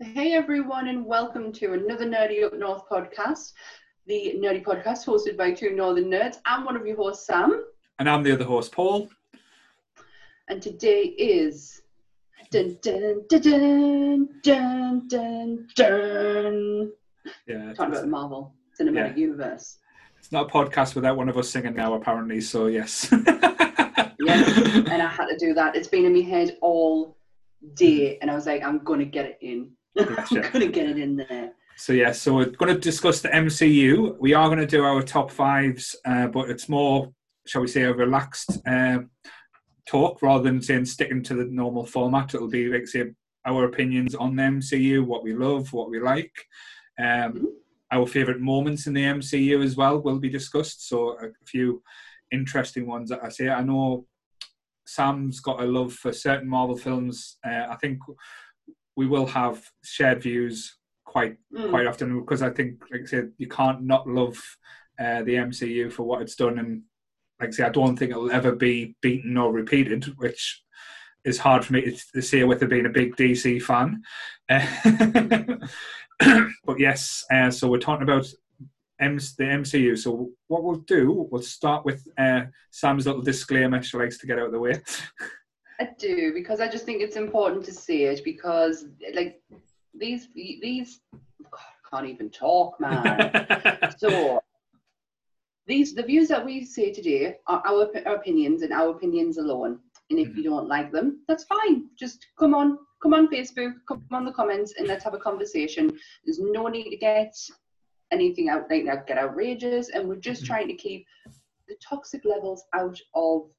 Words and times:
Hey 0.00 0.34
everyone, 0.34 0.88
and 0.88 1.06
welcome 1.06 1.52
to 1.52 1.72
another 1.72 2.04
Nerdy 2.06 2.44
Up 2.44 2.52
North 2.54 2.82
podcast, 2.90 3.52
the 4.06 4.34
Nerdy 4.36 4.62
podcast 4.62 5.06
hosted 5.06 5.36
by 5.38 5.52
two 5.52 5.70
Northern 5.74 6.04
nerds. 6.10 6.36
I'm 6.44 6.64
one 6.64 6.76
of 6.76 6.86
your 6.86 6.96
hosts, 6.96 7.26
Sam, 7.26 7.64
And 7.98 8.08
I'm 8.08 8.22
the 8.22 8.32
other 8.32 8.44
host, 8.44 8.72
Paul. 8.72 9.08
and 10.48 10.60
today 10.60 11.02
is 11.02 11.80
dun 12.50 12.76
dun 12.82 13.22
dun 13.28 13.40
dun 13.40 14.28
dun 14.42 15.08
dun 15.08 15.68
dun. 15.74 16.92
Yeah, 17.46 17.72
Talking 17.72 17.92
about 17.94 18.00
the 18.02 18.06
Marvel 18.06 18.52
Cinematic 18.78 19.16
Yeah. 19.16 19.16
Universe. 19.16 19.78
it's 20.18 20.30
not 20.30 20.50
a 20.50 20.52
podcast 20.52 20.94
without 20.94 21.16
one 21.16 21.28
of 21.30 21.38
us 21.38 21.48
singing 21.48 21.74
now, 21.74 21.94
apparently. 21.94 22.40
So 22.42 22.66
yes. 22.66 23.12
Yes, 24.18 24.58
and 24.90 25.00
I 25.02 25.06
had 25.06 25.26
to 25.28 25.36
do 25.38 25.54
that. 25.54 25.76
It's 25.76 25.86
been 25.86 26.04
in 26.04 26.12
my 26.12 26.20
head 26.22 26.56
all 26.60 27.16
day, 27.74 28.18
and 28.22 28.28
I 28.30 28.34
was 28.34 28.44
like, 28.46 28.62
I'm 28.64 28.78
gonna 28.82 29.04
get 29.04 29.24
it 29.26 29.38
in. 29.40 29.70
Yeah. 29.96 30.50
gonna 30.52 30.66
get 30.78 30.88
it 30.90 30.98
in 30.98 31.16
there. 31.16 31.52
So 31.78 31.92
yeah, 31.92 32.12
so 32.12 32.34
we're 32.34 32.46
going 32.46 32.74
to 32.74 32.80
discuss 32.80 33.20
the 33.20 33.28
MCU. 33.28 34.16
We 34.18 34.32
are 34.32 34.48
going 34.48 34.60
to 34.60 34.66
do 34.66 34.82
our 34.82 35.02
top 35.02 35.30
fives, 35.30 35.94
uh, 36.06 36.26
but 36.28 36.48
it's 36.48 36.70
more, 36.70 37.12
shall 37.46 37.60
we 37.60 37.68
say, 37.68 37.82
a 37.82 37.92
relaxed 37.92 38.58
uh, 38.66 39.00
talk 39.86 40.22
rather 40.22 40.44
than 40.44 40.62
saying 40.62 40.86
sticking 40.86 41.22
to 41.24 41.34
the 41.34 41.44
normal 41.44 41.84
format. 41.84 42.34
It'll 42.34 42.48
be 42.48 42.68
like 42.68 42.86
say 42.88 43.12
our 43.46 43.64
opinions 43.66 44.14
on 44.14 44.36
the 44.36 44.42
MCU, 44.44 45.04
what 45.04 45.22
we 45.22 45.34
love, 45.34 45.70
what 45.74 45.90
we 45.90 46.00
like, 46.00 46.32
um, 46.98 47.32
Mhm. 47.34 47.44
our 47.92 48.06
favorite 48.06 48.40
moments 48.40 48.86
in 48.86 48.94
the 48.94 49.04
MCU 49.04 49.62
as 49.62 49.76
well 49.76 50.00
will 50.00 50.18
be 50.18 50.30
discussed. 50.30 50.88
So 50.88 51.10
a 51.22 51.28
few 51.44 51.82
interesting 52.32 52.86
ones 52.86 53.10
that 53.10 53.22
I 53.22 53.28
say. 53.28 53.50
I 53.50 53.62
know 53.62 54.06
Sam's 54.86 55.40
got 55.40 55.60
a 55.62 55.66
love 55.66 55.92
for 55.92 56.12
certain 56.12 56.48
Marvel 56.48 56.76
films. 56.76 57.38
Uh, 57.44 57.66
I 57.68 57.76
think 57.76 57.98
we 58.96 59.06
will 59.06 59.26
have 59.26 59.64
shared 59.82 60.22
views 60.22 60.76
quite 61.04 61.36
Mm. 61.54 61.70
quite 61.70 61.86
often 61.86 62.20
because 62.20 62.42
I 62.42 62.50
think, 62.50 62.82
like 62.90 63.02
I 63.02 63.06
said, 63.06 63.32
you 63.38 63.48
can't 63.48 63.82
not 63.82 64.08
love 64.08 64.38
uh, 64.98 65.22
the 65.22 65.34
MCU 65.36 65.90
for 65.92 66.02
what 66.04 66.22
it's 66.22 66.36
done, 66.36 66.58
and 66.58 66.82
like 67.40 67.48
I 67.50 67.52
say, 67.52 67.64
I 67.64 67.68
don't 67.70 67.96
think 67.98 68.10
it'll 68.10 68.30
ever 68.30 68.52
be 68.54 68.96
beaten 69.02 69.36
or 69.36 69.52
repeated, 69.52 70.04
which 70.18 70.62
is 71.24 71.38
hard 71.38 71.64
for 71.64 71.72
me 71.74 71.82
to, 71.82 71.96
to 72.14 72.22
say 72.22 72.44
with 72.44 72.62
it 72.62 72.70
being 72.70 72.86
a 72.86 72.90
big 72.90 73.14
DC 73.16 73.60
fan. 73.62 74.02
Uh, 74.48 74.64
but 76.64 76.78
yes, 76.78 77.24
uh, 77.32 77.50
so 77.50 77.68
we're 77.68 77.78
talking 77.78 78.04
about 78.04 78.26
M- 79.00 79.16
the 79.18 79.44
MCU. 79.44 79.98
So 79.98 80.30
what 80.48 80.62
we'll 80.64 80.76
do, 80.80 81.28
we'll 81.30 81.42
start 81.42 81.84
with 81.84 82.06
uh, 82.16 82.42
Sam's 82.70 83.06
little 83.06 83.22
disclaimer 83.22 83.82
she 83.82 83.96
likes 83.98 84.18
to 84.18 84.26
get 84.26 84.38
out 84.38 84.46
of 84.46 84.52
the 84.52 84.60
way. 84.60 84.80
I 85.78 85.88
do 85.98 86.32
because 86.32 86.60
I 86.60 86.68
just 86.68 86.84
think 86.84 87.02
it's 87.02 87.16
important 87.16 87.64
to 87.66 87.72
see 87.72 88.04
it 88.04 88.24
because 88.24 88.86
like 89.14 89.42
these 89.94 90.28
these 90.34 91.00
God, 91.42 91.60
I 91.60 91.96
can't 91.96 92.08
even 92.08 92.30
talk, 92.30 92.80
man. 92.80 93.32
so 93.98 94.40
these 95.66 95.94
the 95.94 96.02
views 96.02 96.28
that 96.28 96.44
we 96.44 96.64
say 96.64 96.92
today 96.92 97.36
are 97.46 97.62
our, 97.66 97.90
our 98.06 98.16
opinions 98.16 98.62
and 98.62 98.72
our 98.72 98.90
opinions 98.90 99.38
alone. 99.38 99.80
And 100.10 100.18
if 100.20 100.36
you 100.36 100.44
don't 100.44 100.68
like 100.68 100.92
them, 100.92 101.24
that's 101.26 101.44
fine. 101.44 101.88
Just 101.98 102.24
come 102.38 102.54
on, 102.54 102.78
come 103.02 103.12
on 103.12 103.28
Facebook, 103.28 103.72
come 103.88 104.04
on 104.12 104.24
the 104.24 104.32
comments, 104.32 104.74
and 104.78 104.86
let's 104.86 105.02
have 105.02 105.14
a 105.14 105.18
conversation. 105.18 105.98
There's 106.24 106.38
no 106.38 106.68
need 106.68 106.90
to 106.90 106.96
get 106.96 107.34
anything 108.12 108.48
out 108.48 108.70
like 108.70 108.84
that, 108.86 109.08
get 109.08 109.18
outrageous, 109.18 109.88
and 109.88 110.08
we're 110.08 110.14
just 110.16 110.44
Mhm. 110.44 110.46
trying 110.46 110.68
to 110.68 110.74
keep 110.74 111.06
the 111.66 111.74
toxic 111.82 112.24
levels 112.24 112.64
out 112.72 113.00
of 113.14 113.50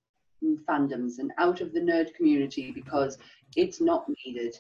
fandoms 0.70 1.20
and 1.20 1.32
out 1.38 1.62
of 1.62 1.74
the 1.74 1.80
nerd 1.80 2.14
community 2.14 2.72
because 2.72 3.18
it's 3.56 3.80
not 3.82 4.06
needed. 4.26 4.56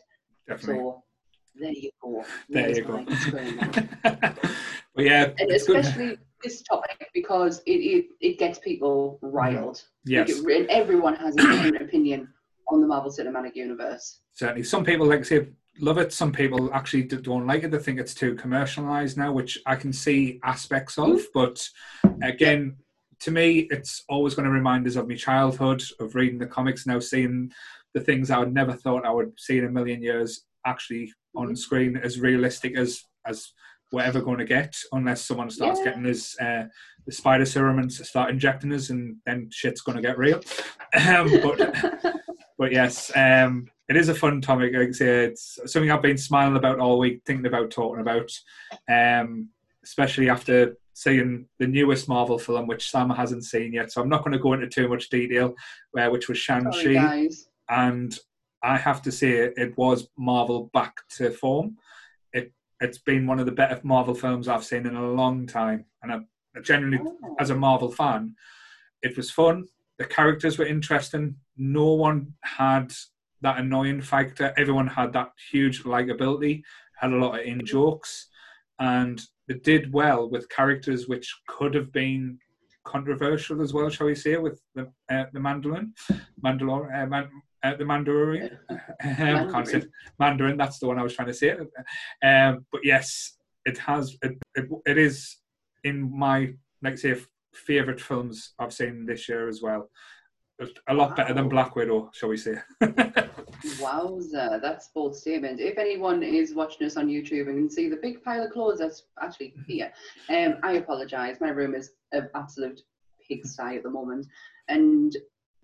Definitely. 0.47 0.75
So 0.83 1.03
there 1.59 1.72
you 1.72 1.92
go. 2.02 2.23
There 2.50 2.64
There's 2.64 2.78
you 2.78 2.83
go. 2.83 3.06
but 4.03 4.36
yeah, 4.98 5.23
and 5.39 5.52
it's 5.52 5.67
good. 5.67 5.78
especially 5.78 6.17
this 6.44 6.61
topic 6.61 7.09
because 7.14 7.61
it, 7.66 7.72
it, 7.72 8.05
it 8.21 8.37
gets 8.39 8.60
people 8.60 9.20
riled. 9.21 9.83
Mm-hmm. 10.08 10.20
Like 10.20 10.30
it- 10.30 10.61
and 10.61 10.70
everyone 10.70 11.16
has 11.16 11.36
a 11.36 11.42
different 11.42 11.82
opinion 11.82 12.30
on 12.70 12.82
the 12.82 12.87
Marvel 12.87 13.11
Cinematic 13.11 13.55
Universe. 13.55 14.20
certainly. 14.33 14.64
Some 14.64 14.83
people 14.83 15.08
like 15.08 15.21
I 15.21 15.23
say 15.23 15.48
love 15.80 15.98
it. 15.98 16.11
Some 16.14 16.32
people 16.32 16.71
actually 16.73 17.04
don't 17.04 17.48
like 17.48 17.64
it. 17.64 17.71
They 17.71 17.77
think 17.80 17.99
it's 17.99 18.14
too 18.14 18.36
commercialized 18.36 19.17
now, 19.17 19.32
which 19.32 19.60
I 19.66 19.76
can 19.76 19.93
see 19.93 20.39
aspects 20.43 20.98
of. 20.98 21.08
Mm-hmm. 21.10 21.23
But 21.33 21.67
again, 22.23 22.77
to 23.22 23.32
me, 23.32 23.67
it's 23.72 24.04
always 24.10 24.36
going 24.36 24.45
to 24.45 24.52
remind 24.52 24.88
us 24.88 24.95
of 24.95 25.08
my 25.08 25.16
childhood, 25.16 25.83
of 26.00 26.16
reading 26.16 26.39
the 26.39 26.45
comics, 26.48 26.86
now 26.86 27.00
seeing 27.00 27.52
the 27.94 28.00
things 28.02 28.30
I 28.30 28.39
would 28.39 28.54
never 28.54 28.73
thought 28.73 29.05
I 29.05 29.11
would 29.11 29.33
see 29.39 29.58
in 29.58 29.66
a 29.66 29.72
million 29.72 30.02
years 30.02 30.45
actually 30.66 31.11
on 31.36 31.50
Mhm. 31.50 31.58
screen 31.58 31.98
as 31.98 32.20
realistic 32.20 32.78
as 32.78 33.04
as 33.26 33.52
we're 33.92 34.02
ever 34.02 34.22
going 34.22 34.38
to 34.38 34.45
get, 34.45 34.76
unless 34.92 35.22
someone 35.26 35.50
starts 35.50 35.80
Yeah. 35.80 35.86
getting 35.86 36.04
his 36.04 36.36
uh, 36.42 36.66
the 37.05 37.11
spider 37.11 37.45
serum 37.45 37.80
and 37.80 37.92
start 37.92 38.30
injecting 38.30 38.73
us, 38.73 38.89
and 38.89 39.16
then 39.26 39.49
shit's 39.52 39.82
going 39.82 39.95
to 39.95 40.02
get 40.02 40.17
real. 40.17 40.42
Um, 41.08 41.30
but 41.42 41.58
but 42.58 42.72
yes, 42.72 43.11
um, 43.16 43.67
it 43.88 43.95
is 43.95 44.10
a 44.10 44.16
fun 44.16 44.42
topic. 44.42 44.73
Like 44.73 44.89
I 44.89 44.92
say, 44.92 45.26
it's 45.26 45.58
something 45.66 45.89
I've 45.89 46.02
been 46.02 46.17
smiling 46.17 46.58
about 46.58 46.80
all 46.80 46.99
week, 46.99 47.22
thinking 47.26 47.45
about, 47.45 47.72
talking 47.72 48.02
about, 48.02 48.30
um, 48.89 49.49
especially 49.84 50.30
after 50.30 50.76
seeing 50.98 51.46
the 51.60 51.68
newest 51.68 52.10
Marvel 52.10 52.40
film, 52.40 52.66
which 52.66 52.90
Sam 52.90 53.12
hasn't 53.12 53.44
seen 53.44 53.72
yet. 53.72 53.92
So 53.92 54.02
I'm 54.02 54.10
not 54.10 54.24
going 54.24 54.32
to 54.32 54.40
go 54.40 54.54
into 54.54 54.68
too 54.68 54.88
much 54.90 55.10
detail, 55.10 55.54
uh, 55.96 56.08
which 56.08 56.28
was 56.28 56.40
Shang 56.40 56.72
Sorry, 56.72 56.96
Chi, 56.96 57.28
and 57.70 58.18
I 58.64 58.78
have 58.78 59.04
to 59.04 59.12
say 59.12 59.30
it 59.56 59.78
was 59.78 60.10
Marvel 60.18 60.72
back 60.74 60.96
to 61.18 61.30
form. 61.30 61.78
It 62.34 62.52
it's 62.82 62.98
been 62.98 63.28
one 63.28 63.40
of 63.40 63.46
the 63.46 63.52
better 63.52 63.80
Marvel 63.84 64.16
films 64.16 64.48
I've 64.48 64.64
seen 64.64 64.88
in 64.88 64.96
a 64.96 65.12
long 65.12 65.46
time, 65.46 65.86
and 66.02 66.12
I, 66.12 66.18
I 66.56 66.62
genuinely 66.62 67.00
Oh. 67.24 67.36
as 67.40 67.52
a 67.52 67.56
Marvel 67.56 67.92
fan, 67.92 68.36
it 69.04 69.16
was 69.16 69.30
fun. 69.30 69.66
The 70.00 70.06
characters 70.06 70.58
were 70.58 70.66
interesting. 70.66 71.36
No 71.58 71.94
one 71.94 72.34
had 72.42 72.92
that 73.42 73.60
annoying 73.60 74.02
factor. 74.02 74.52
Everyone 74.58 74.88
had 74.88 75.14
that 75.14 75.30
huge 75.52 75.84
likability, 75.84 76.64
had 77.00 77.14
a 77.14 77.18
lot 77.18 77.40
of 77.40 77.46
in 77.46 77.64
jokes, 77.64 78.30
and 78.80 79.22
they 79.48 79.56
did 79.56 79.94
well 79.94 80.30
with 80.30 80.50
characters 80.50 81.08
which 81.08 81.34
could 81.48 81.74
have 81.74 81.92
been 81.92 82.38
controversial 82.88 83.62
as 83.62 83.74
well, 83.74 83.90
shall 83.90 84.08
we 84.08 84.16
say, 84.16 84.38
with 84.38 84.62
the 84.76 84.84
uh, 85.12 85.26
the 85.34 85.40
Mandalorian, 85.40 85.92
Mandalor, 86.44 87.04
uh, 87.04 87.06
Man, 87.06 87.30
uh, 87.64 87.76
the 87.76 87.84
Mandalorian. 87.84 88.58
Um, 89.00 89.52
can't 89.52 89.68
say. 89.68 89.84
Mandarin. 90.20 90.58
That's 90.58 90.80
the 90.80 90.88
one 90.88 90.98
I 90.98 91.04
was 91.04 91.14
trying 91.14 91.28
to 91.28 91.34
say. 91.34 91.56
Um, 92.24 92.66
but 92.72 92.82
yes, 92.84 93.38
it 93.66 93.78
has. 93.78 94.18
It, 94.24 94.34
it, 94.56 94.66
it 94.86 94.98
is 94.98 95.38
in 95.84 96.18
my 96.18 96.54
like 96.82 96.98
say 96.98 97.16
favorite 97.54 98.02
films 98.02 98.54
I've 98.60 98.74
seen 98.74 99.06
this 99.06 99.30
year 99.30 99.48
as 99.48 99.62
well. 99.62 99.90
A 100.88 100.94
lot 100.94 101.16
better 101.16 101.34
than 101.34 101.50
Black 101.50 101.76
Widow, 101.76 102.10
shall 102.14 102.30
we 102.30 102.38
say? 102.38 102.56
Wowza, 102.82 104.60
that's 104.60 104.88
bold 104.88 105.16
statement. 105.16 105.60
If 105.60 105.78
anyone 105.78 106.23
is 106.23 106.56
watching 106.56 106.88
us 106.88 106.98
on 106.98 107.08
YouTube 107.08 107.48
and 107.48 107.58
can 107.58 107.70
see 107.70 107.90
the 107.90 107.98
big 107.98 108.23
pile 108.23 108.44
of 108.44 108.52
clothes 108.52 108.80
that's 108.80 109.04
actually 109.22 109.54
here, 109.67 109.92
um, 110.30 110.56
I 110.64 110.73
apologise. 110.73 111.38
My 111.40 111.50
room 111.50 111.76
is 111.76 111.92
an 112.12 112.30
absolute 112.34 112.82
pigsty 113.28 113.78
at 113.78 113.84
the 113.84 113.90
moment, 113.90 114.26
and 114.67 115.16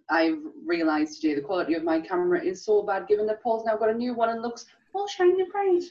I've 0.10 0.40
realised 0.66 1.22
today 1.22 1.36
the 1.36 1.42
quality 1.42 1.74
of 1.74 1.84
my 1.84 2.00
camera 2.00 2.44
is 2.44 2.64
so 2.64 2.84
bad. 2.84 3.08
Given 3.08 3.26
that 3.28 3.42
Paul's 3.42 3.66
now 3.66 3.78
got 3.78 3.90
a 3.90 3.94
new 3.96 4.14
one 4.14 4.30
and 4.30 4.44
looks 4.44 4.68
all 4.94 5.08
shiny 5.08 5.42
and 5.42 5.52
bright. 5.52 5.84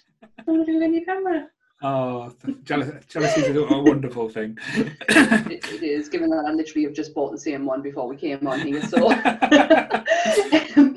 What 0.45 0.65
do 0.67 0.73
you 0.73 0.79
do 0.79 0.85
in 0.85 0.95
your 0.95 1.05
camera? 1.05 1.49
Oh, 1.83 2.35
jealousy, 2.65 3.41
is 3.41 3.57
a 3.57 3.83
wonderful 3.83 4.29
thing. 4.29 4.59
It, 5.09 5.65
it 5.73 5.83
is. 5.83 6.09
Given 6.09 6.31
that 6.31 6.45
I 6.47 6.53
literally 6.53 6.85
have 6.85 6.95
just 6.95 7.15
bought 7.15 7.33
the 7.33 7.39
same 7.39 7.67
one 7.67 7.83
before 7.83 8.09
we 8.09 8.17
came 8.17 8.47
on 8.47 8.61
here, 8.61 8.83
so. 8.83 9.11
Um, 9.11 10.97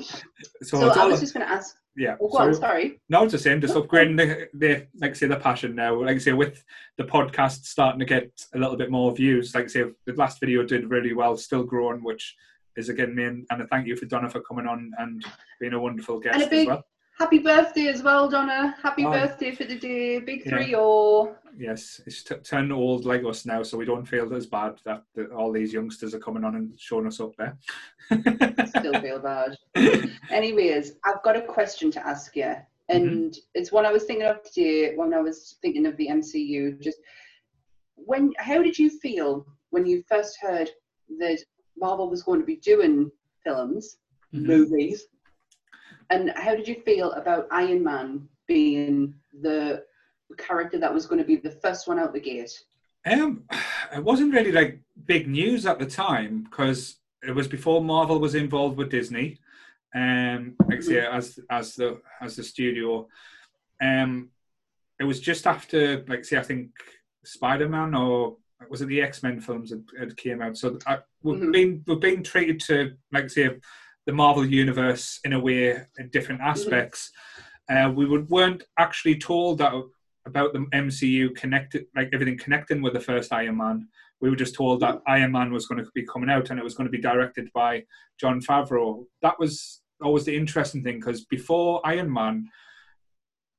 so, 0.62 0.80
so 0.80 0.88
I 0.90 1.06
was 1.06 1.20
just 1.20 1.34
going 1.34 1.46
to 1.46 1.52
ask. 1.52 1.76
yeah. 1.96 2.16
Oh, 2.20 2.28
go 2.28 2.38
on. 2.38 2.54
Sorry. 2.54 3.00
No, 3.08 3.24
it's 3.24 3.32
the 3.32 3.38
same. 3.38 3.60
Just 3.60 3.74
upgrading 3.74 4.16
the, 4.16 4.48
the 4.54 4.86
like 5.00 5.10
I 5.10 5.14
say 5.14 5.26
the 5.26 5.36
passion 5.36 5.74
now. 5.74 6.00
Like 6.00 6.16
I 6.16 6.18
say, 6.18 6.32
with 6.32 6.64
the 6.96 7.04
podcast 7.04 7.64
starting 7.64 7.98
to 8.00 8.06
get 8.06 8.30
a 8.54 8.58
little 8.58 8.76
bit 8.76 8.90
more 8.90 9.14
views. 9.14 9.54
Like 9.54 9.64
I 9.64 9.68
say, 9.68 9.84
the 10.06 10.14
last 10.14 10.40
video 10.40 10.62
did 10.62 10.90
really 10.90 11.12
well, 11.12 11.36
still 11.36 11.64
growing, 11.64 12.02
which 12.02 12.34
is 12.76 12.88
again 12.88 13.14
me 13.14 13.24
and, 13.24 13.46
and 13.50 13.62
a 13.62 13.66
thank 13.66 13.86
you 13.86 13.96
for 13.96 14.06
Donna 14.06 14.28
for 14.28 14.40
coming 14.40 14.66
on 14.66 14.92
and 14.98 15.24
being 15.60 15.72
a 15.72 15.80
wonderful 15.80 16.20
guest 16.20 16.46
a 16.46 16.50
big 16.50 16.60
as 16.60 16.66
well. 16.66 16.84
Happy 17.18 17.38
birthday 17.38 17.88
as 17.88 18.02
well, 18.02 18.28
Donna. 18.28 18.74
Happy 18.82 19.04
Oh. 19.04 19.10
birthday 19.10 19.54
for 19.54 19.64
the 19.64 19.78
day. 19.78 20.18
Big 20.20 20.44
Yeah. 20.44 20.50
three 20.50 20.74
oh. 20.76 21.36
Yes, 21.58 22.00
it's 22.06 22.22
t- 22.22 22.34
turned 22.36 22.72
old 22.72 23.06
like 23.06 23.24
us 23.24 23.46
now, 23.46 23.62
so 23.62 23.78
we 23.78 23.86
don't 23.86 24.04
feel 24.04 24.32
as 24.34 24.46
bad 24.46 24.78
that, 24.84 25.04
that 25.14 25.30
all 25.30 25.50
these 25.52 25.72
youngsters 25.72 26.14
are 26.14 26.18
coming 26.18 26.44
on 26.44 26.54
and 26.56 26.78
showing 26.78 27.06
us 27.06 27.18
up 27.20 27.34
there. 27.36 27.56
Still 28.66 29.00
feel 29.00 29.18
bad. 29.20 29.56
Anyways, 30.30 30.92
I've 31.04 31.22
got 31.22 31.36
a 31.36 31.42
question 31.42 31.90
to 31.92 32.06
ask 32.06 32.36
you. 32.36 32.54
And 32.88 33.36
it's 33.54 33.72
one 33.72 33.86
I 33.86 33.90
was 33.92 34.04
thinking 34.04 34.26
of 34.26 34.42
today 34.42 34.94
when 34.94 35.12
I 35.14 35.20
was 35.20 35.56
thinking 35.62 35.86
of 35.86 35.96
the 35.96 36.08
MCU. 36.08 36.80
Just 36.80 36.98
when 37.96 38.32
how 38.38 38.62
did 38.62 38.78
you 38.78 38.90
feel 38.90 39.44
when 39.70 39.86
you 39.86 40.04
first 40.08 40.38
heard 40.40 40.70
that 41.18 41.38
Marvel 41.76 42.08
was 42.08 42.22
going 42.22 42.38
to 42.40 42.46
be 42.46 42.56
doing 42.56 43.10
films, 43.42 43.96
Mhm. 44.34 44.42
movies? 44.46 45.06
And 46.10 46.30
how 46.36 46.54
did 46.54 46.68
you 46.68 46.76
feel 46.84 47.12
about 47.12 47.48
Iron 47.50 47.82
Man 47.82 48.28
being 48.46 49.14
the 49.42 49.84
character 50.36 50.78
that 50.78 50.92
was 50.92 51.06
going 51.06 51.20
to 51.20 51.26
be 51.26 51.36
the 51.36 51.50
first 51.50 51.88
one 51.88 51.98
out 51.98 52.12
the 52.12 52.20
gate? 52.20 52.52
Um, 53.06 53.44
it 53.94 54.02
wasn't 54.02 54.34
really 54.34 54.52
like 54.52 54.80
big 55.06 55.28
news 55.28 55.66
at 55.66 55.78
the 55.78 55.86
time 55.86 56.44
because 56.44 56.96
it 57.26 57.34
was 57.34 57.48
before 57.48 57.82
Marvel 57.82 58.18
was 58.18 58.34
involved 58.34 58.76
with 58.76 58.90
Disney. 58.90 59.38
Um, 59.94 60.56
like 60.68 60.82
say, 60.82 60.98
as 61.06 61.38
as 61.48 61.74
the 61.74 62.00
as 62.20 62.36
the 62.36 62.42
studio, 62.42 63.08
um, 63.80 64.30
it 65.00 65.04
was 65.04 65.20
just 65.20 65.46
after 65.46 66.04
like 66.08 66.24
say 66.24 66.36
I 66.36 66.42
think 66.42 66.70
Spider 67.24 67.68
Man 67.68 67.94
or 67.94 68.36
was 68.68 68.82
it 68.82 68.86
the 68.86 69.00
X 69.02 69.22
Men 69.22 69.40
films 69.40 69.70
that 69.70 69.82
had 69.98 70.16
came 70.16 70.42
out. 70.42 70.56
So 70.56 70.78
I, 70.86 70.98
we've 71.22 71.40
Mhm. 71.40 71.52
been 71.52 71.84
we've 71.86 72.00
been 72.00 72.22
treated 72.22 72.60
to 72.60 72.96
like 73.12 73.30
say 73.30 73.50
the 74.06 74.12
Marvel 74.12 74.46
universe 74.46 75.20
in 75.24 75.32
a 75.32 75.40
way 75.40 75.70
in 75.98 76.08
different 76.10 76.40
aspects. 76.40 77.10
Uh, 77.68 77.92
we 77.94 78.06
would, 78.06 78.28
weren't 78.30 78.62
actually 78.78 79.18
told 79.18 79.58
that 79.58 79.72
about 80.26 80.52
the 80.52 80.60
MCU 80.72 81.34
connected, 81.34 81.86
like 81.94 82.10
everything 82.12 82.38
connecting 82.38 82.82
with 82.82 82.92
the 82.92 83.00
first 83.00 83.32
Iron 83.32 83.56
Man. 83.56 83.88
We 84.20 84.30
were 84.30 84.36
just 84.36 84.54
told 84.54 84.80
that 84.80 85.02
Iron 85.06 85.32
Man 85.32 85.52
was 85.52 85.66
going 85.66 85.84
to 85.84 85.90
be 85.94 86.06
coming 86.06 86.30
out 86.30 86.50
and 86.50 86.58
it 86.58 86.64
was 86.64 86.74
going 86.74 86.86
to 86.86 86.96
be 86.96 87.00
directed 87.00 87.48
by 87.52 87.84
Jon 88.18 88.40
Favreau. 88.40 89.04
That 89.22 89.38
was 89.38 89.82
always 90.02 90.24
the 90.24 90.36
interesting 90.36 90.82
thing 90.82 91.00
because 91.00 91.24
before 91.24 91.80
Iron 91.84 92.12
Man, 92.12 92.48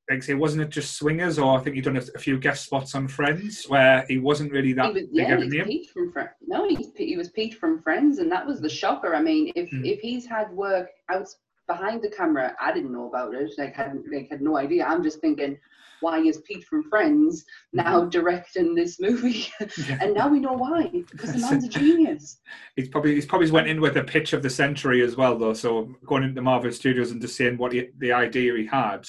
like 0.08 0.18
I 0.18 0.20
say, 0.20 0.34
wasn't 0.34 0.62
it 0.62 0.70
just 0.70 0.96
Swingers 0.96 1.38
or 1.38 1.58
I 1.58 1.62
think 1.62 1.76
he'd 1.76 1.84
done 1.84 1.96
a, 1.96 2.18
few 2.18 2.38
guest 2.38 2.64
spots 2.64 2.94
on 2.94 3.08
Friends 3.08 3.64
where 3.68 4.04
he 4.08 4.18
wasn't 4.18 4.52
really 4.52 4.72
that 4.74 4.86
he 4.86 4.92
was, 4.92 5.02
big 5.02 5.10
yeah, 5.12 5.34
of 5.34 5.40
a 5.40 5.44
he's 5.44 5.52
name. 5.52 5.64
Pete 5.66 5.90
from 5.90 6.12
Friends. 6.12 6.30
No, 6.46 6.68
he's 6.68 6.88
he 6.96 7.16
was 7.16 7.28
Pete 7.30 7.54
from 7.54 7.82
Friends, 7.82 8.18
and 8.18 8.30
that 8.32 8.46
was 8.46 8.60
the 8.60 8.68
shocker. 8.68 9.14
I 9.14 9.20
mean, 9.22 9.52
if 9.54 9.70
Mm. 9.70 9.86
if 9.86 10.00
he's 10.00 10.26
had 10.26 10.50
work 10.52 10.88
out 11.10 11.28
behind 11.66 12.00
the 12.02 12.10
camera, 12.10 12.56
I 12.60 12.72
didn't 12.72 12.92
know 12.92 13.08
about 13.08 13.34
it. 13.34 13.52
Like, 13.58 13.74
hadn't 13.74 14.04
like 14.12 14.28
had 14.30 14.40
no 14.40 14.56
idea. 14.56 14.86
I'm 14.86 15.02
just 15.02 15.20
thinking, 15.20 15.58
why 16.00 16.18
is 16.20 16.38
Pete 16.46 16.64
from 16.64 16.88
Friends 16.88 17.44
now 17.72 18.04
directing 18.06 18.74
this 18.74 18.98
movie? 18.98 19.48
Yeah. 19.86 19.98
and 20.00 20.14
now 20.14 20.28
we 20.28 20.40
know 20.40 20.54
why, 20.54 20.90
because 21.10 21.32
the 21.34 21.38
man's 21.40 21.64
a 21.64 21.68
genius. 21.68 22.38
He's 22.76 22.88
probably 22.88 23.14
he's 23.14 23.26
probably 23.26 23.50
went 23.50 23.68
in 23.68 23.80
with 23.80 23.96
a 23.96 24.04
pitch 24.04 24.32
of 24.32 24.42
the 24.42 24.50
century 24.50 25.02
as 25.02 25.16
well, 25.16 25.36
though. 25.36 25.52
So 25.54 25.94
going 26.06 26.22
into 26.22 26.40
Marvel 26.40 26.72
Studios 26.72 27.10
and 27.10 27.20
just 27.20 27.36
saying 27.36 27.58
what 27.58 27.72
he, 27.72 27.88
the 27.98 28.12
idea 28.12 28.54
he 28.56 28.64
had, 28.66 29.06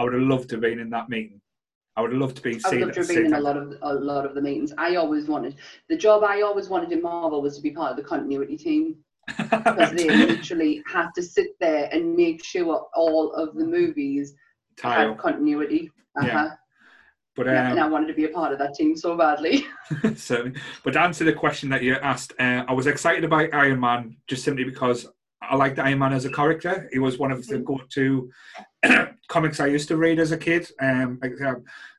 I 0.00 0.02
would 0.02 0.14
have 0.14 0.22
loved 0.22 0.48
to 0.48 0.54
have 0.54 0.62
been 0.62 0.78
in 0.78 0.88
that 0.90 1.10
meeting. 1.10 1.42
I 1.94 2.00
would 2.00 2.12
have 2.12 2.20
loved 2.20 2.36
to 2.36 2.42
be 2.42 2.52
I 2.52 2.54
would 2.54 2.62
seen. 2.62 2.80
love 2.80 2.92
to 2.92 3.00
have 3.00 3.08
been 3.08 3.26
in 3.26 3.34
a 3.34 3.40
lot 3.40 3.58
of 3.58 3.76
a 3.82 3.92
lot 3.92 4.24
of 4.24 4.34
the 4.34 4.40
meetings. 4.40 4.72
I 4.78 4.96
always 4.96 5.26
wanted 5.26 5.56
the 5.90 5.96
job. 5.96 6.24
I 6.24 6.40
always 6.40 6.70
wanted 6.70 6.90
in 6.90 7.02
Marvel 7.02 7.42
was 7.42 7.56
to 7.56 7.62
be 7.62 7.70
part 7.70 7.90
of 7.90 7.98
the 7.98 8.02
continuity 8.02 8.56
team. 8.56 8.96
because 9.36 9.92
they 9.92 10.08
literally 10.26 10.82
had 10.90 11.08
to 11.16 11.22
sit 11.22 11.48
there 11.60 11.90
and 11.92 12.16
make 12.16 12.42
sure 12.42 12.86
all 12.94 13.34
of 13.34 13.54
the 13.54 13.66
movies 13.66 14.34
Tie 14.78 15.02
had 15.02 15.18
continuity. 15.18 15.90
Uh-huh. 16.16 16.26
Yeah. 16.26 16.50
But 17.36 17.48
um, 17.48 17.54
and 17.54 17.80
I 17.80 17.86
wanted 17.86 18.06
to 18.06 18.14
be 18.14 18.24
a 18.24 18.30
part 18.30 18.54
of 18.54 18.58
that 18.58 18.74
team 18.74 18.96
so 18.96 19.18
badly. 19.18 19.66
certainly. 20.16 20.58
But 20.82 20.92
to 20.92 21.00
answer 21.00 21.24
the 21.24 21.34
question 21.34 21.68
that 21.68 21.82
you 21.82 21.96
asked, 21.96 22.32
uh, 22.40 22.64
I 22.66 22.72
was 22.72 22.86
excited 22.86 23.24
about 23.24 23.52
Iron 23.52 23.80
Man 23.80 24.16
just 24.26 24.44
simply 24.44 24.64
because 24.64 25.06
I 25.42 25.56
liked 25.56 25.78
Iron 25.78 25.98
Man 25.98 26.12
as 26.12 26.24
a 26.24 26.30
character. 26.30 26.88
He 26.92 26.98
was 26.98 27.18
one 27.18 27.32
of 27.32 27.46
the 27.46 27.56
Mhm. 27.58 27.64
go-to 27.64 28.30
comics 29.28 29.60
I 29.60 29.66
used 29.66 29.88
to 29.88 29.96
read 29.96 30.18
as 30.18 30.32
a 30.32 30.36
kid. 30.38 30.70
Um, 30.80 31.18
like, 31.22 31.32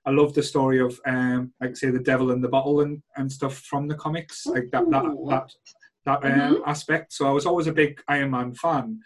I 0.06 0.10
love 0.12 0.34
the 0.34 0.44
story 0.44 0.80
of, 0.80 1.00
um, 1.06 1.54
like 1.60 1.76
say, 1.76 1.90
the 1.90 2.00
Devil 2.00 2.32
in 2.32 2.42
the 2.42 2.48
Bottle 2.50 2.82
and, 2.82 3.02
and 3.16 3.32
stuff 3.32 3.58
from 3.60 3.88
the 3.88 3.96
comics, 3.96 4.46
like 4.46 4.70
that 4.72 4.90
that 4.92 5.04
that 5.30 5.54
that 6.06 6.24
um, 6.26 6.64
aspect. 6.66 7.14
So 7.14 7.28
I 7.28 7.32
was 7.32 7.46
always 7.46 7.68
a 7.68 7.74
big 7.74 8.02
Iron 8.08 8.32
Man 8.32 8.54
fan, 8.54 9.00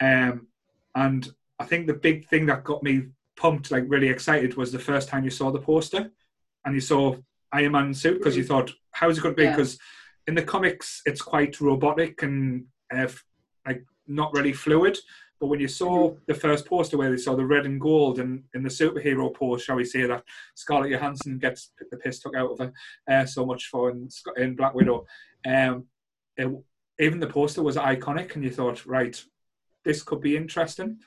um, 0.00 0.46
and 0.94 1.28
I 1.58 1.64
think 1.64 1.86
the 1.86 1.94
big 1.94 2.28
thing 2.28 2.46
that 2.46 2.64
got 2.64 2.82
me 2.82 3.08
pumped, 3.36 3.70
like 3.70 3.84
really 3.88 4.08
excited, 4.08 4.56
was 4.56 4.72
the 4.72 4.78
first 4.78 5.08
time 5.08 5.24
you 5.24 5.30
saw 5.30 5.50
the 5.50 5.58
poster 5.60 6.10
and 6.64 6.74
you 6.74 6.80
saw 6.80 7.16
Iron 7.52 7.72
Man 7.72 7.94
suit 7.94 8.18
because 8.18 8.36
you 8.36 8.44
thought, 8.44 8.70
how's 8.92 9.18
it 9.18 9.22
going 9.22 9.34
to 9.34 9.38
be? 9.38 9.44
Yeah. 9.44 9.56
Because 9.56 9.78
in 10.26 10.34
the 10.34 10.42
comics, 10.42 11.02
it's 11.06 11.22
quite 11.22 11.60
robotic 11.60 12.22
and 12.22 12.66
uh, 12.94 13.08
not 14.10 14.32
really 14.34 14.52
fluid. 14.52 14.98
But 15.38 15.46
when 15.46 15.60
you 15.60 15.68
saw 15.68 16.14
the 16.26 16.34
first 16.34 16.66
poster 16.66 16.98
where 16.98 17.10
they 17.10 17.16
saw 17.16 17.34
the 17.34 17.46
red 17.46 17.64
and 17.64 17.80
gold 17.80 18.18
and 18.18 18.44
in 18.52 18.62
the 18.62 18.68
superhero 18.68 19.34
pose, 19.34 19.62
shall 19.62 19.76
we 19.76 19.86
say 19.86 20.02
that 20.06 20.22
Scarlett 20.54 20.90
Johansson 20.90 21.38
gets 21.38 21.72
the 21.90 21.96
piss 21.96 22.20
took 22.20 22.36
out 22.36 22.50
of 22.50 22.58
her 22.58 22.72
uh, 23.10 23.24
so 23.24 23.46
much 23.46 23.68
for 23.68 23.90
in, 23.90 24.08
in 24.36 24.54
Black 24.54 24.74
Widow, 24.74 25.06
um, 25.46 25.86
it, 26.36 26.50
even 26.98 27.20
the 27.20 27.26
poster 27.26 27.62
was 27.62 27.76
iconic, 27.76 28.34
and 28.34 28.44
you 28.44 28.50
thought, 28.50 28.84
right, 28.84 29.22
this 29.84 30.02
could 30.02 30.20
be 30.20 30.36
interesting. 30.36 30.98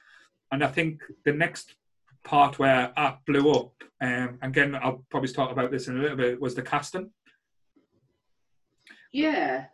And 0.51 0.63
I 0.63 0.67
think 0.67 1.03
the 1.25 1.33
next 1.33 1.75
part 2.23 2.57
where 2.57 2.91
that 2.95 3.19
blew 3.27 3.51
up, 3.51 3.73
um, 4.01 4.39
again, 4.41 4.75
I'll 4.75 5.05
probably 5.11 5.31
talk 5.31 5.51
about 5.51 5.69
this 5.69 5.87
in 5.87 5.97
a 5.97 6.01
little 6.01 6.17
bit, 6.17 6.41
was 6.41 6.55
the 6.55 6.63
casting 6.63 7.11
yeah. 9.13 9.65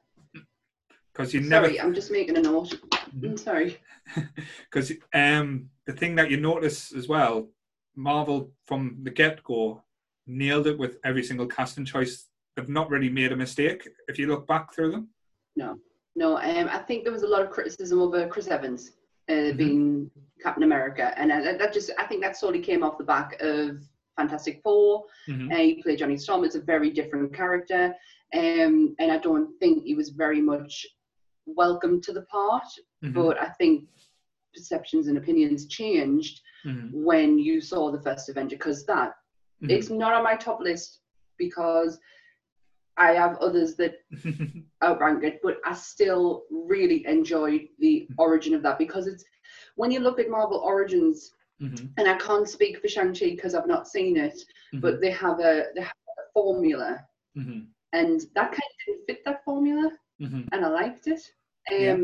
because 1.13 1.33
you 1.33 1.41
never 1.41 1.67
Sorry, 1.67 1.81
I'm 1.81 1.93
just 1.95 2.11
making 2.11 2.37
a 2.37 2.41
note. 2.41 2.77
I'm 3.23 3.37
sorry. 3.37 3.77
because 4.71 4.91
um, 5.13 5.69
the 5.85 5.93
thing 5.93 6.15
that 6.15 6.29
you 6.31 6.37
notice 6.39 6.91
as 6.93 7.07
well, 7.07 7.47
Marvel 7.95 8.51
from 8.65 8.97
the 9.03 9.09
get 9.11 9.43
go 9.43 9.83
nailed 10.27 10.67
it 10.67 10.77
with 10.77 10.97
every 11.03 11.23
single 11.23 11.47
casting 11.47 11.85
choice. 11.85 12.27
They've 12.55 12.69
not 12.69 12.89
really 12.89 13.09
made 13.09 13.31
a 13.31 13.35
mistake 13.35 13.87
if 14.07 14.19
you 14.19 14.27
look 14.27 14.47
back 14.47 14.73
through 14.73 14.91
them. 14.91 15.09
No, 15.55 15.77
no. 16.15 16.37
um, 16.37 16.69
I 16.69 16.79
think 16.79 17.03
there 17.03 17.13
was 17.13 17.23
a 17.23 17.27
lot 17.27 17.41
of 17.41 17.49
criticism 17.49 17.99
over 18.01 18.27
Chris 18.27 18.47
Evans 18.47 18.91
uh, 19.29 19.33
Mhm. 19.33 19.57
being 19.57 20.11
Captain 20.41 20.63
America, 20.63 21.13
and 21.17 21.31
uh, 21.31 21.41
that 21.57 21.73
just 21.73 21.91
I 21.97 22.05
think 22.05 22.21
that 22.21 22.37
solely 22.37 22.59
came 22.59 22.83
off 22.83 22.97
the 22.97 23.03
back 23.03 23.37
of 23.41 23.81
Fantastic 24.17 24.61
4 24.63 25.05
Mhm. 25.29 25.51
Uh, 25.51 25.57
he 25.57 25.81
played 25.81 25.99
Johnny 25.99 26.17
Storm. 26.17 26.43
It's 26.43 26.55
a 26.55 26.61
very 26.61 26.89
different 26.91 27.33
character, 27.33 27.93
um, 28.33 28.95
and 28.99 29.11
I 29.11 29.17
don't 29.17 29.57
think 29.59 29.83
he 29.83 29.95
was 29.95 30.09
very 30.09 30.41
much 30.41 30.85
welcome 31.55 32.01
to 32.01 32.13
the 32.13 32.23
part. 32.23 32.67
Mhm. 33.03 33.13
But 33.13 33.41
I 33.41 33.49
think 33.49 33.87
perceptions 34.53 35.07
and 35.07 35.17
opinions 35.17 35.67
changed 35.67 36.41
Mhm. 36.65 36.91
when 36.91 37.37
you 37.39 37.61
saw 37.61 37.91
the 37.91 38.01
first 38.01 38.29
Avenger 38.29 38.55
because 38.57 38.85
that 38.87 39.13
Mhm. 39.61 39.69
it's 39.71 39.89
not 39.89 40.13
on 40.13 40.23
my 40.23 40.35
top 40.35 40.59
list 40.59 41.01
because 41.37 41.99
I 42.97 43.13
have 43.13 43.37
others 43.37 43.75
that 43.77 43.95
outrank 44.83 45.23
it, 45.23 45.39
but 45.41 45.59
I 45.65 45.73
still 45.73 46.45
really 46.51 47.05
enjoyed 47.05 47.69
the 47.79 48.07
origin 48.17 48.53
of 48.53 48.61
that 48.63 48.77
because 48.77 49.07
it's 49.07 49.23
when 49.75 49.91
you 49.91 49.99
look 49.99 50.19
at 50.19 50.29
Marvel 50.29 50.57
Origins, 50.59 51.33
Mhm. 51.61 51.89
and 51.97 52.07
I 52.07 52.15
can't 52.17 52.47
speak 52.47 52.79
for 52.79 52.87
Shang-Chi 52.87 53.29
because 53.31 53.53
I've 53.55 53.67
not 53.67 53.87
seen 53.87 54.17
it, 54.17 54.37
Mhm. 54.73 54.81
but 54.81 54.99
they 55.01 55.11
have 55.11 55.39
a 55.39 55.67
they 55.75 55.81
have 55.81 55.93
a 56.17 56.31
formula 56.33 57.05
and 57.93 58.21
that 58.35 58.51
kind 58.51 58.69
of 58.71 58.77
didn't 58.85 59.05
fit 59.07 59.23
that 59.25 59.43
formula 59.45 59.91
and 60.51 60.65
I 60.65 60.67
liked 60.69 61.07
it. 61.07 61.21
Um 61.71 61.77
Yeah. 61.79 61.97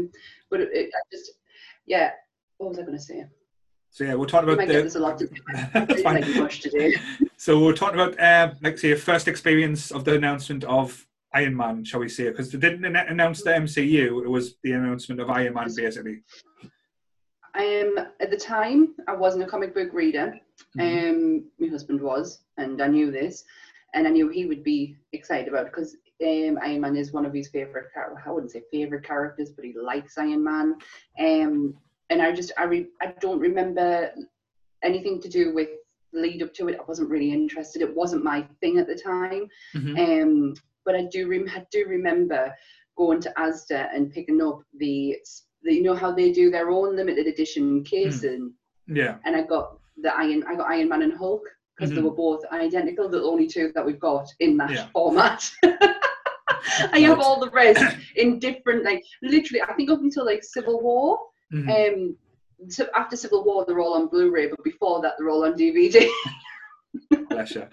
but 0.49 0.61
it, 0.61 0.69
it 0.73 0.89
I 0.95 0.99
just 1.11 1.31
yeah, 1.85 2.11
what 2.57 2.69
was 2.69 2.79
I 2.79 2.83
gonna 2.83 2.99
say? 2.99 3.25
So 3.91 4.03
yeah, 4.03 4.15
we're 4.15 4.25
talking 4.25 4.49
about 4.49 4.67
the. 4.67 4.73
this 4.81 4.95
a 4.95 4.99
lot 4.99 5.17
to 5.19 5.27
fine. 6.03 6.37
like 6.37 6.51
to 6.51 6.69
do. 6.69 6.93
So 7.37 7.63
we're 7.63 7.73
talking 7.75 7.99
about, 7.99 8.19
uh, 8.19 8.53
like, 8.61 8.77
say, 8.77 8.87
your 8.89 8.97
first 8.97 9.27
experience 9.27 9.91
of 9.91 10.03
the 10.03 10.15
announcement 10.15 10.63
of 10.63 11.05
Iron 11.33 11.55
Man, 11.55 11.83
shall 11.85 11.99
we 11.99 12.09
say? 12.09 12.29
Because 12.29 12.51
they 12.51 12.57
didn't 12.57 12.85
announce 12.95 13.43
the 13.43 13.51
MCU; 13.51 14.23
it 14.25 14.29
was 14.29 14.55
the 14.63 14.71
announcement 14.71 15.21
of 15.21 15.29
Iron 15.29 15.53
Man, 15.53 15.69
basically. 15.75 16.23
Um, 17.57 17.95
at 18.19 18.31
the 18.31 18.37
time, 18.37 18.95
I 19.07 19.13
wasn't 19.15 19.43
a 19.43 19.47
comic 19.47 19.73
book 19.73 19.89
reader. 19.93 20.37
Mhm. 20.77 21.09
Um, 21.09 21.51
my 21.59 21.67
husband 21.67 22.01
was, 22.01 22.41
and 22.57 22.81
I 22.81 22.87
knew 22.87 23.11
this, 23.11 23.43
and 23.93 24.07
I 24.07 24.11
knew 24.11 24.27
he 24.29 24.45
would 24.45 24.63
be 24.63 24.97
excited 25.13 25.47
about 25.47 25.67
because 25.67 25.95
um, 26.23 26.57
Iron 26.61 26.81
Man 26.81 26.95
is 26.95 27.11
one 27.11 27.25
of 27.25 27.33
his 27.33 27.49
favorite. 27.49 27.87
Char- 27.93 28.21
I 28.25 28.31
wouldn't 28.31 28.51
say 28.51 28.61
favorite 28.71 29.03
characters, 29.05 29.51
but 29.51 29.65
he 29.65 29.73
likes 29.77 30.17
Iron 30.17 30.43
Man. 30.43 30.75
Um, 31.19 31.73
and 32.09 32.21
I 32.21 32.31
just 32.31 32.51
I 32.57 32.63
re- 32.63 32.89
I 33.01 33.07
don't 33.19 33.39
remember 33.39 34.11
anything 34.83 35.21
to 35.21 35.29
do 35.29 35.53
with 35.53 35.69
lead 36.13 36.41
up 36.43 36.53
to 36.53 36.69
it. 36.69 36.77
I 36.79 36.83
wasn't 36.87 37.09
really 37.09 37.31
interested. 37.31 37.81
It 37.81 37.93
wasn't 37.95 38.23
my 38.23 38.47
thing 38.61 38.77
at 38.77 38.87
the 38.87 38.95
time. 38.95 39.47
Mhm. 39.75 39.97
Um, 40.23 40.53
but 40.85 40.95
I 40.95 41.03
do 41.11 41.27
rem- 41.27 41.49
I 41.53 41.65
do 41.71 41.85
remember 41.87 42.53
going 42.95 43.19
to 43.21 43.33
Asda 43.37 43.89
and 43.93 44.11
picking 44.11 44.41
up 44.41 44.61
the, 44.77 45.17
the 45.63 45.73
you 45.73 45.83
know 45.83 45.95
how 45.95 46.11
they 46.11 46.31
do 46.31 46.49
their 46.49 46.69
own 46.69 46.95
limited 46.95 47.27
edition 47.27 47.83
casing, 47.83 48.53
Yeah. 48.87 49.17
and 49.25 49.35
I 49.35 49.41
got 49.41 49.79
the 50.01 50.15
Iron 50.15 50.43
I 50.47 50.55
got 50.55 50.69
Iron 50.69 50.87
Man 50.89 51.01
and 51.01 51.13
Hulk 51.13 51.41
because 51.75 51.89
they 51.91 51.97
Mhm. 51.99 52.03
were 52.05 52.11
both 52.11 52.45
identical, 52.53 53.09
the 53.09 53.21
only 53.21 53.47
two 53.47 53.71
that 53.75 53.85
we've 53.85 53.99
got 53.99 54.27
in 54.39 54.55
that 54.57 54.69
Yeah. 54.71 54.87
format. 54.93 55.43
I 56.91 56.99
have 56.99 57.19
all 57.19 57.39
the 57.39 57.49
rest 57.51 57.83
in 58.15 58.39
different 58.39 58.83
like 58.83 59.03
literally 59.21 59.61
I 59.61 59.73
think 59.73 59.89
up 59.89 59.99
until 60.01 60.25
like 60.25 60.43
Civil 60.43 60.81
War. 60.81 61.19
Mhm. 61.53 61.69
Um, 61.93 62.17
so 62.69 62.87
after 62.95 63.15
Civil 63.15 63.43
War 63.43 63.65
they're 63.65 63.79
all 63.79 63.93
on 63.95 64.07
Blu-ray, 64.07 64.47
but 64.47 64.63
before 64.63 65.01
that 65.01 65.13
they're 65.17 65.29
all 65.29 65.45
on 65.45 65.53
DVD. 65.53 66.09
Bless 67.29 67.53
you. 67.55 67.67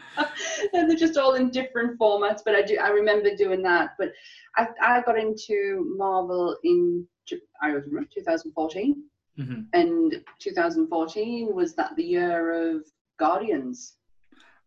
and 0.72 0.90
they're 0.90 0.96
just 0.96 1.16
all 1.16 1.34
in 1.34 1.50
different 1.50 1.98
formats. 1.98 2.40
But 2.44 2.54
I 2.56 2.62
do, 2.62 2.76
I 2.78 2.88
remember 2.88 3.34
doing 3.36 3.62
that. 3.62 3.90
But 3.98 4.12
I, 4.56 4.66
I 4.80 5.00
got 5.02 5.16
into 5.18 5.94
Marvel 5.96 6.56
in 6.64 7.06
I 7.62 7.68
remember 7.68 8.08
2014, 8.12 9.04
Mhm. 9.38 9.66
and 9.72 10.22
2014 10.40 11.54
was 11.54 11.74
that 11.76 11.94
the 11.96 12.02
year 12.02 12.74
of 12.76 12.84
Guardians. 13.18 13.94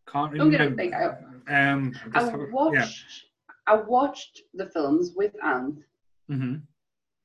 Can't 0.07 0.33
Don't 0.35 0.49
get 0.51 0.61
remember. 0.61 0.81
it, 0.83 0.91
like, 0.91 1.53
um, 1.55 1.93
I 2.13 2.19
just 2.19 2.31
have 2.31 2.39
a- 2.39 2.45
watched 2.51 3.25
I 3.67 3.75
watched 3.75 4.41
the 4.53 4.67
films 4.67 5.13
with 5.15 5.33
Anth 5.43 5.79
yeah. 6.27 6.35
hmm 6.37 6.55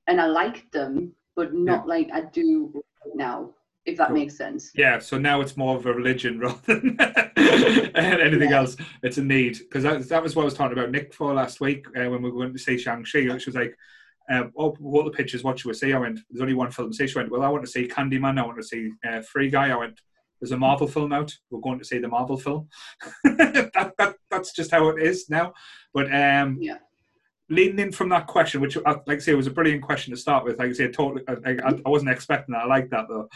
and 0.07 0.21
I 0.21 0.27
liked 0.27 0.73
them, 0.73 1.13
but 1.37 1.55
not 1.55 1.87
like 1.87 2.09
I 2.13 2.23
do 2.23 2.73
right 2.75 3.15
now, 3.15 3.51
if 3.85 3.97
that 3.99 4.09
Cool. 4.09 4.17
makes 4.17 4.37
sense. 4.37 4.73
Yeah, 4.75 4.99
so 4.99 5.19
now 5.19 5.41
it's 5.41 5.57
more 5.57 5.77
of 5.77 5.87
a 5.87 5.93
religion 5.93 6.41
rather 6.45 6.81
than 6.81 6.99
anything 7.97 8.51
Yeah. 8.51 8.59
else. 8.61 8.77
It's 9.05 9.19
a 9.19 9.23
need 9.23 9.59
because 9.59 9.85
that, 9.85 10.09
that 10.09 10.23
was 10.23 10.35
what 10.35 10.43
I 10.43 10.47
was 10.47 10.55
talking 10.55 10.77
about 10.77 10.91
Nick 10.91 11.15
for 11.15 11.33
last 11.33 11.61
week 11.61 11.87
uh, 11.97 12.11
when 12.11 12.23
we 12.23 12.31
went 12.33 12.55
to 12.55 12.59
see 12.59 12.77
Shang 12.77 13.05
Chi. 13.05 13.39
She 13.39 13.51
was 13.51 13.55
like, 13.55 13.77
uh, 14.33 14.45
"Oh, 14.57 14.75
what 14.81 15.05
the 15.05 15.11
pictures? 15.13 15.45
What 15.45 15.59
should 15.61 15.69
we 15.69 15.75
see?" 15.75 15.93
I 15.93 15.99
went, 15.99 16.19
"There's 16.29 16.43
only 16.43 16.55
one 16.55 16.73
film 16.73 16.91
to 16.91 16.97
see." 16.97 17.07
She 17.07 17.19
went, 17.19 17.31
"Well, 17.31 17.43
I 17.43 17.49
want 17.49 17.65
to 17.65 17.71
see 17.71 17.87
Candyman. 17.87 18.39
I 18.41 18.47
want 18.47 18.57
to 18.59 18.65
see 18.65 18.91
uh, 19.09 19.21
Free 19.23 19.49
Guy." 19.51 19.71
I 19.71 19.77
went, 19.77 20.01
"There's 20.41 20.53
a 20.53 20.57
Marvel 20.57 20.87
film 20.89 21.13
out. 21.13 21.33
We're 21.51 21.61
going 21.61 21.79
to 21.79 21.85
see 21.85 21.99
the 21.99 22.09
Marvel 22.09 22.37
film." 22.39 22.69
that, 23.25 23.93
that, 23.99 24.17
that's 24.31 24.53
just 24.53 24.71
how 24.71 24.89
it 24.89 25.03
is 25.03 25.29
now. 25.31 25.53
But 25.95 26.07
um, 26.15 26.59
Yeah. 26.61 26.79
leading 27.49 27.79
in 27.79 27.93
from 27.93 28.09
that 28.11 28.27
question, 28.27 28.61
which, 28.61 28.77
uh, 28.77 28.97
like 29.07 29.19
I 29.19 29.21
say, 29.21 29.33
it 29.33 29.37
was 29.37 29.47
a 29.47 29.51
brilliant 29.53 29.83
question 29.83 30.13
to 30.15 30.21
start 30.21 30.45
with. 30.45 30.59
Like 30.59 30.71
I 30.71 30.73
say, 30.73 30.89
totally, 30.89 31.23
I, 31.29 31.51
I, 31.51 31.75
I 31.85 31.89
wasn't 31.89 32.11
expecting 32.13 32.53
that. 32.55 32.65
I 32.65 32.67
like 32.67 32.91
that 32.91 33.07
though. 33.09 33.29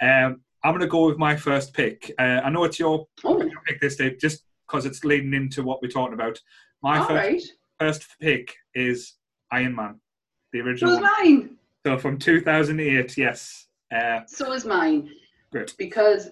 Um, 0.00 0.40
I'm 0.64 0.72
going 0.72 0.80
to 0.80 0.86
go 0.88 1.06
with 1.06 1.18
my 1.18 1.36
first 1.36 1.72
pick. 1.74 2.12
Uh, 2.18 2.40
I 2.44 2.50
know 2.50 2.64
it's 2.64 2.78
your 2.78 3.06
Oh, 3.24 3.40
your 3.40 3.60
pick 3.66 3.80
this 3.80 3.96
day, 3.96 4.16
just 4.20 4.44
because 4.66 4.86
it's 4.86 5.04
leading 5.04 5.34
into 5.34 5.62
what 5.62 5.80
we're 5.82 5.88
talking 5.88 6.14
about. 6.14 6.40
My 6.82 6.98
all 6.98 7.06
first, 7.06 7.28
right. 7.28 7.42
first 7.78 8.06
pick 8.20 8.54
is 8.74 9.14
Iron 9.52 9.74
Man, 9.76 10.00
the 10.52 10.60
original 10.60 10.94
one. 10.94 11.02
mine. 11.22 11.56
So 11.86 11.96
from 11.98 12.18
2008, 12.18 13.16
yes. 13.16 13.66
Uh, 13.94 14.20
So 14.26 14.52
is 14.52 14.64
mine. 14.64 15.10
Good. 15.52 15.72
Because 15.78 16.30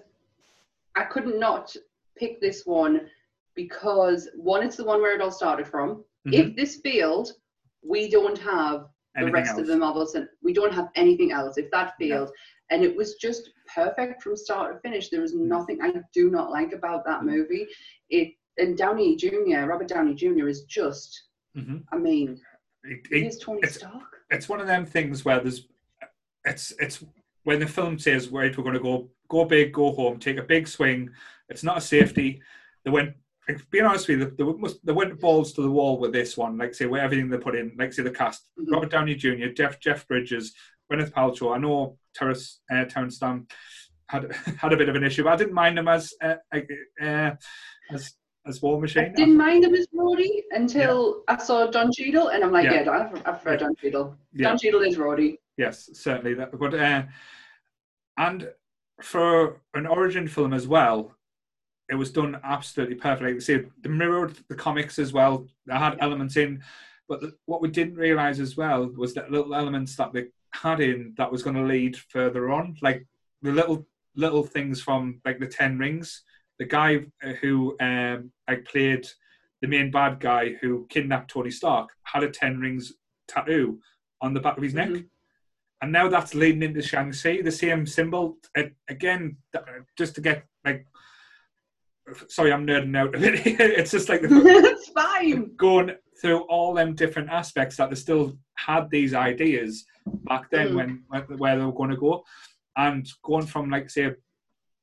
I 0.97 1.03
couldn't 1.05 1.39
not 1.39 1.75
pick 2.17 2.41
this 2.41 2.65
one 2.65 3.09
because 3.55 4.29
one, 4.35 4.63
it's 4.63 4.75
the 4.75 4.83
one 4.83 5.01
where 5.01 5.15
it 5.15 5.21
all 5.21 5.31
started 5.31 5.67
from. 5.67 6.03
mhm. 6.27 6.33
If 6.33 6.55
this 6.55 6.77
failed, 6.77 7.31
we 7.83 8.09
don't 8.09 8.37
have 8.39 8.87
the 9.15 9.21
Anything 9.21 9.33
rest 9.33 9.51
else? 9.51 9.59
of 9.61 9.67
the 9.67 9.77
Marvel 9.77 10.05
cin- 10.05 10.29
We 10.43 10.53
don't 10.53 10.73
have 10.73 10.89
anything 10.95 11.31
else. 11.31 11.57
If 11.57 11.69
that 11.71 11.93
Yeah. 11.99 12.07
failed, 12.07 12.31
and 12.69 12.83
it 12.83 12.95
was 12.95 13.15
just 13.15 13.49
perfect 13.73 14.21
from 14.21 14.35
start 14.35 14.73
to 14.73 14.79
finish. 14.81 15.09
There 15.09 15.21
was 15.21 15.33
nothing 15.33 15.81
I 15.81 15.93
do 16.13 16.29
not 16.29 16.51
like 16.51 16.73
about 16.73 17.05
that 17.05 17.21
Mm. 17.21 17.25
movie. 17.25 17.67
It 18.09 18.33
and 18.59 18.75
Downey 18.75 19.15
Jr. 19.15 19.65
Robert 19.67 19.87
Downey 19.87 20.15
Jr. 20.15 20.47
is 20.47 20.63
just. 20.63 21.27
Mhm. 21.55 21.83
I 21.91 21.97
mean, 21.97 22.41
It- 22.83 23.05
he 23.07 23.17
it- 23.21 23.27
is 23.27 23.37
Tony 23.37 23.59
it's- 23.59 23.75
Stark. 23.75 24.23
it's 24.31 24.49
one 24.49 24.59
of 24.59 24.65
them 24.67 24.83
things 24.85 25.23
where 25.23 25.39
there's 25.39 25.67
it's 26.45 26.71
it's 26.79 27.03
when 27.43 27.59
the 27.59 27.67
film 27.67 27.97
says 27.99 28.29
right 28.29 28.55
we're 28.57 28.63
going 28.63 28.73
to 28.73 28.79
go 28.91 29.09
go 29.27 29.45
big 29.45 29.73
go 29.73 29.91
home 29.91 30.19
take 30.19 30.37
a 30.37 30.43
big 30.43 30.67
swing 30.67 31.09
it's 31.49 31.63
not 31.63 31.77
a 31.77 31.81
safety 31.81 32.41
they 32.83 32.91
went 32.91 33.13
being 33.71 33.85
honest 33.85 34.07
with 34.07 34.19
you 34.19 34.25
they, 34.25 34.43
they, 34.43 34.51
must, 34.57 34.85
they 34.85 34.91
went 34.93 35.19
balls 35.19 35.53
to 35.53 35.61
the 35.61 35.71
wall 35.71 35.97
with 35.99 36.11
this 36.11 36.35
one 36.37 36.57
like 36.57 36.73
say 36.75 36.85
with 36.85 37.01
everything 37.01 37.29
they 37.29 37.37
put 37.37 37.55
in 37.55 37.71
like 37.77 37.93
say 37.93 38.03
the 38.03 38.11
cast 38.11 38.43
Mhm. 38.59 38.71
Robert 38.71 38.91
Downey 38.91 39.15
Jr 39.15 39.47
Jeff 39.55 39.79
Jeff 39.79 40.07
Bridges 40.07 40.53
Gwyneth 40.91 41.11
Paltrow 41.11 41.55
I 41.55 41.57
know 41.59 41.97
Terrence 42.15 42.59
uh, 42.71 42.85
Terrence 42.85 43.15
Stamp 43.17 43.51
had 44.09 44.31
had 44.61 44.73
a 44.73 44.77
bit 44.77 44.89
of 44.89 44.95
an 44.95 45.03
issue 45.03 45.23
but 45.23 45.33
I 45.33 45.35
didn't 45.37 45.53
mind 45.53 45.77
them 45.77 45.87
as 45.87 46.13
uh, 46.21 46.35
uh, 47.01 47.31
as 47.91 48.13
as 48.45 48.61
War 48.61 48.77
I 48.77 48.81
Machine 48.81 49.13
didn't 49.13 49.35
mind 49.37 49.65
him 49.65 49.73
as 49.75 49.87
Rhodey 49.93 50.43
until 50.51 51.23
I 51.27 51.37
saw 51.37 51.67
Don 51.69 51.91
Cheadle, 51.91 52.29
and 52.29 52.45
I'm 52.45 52.53
like, 52.53 52.63
Yeah. 52.63 52.83
yeah, 52.85 52.91
I 52.91 53.03
prefer, 53.03 53.27
I 53.27 53.31
prefer 53.33 53.57
Don 53.57 53.75
Cheadle. 53.75 54.15
Yeah. 54.31 54.47
Don 54.47 54.57
Cheadle 54.57 54.83
is 54.83 54.95
Rhodey. 54.97 55.35
yes, 55.57 55.89
certainly. 55.91 56.33
That, 56.33 56.57
but 56.57 56.73
uh, 56.73 57.03
and 58.17 58.49
for 59.01 59.61
an 59.73 59.85
origin 59.85 60.27
film 60.27 60.53
as 60.53 60.67
well, 60.67 61.15
it 61.89 61.95
was 61.95 62.11
done 62.11 62.39
absolutely 62.43 62.95
perfectly. 62.95 63.33
Like, 63.33 63.41
see, 63.41 63.59
they 63.81 63.89
mirrored 63.89 64.37
the 64.49 64.55
comics 64.55 64.99
as 64.99 65.13
well. 65.13 65.47
They 65.65 65.73
had 65.75 65.97
elements 65.99 66.35
in, 66.35 66.61
but 67.07 67.21
the, 67.21 67.33
what 67.45 67.61
we 67.61 67.69
didn't 67.69 67.95
realize 67.95 68.39
as 68.39 68.57
well 68.57 68.87
was 68.97 69.13
that 69.13 69.31
little 69.31 69.55
elements 69.55 69.95
that 69.95 70.11
they 70.13 70.25
had 70.51 70.81
in 70.81 71.13
that 71.17 71.31
was 71.31 71.43
going 71.43 71.55
to 71.55 71.63
lead 71.63 71.95
further 71.95 72.49
on, 72.51 72.75
like 72.81 73.05
the 73.41 73.51
little 73.51 73.87
little 74.15 74.43
things 74.43 74.81
from 74.81 75.21
like 75.25 75.39
the 75.39 75.47
Ten 75.47 75.77
Rings. 75.77 76.23
The 76.59 76.65
guy 76.65 77.05
uh, 77.23 77.33
who 77.33 77.77
um, 77.79 78.31
like 78.49 78.65
played 78.65 79.07
the 79.61 79.67
main 79.67 79.91
bad 79.91 80.19
guy 80.19 80.53
who 80.59 80.87
kidnapped 80.89 81.29
Tony 81.29 81.51
Stark 81.51 81.89
had 82.03 82.23
a 82.23 82.29
Ten 82.29 82.59
Rings 82.59 82.93
tattoo 83.27 83.79
on 84.21 84.33
the 84.33 84.39
back 84.39 84.57
of 84.57 84.63
his 84.63 84.73
neck 84.73 84.89
Mhm. 84.89 85.05
And 85.81 85.91
now 85.91 86.07
that's 86.09 86.33
leading 86.33 86.63
into 86.63 86.81
Shang-Chi, 86.81 87.41
the 87.41 87.51
same 87.51 87.85
symbol. 87.85 88.37
It, 88.55 88.75
again, 88.89 89.37
just 89.97 90.15
to 90.15 90.21
get 90.21 90.43
like, 90.65 90.85
sorry, 92.29 92.51
I'm 92.53 92.65
nerding 92.65 92.97
out 92.97 93.15
a 93.15 93.19
bit. 93.19 93.41
it's 93.45 93.91
just 93.91 94.09
like 94.09 94.21
the, 94.23 94.27
it's 94.29 94.89
fine. 94.89 95.55
going 95.55 95.91
through 96.21 96.39
all 96.43 96.73
them 96.73 96.95
different 96.95 97.29
aspects 97.29 97.77
that 97.77 97.89
they 97.89 97.95
still 97.95 98.37
had 98.55 98.89
these 98.89 99.13
ideas 99.13 99.85
back 100.23 100.49
then 100.49 100.69
Mhm. 100.69 100.75
when, 100.75 101.03
when 101.09 101.37
where 101.37 101.57
they 101.57 101.63
were 101.65 101.71
going 101.73 101.91
to 101.91 101.97
go, 101.97 102.23
and 102.75 103.07
going 103.23 103.45
from 103.45 103.69
like 103.69 103.89
say 103.89 104.11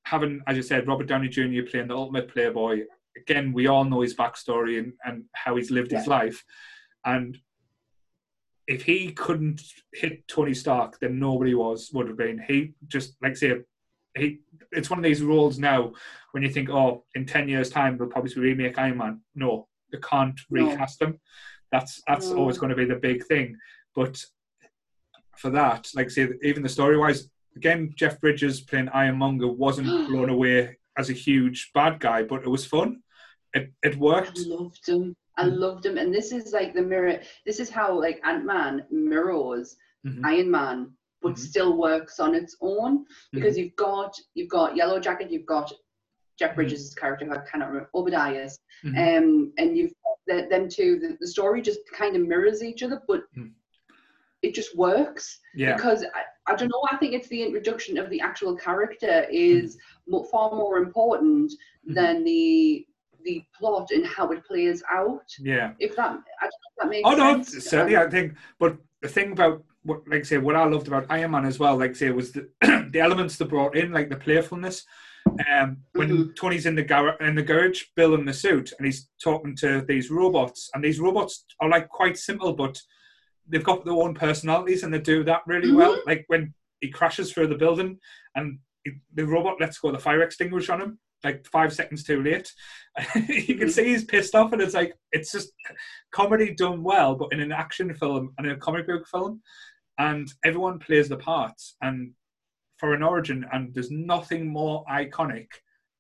having, 0.05 0.43
as 0.47 0.57
you 0.57 0.63
said, 0.63 0.87
Robert 0.87 1.07
Downey 1.09 1.29
Jr. 1.29 1.63
playing 1.69 1.89
the 1.89 1.97
ultimate 1.97 2.29
playboy. 2.29 2.83
Again, 3.17 3.53
we 3.53 3.69
all 3.69 3.85
know 3.85 4.03
his 4.03 4.15
backstory 4.15 4.79
and, 4.79 4.93
and 5.05 5.25
how 5.33 5.57
he's 5.57 5.71
lived 5.71 5.93
his 5.93 6.07
life, 6.07 6.45
and 7.05 7.39
if 8.67 8.83
he 8.85 9.13
couldn't 9.13 9.63
hit 9.93 10.27
Tony 10.29 10.55
Stark, 10.55 10.99
then 11.01 11.19
nobody 11.19 11.55
was 11.55 11.91
would 11.93 12.09
have 12.09 12.17
been. 12.17 12.43
He 12.47 12.75
just 12.89 13.17
like 13.23 13.37
say 13.37 13.61
he. 14.17 14.39
It's 14.73 14.91
one 14.91 14.99
of 14.99 15.05
these 15.05 15.23
roles 15.23 15.59
now 15.59 15.93
when 16.33 16.43
you 16.43 16.51
think, 16.51 16.69
oh, 16.71 17.05
in 17.15 17.27
ten 17.27 17.49
years' 17.49 17.71
time 17.71 17.97
they'll 17.97 18.09
probably 18.09 18.35
remake 18.35 18.79
Iron 18.79 18.99
Man. 18.99 19.21
No, 19.35 19.69
they 19.93 19.99
can't 19.99 20.39
No. 20.51 20.67
recast 20.71 21.03
him. 21.03 21.21
That's 21.73 22.03
that's 22.09 22.31
No. 22.31 22.39
always 22.39 22.59
going 22.59 22.71
to 22.71 22.77
be 22.77 22.85
the 22.87 22.97
big 22.97 23.25
thing. 23.27 23.57
But 23.95 24.25
for 25.37 25.51
that, 25.51 25.91
like 25.95 26.11
say, 26.11 26.29
even 26.43 26.63
the 26.63 26.69
story 26.69 26.97
wise, 26.97 27.29
again, 27.57 27.93
Jeff 27.97 28.21
Bridges 28.21 28.61
playing 28.61 28.89
Ironmonger 28.91 29.49
wasn't 29.49 29.87
blown 30.09 30.29
away 30.31 30.77
as 30.97 31.11
a 31.11 31.15
huge 31.15 31.71
bad 31.75 32.01
guy, 32.01 32.23
but 32.23 32.43
it 32.43 32.49
was 32.49 32.65
fun. 32.65 33.03
It 33.53 33.73
it 33.83 33.95
I 33.95 33.99
worked. 33.99 34.39
loved 34.47 34.89
him. 34.89 35.15
I 35.37 35.45
loved 35.45 35.85
him, 35.85 35.99
and 35.99 36.15
this 36.15 36.33
is 36.33 36.53
like 36.53 36.75
the 36.75 36.83
mirror. 36.83 37.21
This 37.45 37.59
is 37.61 37.71
how 37.71 37.99
like 37.99 38.21
Ant 38.25 38.45
Man 38.45 38.85
mirrors 38.91 39.77
Mhm. 40.05 40.21
Iron 40.25 40.51
Man, 40.51 40.93
but 41.23 41.33
Mhm. 41.35 41.39
still 41.39 41.77
works 41.77 42.21
on 42.21 42.35
its 42.35 42.57
own 42.61 42.99
Mm-hmm. 43.01 43.07
because 43.33 43.59
you've 43.59 43.75
got 43.77 44.19
you've 44.35 44.51
got 44.51 44.77
Yellow 44.77 45.01
Jacket, 45.01 45.31
you've 45.31 45.47
got 45.47 45.73
Jeff 46.39 46.53
Mhm. 46.53 46.57
Bridges' 46.57 46.95
character, 46.95 47.25
who 47.27 47.33
I 47.33 47.39
cannot 47.39 47.69
remember, 47.69 47.91
Obadiah's, 47.95 48.59
Mhm. 48.85 49.19
um, 49.19 49.53
and 49.59 49.77
you've 49.77 49.93
got 50.29 50.49
them 50.51 50.69
two. 50.69 50.99
The, 50.99 51.17
the 51.21 51.27
story 51.27 51.63
just 51.63 51.81
kind 51.93 52.15
of 52.17 52.23
mirrors 52.27 52.63
each 52.63 52.83
other, 52.83 53.03
but 53.09 53.25
Mhm. 53.37 53.53
it 54.43 54.55
just 54.55 54.77
works 54.77 55.41
yeah, 55.55 55.75
because 55.75 56.05
I, 56.05 56.25
I 56.47 56.55
don't 56.55 56.69
know. 56.69 56.83
I 56.91 56.97
think 56.99 57.15
it's 57.15 57.29
the 57.29 57.43
introduction 57.43 57.97
of 57.99 58.11
the 58.11 58.21
actual 58.21 58.55
character 58.57 59.27
is 59.31 59.79
mo- 60.07 60.25
far 60.25 60.55
more 60.55 60.77
important 60.79 61.53
Mhm. 61.89 61.95
than 61.95 62.25
the 62.25 62.87
the 63.25 63.43
plot 63.59 63.91
and 63.91 64.07
how 64.07 64.31
it 64.31 64.45
plays 64.47 64.83
out. 64.93 65.23
yeah. 65.39 65.73
If 65.79 65.97
that, 65.97 66.11
I 66.11 66.13
don't 66.13 66.21
know 66.21 66.71
if 66.71 66.83
that 66.83 66.89
makes 66.91 67.09
Oh 67.09 67.15
no, 67.15 67.43
sense. 67.43 67.65
certainly 67.69 67.97
Um, 67.97 68.07
I 68.07 68.11
think. 68.11 68.35
But 68.59 68.77
the 69.03 69.09
thing 69.09 69.33
about 69.33 69.65
what, 69.83 70.07
like 70.09 70.21
I 70.21 70.25
say, 70.25 70.39
what 70.39 70.57
I 70.57 70.65
loved 70.65 70.89
about 70.89 71.07
Iron 71.11 71.33
Man 71.33 71.45
as 71.45 71.59
well, 71.59 71.77
like 71.77 71.91
I 71.91 71.95
say, 71.95 72.11
was 72.11 72.33
the 72.33 72.49
the 72.93 73.01
elements 73.01 73.37
they 73.37 73.45
brought 73.47 73.77
in, 73.77 73.93
like 73.93 74.09
the 74.11 74.17
playfulness. 74.17 74.85
Um, 75.51 75.79
when 75.95 76.11
Mhm. 76.11 76.37
Tony's 76.37 76.67
in 76.67 76.75
the 76.75 76.83
gar- 76.83 77.17
in 77.21 77.35
the 77.35 77.43
garage 77.43 77.83
building 77.97 78.27
the 78.27 78.33
suit, 78.33 78.73
and 78.79 78.85
he's 78.87 79.09
talking 79.23 79.57
to 79.57 79.81
these 79.89 80.11
robots, 80.11 80.71
and 80.75 80.85
these 80.85 81.01
robots 81.01 81.45
are 81.61 81.69
like 81.69 81.89
quite 81.89 82.17
simple, 82.19 82.53
but 82.53 82.81
they've 83.49 83.65
got 83.65 83.85
their 83.85 83.95
own 83.95 84.15
personalities, 84.15 84.83
and 84.83 84.93
they 84.93 85.01
do 85.01 85.25
that 85.25 85.43
really 85.47 85.73
well. 85.73 85.97
Like 86.07 86.25
when 86.29 86.53
he 86.81 86.91
crashes 86.91 87.33
through 87.33 87.49
the 87.49 87.57
building, 87.57 87.99
and 88.37 88.59
he, 88.85 88.93
the 89.15 89.27
robot 89.27 89.61
lets 89.61 89.79
go 89.79 89.91
the 89.91 89.99
fire 89.99 90.23
extinguisher 90.23 90.73
on 90.75 90.83
him, 90.83 90.99
like 91.25 91.47
five 91.47 91.73
seconds 91.73 92.05
too 92.05 92.23
late. 92.23 92.53
you 93.17 93.57
can 93.57 93.69
Mhm. 93.69 93.71
see 93.71 93.85
he's 93.87 94.05
pissed 94.05 94.35
off, 94.35 94.53
and 94.53 94.63
it's 94.63 94.75
like 94.75 94.95
it's 95.13 95.33
just 95.33 95.53
comedy 96.13 96.55
done 96.55 96.83
well, 96.83 97.15
but 97.17 97.33
in 97.33 97.41
an 97.41 97.53
action 97.53 97.93
film 97.95 98.33
and 98.39 98.47
a 98.47 98.57
comic 98.57 98.87
book 98.87 99.07
film, 99.09 99.43
and 99.99 100.29
everyone 100.45 100.79
plays 100.79 101.09
the 101.09 101.17
parts. 101.17 101.77
And 101.83 102.13
for 102.79 102.95
an 102.95 103.03
origin, 103.03 103.47
and 103.53 103.73
there's 103.75 103.91
nothing 103.91 104.47
more 104.49 104.85
iconic 104.91 105.47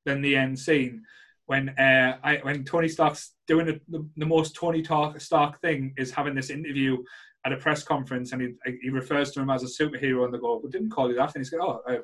than 0.04 0.21
the 0.23 0.37
end 0.37 0.59
scene 0.59 1.02
when 1.47 1.69
uh, 1.71 2.19
I, 2.23 2.37
when 2.43 2.64
Tony 2.64 2.88
Stark's 2.88 3.35
doing 3.47 3.69
it, 3.69 3.83
the, 3.90 4.09
the 4.16 4.26
most 4.26 4.54
Tony 4.57 4.83
Tar- 4.83 5.19
Stark 5.19 5.61
thing 5.61 5.93
is 5.99 6.11
having 6.11 6.35
this 6.35 6.50
interview 6.50 7.02
at 7.45 7.52
a 7.52 7.57
press 7.59 7.83
conference, 7.85 8.33
and 8.33 8.40
he 8.40 8.49
he 8.83 8.88
refers 8.90 9.31
to 9.33 9.40
him 9.40 9.50
as 9.50 9.62
a 9.62 9.66
superhero, 9.66 10.25
and 10.25 10.33
they 10.33 10.38
go, 10.38 10.61
"We 10.64 10.71
didn't 10.71 10.90
call 10.90 11.09
you 11.11 11.16
that," 11.16 11.35
and 11.35 11.45
he's 11.45 11.52
like, 11.52 11.61
"Oh, 11.62 11.83
uh, 11.88 11.99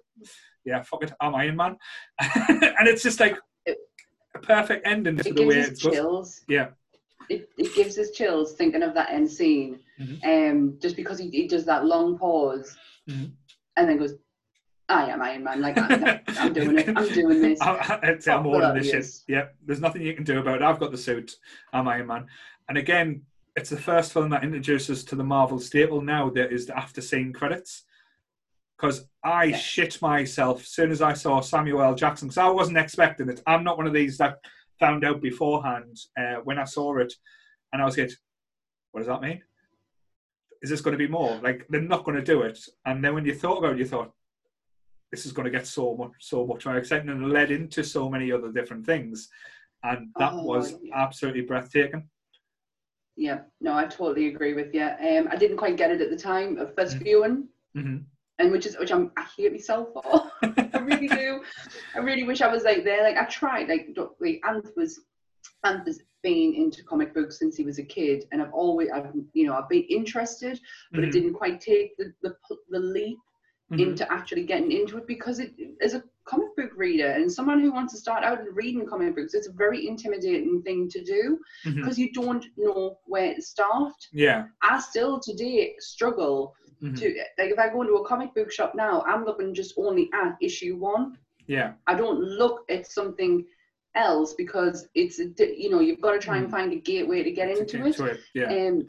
yeah, 0.65 0.83
fuck 0.83 1.03
it, 1.03 1.13
I'm 1.21 1.35
Iron 1.35 1.57
Man," 1.57 1.77
and 2.21 2.89
it's 2.89 3.03
just 3.03 3.21
like 3.21 3.37
a 3.67 4.39
perfect 4.41 4.87
ending 4.87 5.17
to 5.17 5.29
it 5.29 5.37
the 5.37 5.47
way 5.47 5.55
gives 5.57 5.67
us 5.67 5.73
it's 5.73 5.83
chills. 5.83 6.41
Yeah. 6.49 6.69
It, 7.29 7.49
it 7.59 7.75
gives 7.75 7.97
us 7.99 8.11
chills 8.11 8.55
thinking 8.55 8.83
of 8.83 8.95
that 8.95 9.11
end 9.11 9.31
scene, 9.31 9.79
Mhm. 10.01 10.25
um, 10.51 10.79
just 10.81 10.97
because 10.97 11.19
he, 11.19 11.29
he 11.31 11.47
does 11.47 11.65
that 11.67 11.85
long 11.85 12.19
pause 12.19 12.77
Mhm. 13.09 13.33
and 13.77 13.89
then 13.89 13.99
goes, 13.99 14.15
I 14.89 15.09
am 15.11 15.23
Iron 15.23 15.45
Man. 15.45 15.61
Like 15.61 15.79
I'm, 15.79 16.21
I'm 16.27 16.53
doing 16.59 16.79
it. 16.79 16.89
I'm 16.97 17.09
doing 17.13 17.41
this. 17.41 17.61
I, 17.61 18.19
Oh, 18.29 18.43
all 18.45 18.65
in 18.65 18.79
this 18.79 18.91
shit. 18.91 19.07
Yep. 19.29 19.55
There's 19.65 19.81
nothing 19.81 20.03
you 20.03 20.15
can 20.15 20.25
do 20.25 20.41
about 20.41 20.57
it. 20.57 20.63
I've 20.63 20.81
got 20.81 20.91
the 20.91 20.99
suit. 20.99 21.37
I'm 21.73 21.87
Iron 21.87 22.09
Man. 22.09 22.27
And 22.69 22.77
again, 22.77 23.23
it's 23.55 23.71
the 23.71 23.77
first 23.77 24.13
film 24.13 24.31
that 24.31 24.43
introduces 24.43 25.05
to 25.05 25.15
the 25.15 25.23
Marvel 25.23 25.61
staple 25.61 26.03
now 26.03 26.31
that 26.31 26.53
is 26.53 26.67
the 26.67 26.77
after 26.77 27.01
scene 27.01 27.33
credits. 27.33 27.85
Because 28.81 29.07
I 29.23 29.45
Yeah. 29.45 29.57
shit 29.59 30.01
myself 30.01 30.61
as 30.63 30.69
soon 30.69 30.91
as 30.91 31.03
I 31.03 31.13
saw 31.13 31.41
Samuel 31.41 31.83
L. 31.83 31.95
Jackson. 31.95 32.29
Because 32.29 32.39
I 32.39 32.49
wasn't 32.49 32.79
expecting 32.79 33.29
it. 33.29 33.43
I'm 33.47 33.63
not 33.63 33.77
one 33.77 33.87
of 33.87 33.93
these 33.93 34.17
that 34.19 34.39
found 34.79 35.05
out 35.05 35.21
beforehand 35.21 35.99
uh, 36.19 36.37
when 36.45 36.59
I 36.59 36.65
saw 36.65 36.97
it. 36.99 37.13
And 37.73 37.83
I 37.83 37.85
was 37.85 37.99
like, 37.99 38.11
what 38.93 39.01
does 39.01 39.09
that 39.09 39.21
mean? 39.21 39.43
Is 40.63 40.71
this 40.71 40.81
going 40.81 40.93
to 40.93 40.99
be 40.99 41.09
more? 41.09 41.39
Like, 41.43 41.67
they're 41.69 41.81
not 41.83 42.05
going 42.05 42.17
to 42.17 42.25
do 42.25 42.43
it. 42.43 42.59
And 42.87 43.05
then 43.05 43.15
when 43.15 43.25
you 43.27 43.35
thought 43.35 43.59
about 43.59 43.73
it, 43.73 43.79
you 43.79 43.87
thought, 43.87 44.13
this 45.13 45.27
is 45.27 45.33
going 45.33 45.45
to 45.45 45.51
get 45.51 45.67
so 45.67 45.97
much, 45.97 46.13
so 46.21 46.47
much 46.47 46.65
more 46.65 46.77
exciting, 46.77 47.09
and 47.09 47.25
it 47.25 47.29
led 47.29 47.51
into 47.51 47.83
so 47.83 48.09
many 48.09 48.31
other 48.31 48.53
different 48.53 48.87
things, 48.87 49.29
and 49.83 50.09
that 50.19 50.33
Oh, 50.33 50.45
was 50.45 50.77
yeah. 50.83 50.95
absolutely 50.95 51.41
breathtaking. 51.41 52.09
Yeah, 53.17 53.41
no, 53.61 53.75
I 53.75 53.87
totally 53.87 54.29
agree 54.29 54.55
with 54.55 54.73
you. 54.73 54.85
Um, 54.85 55.27
I 55.29 55.35
didn't 55.37 55.57
quite 55.57 55.77
get 55.77 55.91
it 55.91 56.01
at 56.01 56.11
the 56.11 56.17
time 56.17 56.59
of 56.59 56.75
first 56.77 56.99
Mm. 56.99 57.03
viewing, 57.03 57.49
hmm 57.75 57.97
and 58.41 58.51
which 58.51 58.67
is 58.67 58.77
which 58.79 58.91
I'm 58.91 59.13
I 59.17 59.25
hate 59.37 59.53
myself 59.53 59.89
for. 59.93 60.31
I 60.43 60.79
really 60.79 61.09
do. 61.09 61.43
I 61.95 61.99
really 61.99 62.25
wish 62.25 62.41
I 62.41 62.49
was 62.53 62.65
like 62.65 62.85
there. 62.85 63.03
Like 63.03 63.17
I 63.17 63.25
tried. 63.27 63.69
Like 63.69 63.95
don't- 63.95 64.13
like 64.21 64.41
Anth 64.45 64.71
was 64.77 65.01
Anth 65.65 65.87
has 65.87 66.01
been 66.23 66.55
into 66.55 66.83
comic 66.85 67.15
books 67.15 67.39
since 67.39 67.57
he 67.57 67.65
was 67.65 67.79
a 67.79 67.85
kid, 67.85 68.25
and 68.33 68.43
I've 68.43 68.53
always 68.53 68.89
I've 68.91 69.13
you 69.35 69.47
know 69.47 69.55
I've 69.55 69.69
been 69.69 69.85
interested, 69.85 70.61
but 70.93 71.05
it 71.05 71.13
didn't 71.13 71.35
quite 71.35 71.61
take 71.61 71.97
the 71.99 72.13
the, 72.23 72.35
the 72.71 72.81
leap 72.81 73.19
Mm-hmm. 73.73 73.91
into 73.91 74.13
actually 74.13 74.43
getting 74.43 74.73
into 74.73 74.97
it 74.97 75.07
because 75.07 75.39
it 75.39 75.53
as 75.81 75.95
a 75.95 76.03
comic 76.25 76.57
book 76.57 76.73
reader 76.77 77.07
and 77.07 77.31
someone 77.31 77.61
who 77.61 77.71
wants 77.73 77.93
to 77.93 78.01
start 78.01 78.25
out 78.25 78.41
and 78.41 78.49
reading 78.57 78.85
comic 78.85 79.15
books, 79.15 79.33
it's 79.33 79.47
a 79.47 79.53
very 79.53 79.87
intimidating 79.87 80.61
thing 80.63 80.89
to 80.89 81.05
do 81.05 81.39
because 81.65 81.97
you 81.97 82.11
don't 82.13 82.45
know 82.57 82.99
where 83.05 83.33
to 83.33 83.41
start. 83.41 83.93
Yeah. 84.13 84.47
I 84.61 84.81
still 84.81 85.21
today 85.21 85.77
struggle 85.79 86.53
Mhm. 86.83 86.97
to 86.99 87.07
like 87.39 87.51
if 87.51 87.59
I 87.59 87.69
go 87.69 87.83
into 87.83 87.95
a 87.95 88.07
comic 88.07 88.35
book 88.35 88.51
shop 88.51 88.75
now, 88.75 89.03
I'm 89.03 89.25
looking 89.25 89.53
just 89.55 89.75
only 89.77 90.09
at 90.15 90.37
issue 90.41 90.77
one. 90.77 91.19
Yeah. 91.47 91.75
I 91.87 91.95
don't 91.95 92.21
look 92.21 92.65
at 92.71 92.87
something 92.87 93.45
else 93.95 94.35
because 94.35 94.89
it's 94.95 95.19
a 95.21 95.27
you 95.39 95.69
know 95.71 95.81
you've 95.81 96.01
got 96.01 96.13
to 96.13 96.19
try 96.19 96.39
and 96.39 96.47
Mm. 96.49 96.51
find 96.51 96.73
a 96.73 96.77
gateway 96.77 97.23
to 97.23 97.31
get 97.33 97.55
To 97.55 97.61
into 97.61 97.79
get 97.79 97.87
it. 97.87 98.01
it. 98.01 98.21
Yeah. 98.35 98.69
Um, 98.69 98.89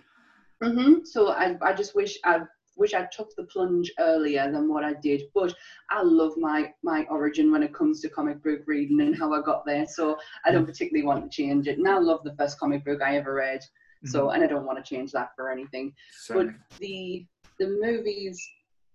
mhm. 0.61 1.07
So 1.07 1.29
I 1.29 1.57
I 1.61 1.73
just 1.73 1.95
wish 1.95 2.17
I 2.23 2.41
wish 2.77 2.93
I 2.93 3.05
took 3.11 3.35
the 3.35 3.43
plunge 3.45 3.91
earlier 3.99 4.49
than 4.49 4.69
what 4.69 4.83
I 4.85 4.93
did. 4.93 5.23
But 5.33 5.53
I 5.89 6.01
love 6.01 6.37
my 6.37 6.73
my 6.83 7.05
origin 7.09 7.51
when 7.51 7.63
it 7.63 7.73
comes 7.73 7.99
to 8.01 8.09
comic 8.09 8.41
book 8.41 8.61
reading 8.67 9.01
and 9.01 9.15
how 9.17 9.33
I 9.33 9.41
got 9.41 9.65
there. 9.65 9.85
So 9.85 10.17
I 10.45 10.51
don't 10.51 10.65
particularly 10.65 11.05
want 11.05 11.23
to 11.29 11.35
change 11.35 11.67
it. 11.67 11.77
And 11.77 11.87
I 11.87 11.97
love 11.97 12.23
the 12.23 12.35
first 12.35 12.57
comic 12.59 12.85
book 12.85 13.01
I 13.01 13.17
ever 13.17 13.33
read. 13.33 13.65
So 14.05 14.27
Mhm. 14.27 14.35
and 14.35 14.43
I 14.43 14.47
don't 14.47 14.65
want 14.65 14.83
to 14.83 14.89
change 14.95 15.11
that 15.11 15.35
for 15.35 15.51
anything 15.51 15.93
Certainly. 16.11 16.55
the 16.79 17.27
the 17.61 17.69
movies 17.79 18.37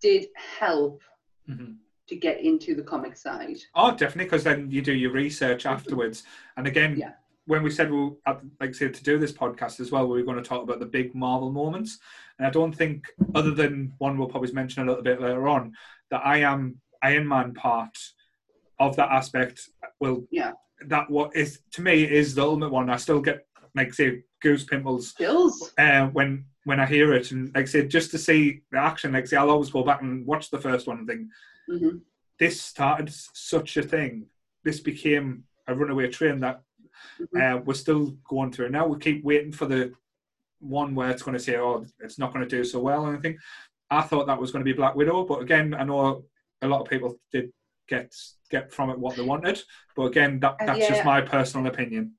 did 0.01 0.27
help 0.59 1.01
Mhm. 1.49 1.77
to 2.09 2.17
get 2.17 2.41
into 2.41 2.75
the 2.75 2.83
comic 2.83 3.17
side. 3.17 3.59
Oh, 3.77 3.93
definitely, 3.93 4.25
because 4.25 4.43
then 4.45 4.71
you 4.71 4.83
do 4.83 4.93
your 4.93 5.13
research 5.13 5.67
afterwards. 5.67 6.25
And 6.57 6.67
again, 6.67 6.97
Yeah. 6.99 7.13
when 7.47 7.63
we 7.63 7.71
said 7.71 7.93
we'll, 7.93 8.19
I'd 8.27 8.41
like 8.61 8.75
said, 8.75 8.93
to 8.95 9.05
do 9.05 9.19
this 9.19 9.33
podcast 9.33 9.79
as 9.79 9.93
well, 9.93 10.07
we 10.09 10.19
were 10.19 10.25
going 10.31 10.43
to 10.43 10.49
talk 10.49 10.65
about 10.65 10.81
the 10.81 10.87
big 10.99 11.15
Marvel 11.15 11.53
moments. 11.53 11.99
And 12.39 12.47
I 12.47 12.51
don't 12.51 12.73
think, 12.75 13.07
other 13.37 13.53
than 13.53 13.95
one 13.99 14.19
we'll 14.19 14.29
probably 14.29 14.53
mention 14.53 14.83
a 14.83 14.87
little 14.87 15.03
bit 15.11 15.21
later 15.21 15.47
on, 15.49 15.77
that 16.11 16.23
I 16.27 16.39
am 16.39 16.81
Iron 17.03 17.29
Man 17.29 17.55
part 17.55 17.97
of 18.81 18.97
that 18.97 19.11
aspect 19.11 19.71
will 20.01 20.27
Yeah. 20.31 20.53
that 20.87 21.09
what 21.09 21.37
is 21.37 21.61
to 21.73 21.83
me 21.83 22.03
is 22.21 22.35
the 22.35 22.43
ultimate 22.43 22.71
one. 22.73 22.91
I 22.91 22.97
still 22.97 23.21
get 23.21 23.47
like 23.77 23.93
say 23.95 24.23
goose 24.43 24.65
pimples 24.65 25.09
Skills. 25.09 25.73
uh, 25.79 26.07
when 26.09 26.47
when 26.65 26.81
I 26.81 26.87
hear 26.87 27.13
it, 27.15 27.31
and 27.31 27.55
like 27.55 27.65
I 27.65 27.67
said, 27.67 27.91
just 27.91 28.11
to 28.13 28.19
see 28.19 28.63
the 28.73 28.79
action. 28.79 29.13
Like 29.13 29.27
say, 29.29 29.37
I'll 29.37 29.51
always 29.51 29.71
go 29.71 29.85
back 29.85 30.03
and 30.03 30.27
watch 30.27 30.51
the 30.51 30.61
first 30.61 30.87
one 30.87 30.99
and 30.99 31.07
think 31.09 31.29
hmm 31.69 31.99
this 32.39 32.61
started 32.61 33.11
such 33.33 33.77
a 33.79 33.83
thing. 33.83 34.27
This 34.63 34.81
became 34.81 35.45
a 35.69 35.75
runaway 35.75 36.09
train 36.11 36.41
that 36.41 36.63
Mhm. 37.21 37.41
uh, 37.59 37.61
we're 37.65 37.75
still 37.75 38.11
going 38.29 38.53
through. 38.53 38.67
And 38.67 38.73
now 38.73 38.87
we 38.87 38.99
keep 38.99 39.25
waiting 39.25 39.53
for 39.53 39.65
the 39.67 39.93
one 40.59 40.95
where 40.95 41.11
it's 41.11 41.23
going 41.23 41.37
to 41.37 41.43
say, 41.43 41.57
"Oh, 41.57 41.87
it's 42.01 42.19
not 42.19 42.33
going 42.33 42.47
to 42.47 42.57
do 42.57 42.65
so 42.65 42.81
well." 42.81 43.05
or 43.07 43.13
anything. 43.13 43.39
I 43.91 44.03
thought 44.03 44.27
that 44.27 44.41
was 44.41 44.51
going 44.53 44.65
to 44.65 44.71
be 44.71 44.77
Black 44.77 44.95
Widow, 44.97 45.25
but 45.25 45.41
again, 45.41 45.73
I 45.75 45.85
know 45.85 46.25
a 46.63 46.69
lot 46.69 46.81
of 46.83 46.89
people 46.89 47.19
did 47.33 47.53
get 47.89 48.15
get 48.51 48.73
from 48.73 48.91
it 48.91 48.99
what 48.99 49.17
they 49.17 49.23
wanted. 49.23 49.63
But 49.95 50.05
again, 50.07 50.41
that, 50.41 50.57
Uh, 50.61 50.67
that's 50.67 50.81
yeah. 50.81 50.89
just 50.89 51.05
my 51.05 51.21
personal 51.21 51.67
opinion. 51.69 52.15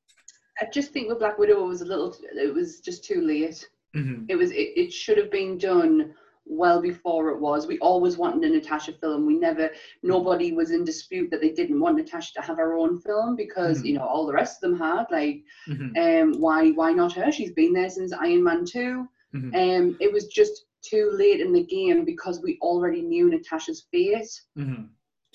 I 0.62 0.66
just 0.66 0.92
think 0.92 1.08
with 1.08 1.20
Black 1.20 1.38
Widow 1.38 1.64
it 1.64 1.68
was 1.68 1.82
a 1.82 1.86
little. 1.86 2.16
It 2.34 2.54
was 2.54 2.80
just 2.82 3.04
too 3.04 3.22
late. 3.22 3.68
hmm 3.94 4.26
It 4.28 4.36
was. 4.36 4.52
It, 4.52 4.70
it 4.76 4.94
should 4.94 5.18
have 5.18 5.32
been 5.32 5.58
done 5.58 6.14
well 6.46 6.82
before 6.82 7.30
it 7.30 7.40
was. 7.40 7.68
We 7.68 7.78
always 7.80 8.18
wanted 8.18 8.50
a 8.50 8.54
Natasha 8.54 8.94
film. 8.94 9.26
We 9.26 9.38
never. 9.38 9.70
Nobody 10.04 10.54
was 10.54 10.72
in 10.72 10.84
dispute 10.84 11.30
that 11.32 11.42
they 11.42 11.52
didn't 11.52 11.80
want 11.80 11.98
Natasha 11.98 12.34
to 12.36 12.42
have 12.42 12.58
her 12.58 12.76
own 12.78 13.00
film 13.00 13.36
because 13.36 13.82
Mhm. 13.82 13.86
you 13.86 13.94
know 13.98 14.06
all 14.06 14.26
the 14.26 14.34
rest 14.34 14.64
of 14.64 14.70
them 14.70 14.80
had. 14.80 15.06
Like, 15.12 15.44
hmm 15.66 15.92
um, 15.98 16.34
why 16.40 16.72
why 16.72 16.92
not 16.94 17.14
her? 17.14 17.32
She's 17.32 17.52
been 17.52 17.74
there 17.74 17.90
since 17.90 18.14
Iron 18.14 18.44
Man 18.44 18.66
two. 18.66 19.08
hmm 19.34 19.54
Um, 19.56 19.96
it 20.00 20.12
was 20.12 20.28
just 20.28 20.66
too 20.82 21.10
late 21.14 21.42
in 21.42 21.52
the 21.52 21.66
game 21.66 22.06
because 22.06 22.42
we 22.42 22.58
already 22.62 23.02
knew 23.02 23.30
Natasha's 23.30 23.88
fate. 23.92 24.30
hmm 24.56 24.84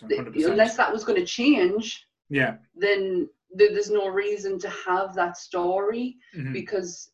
Unless 0.00 0.76
that 0.76 0.92
was 0.92 1.04
going 1.04 1.20
to 1.20 1.26
change, 1.26 2.06
yeah. 2.28 2.56
then 2.74 3.00
th- 3.04 3.28
there's 3.54 3.90
no 3.90 4.08
reason 4.08 4.58
to 4.58 4.68
have 4.86 5.14
that 5.14 5.36
story 5.36 6.16
hmm 6.34 6.52
because 6.52 7.10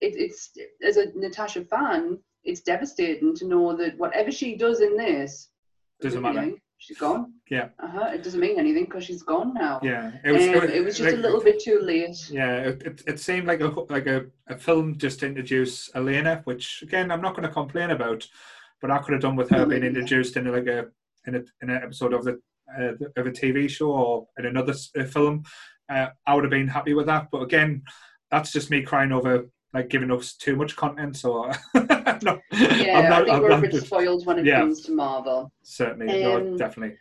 it, 0.00 0.14
it's 0.16 0.50
as 0.86 0.96
a 0.96 1.06
Natasha 1.14 1.62
fan, 1.64 2.18
it's 2.44 2.62
devastating 2.62 3.34
to 3.36 3.46
know 3.46 3.76
that 3.76 3.98
whatever 3.98 4.30
she 4.30 4.56
does 4.56 4.80
in 4.80 4.96
this 4.96 5.50
Doesn't 6.00 6.22
matter. 6.22 6.52
she's 6.78 6.96
gone. 6.96 7.34
Yeah. 7.50 7.68
Uh-huh. 7.78 8.08
It 8.14 8.22
doesn't 8.22 8.40
mean 8.40 8.58
anything 8.58 8.86
because 8.86 9.04
she's 9.04 9.22
gone 9.22 9.52
now. 9.52 9.78
Yeah. 9.82 10.12
It 10.24 10.32
was, 10.32 10.42
um, 10.62 10.70
it 10.70 10.82
was 10.82 10.96
just 10.96 11.10
like- 11.10 11.18
a 11.18 11.22
little 11.26 11.42
bit 11.42 11.60
too 11.60 11.80
late. 11.82 12.16
Yeah, 12.30 12.56
it, 12.68 12.82
it, 12.82 13.02
it 13.06 13.20
seemed 13.20 13.46
like 13.46 13.60
a 13.60 13.68
like 13.90 14.06
a, 14.06 14.24
a 14.48 14.56
film 14.56 14.96
just 14.96 15.20
to 15.20 15.26
introduce 15.26 15.94
Elena, 15.94 16.40
which 16.44 16.80
again 16.82 17.10
I'm 17.12 17.20
not 17.20 17.34
going 17.36 17.46
to 17.46 17.52
complain 17.52 17.90
about, 17.90 18.26
but 18.80 18.90
I 18.90 18.98
could 18.98 19.12
have 19.12 19.20
done 19.22 19.36
with 19.36 19.50
her 19.50 19.66
being 19.66 19.84
introduced 19.84 20.36
in 20.38 20.50
like 20.50 20.66
a 20.66 20.86
in 21.26 21.34
a 21.34 21.42
in 21.60 21.68
an 21.68 21.82
episode 21.82 22.14
of 22.14 22.24
the 22.24 22.40
uh, 22.78 22.92
of 23.16 23.26
a 23.26 23.30
TV 23.30 23.68
show 23.68 23.90
or 23.90 24.26
in 24.38 24.46
another 24.46 24.74
uh, 24.98 25.04
film. 25.04 25.44
Uh, 25.88 26.08
I 26.26 26.34
would 26.34 26.44
have 26.44 26.50
been 26.50 26.68
happy 26.68 26.94
with 26.94 27.06
that, 27.06 27.28
but 27.32 27.42
again, 27.42 27.82
that's 28.30 28.52
just 28.52 28.70
me 28.70 28.82
crying 28.82 29.12
over 29.12 29.48
like 29.72 29.88
giving 29.88 30.10
us 30.10 30.34
too 30.34 30.56
much 30.56 30.76
content. 30.76 31.16
So 31.16 31.50
no, 31.74 32.40
Yeah, 32.52 33.08
not, 33.08 33.22
I 33.22 33.24
think 33.24 33.28
I'm 33.36 33.42
we're 33.42 33.50
a 33.52 33.60
bit 33.60 33.74
spoiled 33.84 34.26
when 34.26 34.38
it 34.38 34.46
Yeah. 34.46 34.60
comes 34.60 34.82
to 34.82 34.92
Marvel. 34.92 35.50
certainly 35.62 36.22
no, 36.22 36.36
Um, 36.38 36.56
definitely. 36.56 36.96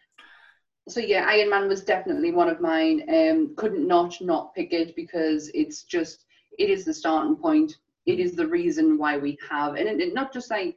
so 0.88 1.00
yeah, 1.00 1.26
Iron 1.28 1.50
Man 1.50 1.68
was 1.68 1.84
definitely 1.84 2.32
one 2.32 2.50
of 2.50 2.62
mine. 2.62 3.04
Um, 3.10 3.54
couldn't 3.56 3.88
not 3.88 4.20
not 4.22 4.54
pick 4.56 4.74
it 4.74 4.96
because 4.96 5.50
it's 5.54 5.84
just 5.84 6.26
it 6.58 6.70
is 6.70 6.86
the 6.86 6.94
starting 6.94 7.36
point. 7.36 7.78
It 8.06 8.20
is 8.20 8.34
the 8.36 8.48
reason 8.48 8.98
why 8.98 9.18
we 9.18 9.38
have, 9.50 9.76
and 9.76 9.88
it, 9.88 10.00
it- 10.02 10.14
not 10.16 10.34
just 10.34 10.50
like 10.50 10.76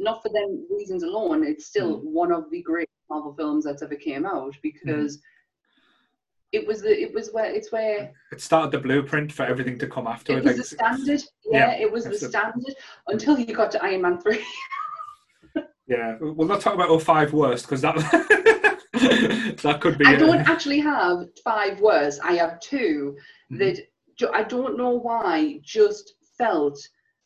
not 0.00 0.22
for 0.22 0.28
them 0.28 0.66
reasons 0.70 1.02
alone. 1.04 1.44
It's 1.44 1.66
still 1.66 1.98
one 2.00 2.32
of 2.32 2.50
the 2.50 2.62
great 2.62 2.83
Marvel 3.10 3.34
films 3.34 3.64
that's 3.64 3.82
ever 3.82 3.94
came 3.96 4.24
out 4.26 4.54
because 4.62 5.22
it 6.52 6.66
was 6.66 6.82
the 6.82 7.00
it 7.02 7.12
was 7.12 7.30
where 7.32 7.46
it's 7.52 7.72
where 7.72 8.12
It 8.32 8.40
started 8.40 8.70
the 8.70 8.78
blueprint 8.78 9.32
for 9.32 9.44
everything 9.44 9.78
to 9.80 9.86
come 9.88 10.06
after 10.06 10.32
it 10.38 10.44
was 10.44 10.46
Like, 10.46 10.56
the 10.56 10.64
standard. 10.64 11.22
Yeah, 11.50 11.70
yeah, 11.70 11.72
it 11.84 11.90
was 11.90 12.04
the 12.04 12.12
it. 12.12 12.18
standard 12.18 12.74
until 13.08 13.38
you 13.38 13.52
got 13.54 13.70
to 13.72 13.84
Iron 13.84 14.02
Man 14.02 14.20
three. 14.20 14.44
yeah, 15.86 16.16
we'll 16.20 16.48
not 16.48 16.60
talk 16.60 16.74
about 16.74 17.02
05 17.02 17.32
worst 17.32 17.66
because 17.66 17.80
that 17.82 17.96
that 19.62 19.80
could 19.80 19.98
be. 19.98 20.06
I 20.06 20.14
uh, 20.14 20.18
don't 20.18 20.48
actually 20.48 20.80
have 20.80 21.26
five 21.44 21.80
words. 21.80 22.20
I 22.20 22.32
have 22.34 22.60
two 22.60 23.16
Mhm. 23.52 23.58
that 23.58 24.32
I 24.32 24.44
don't 24.44 24.78
know 24.78 24.90
why 24.90 25.58
just 25.62 26.14
felt 26.38 26.78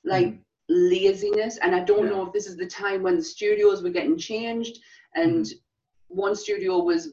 like 0.04 0.26
Mhm. 0.28 0.38
laziness, 0.70 1.58
and 1.58 1.74
I 1.74 1.80
don't 1.84 2.04
Yeah. 2.04 2.10
know 2.12 2.26
if 2.26 2.32
this 2.32 2.46
is 2.46 2.56
the 2.56 2.66
time 2.66 3.02
when 3.02 3.16
the 3.16 3.22
studios 3.22 3.82
were 3.82 3.90
getting 3.90 4.16
changed 4.16 4.78
and. 5.14 5.44
Mm-hmm. 5.44 5.58
One 6.08 6.34
studio 6.34 6.78
was 6.82 7.12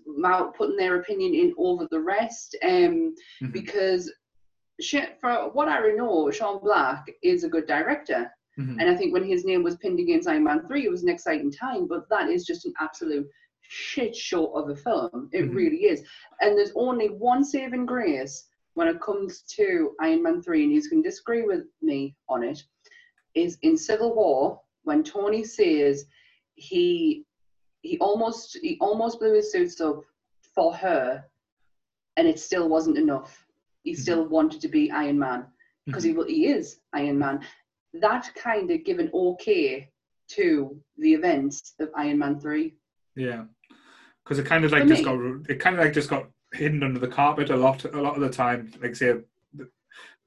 putting 0.58 0.78
their 0.78 1.00
opinion 1.00 1.34
in 1.34 1.54
over 1.58 1.88
the 1.92 2.00
rest, 2.00 2.56
um, 2.64 3.14
Mhm. 3.42 3.52
because 3.52 4.12
shit, 4.82 5.18
for 5.22 5.50
what 5.54 5.70
I 5.70 5.92
know, 5.92 6.30
Shane 6.32 6.60
Black 6.60 7.06
is 7.22 7.44
a 7.44 7.50
good 7.50 7.66
director. 7.68 8.32
Mhm. 8.58 8.78
And 8.80 8.90
I 8.90 8.96
think 8.96 9.14
when 9.14 9.24
his 9.24 9.46
name 9.46 9.64
was 9.64 9.78
pinned 9.78 10.00
against 10.00 10.28
Iron 10.28 10.44
Man 10.44 10.66
3, 10.68 10.86
it 10.86 10.92
was 10.92 11.04
an 11.04 11.10
exciting 11.10 11.52
time, 11.52 11.88
but 11.88 12.08
that 12.10 12.30
is 12.30 12.46
just 12.46 12.66
an 12.66 12.74
absolute 12.80 13.30
shit 13.62 14.16
show 14.16 14.48
of 14.54 14.70
a 14.70 14.76
film. 14.76 15.30
It 15.34 15.46
Mhm. 15.50 15.56
really 15.56 15.86
is. 15.86 16.04
And 16.42 16.58
there's 16.58 16.72
only 16.76 17.10
one 17.10 17.44
saving 17.44 17.86
grace 17.86 18.48
when 18.76 18.88
it 18.88 19.02
comes 19.02 19.42
to 19.58 19.96
Iron 20.00 20.22
Man 20.24 20.42
3, 20.42 20.64
and 20.64 20.72
you 20.74 20.82
can 20.88 21.02
disagree 21.02 21.44
with 21.44 21.66
me 21.82 22.16
on 22.30 22.44
it, 22.44 22.64
is 23.34 23.58
in 23.62 23.78
Civil 23.78 24.14
War 24.16 24.62
when 24.84 25.04
Tony 25.04 25.44
says 25.44 26.06
he 26.56 27.26
he 27.86 27.98
almost 28.00 28.58
he 28.62 28.78
almost 28.80 29.20
blew 29.20 29.34
his 29.34 29.52
suits 29.52 29.80
up 29.80 30.02
for 30.56 30.74
her, 30.74 31.24
and 32.18 32.28
it 32.28 32.40
still 32.40 32.68
wasn't 32.68 32.98
enough. 32.98 33.46
He 33.84 33.92
Mhm. 33.94 33.98
still 33.98 34.28
wanted 34.28 34.62
to 34.62 34.68
be 34.68 34.90
Iron 34.92 35.20
Man 35.20 35.46
because 35.86 36.04
he 36.04 36.14
will 36.14 36.26
he 36.26 36.48
is 36.48 36.80
Iron 36.94 37.20
Man. 37.20 37.42
That 37.94 38.32
kind 38.36 38.72
of 38.72 38.84
given 38.84 39.10
okay 39.14 39.92
to 40.30 40.82
the 40.98 41.14
events 41.14 41.76
of 41.80 41.90
Iron 41.96 42.18
Man 42.18 42.40
three. 42.40 42.74
Yeah, 43.16 43.46
because 44.24 44.40
it 44.40 44.46
kind 44.48 44.66
of 44.66 44.72
like 44.72 44.84
For 44.84 44.90
just 44.90 45.06
me- 45.06 45.06
got 45.06 45.50
it 45.50 45.60
kind 45.60 45.76
of 45.76 45.84
like 45.86 45.94
just 45.94 46.10
got 46.10 46.28
hidden 46.54 46.84
under 46.84 47.00
the 47.00 47.08
carpet 47.08 47.50
a 47.52 47.56
lot 47.56 47.86
a 47.86 48.02
lot 48.02 48.16
of 48.16 48.22
the 48.22 48.30
time. 48.30 48.72
Like 48.82 48.96
say, 48.96 49.22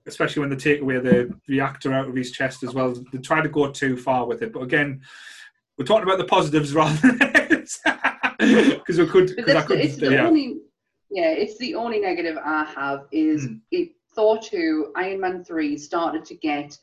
especially 0.07 0.41
when 0.41 0.51
they 0.51 0.57
take 0.57 0.81
away 0.81 0.99
the 1.01 1.37
reactor 1.49 1.93
out 1.93 2.09
of 2.09 2.15
his 2.15 2.31
chest 2.31 2.63
as 2.63 2.75
well, 2.75 2.95
they 3.13 3.19
try 3.19 3.43
to 3.43 3.49
go 3.49 3.71
too 3.73 3.97
far 3.97 4.27
with 4.27 4.43
it. 4.43 4.53
But 4.53 4.63
again, 4.63 5.03
we're 5.79 5.85
talking 5.85 6.03
about 6.03 6.19
the 6.19 6.25
positives 6.25 6.75
rather 6.75 6.97
than 7.01 7.17
because 8.39 8.99
we 8.99 9.07
could 9.07 9.35
because 9.37 9.55
I 9.55 9.63
could 9.63 9.81
it's 9.81 9.97
the 9.97 10.11
yeah 10.13 10.27
only 10.27 10.59
yeah, 11.11 11.31
it's 11.31 11.57
the 11.59 11.75
only 11.75 12.01
negative 12.01 12.37
I 12.45 12.65
have 12.65 13.07
is 13.13 13.47
Mm. 13.47 13.61
it 13.71 13.91
Thor 14.15 14.39
two, 14.39 14.93
Iron 14.97 15.21
Man 15.21 15.45
three 15.45 15.79
started 15.79 16.25
to 16.27 16.35
get 16.35 16.77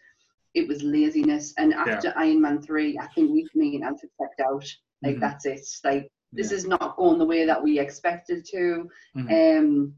it 0.53 0.67
was 0.67 0.81
laziness 0.83 1.53
and 1.57 1.73
after 1.73 2.13
Iron 2.15 2.41
Man 2.41 2.61
three, 2.61 2.97
I 2.97 3.07
think 3.07 3.31
we 3.31 3.47
me 3.53 3.75
and 3.75 3.83
Anthony 3.83 4.09
checked 4.19 4.39
out. 4.39 4.65
Like 5.03 5.17
Mhm. 5.17 5.19
that's 5.19 5.45
it. 5.45 5.67
Like 5.83 6.09
this 6.31 6.51
Yeah. 6.51 6.57
is 6.57 6.65
not 6.65 6.95
going 6.95 7.19
the 7.19 7.25
way 7.25 7.45
that 7.45 7.61
we 7.61 7.77
expected 7.79 8.45
to. 8.51 8.89
Mhm. 9.17 9.59
Um 9.59 9.93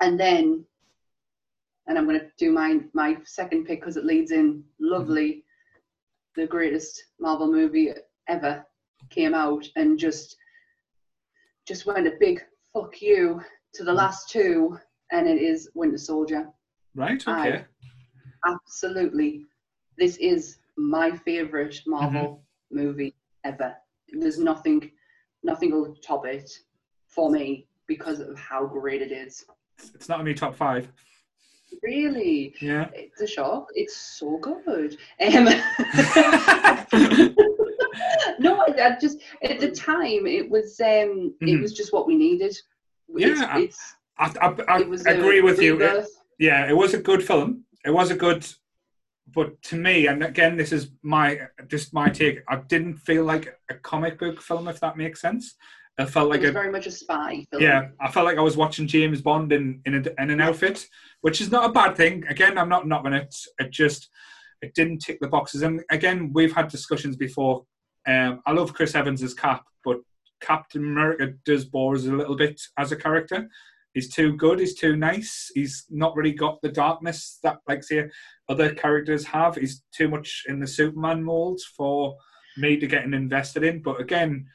and 0.00 0.20
then 0.20 0.64
and 1.86 1.98
I'm 1.98 2.06
gonna 2.06 2.30
do 2.38 2.52
my 2.52 2.80
my 2.92 3.16
second 3.24 3.64
pick 3.66 3.80
because 3.80 3.96
it 3.96 4.04
leads 4.04 4.30
in 4.30 4.62
lovely. 4.78 5.44
The 6.36 6.46
greatest 6.46 7.02
Marvel 7.18 7.50
movie 7.50 7.92
ever 8.28 8.64
came 9.10 9.34
out 9.34 9.64
and 9.76 9.98
just 9.98 10.36
just 11.66 11.86
went 11.86 12.06
a 12.06 12.12
big 12.20 12.42
fuck 12.72 13.00
you 13.00 13.40
to 13.72 13.84
the 13.84 13.92
last 13.92 14.28
two, 14.28 14.78
and 15.12 15.26
it 15.26 15.40
is 15.40 15.70
Winter 15.74 15.98
Soldier. 15.98 16.48
right 16.94 17.22
I- 17.26 17.48
okay 17.48 17.64
Absolutely, 18.46 19.46
this 19.96 20.16
is 20.18 20.58
my 20.76 21.10
favorite 21.16 21.80
Marvel 21.86 22.44
movie 22.70 23.14
ever. 23.44 23.74
There's 24.12 24.38
nothing, 24.38 24.90
nothing 25.42 25.72
will 25.72 25.94
top 26.02 26.26
it 26.26 26.50
for 27.06 27.30
me 27.30 27.66
because 27.86 28.20
of 28.20 28.38
how 28.38 28.66
great 28.66 29.00
it 29.00 29.12
is. 29.12 29.46
it's 29.94 30.10
not 30.10 30.20
in 30.20 30.26
my 30.26 30.34
top 30.34 30.54
five 30.54 30.88
Really, 31.82 32.54
yeah 32.60 32.88
it's 32.92 33.20
a 33.22 33.26
shock. 33.26 33.68
It's 33.74 33.96
so 33.96 34.38
good. 34.38 34.96
Um, 35.20 35.48
no, 38.38 38.60
I, 38.66 38.86
I 38.86 38.98
just 39.00 39.18
at 39.42 39.60
the 39.60 39.70
time 39.70 40.26
it 40.26 40.48
was 40.50 40.78
um 40.80 41.34
it 41.40 41.46
Mhm. 41.56 41.62
was 41.62 41.72
just 41.72 41.92
what 41.92 42.06
we 42.06 42.16
needed. 42.16 42.56
Yeah, 43.08 43.28
it's, 43.28 43.40
I- 43.42 43.60
it's 43.60 43.94
I, 44.18 44.26
I, 44.40 44.54
I 44.68 44.80
it 44.80 45.06
agree 45.18 45.40
with 45.40 45.60
you 45.60 45.80
It- 45.82 46.06
yeah, 46.38 46.68
it 46.68 46.76
was 46.76 46.94
a 46.94 46.98
good 47.00 47.24
film. 47.26 47.64
It 47.84 47.90
was 47.90 48.10
a 48.10 48.16
good, 48.16 48.46
but 49.34 49.60
to 49.64 49.76
me, 49.76 50.06
and 50.06 50.22
again, 50.22 50.56
this 50.56 50.72
is 50.72 50.90
my 51.02 51.38
just 51.68 51.92
my 51.94 52.08
take. 52.08 52.40
I 52.48 52.56
didn't 52.56 52.96
feel 52.98 53.24
like 53.24 53.58
a 53.70 53.74
comic 53.74 54.18
book 54.18 54.40
film, 54.40 54.68
if 54.68 54.80
that 54.80 54.96
makes 54.96 55.20
sense. 55.20 55.54
I 55.96 56.06
felt 56.06 56.28
like 56.28 56.40
it 56.40 56.42
was 56.42 56.50
a 56.50 56.52
very 56.52 56.72
much 56.72 56.86
a 56.88 56.90
spy 56.90 57.46
film. 57.50 57.62
yeah, 57.62 57.88
I 58.00 58.10
felt 58.10 58.26
like 58.26 58.36
I 58.38 58.40
was 58.42 58.56
watching 58.56 58.86
James 58.88 59.20
Bond 59.20 59.52
in 59.52 59.80
in, 59.86 59.94
a, 59.94 60.22
in 60.22 60.30
an 60.30 60.40
outfit, 60.40 60.86
which 61.20 61.40
is 61.40 61.50
not 61.52 61.68
a 61.70 61.72
bad 61.72 61.96
thing. 61.96 62.24
Again, 62.28 62.58
I'm 62.58 62.68
not 62.68 62.88
knocking 62.88 63.12
it. 63.12 63.34
It 63.58 63.70
just 63.70 64.08
it 64.60 64.74
didn't 64.74 64.98
tick 65.00 65.18
the 65.20 65.28
boxes. 65.28 65.62
And 65.62 65.82
again, 65.90 66.32
we've 66.32 66.54
had 66.54 66.68
discussions 66.68 67.16
before. 67.16 67.64
Um, 68.06 68.42
I 68.46 68.52
love 68.52 68.74
Chris 68.74 68.94
Evans 68.94 69.22
as 69.22 69.34
Cap, 69.34 69.64
but 69.84 69.98
Captain 70.40 70.82
America 70.82 71.32
does 71.44 71.64
bore 71.64 71.94
us 71.94 72.06
a 72.06 72.12
little 72.12 72.36
bit 72.36 72.60
as 72.76 72.92
a 72.92 72.96
character. 72.96 73.48
He's 73.94 74.12
too 74.12 74.36
good. 74.36 74.58
He's 74.58 74.74
too 74.74 74.96
nice. 74.96 75.50
He's 75.54 75.86
not 75.88 76.16
really 76.16 76.32
got 76.32 76.60
the 76.60 76.68
darkness 76.68 77.38
that, 77.44 77.58
like, 77.68 77.84
say, 77.84 78.08
other 78.48 78.74
characters 78.74 79.24
have. 79.26 79.54
He's 79.54 79.82
too 79.94 80.08
much 80.08 80.44
in 80.48 80.58
the 80.58 80.66
Superman 80.66 81.22
mold 81.22 81.60
for 81.76 82.16
me 82.56 82.76
to 82.76 82.86
get 82.86 83.04
invested 83.04 83.62
in. 83.62 83.82
But 83.82 84.00
again, 84.00 84.46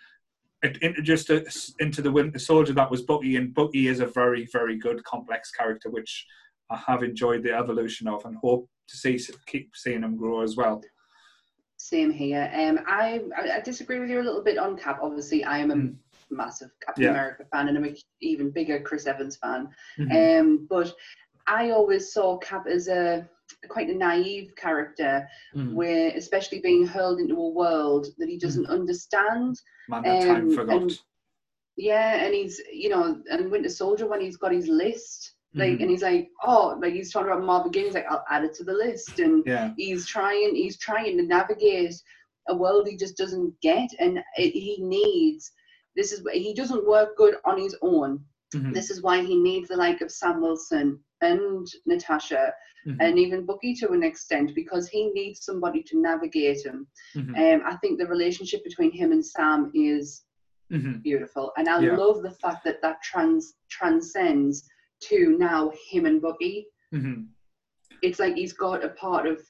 it 0.61 0.77
introduced 0.81 1.29
us 1.29 1.73
into 1.79 2.01
the 2.01 2.11
Winter 2.11 2.37
Soldier 2.37 2.73
that 2.73 2.91
was 2.91 3.01
Bucky, 3.01 3.37
and 3.37 3.53
Bucky 3.53 3.87
is 3.87 4.01
a 4.01 4.05
very, 4.07 4.45
very 4.51 4.77
good, 4.77 5.03
complex 5.05 5.51
character, 5.51 5.89
which 5.89 6.25
I 6.69 6.75
have 6.75 7.01
enjoyed 7.01 7.43
the 7.43 7.53
evolution 7.53 8.09
of, 8.09 8.25
and 8.25 8.35
hope 8.37 8.69
to 8.89 8.97
see 8.97 9.19
keep 9.47 9.71
seeing 9.73 10.03
him 10.03 10.17
grow 10.17 10.41
as 10.41 10.57
well. 10.57 10.81
Same 11.81 12.11
here. 12.11 12.51
Um, 12.53 12.81
I, 12.87 13.21
I 13.53 13.61
disagree 13.61 13.99
with 13.99 14.09
you 14.09 14.19
a 14.19 14.21
little 14.21 14.43
bit 14.43 14.57
on 14.57 14.75
Cap. 14.77 14.99
Obviously, 15.01 15.45
I 15.45 15.59
am 15.59 15.71
a 15.71 15.75
Mm. 15.75 15.95
massive 16.29 16.71
Captain 16.85 17.05
Yeah. 17.05 17.11
America 17.11 17.45
fan, 17.51 17.69
and 17.69 17.77
I'm 17.77 17.85
an 17.85 17.95
even 18.19 18.51
bigger 18.51 18.81
Chris 18.81 19.07
Evans 19.07 19.37
fan. 19.37 19.69
Mhm. 19.97 20.39
Um, 20.41 20.67
but 20.69 20.93
I 21.47 21.71
always 21.71 22.11
saw 22.11 22.37
Cap 22.37 22.67
as 22.67 22.89
a 22.89 23.27
quite 23.69 23.89
a 23.89 23.95
naive 23.95 24.53
character, 24.57 25.25
Mhm. 25.55 25.73
where 25.73 26.09
especially 26.17 26.59
being 26.59 26.85
hurled 26.85 27.19
into 27.21 27.35
a 27.37 27.49
world 27.49 28.07
that 28.17 28.27
he 28.27 28.37
doesn't 28.37 28.67
understand. 28.67 29.55
Man, 29.87 30.29
um, 30.29 30.51
forgot. 30.51 30.81
and- 30.81 30.99
Yeah, 31.77 32.15
and 32.25 32.33
he's 32.35 32.59
you 32.73 32.89
know, 32.89 33.23
and 33.31 33.49
Winter 33.49 33.69
Soldier 33.69 34.05
when 34.05 34.19
he's 34.19 34.35
got 34.35 34.51
his 34.51 34.67
list, 34.67 35.35
like, 35.55 35.77
Mhm. 35.77 35.81
and 35.81 35.89
he's 35.89 36.03
like, 36.03 36.29
oh, 36.43 36.77
like 36.81 36.93
he's 36.93 37.11
talking 37.11 37.31
about 37.31 37.43
Marvin 37.43 37.71
Gaye's, 37.71 37.93
like 37.95 38.05
I'll 38.09 38.25
add 38.29 38.43
it 38.43 38.53
to 38.55 38.63
the 38.63 38.73
list, 38.73 39.19
and 39.19 39.43
yeah, 39.45 39.73
he's 39.77 40.05
trying, 40.05 40.53
he's 40.55 40.77
trying 40.77 41.17
to 41.17 41.23
navigate 41.23 41.95
a 42.47 42.55
world 42.55 42.87
he 42.87 42.95
just 42.95 43.17
doesn't 43.17 43.59
get, 43.61 43.89
and 43.99 44.19
it, 44.37 44.51
he 44.51 44.77
needs. 44.81 45.51
This 45.95 46.11
is 46.11 46.23
he 46.33 46.53
doesn't 46.53 46.87
work 46.87 47.17
good 47.17 47.35
on 47.45 47.59
his 47.59 47.75
own. 47.81 48.23
Mhm. 48.53 48.73
This 48.73 48.89
is 48.91 49.01
why 49.01 49.21
he 49.23 49.35
needs 49.37 49.69
the 49.69 49.75
like 49.77 50.01
of 50.01 50.11
Sam 50.11 50.41
Wilson 50.41 50.99
and 51.21 51.67
Natasha 51.85 52.53
Mhm. 52.87 52.97
and 52.99 53.19
even 53.19 53.45
Bucky 53.45 53.73
to 53.75 53.91
an 53.91 54.03
extent 54.03 54.55
because 54.55 54.87
he 54.87 55.09
needs 55.11 55.43
somebody 55.43 55.83
to 55.83 55.99
navigate 55.99 56.65
him. 56.65 56.87
Mhm. 57.15 57.37
Um, 57.37 57.61
I 57.65 57.75
think 57.77 57.99
the 57.99 58.07
relationship 58.07 58.63
between 58.63 58.91
him 58.91 59.11
and 59.11 59.25
Sam 59.25 59.71
is 59.73 60.23
Mhm. 60.71 61.01
beautiful, 61.03 61.51
and 61.57 61.67
I 61.67 61.79
Yeah. 61.81 61.95
love 61.97 62.21
the 62.23 62.31
fact 62.31 62.63
that 62.65 62.81
that 62.83 63.01
trans 63.03 63.55
transcends 63.67 64.67
to 65.01 65.37
now 65.37 65.71
him 65.89 66.05
and 66.05 66.21
Bucky. 66.21 66.67
Mhm. 66.93 67.27
It's 68.01 68.19
like 68.19 68.35
he's 68.35 68.53
got 68.53 68.83
a 68.83 68.89
part 68.89 69.27
of 69.27 69.41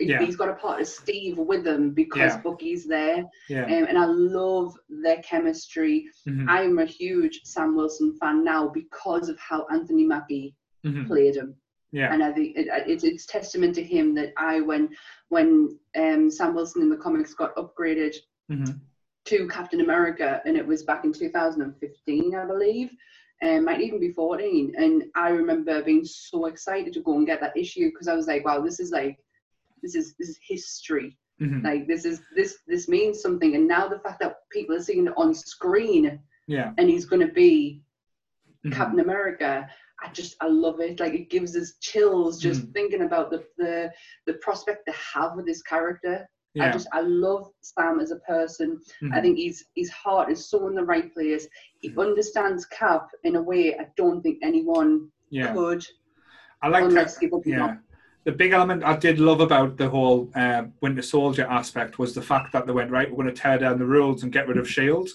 Yeah. 0.00 0.22
he's 0.24 0.36
got 0.36 0.48
a 0.48 0.54
part 0.54 0.80
of 0.80 0.86
Steve 0.86 1.36
with 1.36 1.66
him 1.66 1.90
because 1.90 2.32
Yeah. 2.34 2.40
Bucky's 2.40 2.86
there, 2.86 3.22
yeah, 3.50 3.64
um, 3.64 3.84
and 3.88 3.98
I 3.98 4.06
love 4.06 4.74
their 4.88 5.18
chemistry. 5.18 6.08
Mhm. 6.26 6.46
I'm 6.48 6.78
a 6.78 6.86
huge 6.86 7.42
Sam 7.44 7.76
Wilson 7.76 8.14
fan 8.14 8.42
now 8.44 8.68
because 8.68 9.28
of 9.28 9.38
how 9.38 9.66
Anthony 9.70 10.06
Mackie 10.06 10.54
Mhm. 10.84 11.06
played 11.06 11.36
him. 11.36 11.54
yeah, 11.92 12.12
and 12.12 12.24
I 12.24 12.32
think 12.32 12.56
it, 12.56 12.66
it's 12.88 13.04
it's 13.04 13.24
testament 13.26 13.72
to 13.76 13.82
him 13.84 14.14
that 14.14 14.32
I 14.36 14.60
when 14.60 14.88
when 15.28 15.78
um, 15.96 16.28
Sam 16.30 16.52
Wilson 16.54 16.82
in 16.82 16.88
the 16.88 16.96
comics 16.96 17.34
got 17.34 17.54
upgraded 17.54 18.16
Mhm. 18.50 18.80
to 19.26 19.46
Captain 19.48 19.80
America, 19.80 20.42
and 20.44 20.56
it 20.56 20.66
was 20.66 20.82
back 20.82 21.04
in 21.04 21.12
2015, 21.12 22.34
I 22.34 22.46
believe, 22.46 22.90
and 23.42 23.64
might 23.64 23.80
even 23.80 24.00
be 24.00 24.10
14. 24.12 24.74
And 24.76 25.04
I 25.14 25.28
remember 25.30 25.82
being 25.82 26.04
so 26.04 26.46
excited 26.46 26.92
to 26.94 27.00
go 27.02 27.16
and 27.16 27.26
get 27.26 27.40
that 27.40 27.56
issue 27.56 27.90
because 27.90 28.08
I 28.08 28.14
was 28.14 28.26
like, 28.26 28.44
wow, 28.44 28.60
this 28.60 28.80
is 28.80 28.90
like 28.90 29.18
this 29.82 29.94
is 29.94 30.14
this 30.18 30.30
is 30.30 30.38
history. 30.46 31.16
Mhm. 31.40 31.64
Like 31.64 31.86
this 31.86 32.04
is 32.04 32.22
this 32.34 32.58
this 32.66 32.88
means 32.88 33.20
something. 33.20 33.54
And 33.56 33.66
now 33.66 33.88
the 33.88 33.98
fact 33.98 34.20
that 34.20 34.36
people 34.50 34.76
are 34.76 34.82
seeing 34.82 35.06
it 35.06 35.14
on 35.16 35.34
screen 35.34 36.20
yeah, 36.46 36.72
and 36.78 36.88
he's 36.88 37.06
going 37.06 37.26
to 37.26 37.32
be 37.32 37.82
Mhm. 38.64 38.72
Captain 38.72 39.00
America. 39.00 39.68
I 40.02 40.08
just 40.12 40.36
I 40.40 40.46
love 40.48 40.80
it. 40.80 41.00
Like 41.00 41.14
it 41.14 41.30
gives 41.30 41.56
us 41.56 41.76
chills 41.80 42.40
just 42.40 42.62
Mm. 42.66 42.72
thinking 42.72 43.02
about 43.02 43.30
the 43.30 43.44
the 43.58 43.92
the 44.26 44.34
prospect 44.34 44.86
to 44.86 44.92
have 44.92 45.34
with 45.36 45.46
this 45.46 45.62
character. 45.62 46.28
I 46.60 46.70
just 46.70 46.88
I 46.92 47.00
love 47.00 47.50
Sam 47.62 47.98
as 48.00 48.10
a 48.12 48.16
person. 48.16 48.80
I 49.02 49.06
Mhm. 49.06 49.22
think 49.22 49.36
he's 49.38 49.64
his 49.74 49.90
heart 49.90 50.30
is 50.30 50.48
so 50.48 50.68
in 50.68 50.74
the 50.74 50.84
right 50.84 51.12
place. 51.12 51.48
He 51.80 51.90
Mm. 51.90 52.06
understands 52.08 52.64
Cap 52.66 53.08
in 53.24 53.36
a 53.36 53.42
way 53.42 53.76
I 53.76 53.88
don't 53.96 54.22
think 54.22 54.38
anyone 54.42 55.10
yeah. 55.30 55.52
could 55.52 55.84
I 56.62 56.68
like 56.68 56.84
unless 56.84 57.14
that. 57.14 57.20
people 57.20 57.42
Yeah. 57.44 57.76
The 58.24 58.32
big 58.32 58.52
element 58.52 58.84
I 58.84 58.96
did 58.96 59.18
love 59.18 59.40
about 59.40 59.76
the 59.76 59.88
whole 59.88 60.30
uh, 60.34 60.64
Winter 60.80 61.02
Soldier 61.02 61.44
aspect 61.46 61.98
was 61.98 62.14
the 62.14 62.22
fact 62.22 62.52
that 62.52 62.66
they 62.66 62.72
went 62.72 62.90
right. 62.90 63.10
We're 63.10 63.22
going 63.24 63.34
to 63.34 63.40
tear 63.42 63.58
down 63.58 63.78
the 63.78 63.84
rules 63.86 64.22
and 64.22 64.32
get 64.32 64.48
rid 64.48 64.56
of 64.56 64.70
Shield, 64.70 65.10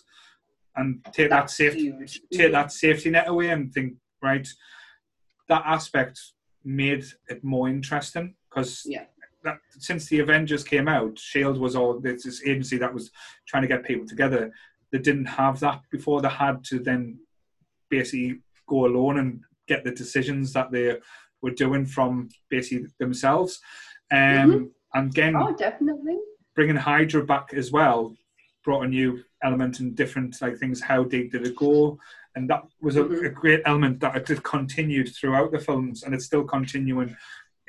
and 0.75 1.03
take 1.13 1.29
that 1.31 1.49
safety 1.49 1.91
huge. 1.91 2.21
take 2.31 2.51
that 2.51 2.71
safety 2.71 3.09
net 3.09 3.27
away 3.27 3.49
and 3.49 3.73
think 3.73 3.95
right. 4.21 4.47
That 5.47 5.63
aspect 5.65 6.19
made 6.63 7.05
it 7.29 7.43
more 7.43 7.67
interesting 7.69 8.35
because 8.49 8.83
Yeah. 8.85 9.05
That 9.43 9.57
since 9.77 10.07
the 10.07 10.19
Avengers 10.19 10.63
came 10.63 10.87
out, 10.87 11.17
Shield 11.17 11.57
was 11.59 11.75
all 11.75 11.99
this, 11.99 12.41
agency 12.45 12.77
that 12.77 12.93
was 12.93 13.11
trying 13.47 13.61
to 13.63 13.67
get 13.67 13.85
people 13.85 14.05
together. 14.07 14.51
They 14.91 14.99
didn't 14.99 15.25
have 15.25 15.59
that 15.61 15.81
before. 15.91 16.21
They 16.21 16.29
had 16.29 16.63
to 16.65 16.79
then 16.79 17.19
basically 17.89 18.41
go 18.67 18.85
alone 18.85 19.19
and 19.19 19.41
get 19.67 19.83
the 19.83 19.91
decisions 19.91 20.51
that 20.53 20.71
they 20.71 20.97
were 21.41 21.51
doing 21.51 21.85
from 21.85 22.29
basically 22.49 22.87
themselves. 22.99 23.61
Um, 24.11 24.71
And 24.93 25.11
again, 25.11 25.35
Oh, 25.35 25.55
definitely. 25.55 26.17
bringing 26.55 26.75
Hydra 26.75 27.23
back 27.25 27.53
as 27.53 27.71
well 27.71 28.15
brought 28.63 28.83
a 28.85 28.87
new 28.87 29.23
element 29.43 29.79
and 29.79 29.95
different 29.95 30.41
like 30.41 30.57
things. 30.57 30.81
How 30.81 31.03
deep 31.03 31.31
did 31.31 31.45
it 31.47 31.55
go? 31.55 31.97
And 32.35 32.49
that 32.49 32.63
was 32.81 32.97
a, 32.97 33.03
Mhm. 33.03 33.25
a 33.25 33.29
great 33.29 33.61
element 33.65 33.99
that 34.01 34.29
it 34.29 34.43
continued 34.43 35.09
throughout 35.15 35.51
the 35.51 35.59
films, 35.59 36.03
and 36.03 36.13
it's 36.13 36.25
still 36.25 36.43
continuing 36.43 37.15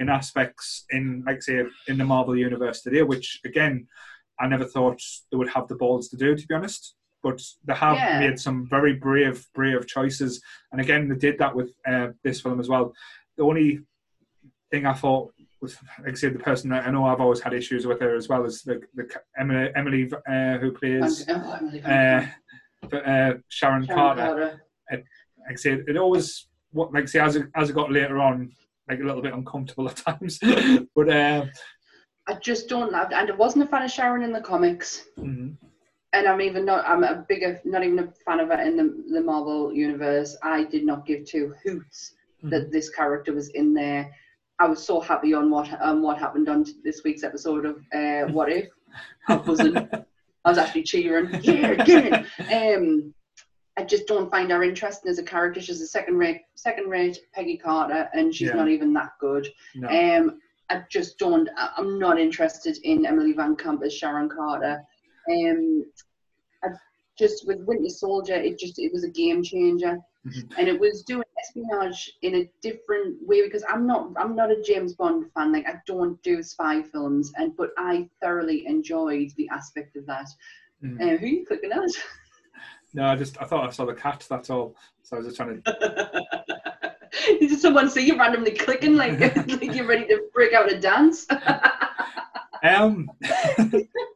in 0.00 0.08
aspects 0.08 0.84
in 0.90 1.22
like 1.26 1.42
say 1.42 1.62
in 1.86 1.98
the 1.98 2.04
Marvel 2.04 2.36
universe 2.36 2.80
today, 2.82 3.02
which 3.02 3.40
again 3.44 3.86
I 4.40 4.48
never 4.48 4.64
thought 4.64 5.00
they 5.30 5.36
would 5.36 5.50
have 5.50 5.68
the 5.68 5.76
balls 5.76 6.08
to 6.08 6.16
do, 6.16 6.34
to 6.34 6.46
be 6.48 6.54
honest. 6.54 6.94
But 7.22 7.42
they 7.66 7.74
have 7.74 7.98
Yeah. 7.98 8.18
made 8.18 8.40
some 8.40 8.66
very 8.66 8.94
brave, 8.94 9.46
brave 9.54 9.86
choices, 9.86 10.42
and 10.72 10.80
again 10.80 11.08
they 11.08 11.16
did 11.16 11.38
that 11.38 11.54
with 11.54 11.70
uh, 11.86 12.08
this 12.24 12.40
film 12.40 12.58
as 12.58 12.68
well. 12.68 12.94
The 13.36 13.44
only 13.44 13.80
thing 14.70 14.86
I 14.86 14.94
thought 14.94 15.32
was, 15.60 15.76
like 15.98 16.12
I 16.12 16.14
said, 16.14 16.32
the 16.34 16.38
person 16.38 16.70
that 16.70 16.86
I 16.86 16.90
know 16.90 17.04
I've 17.04 17.20
always 17.20 17.40
had 17.40 17.52
issues 17.52 17.86
with 17.86 18.00
her 18.00 18.16
as 18.16 18.28
well 18.30 18.44
is 18.46 18.62
the, 18.62 18.80
the 18.94 19.04
Emily, 19.38 19.70
Emily 19.76 20.10
uh, 20.26 20.56
who 20.56 20.72
plays 20.72 21.26
oh, 21.28 21.58
Emily 21.60 21.82
uh, 21.82 21.90
uh, 21.90 22.26
Sharon, 22.88 23.42
Sharon 23.48 23.86
Carter. 23.86 24.22
Carter. 24.22 24.62
Like 24.90 25.04
I 25.50 25.54
said, 25.56 25.84
it 25.88 25.96
always 25.98 26.46
what 26.72 26.92
like 26.94 27.02
I 27.04 27.06
say 27.06 27.20
as 27.20 27.36
it, 27.36 27.46
as 27.54 27.68
it 27.68 27.74
got 27.74 27.92
later 27.92 28.18
on, 28.18 28.52
like 28.90 29.00
a 29.00 29.04
little 29.04 29.22
bit 29.22 29.32
uncomfortable 29.32 29.88
at 29.88 29.96
times. 29.96 30.38
but 30.94 31.08
uh, 31.08 31.46
I 32.26 32.34
just 32.34 32.68
don't 32.68 32.92
love, 32.92 33.12
and 33.12 33.30
I 33.30 33.34
wasn't 33.34 33.64
a 33.64 33.68
fan 33.68 33.82
of 33.82 33.90
Sharon 33.90 34.22
in 34.22 34.32
the 34.32 34.40
comics, 34.40 35.06
mhm, 35.18 35.56
and 36.12 36.26
I'm 36.26 36.40
even 36.40 36.64
not. 36.64 36.86
I'm 36.86 37.04
a 37.04 37.24
bigger, 37.28 37.60
not 37.64 37.84
even 37.84 37.98
a 38.00 38.12
fan 38.26 38.40
of 38.40 38.50
it 38.50 38.60
in 38.60 38.76
the 38.76 39.04
the 39.12 39.22
Marvel 39.22 39.72
universe. 39.72 40.36
I 40.42 40.64
did 40.64 40.84
not 40.84 41.06
give 41.06 41.24
two 41.24 41.54
hoots 41.62 42.14
mhm. 42.44 42.50
that 42.50 42.72
this 42.72 42.90
character 42.90 43.32
was 43.32 43.48
in 43.50 43.72
there. 43.72 44.10
I 44.58 44.66
was 44.66 44.84
so 44.84 45.00
happy 45.00 45.32
on 45.32 45.50
what 45.50 45.68
um, 45.80 46.02
what 46.02 46.18
happened 46.18 46.48
on 46.48 46.66
this 46.84 47.02
week's 47.04 47.22
episode 47.22 47.64
of 47.64 47.76
uh, 47.94 48.30
What 48.32 48.50
If. 48.50 48.68
I 49.28 49.36
was. 49.36 49.60
I 50.42 50.48
was 50.48 50.56
actually 50.56 50.84
cheering. 50.84 51.28
Yeah, 51.42 51.74
it. 51.86 52.78
Um, 52.78 53.12
I 53.80 53.84
just 53.84 54.06
don't 54.06 54.30
find 54.30 54.50
her 54.50 54.62
interesting 54.62 55.10
as 55.10 55.18
a 55.18 55.22
character. 55.22 55.58
She's 55.58 55.80
a 55.80 55.86
second 55.86 56.18
rate, 56.18 56.42
second 56.54 56.90
rate 56.90 57.18
Peggy 57.32 57.56
Carter, 57.56 58.10
and 58.12 58.34
she's 58.34 58.48
Yeah. 58.50 58.56
not 58.56 58.68
even 58.68 58.92
that 58.92 59.12
good. 59.18 59.48
no. 59.74 59.88
Um, 59.88 60.38
I 60.68 60.84
just 60.90 61.18
don't. 61.18 61.48
I'm 61.56 61.98
not 61.98 62.20
interested 62.20 62.76
in 62.84 63.06
Emily 63.06 63.32
VanCamp 63.32 63.82
as 63.82 63.94
Sharon 63.94 64.28
Carter. 64.28 64.82
Um, 65.30 65.86
I 66.62 66.68
just 67.18 67.46
with 67.46 67.60
Winter 67.64 67.88
Soldier, 67.88 68.34
it 68.34 68.58
just 68.58 68.78
it 68.78 68.92
was 68.92 69.02
a 69.04 69.08
game 69.10 69.42
changer, 69.42 69.98
Mhm. 70.26 70.54
and 70.58 70.68
it 70.68 70.78
was 70.78 71.02
doing 71.02 71.24
espionage 71.40 72.12
in 72.20 72.34
a 72.36 72.50
different 72.60 73.16
way 73.26 73.42
because 73.42 73.64
I'm 73.66 73.86
not 73.86 74.12
I'm 74.18 74.36
not 74.36 74.50
a 74.52 74.60
James 74.62 74.92
Bond 74.94 75.32
fan. 75.32 75.52
Like 75.52 75.66
I 75.66 75.76
don't 75.86 76.22
do 76.22 76.42
spy 76.42 76.82
films, 76.82 77.32
and 77.38 77.56
but 77.56 77.70
I 77.78 78.08
thoroughly 78.20 78.66
enjoyed 78.66 79.30
the 79.38 79.48
aspect 79.48 79.96
of 79.96 80.04
that. 80.06 80.28
Mhm. 80.84 81.00
Um, 81.00 81.16
who 81.18 81.24
are 81.24 81.28
you 81.28 81.46
clicking 81.46 81.72
at? 81.72 81.80
no, 82.94 83.06
I 83.06 83.16
just 83.16 83.40
I 83.40 83.44
thought 83.44 83.66
I 83.66 83.70
saw 83.70 83.84
the 83.84 83.94
cat. 83.94 84.26
That's 84.28 84.50
all. 84.50 84.76
So 85.02 85.16
I 85.16 85.20
was 85.20 85.26
just 85.26 85.36
trying 85.36 85.62
to. 85.62 86.22
Did 87.40 87.58
someone 87.58 87.90
see 87.90 88.06
you 88.06 88.16
randomly 88.18 88.52
clicking 88.52 88.96
like, 88.96 89.18
like 89.36 89.74
you're 89.74 89.86
ready 89.86 90.06
to 90.06 90.22
break 90.32 90.52
out 90.52 90.70
a 90.70 90.78
dance? 90.78 91.26
Um, 92.62 93.10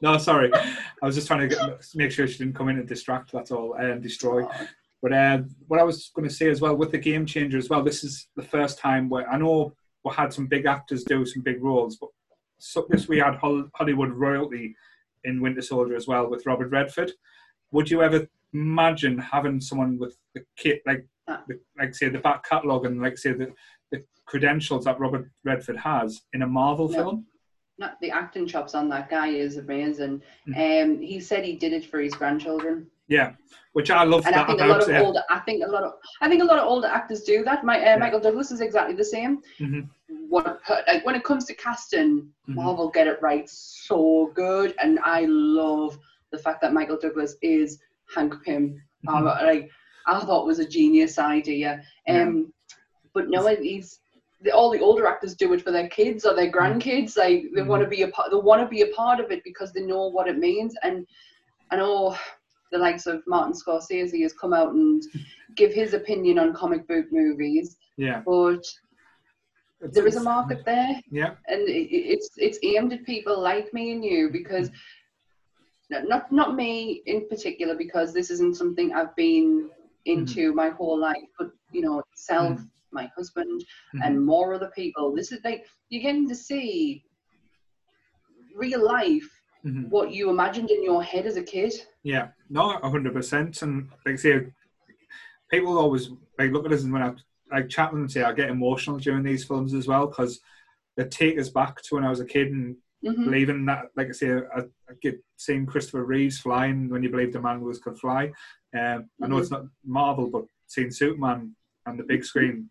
no, 0.02 0.18
sorry. 0.18 0.52
I 0.52 1.06
was 1.06 1.14
just 1.14 1.26
trying 1.26 1.48
to 1.48 1.56
get, 1.56 1.86
make 1.94 2.12
sure 2.12 2.28
she 2.28 2.36
didn't 2.36 2.54
come 2.54 2.68
in 2.68 2.78
and 2.78 2.86
distract. 2.86 3.32
That's 3.32 3.50
all 3.50 3.72
and 3.72 4.02
destroy. 4.02 4.46
But 5.00 5.14
uh, 5.14 5.38
what 5.66 5.80
I 5.80 5.82
was 5.82 6.10
going 6.14 6.28
to 6.28 6.34
say 6.34 6.50
as 6.50 6.60
well 6.60 6.76
with 6.76 6.90
the 6.90 6.98
game 6.98 7.24
changer 7.24 7.56
as 7.56 7.70
well, 7.70 7.82
this 7.82 8.04
is 8.04 8.28
the 8.36 8.42
first 8.42 8.78
time 8.78 9.08
where 9.08 9.26
I 9.30 9.38
know 9.38 9.72
we 10.04 10.12
had 10.12 10.30
some 10.30 10.46
big 10.46 10.66
actors 10.66 11.04
do 11.04 11.24
some 11.24 11.42
big 11.42 11.62
roles, 11.62 11.96
but 11.96 12.10
so 12.58 12.86
this 12.88 13.08
we 13.08 13.18
had 13.18 13.36
Hollywood 13.36 14.12
royalty 14.12 14.74
in 15.24 15.40
Winter 15.40 15.62
Soldier 15.62 15.96
as 15.96 16.06
well 16.06 16.28
with 16.28 16.46
Robert 16.46 16.70
Redford. 16.70 17.12
Would 17.72 17.90
you 17.90 18.02
ever 18.02 18.26
imagine 18.54 19.18
having 19.18 19.60
someone 19.60 19.98
with 19.98 20.16
the 20.34 20.42
kit 20.56 20.80
like, 20.86 21.04
Ah. 21.26 21.42
the, 21.48 21.58
like 21.78 21.94
say 21.94 22.10
the 22.10 22.18
back 22.18 22.44
catalogue 22.46 22.84
and 22.84 23.00
like 23.00 23.16
say 23.16 23.32
the, 23.32 23.50
the 23.90 24.04
credentials 24.26 24.84
that 24.84 25.00
Robert 25.00 25.30
Redford 25.42 25.78
has 25.78 26.20
in 26.34 26.42
a 26.42 26.46
Marvel 26.46 26.86
No. 26.88 26.94
film? 26.94 27.26
Not 27.78 27.98
the 28.02 28.10
acting 28.10 28.46
chops 28.46 28.74
on 28.74 28.90
that 28.90 29.08
guy 29.08 29.28
is 29.28 29.56
amazing. 29.56 30.20
Mm. 30.46 30.84
Um, 30.84 31.00
he 31.00 31.18
said 31.20 31.42
he 31.42 31.56
did 31.56 31.72
it 31.72 31.86
for 31.86 31.98
his 31.98 32.12
grandchildren, 32.14 32.86
Yeah, 33.08 33.32
which 33.72 33.90
I 33.90 34.04
love 34.04 34.26
and 34.26 34.34
I 34.34 34.38
that 34.40 34.46
think 34.48 34.60
a 34.60 34.66
lot 34.66 34.82
of 34.82 34.88
it. 34.90 35.00
older. 35.02 35.22
I 35.30 35.38
think 35.40 35.64
a 35.64 35.66
lot 35.66 35.82
of. 35.82 35.94
I 36.20 36.28
think 36.28 36.42
a 36.42 36.44
lot 36.44 36.58
of 36.58 36.66
older 36.68 36.86
actors 36.88 37.22
do 37.22 37.42
that. 37.44 37.64
My 37.64 37.78
uh, 37.78 37.82
Yeah. 37.82 37.96
Michael 37.96 38.20
Douglas 38.20 38.52
is 38.52 38.60
exactly 38.60 38.94
the 38.94 39.04
same. 39.04 39.40
Mhm. 39.58 39.88
What 40.28 40.60
like 40.86 41.04
when 41.06 41.14
it 41.16 41.24
comes 41.24 41.46
to 41.46 41.54
casting, 41.54 42.28
Mhm. 42.48 42.54
Marvel 42.54 42.90
get 42.90 43.06
it 43.06 43.18
right 43.22 43.48
so 43.48 44.30
good, 44.34 44.74
and 44.78 45.00
I 45.02 45.24
love 45.24 45.98
the 46.32 46.38
fact 46.38 46.60
that 46.60 46.72
Michael 46.74 46.98
Douglas 46.98 47.34
is 47.42 47.80
Hank 48.14 48.34
Pym. 48.44 48.80
Um, 49.08 49.24
like 49.24 49.70
I 50.06 50.20
thought 50.20 50.46
was 50.46 50.58
a 50.58 50.68
genius 50.68 51.18
idea. 51.18 51.82
Um, 52.08 52.52
but 53.12 53.28
no, 53.28 53.46
he's 53.46 54.00
all 54.52 54.70
the 54.70 54.80
older 54.80 55.06
actors 55.06 55.34
do 55.34 55.52
it 55.54 55.62
for 55.62 55.70
their 55.70 55.88
kids 55.88 56.24
or 56.24 56.34
their 56.34 56.50
grandkids. 56.50 57.16
Like 57.16 57.44
they 57.54 57.62
Mhm. 57.62 57.66
want 57.66 57.82
to 57.82 57.88
be 57.88 58.02
a 58.02 58.08
part. 58.08 58.30
They 58.30 58.36
want 58.36 58.62
to 58.62 58.68
be 58.68 58.82
a 58.82 58.88
part 58.94 59.20
of 59.20 59.30
it 59.30 59.42
because 59.44 59.72
they 59.72 59.82
know 59.82 60.08
what 60.08 60.28
it 60.28 60.38
means. 60.38 60.74
And 60.82 61.06
I 61.70 61.76
know 61.76 62.16
the 62.72 62.78
likes 62.78 63.06
of 63.06 63.22
Martin 63.26 63.54
Scorsese 63.54 64.22
has 64.22 64.32
come 64.32 64.52
out 64.52 64.74
and 64.74 65.02
give 65.56 65.72
his 65.72 65.94
opinion 65.94 66.38
on 66.38 66.52
comic 66.52 66.86
book 66.88 67.06
movies, 67.10 67.76
Yeah, 67.96 68.22
but 68.26 68.64
there 69.80 70.06
is 70.06 70.16
a 70.16 70.20
market 70.20 70.64
there 70.64 71.00
Yeah, 71.10 71.34
and 71.48 71.68
it, 71.68 71.88
it's 71.90 72.30
it's 72.36 72.58
aimed 72.62 72.92
at 72.92 73.04
people 73.04 73.38
like 73.40 73.72
me 73.72 73.92
and 73.92 74.04
you 74.04 74.30
because 74.30 74.70
not 75.90 76.32
not 76.32 76.54
me 76.54 77.02
in 77.06 77.28
particular 77.28 77.74
because 77.74 78.12
this 78.12 78.30
isn't 78.30 78.56
something 78.56 78.92
I've 78.92 79.14
been 79.16 79.70
into 80.06 80.52
my 80.52 80.70
whole 80.70 80.98
life, 80.98 81.28
but 81.38 81.50
you 81.72 81.80
know, 81.80 82.02
self, 82.14 82.60
my 82.92 83.10
husband, 83.16 83.64
Mhm. 83.94 84.00
and 84.04 84.24
more 84.24 84.54
other 84.54 84.70
people. 84.74 85.14
This 85.14 85.32
is 85.32 85.42
like 85.44 85.66
you're 85.88 86.02
getting 86.02 86.28
to 86.28 86.34
see 86.34 87.04
real 88.54 88.84
life 88.84 89.28
Mhm. 89.64 89.88
what 89.88 90.12
you 90.12 90.30
imagined 90.30 90.70
in 90.70 90.82
your 90.82 91.02
head 91.02 91.26
as 91.26 91.36
a 91.36 91.42
kid. 91.42 91.72
Yeah, 92.02 92.28
no, 92.50 92.78
hundred 92.82 93.14
percent. 93.14 93.62
And 93.62 93.88
like 94.04 94.14
I 94.14 94.16
say, 94.16 94.52
people 95.50 95.78
always 95.78 96.10
like 96.38 96.52
look 96.52 96.66
at 96.66 96.72
us 96.72 96.84
and 96.84 96.92
when 96.92 97.02
I 97.02 97.14
like 97.50 97.68
chat 97.68 97.92
with 97.92 98.00
them 98.02 98.08
say 98.08 98.22
I 98.22 98.32
get 98.32 98.50
emotional 98.50 98.98
during 98.98 99.22
these 99.22 99.44
films 99.44 99.74
as 99.74 99.86
well 99.86 100.06
because 100.06 100.40
they 100.96 101.04
take 101.04 101.38
us 101.38 101.48
back 101.48 101.82
to 101.82 101.94
when 101.94 102.04
I 102.04 102.10
was 102.10 102.20
a 102.20 102.24
kid 102.24 102.52
and 102.52 102.76
hmm 103.04 103.24
believing 103.24 103.64
that, 103.66 103.86
like 103.96 104.08
I 104.08 104.12
say, 104.12 104.30
I, 104.32 104.60
I 104.60 104.92
get 105.02 105.18
seeing 105.36 105.66
Christopher 105.66 106.04
Reeves 106.04 106.38
flying 106.38 106.88
when 106.88 107.02
you 107.02 107.10
believe 107.10 107.32
the 107.32 107.40
man 107.40 107.60
was 107.60 107.78
could 107.78 107.98
fly. 107.98 108.32
Um, 108.78 109.08
I 109.22 109.26
know 109.28 109.36
Mhm. 109.36 109.40
it's 109.40 109.50
not 109.50 109.66
Marvel, 109.84 110.28
but 110.30 110.44
seeing 110.66 110.90
Superman 110.90 111.54
on 111.86 111.96
the 111.96 112.02
big 112.04 112.24
screen 112.24 112.70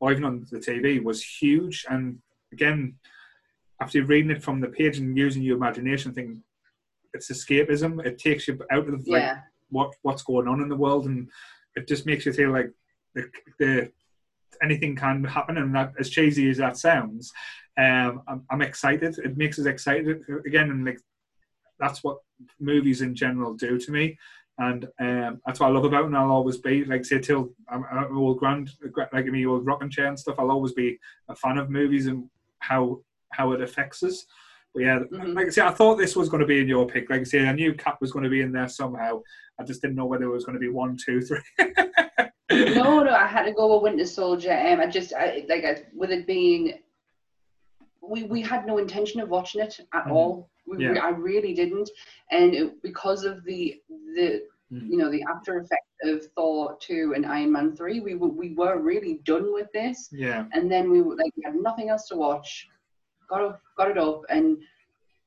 or 0.00 0.12
even 0.12 0.24
on 0.24 0.46
the 0.50 0.58
TV 0.58 1.02
was 1.02 1.22
huge. 1.24 1.84
And 1.90 2.18
again, 2.52 2.94
after 3.80 4.02
reading 4.04 4.30
it 4.30 4.42
from 4.42 4.60
the 4.60 4.68
page 4.68 4.98
and 4.98 5.16
using 5.16 5.42
your 5.42 5.56
imagination, 5.56 6.12
thinking 6.12 6.42
it's 7.14 7.30
escapism. 7.30 8.04
It 8.04 8.18
takes 8.18 8.46
you 8.48 8.58
out 8.70 8.88
of 8.88 9.06
like 9.08 9.22
Yeah. 9.22 9.40
what 9.70 9.94
what's 10.02 10.22
going 10.22 10.48
on 10.48 10.60
in 10.60 10.68
the 10.68 10.76
world, 10.76 11.06
and 11.06 11.28
it 11.76 11.88
just 11.88 12.06
makes 12.06 12.26
you 12.26 12.32
feel 12.32 12.50
like 12.50 12.70
the, 13.14 13.30
the 13.58 13.92
anything 14.62 14.96
can 14.96 15.24
happen. 15.24 15.56
And 15.58 15.74
that, 15.74 15.92
as 15.98 16.10
cheesy 16.10 16.50
as 16.50 16.58
that 16.58 16.76
sounds, 16.76 17.32
um, 17.78 18.22
I'm, 18.28 18.44
I'm 18.50 18.62
excited. 18.62 19.18
It 19.18 19.36
makes 19.36 19.58
us 19.58 19.66
excited 19.66 20.22
again, 20.46 20.70
and 20.70 20.84
like 20.84 21.00
that's 21.78 22.02
what 22.04 22.18
movies 22.60 23.00
in 23.02 23.14
general 23.14 23.54
do 23.54 23.78
to 23.78 23.90
me. 23.92 24.18
And 24.60 24.86
um, 24.98 25.40
that's 25.46 25.60
what 25.60 25.68
I 25.68 25.70
love 25.70 25.84
about, 25.84 26.02
it, 26.02 26.06
and 26.06 26.16
I'll 26.16 26.32
always 26.32 26.56
be 26.56 26.84
like 26.84 27.04
say 27.04 27.20
till 27.20 27.50
I'm, 27.68 27.84
I'm 27.92 28.18
old 28.18 28.38
grand, 28.38 28.70
like 29.12 29.26
me 29.26 29.46
old 29.46 29.64
rocking 29.64 29.88
chair 29.90 30.06
and 30.08 30.18
stuff. 30.18 30.34
I'll 30.38 30.50
always 30.50 30.72
be 30.72 30.98
a 31.28 31.36
fan 31.36 31.58
of 31.58 31.70
movies 31.70 32.06
and 32.08 32.28
how 32.58 33.00
how 33.30 33.52
it 33.52 33.60
affects 33.60 34.02
us. 34.02 34.26
But 34.74 34.82
yeah, 34.82 34.98
Mhm. 35.12 35.34
like 35.34 35.46
I 35.46 35.50
say, 35.50 35.62
I 35.62 35.70
thought 35.70 35.96
this 35.96 36.16
was 36.16 36.28
going 36.28 36.40
to 36.40 36.46
be 36.46 36.60
in 36.60 36.66
your 36.68 36.86
pick. 36.86 37.08
Like 37.08 37.20
I 37.20 37.24
say, 37.24 37.46
I 37.46 37.52
knew 37.52 37.72
Cap 37.74 37.98
was 38.00 38.10
going 38.10 38.24
to 38.24 38.28
be 38.30 38.40
in 38.40 38.50
there 38.52 38.68
somehow. 38.68 39.22
I 39.60 39.64
just 39.64 39.80
didn't 39.80 39.96
know 39.96 40.06
whether 40.06 40.24
it 40.24 40.32
was 40.32 40.44
going 40.44 40.54
to 40.54 40.60
be 40.60 40.68
one, 40.68 40.96
two, 40.96 41.20
three. 41.20 41.38
no, 42.50 43.02
no, 43.04 43.14
I 43.14 43.26
had 43.26 43.44
to 43.44 43.52
go 43.52 43.74
with 43.74 43.82
Winter 43.84 44.06
Soldier. 44.06 44.52
Um, 44.52 44.80
I 44.80 44.86
just 44.86 45.12
I, 45.14 45.44
like 45.48 45.64
I, 45.64 45.84
with 45.94 46.10
it 46.10 46.26
being, 46.26 46.80
we 48.08 48.24
we 48.24 48.40
had 48.42 48.66
no 48.66 48.78
intention 48.78 49.20
of 49.20 49.28
watching 49.28 49.60
it 49.60 49.78
at 49.92 50.04
Mhm. 50.06 50.12
all. 50.12 50.48
We, 50.66 50.78
Yeah. 50.82 50.92
we- 50.92 50.98
I 50.98 51.10
really 51.10 51.54
didn't, 51.54 51.90
and 52.30 52.54
it, 52.54 52.82
because 52.82 53.24
of 53.24 53.44
the 53.44 53.80
the 54.14 54.42
Mm. 54.72 54.90
you 54.90 54.96
know 54.98 55.10
the 55.10 55.22
after 55.34 55.56
effect 55.58 55.86
of 56.04 56.26
Thor 56.34 56.76
two 56.78 57.14
and 57.14 57.24
Iron 57.24 57.50
Man 57.52 57.74
three, 57.74 58.00
we 58.00 58.14
were 58.16 58.28
we 58.28 58.54
were 58.54 58.78
really 58.78 59.14
done 59.24 59.52
with 59.54 59.70
this, 59.72 60.10
Yeah, 60.12 60.46
and 60.52 60.70
then 60.70 60.90
we 60.90 61.00
were 61.00 61.16
like 61.16 61.32
we 61.36 61.42
had 61.42 61.54
nothing 61.56 61.88
else 61.88 62.06
to 62.08 62.16
watch, 62.16 62.68
got 63.30 63.40
it, 63.48 63.56
got 63.78 63.90
it 63.90 63.96
up 63.96 64.24
and 64.28 64.58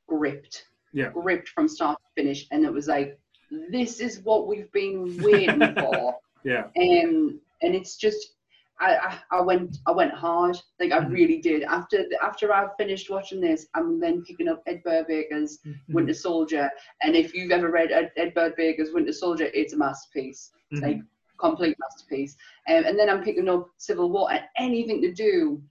gripped, 0.07 0.67
Yeah. 0.93 1.09
gripped 1.09 1.49
from 1.49 1.67
start 1.67 1.97
to 2.03 2.21
finish, 2.21 2.47
and 2.51 2.63
it 2.65 2.71
was 2.71 2.87
like 2.87 3.17
this 3.49 3.99
is 3.99 4.21
what 4.21 4.47
we've 4.47 4.71
been 4.71 5.17
waiting 5.23 5.59
for 5.83 6.15
yeah, 6.43 6.65
um, 6.77 7.41
and 7.63 7.75
it's 7.75 7.95
just 7.97 8.35
I, 8.81 8.97
I, 8.97 9.37
I 9.37 9.41
went 9.41 9.77
I 9.85 9.91
went 9.91 10.13
hard 10.13 10.57
like 10.79 10.91
I 10.91 10.99
Mhm. 10.99 11.11
really 11.11 11.39
did 11.39 11.61
after 11.63 12.03
after 12.21 12.51
I 12.53 12.67
finished 12.77 13.09
watching 13.09 13.39
this 13.39 13.67
I'm 13.75 13.99
then 13.99 14.23
picking 14.23 14.47
up 14.47 14.61
Ed 14.65 14.81
Brubaker's 14.83 15.59
Mhm. 15.65 15.93
Winter 15.95 16.13
Soldier 16.15 16.69
and 17.03 17.15
if 17.15 17.33
you've 17.35 17.51
ever 17.51 17.69
read 17.69 17.91
Ed, 17.91 18.11
Ed 18.17 18.33
Brubaker's 18.33 18.91
Winter 18.91 19.13
Soldier 19.13 19.49
it's 19.53 19.73
a 19.73 19.77
masterpiece 19.77 20.51
Mhm. 20.73 20.81
like 20.81 20.99
complete 21.37 21.77
masterpiece 21.79 22.35
um, 22.69 22.83
and 22.85 22.97
then 22.97 23.09
I'm 23.09 23.23
picking 23.23 23.47
up 23.47 23.69
Civil 23.77 24.09
War 24.11 24.31
and 24.31 24.43
anything 24.57 25.01
to 25.03 25.11
do 25.13 25.61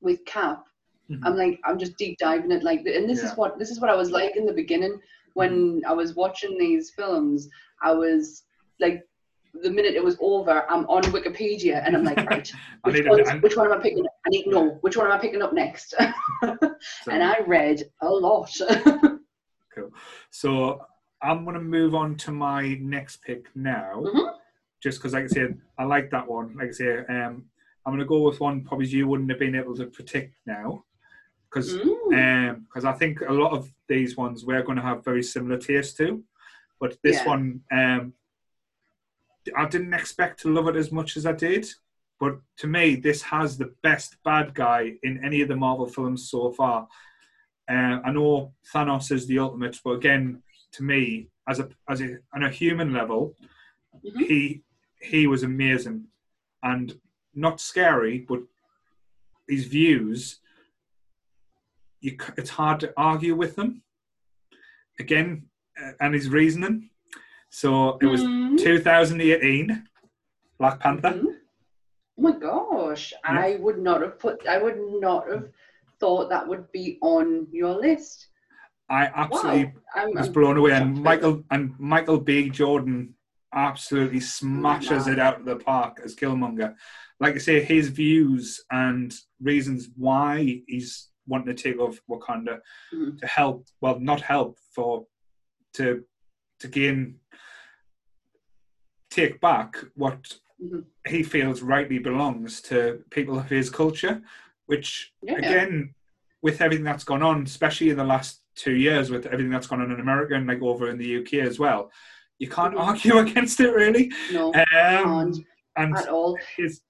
with 0.00 0.24
Cap 0.24 0.64
Mhm. 1.10 1.20
I'm 1.24 1.36
like 1.36 1.60
I'm 1.64 1.78
just 1.78 1.96
deep 1.96 2.16
diving 2.18 2.52
it 2.52 2.62
like 2.62 2.80
and 2.86 3.10
this 3.10 3.22
Yeah. 3.22 3.30
is 3.32 3.36
what 3.36 3.58
this 3.58 3.70
is 3.72 3.80
what 3.80 3.90
I 3.90 3.96
was 3.96 4.12
like 4.12 4.36
in 4.36 4.46
the 4.46 4.52
beginning 4.62 5.00
when 5.34 5.82
I 5.86 5.92
was 5.92 6.14
watching 6.14 6.56
these 6.58 6.90
films 6.90 7.48
I 7.82 7.92
was 7.92 8.44
like 8.78 9.02
the 9.54 9.70
minute 9.70 9.94
it 9.94 10.02
was 10.02 10.16
over 10.20 10.64
I'm 10.70 10.86
on 10.86 11.02
Wikipedia 11.04 11.82
and 11.84 11.94
I'm 11.96 12.04
like 12.04 12.18
right 12.30 12.50
which, 12.84 13.04
which 13.42 13.56
one 13.56 13.66
am 13.66 13.78
I 13.78 13.82
picking 13.82 14.04
up 14.04 14.12
I 14.26 14.30
need 14.30 14.44
to 14.44 14.50
know 14.50 14.78
which 14.80 14.96
one 14.96 15.06
am 15.06 15.12
I 15.12 15.18
picking 15.18 15.42
up 15.42 15.52
next 15.52 15.94
and 16.42 17.22
I 17.22 17.40
read 17.46 17.82
a 18.00 18.08
lot 18.08 18.50
cool. 19.74 19.90
So 20.30 20.84
I'm 21.22 21.44
going 21.44 21.54
to 21.54 21.62
move 21.62 21.94
on 21.94 22.16
to 22.16 22.32
my 22.32 22.74
next 22.80 23.22
pick 23.22 23.46
now, 23.54 24.02
Mhm. 24.04 24.34
just 24.82 24.98
because, 24.98 25.12
like 25.14 25.24
I 25.24 25.28
said, 25.28 25.58
I 25.78 25.84
like 25.84 26.10
that 26.10 26.28
one. 26.28 26.56
Like 26.56 26.68
I 26.68 26.72
say, 26.72 26.98
um, 26.98 27.44
I'm 27.86 27.92
going 27.92 27.98
to 28.00 28.04
go 28.04 28.22
with 28.22 28.40
one 28.40 28.64
probably 28.64 28.86
you 28.88 29.06
wouldn't 29.06 29.30
have 29.30 29.38
been 29.38 29.54
able 29.54 29.76
to 29.76 29.86
predict 29.86 30.34
now, 30.46 30.84
because 31.48 31.74
Mm. 31.78 32.60
because 32.66 32.84
I 32.84 32.92
think 32.92 33.20
a 33.20 33.32
lot 33.32 33.52
of 33.52 33.72
these 33.88 34.16
ones 34.16 34.44
we're 34.44 34.62
going 34.62 34.76
to 34.76 34.82
have 34.82 35.04
very 35.04 35.22
similar 35.22 35.58
tastes 35.58 35.94
to, 35.98 36.22
but 36.80 36.98
this 37.02 37.18
Yeah. 37.18 37.28
one 37.28 37.60
um, 37.70 38.12
I 39.56 39.66
didn't 39.66 39.94
expect 39.94 40.40
to 40.40 40.52
love 40.52 40.68
it 40.68 40.76
as 40.76 40.92
much 40.92 41.16
as 41.16 41.26
I 41.26 41.32
did. 41.32 41.66
But 42.20 42.38
to 42.58 42.66
me, 42.66 42.94
this 42.94 43.22
has 43.22 43.58
the 43.58 43.74
best 43.82 44.16
bad 44.24 44.54
guy 44.54 44.94
in 45.02 45.24
any 45.24 45.40
of 45.40 45.48
the 45.48 45.56
Marvel 45.56 45.86
films 45.86 46.30
so 46.30 46.52
far. 46.52 46.86
Uh, 47.68 47.98
I 48.04 48.12
know 48.12 48.54
Thanos 48.72 49.10
is 49.10 49.26
the 49.26 49.38
ultimate, 49.40 49.80
but 49.84 49.92
again, 49.92 50.42
to 50.72 50.82
me, 50.84 51.28
as 51.48 51.58
a 51.58 51.68
as 51.88 52.00
a 52.00 52.18
on 52.34 52.44
a 52.44 52.50
human 52.50 52.92
level, 52.92 53.36
Mhm. 54.04 54.26
he 54.26 54.62
he 55.00 55.26
was 55.26 55.42
amazing 55.42 56.06
and 56.62 57.00
not 57.34 57.60
scary, 57.60 58.20
but 58.20 58.40
his 59.48 59.66
views, 59.66 60.38
you 62.00 62.16
it's 62.36 62.50
hard 62.50 62.78
to 62.80 62.92
argue 62.96 63.34
with 63.34 63.56
them. 63.56 63.82
Again, 65.00 65.50
uh, 65.80 65.92
and 66.00 66.14
his 66.14 66.28
reasoning. 66.28 66.90
So 67.52 67.98
it 68.00 68.06
was 68.06 68.22
Mhm. 68.22 68.58
2018, 68.58 69.86
Black 70.58 70.80
Panther. 70.80 71.10
Mhm. 71.10 71.36
Oh 72.18 72.22
my 72.22 72.32
gosh, 72.38 73.12
I 73.24 73.56
would 73.56 73.78
not 73.78 74.00
have 74.00 74.18
put 74.18 74.46
I 74.46 74.56
would 74.58 74.78
not 75.00 75.30
have 75.30 75.50
thought 76.00 76.30
that 76.30 76.48
would 76.48 76.70
be 76.72 76.98
on 77.02 77.46
your 77.52 77.74
list. 77.74 78.28
I 78.88 79.06
absolutely 79.14 79.64
Wow. 79.66 79.72
I'm, 79.94 80.14
was 80.14 80.26
I'm 80.28 80.32
blown 80.32 80.56
away, 80.56 80.72
and. 80.72 81.02
Michael 81.02 81.44
and 81.50 81.78
Michael 81.78 82.18
B. 82.20 82.48
Jordan 82.48 83.14
absolutely 83.54 84.20
smashes 84.20 85.06
it 85.08 85.18
out 85.18 85.38
of 85.40 85.44
the 85.44 85.56
park 85.56 86.00
as 86.02 86.16
Killmonger. 86.16 86.74
Like 87.20 87.34
I 87.34 87.38
say, 87.38 87.62
his 87.62 87.88
views 87.88 88.64
and 88.70 89.14
reasons 89.42 89.90
why 89.96 90.62
he's 90.66 91.10
wanting 91.26 91.54
to 91.54 91.62
take 91.62 91.78
over 91.78 91.98
Wakanda 92.10 92.60
Mhm. 92.92 93.18
to 93.20 93.26
help, 93.26 93.66
well, 93.82 94.00
not 94.00 94.22
help 94.22 94.58
for 94.74 95.06
to 95.74 96.04
to 96.60 96.68
gain 96.68 97.18
take 99.12 99.40
back 99.40 99.76
what 99.94 100.38
Mhm. 100.62 100.84
he 101.06 101.22
feels 101.22 101.60
rightly 101.62 101.98
belongs 101.98 102.60
to 102.62 103.04
people 103.10 103.38
of 103.38 103.48
his 103.48 103.68
culture, 103.68 104.22
which 104.66 105.12
Yeah. 105.22 105.34
again, 105.38 105.94
with 106.40 106.60
everything 106.60 106.84
that's 106.84 107.04
gone 107.04 107.22
on, 107.22 107.42
especially 107.44 107.90
in 107.90 107.96
the 107.96 108.04
last 108.04 108.42
two 108.54 108.74
years, 108.74 109.10
with 109.10 109.26
everything 109.26 109.50
that's 109.50 109.66
gone 109.66 109.80
on 109.82 109.90
in 109.92 110.00
America 110.00 110.34
and 110.34 110.46
like 110.46 110.62
over 110.62 110.88
in 110.88 110.98
the 110.98 111.06
UK 111.18 111.40
as 111.40 111.58
well, 111.58 111.90
you 112.38 112.48
can't 112.48 112.74
Mhm. 112.74 112.80
argue 112.88 113.18
against 113.46 113.60
it 113.60 113.72
really. 113.74 114.10
no 114.32 114.52
Um, 114.54 115.32
and 115.76 115.96
at 115.96 116.08
all. 116.08 116.38
his 116.56 116.82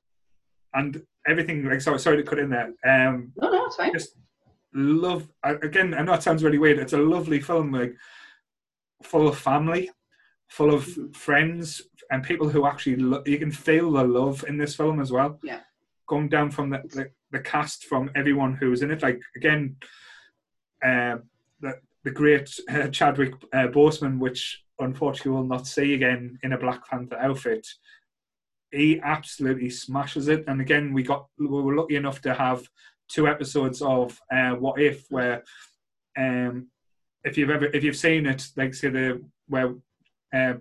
and 0.75 1.05
everything 1.27 1.65
like 1.65 1.81
sorry, 1.81 1.99
sorry 1.99 2.17
to 2.19 2.23
cut 2.23 2.39
in 2.39 2.51
there. 2.51 2.73
Um, 2.85 3.33
No, 3.37 3.51
no, 3.51 3.67
it's 3.67 3.77
fine. 3.77 3.93
just 3.93 4.17
love 4.73 5.29
again. 5.45 5.93
I 5.95 6.03
know 6.03 6.15
it 6.15 6.23
sounds 6.23 6.43
really 6.45 6.59
weird. 6.59 6.79
It's 6.79 6.95
a 6.95 6.99
lovely 6.99 7.41
film, 7.41 7.73
like 7.73 7.95
full 9.03 9.29
of 9.29 9.39
family, 9.39 9.91
full 10.49 10.73
of 10.75 10.85
Mhm. 10.87 11.15
friends 11.15 11.83
and 12.13 12.23
people 12.23 12.49
who 12.49 12.67
actually 12.67 12.97
lo- 12.97 13.25
you 13.27 13.39
can 13.39 13.51
feel 13.51 13.91
the 13.91 14.05
love 14.05 14.45
in 14.47 14.57
this 14.59 14.77
film 14.77 15.01
as 15.01 15.11
well. 15.11 15.41
Yeah. 15.43 15.61
going 16.07 16.29
down 16.29 16.51
from 16.51 16.71
the 16.71 16.79
the, 16.97 17.11
the 17.31 17.41
cast 17.41 17.85
from 17.85 18.11
everyone 18.15 18.55
who 18.55 18.71
was 18.71 18.83
in 18.83 18.91
it. 18.91 19.03
Like 19.03 19.21
again, 19.35 19.77
uh, 20.85 21.17
the 21.61 21.73
the 22.05 22.11
great 22.11 22.49
uh, 22.69 22.89
Chadwick 22.89 23.35
uh, 23.53 23.69
Boseman, 23.69 24.19
which 24.19 24.63
unfortunately 24.79 25.33
we'll 25.33 25.45
not 25.57 25.67
see 25.67 25.95
again 25.95 26.39
in 26.43 26.53
a 26.53 26.59
Black 26.59 26.87
Panther 26.89 27.17
outfit. 27.17 27.67
He 28.71 29.01
absolutely 29.03 29.71
smashes 29.71 30.29
it, 30.29 30.45
and 30.49 30.61
again, 30.61 30.93
we 30.93 31.03
got 31.03 31.27
we 31.39 31.47
were 31.47 31.77
lucky 31.77 31.97
enough 31.97 32.21
to 32.23 32.35
have 32.35 32.61
two 33.09 33.27
episodes 33.29 33.83
of 33.83 34.21
uh, 34.31 34.53
What 34.53 34.81
If, 34.81 35.07
where 35.11 35.43
um, 36.17 36.69
if 37.25 37.37
you've 37.39 37.51
ever 37.51 37.67
if 37.67 37.85
you've 37.85 37.97
seen 37.97 38.27
it, 38.27 38.43
like 38.57 38.75
say 38.75 38.89
the 38.89 39.23
where 39.49 39.75
uh, 40.35 40.55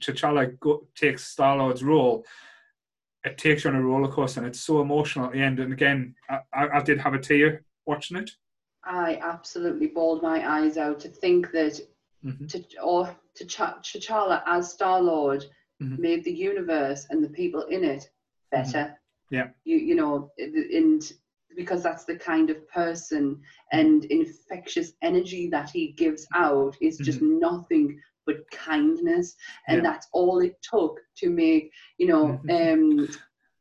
T'Challa 0.00 0.58
go, 0.60 0.86
takes 0.94 1.24
Star 1.24 1.56
Lord's 1.56 1.82
role, 1.84 2.24
it 3.24 3.38
takes 3.38 3.64
you 3.64 3.70
on 3.70 3.76
a 3.76 3.82
roller 3.82 4.10
coaster, 4.10 4.40
and 4.40 4.48
it's 4.48 4.60
so 4.60 4.80
emotional 4.80 5.26
at 5.26 5.32
the 5.32 5.40
end. 5.40 5.60
And 5.60 5.72
again, 5.72 6.14
I, 6.28 6.40
I, 6.52 6.68
I 6.78 6.82
did 6.82 6.98
have 6.98 7.14
a 7.14 7.18
tear 7.18 7.64
watching 7.86 8.16
it. 8.16 8.30
I 8.84 9.18
absolutely 9.22 9.86
bawled 9.88 10.22
my 10.22 10.60
eyes 10.60 10.76
out 10.76 10.98
to 11.00 11.08
think 11.08 11.52
that 11.52 11.80
Mhm. 12.24 12.48
to 12.50 12.80
or 12.80 13.16
to 13.34 13.44
T'Challa 13.44 14.42
as 14.46 14.72
Star 14.72 15.00
Lord 15.02 15.44
Mhm. 15.80 15.98
made 15.98 16.24
the 16.24 16.32
universe 16.32 17.06
and 17.10 17.22
the 17.22 17.28
people 17.28 17.62
in 17.62 17.82
it 17.84 18.08
better. 18.50 18.96
Yeah. 19.30 19.50
You 19.64 19.76
you 19.76 19.94
know, 19.96 20.30
and 20.38 21.02
because 21.56 21.82
that's 21.82 22.04
the 22.04 22.16
kind 22.16 22.48
of 22.50 22.66
person 22.68 23.42
and 23.72 24.04
infectious 24.06 24.94
energy 25.02 25.48
that 25.48 25.70
he 25.70 25.88
gives 25.92 26.26
out 26.34 26.76
is 26.80 26.98
just 26.98 27.20
nothing 27.22 28.00
but 28.26 28.36
kindness, 28.50 29.34
and 29.68 29.78
Yeah. 29.78 29.82
that's 29.90 30.08
all 30.12 30.40
it 30.40 30.56
took 30.62 31.00
to 31.18 31.30
make 31.30 31.70
you 31.98 32.06
know 32.08 32.40
um. 32.50 33.08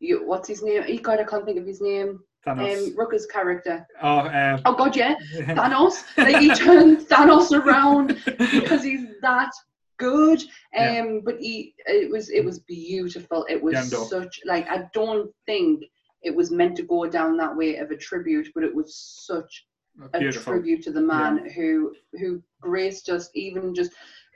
You, 0.04 0.26
what's 0.28 0.48
his 0.48 0.64
name? 0.64 0.82
He 0.82 0.98
God, 0.98 1.20
I 1.20 1.24
can't 1.26 1.46
think 1.46 1.60
of 1.60 1.68
his 1.68 1.80
name. 1.80 2.22
Thanos. 2.44 2.88
Um, 2.88 2.96
Rooker's 2.98 3.28
character. 3.28 3.86
oh, 4.02 4.22
uh, 4.22 4.60
Oh 4.66 4.74
God, 4.74 4.96
yeah, 4.96 5.14
Thanos. 5.36 6.04
like 6.18 6.38
he 6.38 6.50
turned 6.56 7.08
Thanos 7.08 7.52
around 7.52 8.18
because 8.26 8.84
he's 8.84 9.06
that 9.22 9.52
good. 9.98 10.40
Um, 10.42 10.48
Yeah. 10.74 11.18
but 11.24 11.36
he, 11.40 11.76
it 11.86 12.10
was, 12.10 12.32
it 12.32 12.44
was 12.44 12.58
beautiful. 12.62 13.46
It 13.48 13.62
was 13.62 13.76
Yondu. 13.76 14.10
such 14.10 14.40
like 14.44 14.68
I 14.72 14.90
don't 14.96 15.30
think 15.46 15.84
it 16.24 16.36
was 16.36 16.50
meant 16.50 16.76
to 16.78 16.84
go 16.84 17.06
down 17.08 17.38
that 17.38 17.56
way 17.56 17.76
of 17.76 17.92
a 17.92 17.96
tribute, 17.96 18.48
but 18.56 18.64
it 18.64 18.74
was 18.74 18.96
such 18.96 19.68
a 20.16 20.32
tribute 20.32 20.82
to 20.86 20.92
the 20.92 21.02
man 21.02 21.48
who 21.56 21.94
who 22.14 22.42
graced 22.60 23.10
us 23.10 23.30
even 23.36 23.76
just 23.76 23.92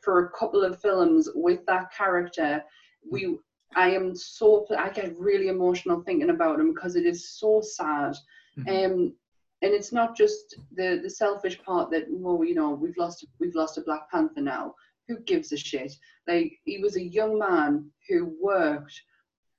for 0.06 0.26
a 0.26 0.30
couple 0.40 0.64
of 0.64 0.80
films 0.80 1.28
with 1.34 1.66
that 1.66 1.92
character. 1.92 2.64
We, 3.12 3.38
I 3.76 3.90
am 3.90 4.16
so, 4.16 4.66
I 4.78 4.90
get 4.90 5.18
really 5.18 5.48
emotional 5.50 6.02
thinking 6.04 6.30
about 6.30 6.60
him 6.60 6.74
because 6.74 6.96
it 6.96 7.06
is 7.06 7.32
so 7.40 7.60
sad. 7.62 8.16
Mhm. 8.60 8.86
Um, 8.86 9.14
and 9.62 9.74
it's 9.74 9.92
not 9.92 10.16
just 10.16 10.56
the 10.76 11.00
the 11.02 11.10
selfish 11.10 11.58
part 11.64 11.90
that 11.92 12.06
well 12.10 12.44
you 12.44 12.56
know 12.56 12.72
we've 12.72 12.98
lost 12.98 13.26
we've 13.40 13.56
lost 13.56 13.78
a 13.78 13.82
Black 13.82 14.10
Panther 14.12 14.42
now. 14.42 14.76
Who 15.08 15.20
gives 15.32 15.52
a 15.52 15.58
shit? 15.58 15.92
Like 16.28 16.52
he 16.66 16.78
was 16.80 16.96
a 16.98 17.04
young 17.20 17.40
man 17.40 17.90
who 18.08 18.36
worked 18.40 18.96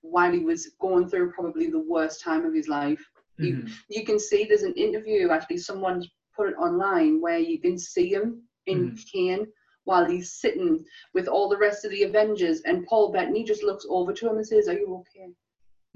while 0.03 0.33
he 0.33 0.41
was 0.51 0.71
going 0.81 1.09
through 1.09 1.33
probably 1.33 1.69
the 1.71 1.87
worst 1.95 2.23
time 2.23 2.45
of 2.47 2.55
his 2.55 2.69
life 2.69 3.05
you, 3.39 3.55
Mhm. 3.57 3.71
you 3.89 4.05
can 4.05 4.19
see 4.19 4.45
there's 4.45 4.63
an 4.71 4.75
interview 4.75 5.31
actually 5.31 5.59
someone's 5.59 6.09
put 6.37 6.49
it 6.51 6.57
online 6.67 7.21
where 7.21 7.39
you 7.39 7.59
can 7.59 7.77
see 7.79 8.09
him 8.17 8.43
in 8.67 8.97
pain 9.13 9.41
while 9.87 10.05
he's 10.05 10.33
sitting 10.33 10.85
with 11.15 11.27
all 11.29 11.49
the 11.49 11.57
rest 11.57 11.85
of 11.85 11.91
the 11.93 12.03
avengers 12.03 12.61
and 12.63 12.85
paul 12.87 13.11
bettany 13.13 13.43
just 13.45 13.63
looks 13.63 13.87
over 13.89 14.13
to 14.13 14.29
him 14.29 14.37
and 14.37 14.47
says 14.47 14.69
are 14.69 14.75
you 14.83 14.95
okay 15.01 15.31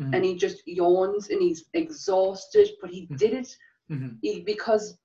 Mhm. 0.00 0.14
and 0.14 0.24
he 0.24 0.34
just 0.36 0.62
yawns 0.66 1.28
and 1.30 1.42
he's 1.42 1.64
exhausted 1.74 2.68
but 2.80 2.90
he 2.90 3.06
Mhm. 3.06 3.18
did 3.18 3.32
it 3.34 3.56
Mhm. 3.90 4.16
he, 4.22 4.40
because 4.40 4.96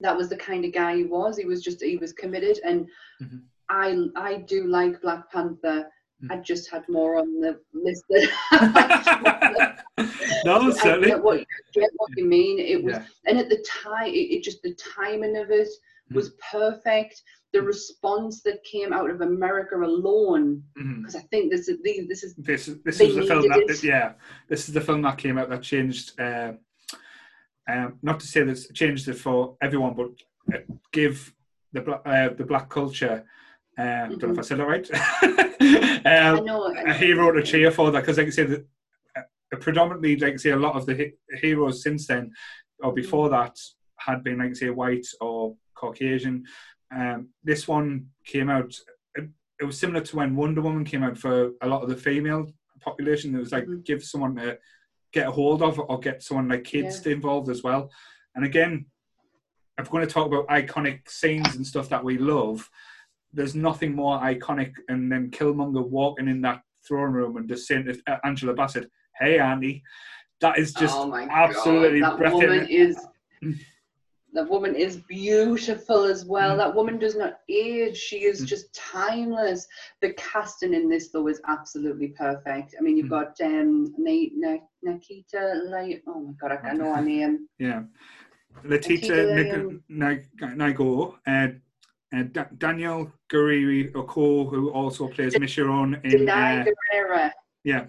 that 0.00 0.16
was 0.16 0.28
the 0.28 0.36
kind 0.36 0.64
of 0.64 0.72
guy 0.72 0.96
he 0.96 1.04
was 1.04 1.36
he 1.36 1.44
was 1.52 1.60
just 1.62 1.82
he 1.82 1.96
was 1.96 2.12
committed 2.12 2.60
and 2.64 2.86
Mhm. 3.20 3.42
i 3.68 3.86
i 4.14 4.36
do 4.52 4.66
like 4.68 5.00
black 5.02 5.22
panther 5.32 5.78
Mhm. 6.22 6.30
i 6.32 6.36
just 6.50 6.70
had 6.70 6.84
more 6.88 7.16
on 7.16 7.40
the 7.40 7.58
list 7.72 8.04
than 8.10 8.28
no, 10.44 10.54
I 10.60 10.70
certainly. 10.70 11.08
get 11.08 11.22
what, 11.22 11.44
get 11.72 11.90
what 11.96 12.10
you 12.16 12.24
mean. 12.24 12.58
It 12.60 12.82
was, 12.84 12.94
Yeah. 12.94 13.04
and 13.26 13.38
at 13.38 13.48
the 13.48 13.64
time, 13.84 14.08
it, 14.08 14.26
it 14.34 14.42
just 14.44 14.62
the 14.62 14.74
timing 14.74 15.36
of 15.36 15.50
it 15.50 15.68
was 16.12 16.30
perfect. 16.50 17.22
The 17.52 17.62
response 17.62 18.42
that 18.42 18.62
came 18.64 18.92
out 18.92 19.08
of 19.10 19.20
America 19.22 19.76
alone, 19.76 20.62
because 20.76 21.16
I 21.16 21.20
think 21.30 21.50
this 21.50 21.68
is 21.68 21.80
the- 21.82 22.06
this 22.08 22.22
is 22.22 22.34
This 22.36 22.66
this 22.84 23.00
was 23.00 23.14
the 23.14 23.26
film 23.26 23.48
that 23.48 23.80
yeah, 23.82 24.12
this 24.48 24.68
is 24.68 24.74
the 24.74 24.80
film 24.80 25.02
that 25.02 25.18
came 25.18 25.38
out 25.38 25.48
that 25.48 25.62
changed. 25.62 26.18
Uh, 26.20 26.52
um, 27.68 27.98
not 28.02 28.20
to 28.20 28.26
say 28.26 28.42
this 28.42 28.68
changed 28.72 29.08
it 29.08 29.14
for 29.18 29.56
everyone, 29.62 29.94
but 29.94 30.10
uh, 30.54 30.60
give 30.92 31.34
the 31.72 31.82
uh, 31.90 32.28
the 32.34 32.44
black 32.44 32.68
culture. 32.68 33.24
Uh, 33.78 34.08
Don't 34.08 34.22
know 34.22 34.32
if 34.32 34.38
I 34.38 34.42
said 34.42 34.58
that 34.58 34.66
right. 34.66 34.88
I 36.06 36.28
um, 36.28 36.44
know 36.44 36.64
a 36.74 36.92
hero 36.92 37.30
to 37.32 37.42
cheer 37.42 37.70
for 37.70 37.90
that 37.90 38.00
because, 38.00 38.18
like 38.18 38.26
I 38.26 38.30
say, 38.30 38.44
that 38.44 38.66
uh, 39.16 39.56
predominantly, 39.60 40.16
like 40.16 40.34
I 40.34 40.36
say, 40.36 40.50
a 40.50 40.56
lot 40.56 40.76
of 40.76 40.84
the 40.86 40.94
he- 40.94 41.36
heroes 41.38 41.82
since 41.82 42.06
then 42.06 42.32
or 42.80 42.92
before 42.92 43.28
that 43.30 43.56
had 43.96 44.22
been, 44.24 44.38
like 44.38 44.50
I 44.50 44.54
say, 44.54 44.70
white 44.70 45.06
or 45.20 45.56
Caucasian. 45.74 46.44
Um, 46.94 47.28
this 47.44 47.68
one 47.68 48.06
came 48.24 48.48
out. 48.48 48.74
It, 49.14 49.28
it 49.60 49.64
was 49.64 49.78
similar 49.78 50.00
to 50.00 50.16
when 50.16 50.36
Wonder 50.36 50.60
Woman 50.62 50.84
came 50.84 51.02
out 51.02 51.18
for 51.18 51.52
a 51.62 51.68
lot 51.68 51.82
of 51.82 51.88
the 51.88 51.96
female 51.96 52.46
population. 52.80 53.34
It 53.34 53.40
was 53.40 53.52
like 53.52 53.66
Mhm. 53.66 53.84
give 53.84 54.04
someone 54.04 54.36
to 54.36 54.58
get 55.12 55.28
a 55.28 55.30
hold 55.30 55.62
of 55.62 55.78
or 55.78 55.98
get 56.00 56.22
someone 56.22 56.48
like 56.48 56.64
kids 56.64 57.06
involved 57.06 57.48
as 57.50 57.62
well. 57.62 57.90
And 58.34 58.44
again, 58.44 58.86
if 59.78 59.86
we're 59.90 59.98
going 59.98 60.06
to 60.08 60.12
talk 60.12 60.26
about 60.26 60.48
iconic 60.48 61.08
scenes 61.08 61.56
and 61.56 61.66
stuff 61.66 61.88
that 61.88 62.04
we 62.04 62.18
love, 62.18 62.68
there's 63.32 63.54
nothing 63.54 63.94
more 63.94 64.18
iconic 64.20 64.72
and 64.88 65.10
then 65.10 65.30
Killmonger 65.30 65.86
walking 65.86 66.28
in 66.28 66.40
that 66.42 66.62
throne 66.86 67.12
room 67.12 67.36
and 67.36 67.48
just 67.48 67.66
saying 67.66 67.84
to 67.84 68.00
uh, 68.06 68.18
Angela 68.24 68.54
Bassett, 68.54 68.90
"Hey, 69.18 69.38
Annie," 69.38 69.82
that 70.40 70.58
is 70.58 70.72
just 70.72 70.96
oh 70.96 71.12
absolutely 71.14 72.00
breathtaking. 72.00 72.32
woman 72.48 72.66
is 72.68 72.96
that 74.34 74.48
woman 74.48 74.74
is 74.74 74.98
beautiful 75.08 76.04
as 76.04 76.24
well. 76.24 76.54
Mm. 76.54 76.58
That 76.58 76.74
woman 76.74 76.98
does 76.98 77.16
not 77.16 77.40
age. 77.48 77.96
She 77.96 78.24
is 78.24 78.42
Mm. 78.42 78.46
just 78.46 78.74
timeless. 78.74 79.66
The 80.02 80.12
casting 80.14 80.74
in 80.74 80.88
this 80.88 81.08
though 81.10 81.28
is 81.28 81.40
absolutely 81.46 82.08
perfect. 82.08 82.74
I 82.78 82.82
mean, 82.82 82.96
you've 82.96 83.06
Mm. 83.06 83.10
got 83.10 83.40
um 83.40 83.94
Nikita 84.82 85.62
Lay. 85.66 86.02
Oh 86.06 86.20
my 86.20 86.32
God, 86.40 86.52
I, 86.62 86.68
I 86.68 86.72
know 86.74 86.94
her 86.94 87.02
name. 87.02 87.48
Yeah. 87.58 87.82
Letita 88.64 89.30
Antigua, 89.30 89.80
Nigo, 90.56 91.14
uh, 91.26 91.48
uh, 92.16 92.22
Da- 92.32 92.48
Daniel 92.56 93.12
Guriri 93.30 93.94
Oko, 93.94 94.44
who 94.48 94.70
also 94.70 95.08
plays 95.08 95.34
Michonne 95.36 96.02
in. 96.04 96.26
Denai 96.26 96.60
Uh, 96.60 96.64
Guerrera. 96.64 97.30
yeah. 97.64 97.86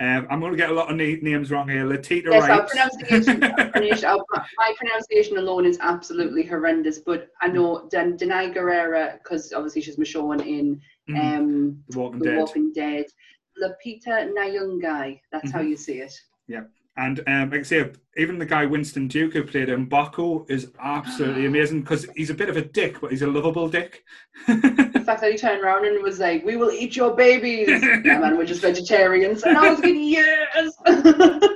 Um, 0.00 0.28
I'm 0.30 0.38
going 0.38 0.52
to 0.52 0.56
get 0.56 0.70
a 0.70 0.72
lot 0.72 0.90
of 0.90 0.96
na- 0.96 1.16
names 1.22 1.50
wrong 1.50 1.68
here. 1.68 1.84
Letita 1.84 2.30
Yes, 2.30 2.48
our 2.48 2.66
pronunciation, 2.66 3.42
our 3.42 3.52
pronunciation- 3.70 4.04
our- 4.08 4.24
my 4.56 4.72
pronunciation 4.78 5.38
alone 5.38 5.66
is 5.66 5.76
absolutely 5.80 6.44
horrendous. 6.44 7.00
But 7.00 7.30
I 7.42 7.48
know 7.48 7.88
Dan- 7.90 8.16
Denai 8.16 8.54
Guerrera 8.54 9.14
because 9.20 9.52
obviously 9.52 9.82
she's 9.82 9.96
Michonne 9.96 10.46
in 10.46 10.80
Mhm. 11.08 11.38
um, 11.38 11.84
The 11.88 11.98
Walking 11.98 12.18
The 12.20 12.24
Dead. 12.26 12.38
Walking 12.38 12.72
Dead. 12.72 13.06
Lapita 13.60 14.32
Nyungai, 14.32 15.20
that's 15.32 15.50
how 15.50 15.60
Mhm. 15.62 15.70
you 15.70 15.76
see 15.76 15.98
it. 16.00 16.14
And 16.98 17.20
um, 17.28 17.50
like 17.50 17.60
I 17.60 17.62
say, 17.62 17.92
even 18.16 18.38
the 18.38 18.44
guy 18.44 18.66
Winston 18.66 19.06
Duke 19.06 19.32
who 19.32 19.44
played 19.44 19.68
him, 19.68 19.86
Baku, 19.86 20.44
is 20.48 20.72
absolutely 20.80 21.46
amazing 21.46 21.82
because 21.82 22.08
he's 22.16 22.30
a 22.30 22.34
bit 22.34 22.48
of 22.48 22.56
a 22.56 22.62
dick, 22.62 23.00
but 23.00 23.12
he's 23.12 23.22
a 23.22 23.26
lovable 23.28 23.68
dick. 23.68 24.02
The 24.48 25.02
fact 25.06 25.20
that 25.20 25.30
he 25.30 25.38
turned 25.38 25.62
around 25.62 25.86
and 25.86 26.02
was 26.02 26.18
like, 26.18 26.44
"We 26.44 26.56
will 26.56 26.72
eat 26.72 26.96
your 26.96 27.14
babies," 27.14 27.68
yeah, 27.68 28.18
man, 28.18 28.36
we're 28.36 28.46
just 28.46 28.62
vegetarians, 28.62 29.44
and 29.44 29.56
I 29.56 29.70
was 29.70 29.78
like, 29.78 29.94
"Yes." 29.94 30.72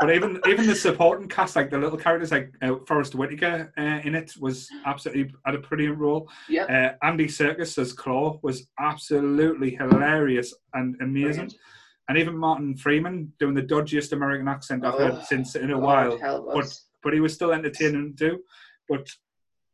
But 0.00 0.14
even 0.14 0.40
even 0.46 0.64
the 0.64 0.76
supporting 0.76 1.28
cast, 1.28 1.56
like 1.56 1.70
the 1.70 1.78
little 1.78 1.98
characters, 1.98 2.30
like 2.30 2.52
uh, 2.62 2.76
Forest 2.86 3.16
Whitaker 3.16 3.72
uh, 3.76 4.06
in 4.06 4.14
it, 4.14 4.32
was 4.38 4.68
absolutely 4.86 5.34
had 5.44 5.56
a 5.56 5.58
brilliant 5.58 5.98
role. 5.98 6.30
yep. 6.48 6.70
Uh, 6.70 6.90
Andy 7.04 7.26
Serkis 7.26 7.76
as 7.78 7.92
Klaue 7.92 8.38
was 8.44 8.68
absolutely 8.78 9.70
hilarious 9.70 10.54
and 10.74 10.94
amazing. 11.00 11.48
Brilliant. 11.48 11.56
And 12.08 12.16
even 12.16 12.36
Martin 12.36 12.76
Freeman 12.76 13.32
doing 13.38 13.54
the 13.54 13.62
dodgiest 13.62 14.12
American 14.12 14.48
accent 14.48 14.84
I've 14.84 14.94
Oh, 14.94 14.98
heard 14.98 15.24
since 15.24 15.54
in 15.56 15.70
a 15.70 15.74
God 15.74 15.82
while, 15.82 16.44
but 16.54 16.74
but 17.02 17.12
he 17.12 17.20
was 17.20 17.34
still 17.34 17.52
entertaining 17.52 18.16
too. 18.16 18.40
But 18.88 19.06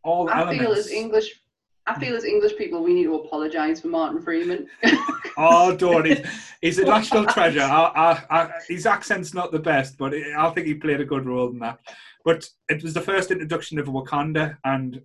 all 0.03 0.29
I 0.29 0.41
elements. 0.41 0.61
feel 0.63 0.73
as 0.73 0.91
English. 0.91 1.41
I 1.87 1.99
feel 2.01 2.17
as 2.17 2.25
English 2.25 2.57
people, 2.57 2.83
we 2.83 2.95
need 2.95 3.05
to 3.05 3.15
apologise 3.17 3.81
for 3.81 3.89
Martin 3.89 4.21
Freeman. 4.23 4.69
Oh, 5.37 5.75
don't. 5.75 6.07
He's, 6.07 6.21
he's 6.61 6.79
a 6.79 6.85
national 6.85 7.27
treasure. 7.27 7.61
I, 7.63 8.23
I, 8.31 8.41
I, 8.43 8.51
his 8.69 8.87
accent's 8.87 9.35
not 9.35 9.51
the 9.51 9.59
best, 9.59 9.99
but 9.99 10.15
I 10.15 10.49
think 10.51 10.69
he 10.69 10.75
played 10.75 11.01
a 11.01 11.05
good 11.05 11.27
role 11.27 11.51
in 11.51 11.59
that. 11.59 11.81
But 12.25 12.49
it 12.69 12.85
was 12.85 12.95
the 12.95 13.01
first 13.01 13.33
introduction 13.33 13.81
of 13.81 13.87
Wakanda 13.89 14.57
and 14.65 15.03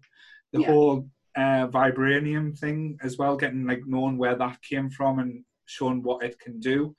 the 0.53 0.61
Yeah. 0.61 0.67
whole 0.67 1.09
uh, 1.35 1.65
vibranium 1.69 2.55
thing 2.57 2.99
as 3.01 3.17
well, 3.17 3.37
getting 3.37 3.65
like 3.65 3.81
known 3.87 4.19
where 4.19 4.35
that 4.35 4.61
came 4.61 4.91
from 4.91 5.17
and 5.17 5.43
showing 5.69 6.01
what 6.03 6.23
it 6.23 6.39
can 6.39 6.59
do, 6.59 6.95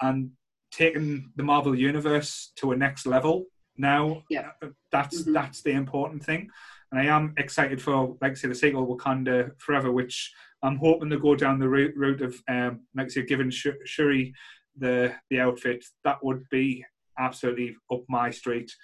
and 0.00 0.30
taking 0.72 1.30
the 1.36 1.42
Marvel 1.42 1.74
universe 1.78 2.52
to 2.56 2.72
a 2.72 2.76
next 2.76 3.06
level. 3.06 3.46
Now, 3.76 4.22
Yeah. 4.30 4.50
Uh, 4.62 4.68
that's 4.90 5.22
Mhm. 5.22 5.32
that's 5.34 5.62
the 5.62 5.72
important 5.72 6.24
thing, 6.24 6.50
and 6.90 7.00
I 7.00 7.06
am 7.06 7.34
excited 7.36 7.80
for, 7.82 8.16
like 8.20 8.32
I 8.32 8.34
say, 8.34 8.48
the 8.48 8.54
sequel 8.54 8.86
Wakanda 8.86 9.60
Forever, 9.60 9.92
which 9.92 10.32
I'm 10.62 10.76
hoping 10.76 11.10
to 11.10 11.18
go 11.18 11.34
down 11.36 11.58
the 11.58 11.68
route, 11.68 11.94
route 11.96 12.22
of, 12.22 12.42
um, 12.48 12.86
like 12.94 13.06
I 13.06 13.08
say, 13.08 13.22
giving 13.22 13.50
Sh- 13.50 13.80
Shuri 13.84 14.32
the 14.76 15.14
the 15.30 15.40
outfit. 15.40 15.84
That 16.04 16.24
would 16.24 16.48
be 16.50 16.84
absolutely 17.18 17.76
up 17.92 18.04
my 18.08 18.30
street. 18.30 18.74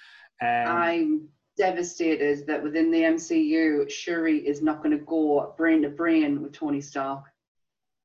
Um, 0.40 0.66
I'm 0.86 1.28
devastated 1.56 2.46
that 2.46 2.62
within 2.62 2.90
the 2.90 3.02
MCU, 3.04 3.88
Shuri 3.88 4.38
is 4.46 4.62
not 4.62 4.82
going 4.82 4.96
to 4.98 5.04
go 5.04 5.52
brain 5.56 5.82
to 5.82 5.88
brain 5.88 6.42
with 6.42 6.52
Tony 6.52 6.80
Stark. 6.80 7.24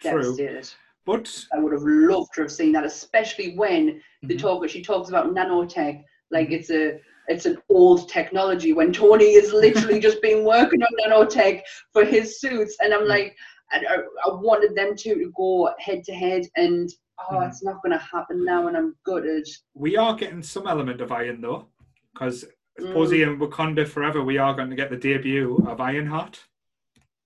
true, 0.01 0.21
Devastated. 0.21 0.69
But 1.05 1.45
I 1.53 1.59
would 1.59 1.71
have 1.71 1.83
loved 1.83 2.33
to 2.35 2.41
have 2.41 2.51
seen 2.51 2.71
that, 2.73 2.83
especially 2.83 3.55
when 3.55 4.01
the 4.23 4.35
Mhm. 4.35 4.39
talk 4.39 4.69
she 4.69 4.81
talks 4.81 5.09
about 5.09 5.33
nanotech, 5.33 6.03
like 6.31 6.49
Mhm. 6.49 6.53
it's 6.53 6.69
a 6.69 6.99
it's 7.27 7.47
an 7.47 7.57
old 7.69 8.07
technology 8.07 8.71
when 8.71 8.93
Tony 8.93 9.33
is 9.33 9.51
literally 9.51 9.99
just 10.07 10.21
been 10.21 10.43
working 10.45 10.83
on 10.83 10.89
nanotech 11.03 11.63
for 11.91 12.05
his 12.05 12.39
suits, 12.39 12.77
and 12.81 12.93
I'm 12.93 13.07
like, 13.07 13.35
I, 13.71 13.83
I, 14.25 14.29
wanted 14.35 14.75
them 14.75 14.95
two 14.95 15.15
to 15.15 15.31
go 15.35 15.73
head 15.79 16.03
to 16.03 16.13
head, 16.13 16.43
and 16.55 16.87
oh, 17.17 17.37
Mhm. 17.37 17.47
it's 17.49 17.63
not 17.63 17.81
going 17.81 17.93
to 17.93 17.97
happen 18.05 18.45
now, 18.45 18.67
and 18.67 18.77
I'm 18.77 18.95
gutted. 19.03 19.47
we 19.73 19.97
are 19.97 20.15
getting 20.15 20.43
some 20.43 20.67
element 20.67 21.01
of 21.01 21.11
Iron 21.11 21.41
though, 21.41 21.67
because 22.13 22.45
Mm. 22.79 22.87
supposedly 22.89 23.23
in 23.23 23.39
Wakanda 23.39 23.87
Forever 23.87 24.21
we 24.23 24.37
are 24.37 24.53
going 24.53 24.69
to 24.69 24.75
get 24.75 24.89
the 24.91 24.97
debut 24.97 25.57
of 25.65 25.79
Ironheart. 25.81 26.45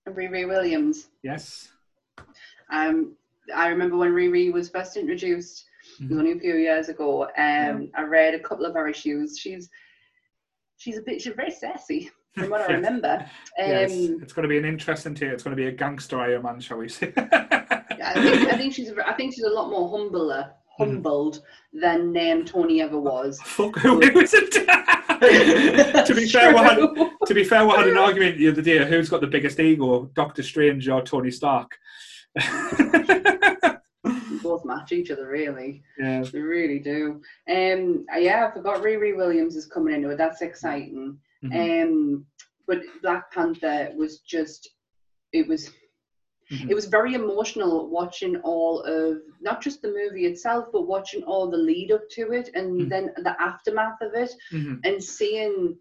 Riri 0.08 0.46
Williams. 0.48 1.10
Yes. 1.22 1.72
Um, 2.70 3.16
I 3.54 3.68
remember 3.68 3.96
when 3.96 4.12
Riri 4.12 4.52
was 4.52 4.68
first 4.68 4.96
introduced. 4.96 5.64
It 5.98 6.02
was 6.04 6.10
Mhm. 6.12 6.18
only 6.18 6.32
a 6.32 6.38
few 6.40 6.54
years 6.56 6.88
ago. 6.88 7.24
Um, 7.36 7.90
I 7.96 8.02
read 8.02 8.34
a 8.34 8.38
couple 8.40 8.64
of 8.66 8.74
her 8.74 8.86
issues. 8.88 9.38
She's 9.38 9.68
she's 10.76 10.98
a 10.98 11.02
bit 11.02 11.20
she's 11.20 11.34
very 11.34 11.50
sassy 11.50 12.10
from 12.34 12.50
what 12.50 12.62
I 12.62 12.72
remember. 12.74 13.18
Um, 13.58 13.66
yes. 13.68 13.92
It's 13.92 14.32
going 14.32 14.44
to 14.44 14.48
be 14.48 14.58
an 14.58 14.64
interesting 14.64 15.14
tale. 15.14 15.32
It's 15.32 15.42
going 15.42 15.56
to 15.56 15.60
be 15.62 15.68
a 15.68 15.72
gangster 15.72 16.20
Iron 16.20 16.42
Man, 16.42 16.60
shall 16.60 16.78
we 16.78 16.88
say? 16.88 17.12
I 17.16 18.12
think 18.14 18.52
I 18.52 18.56
think 18.56 18.72
she's 18.76 18.90
a- 18.90 19.08
I 19.08 19.14
think 19.14 19.34
she's 19.34 19.44
a 19.44 19.50
lot 19.50 19.70
more 19.70 19.90
humbler, 19.90 20.52
Mm-hmm. 20.78 20.92
humbled 20.92 21.42
than 21.74 22.16
um, 22.16 22.44
Tony 22.46 22.80
ever 22.80 22.98
was. 22.98 23.38
Fuck 23.44 23.76
who 23.80 23.98
was 23.98 24.32
it? 24.32 24.50
to 26.06 26.14
be 26.14 26.26
fair, 26.26 26.52
we 26.54 26.58
had, 26.60 26.78
to 27.26 27.34
be 27.34 27.44
fair, 27.44 27.66
we 27.66 27.72
had 27.72 27.88
an 27.88 27.98
argument 27.98 28.38
the 28.38 28.48
other 28.48 28.62
day. 28.62 28.82
Who's 28.86 29.10
got 29.10 29.20
the 29.20 29.26
biggest 29.26 29.60
ego, 29.60 30.10
Doctor 30.14 30.42
Strange 30.42 30.88
or 30.88 31.02
Tony 31.02 31.30
Stark? 31.30 31.76
both 34.42 34.64
match 34.64 34.92
each 34.92 35.10
other 35.10 35.28
really. 35.28 35.82
yeah. 35.98 36.22
They 36.22 36.40
really 36.40 36.78
do. 36.78 37.20
Um, 37.48 38.06
yeah, 38.16 38.46
I 38.46 38.50
forgot 38.54 38.82
Riri 38.82 39.16
Williams 39.16 39.56
is 39.56 39.66
coming 39.66 39.94
into 39.94 40.10
it. 40.10 40.16
That's 40.18 40.42
exciting. 40.42 41.18
Mhm. 41.44 41.82
Um, 41.84 42.26
but 42.66 42.82
Black 43.02 43.30
Panther 43.32 43.90
was 43.96 44.20
just, 44.20 44.70
it 45.32 45.46
was, 45.48 45.70
Mhm. 46.50 46.70
it 46.70 46.74
was 46.74 46.86
very 46.86 47.14
emotional 47.14 47.88
watching 47.90 48.36
all 48.38 48.82
of 48.82 49.18
not 49.40 49.60
just 49.62 49.82
the 49.82 49.88
movie 49.88 50.26
itself, 50.26 50.66
but 50.72 50.86
watching 50.86 51.22
all 51.24 51.48
the 51.50 51.56
lead 51.56 51.92
up 51.92 52.08
to 52.10 52.32
it 52.32 52.50
and 52.54 52.82
Mhm. 52.82 52.88
then 52.88 53.12
the 53.18 53.40
aftermath 53.40 54.00
of 54.00 54.14
it 54.14 54.30
Mhm. 54.52 54.80
and 54.84 55.02
seeing 55.02 55.76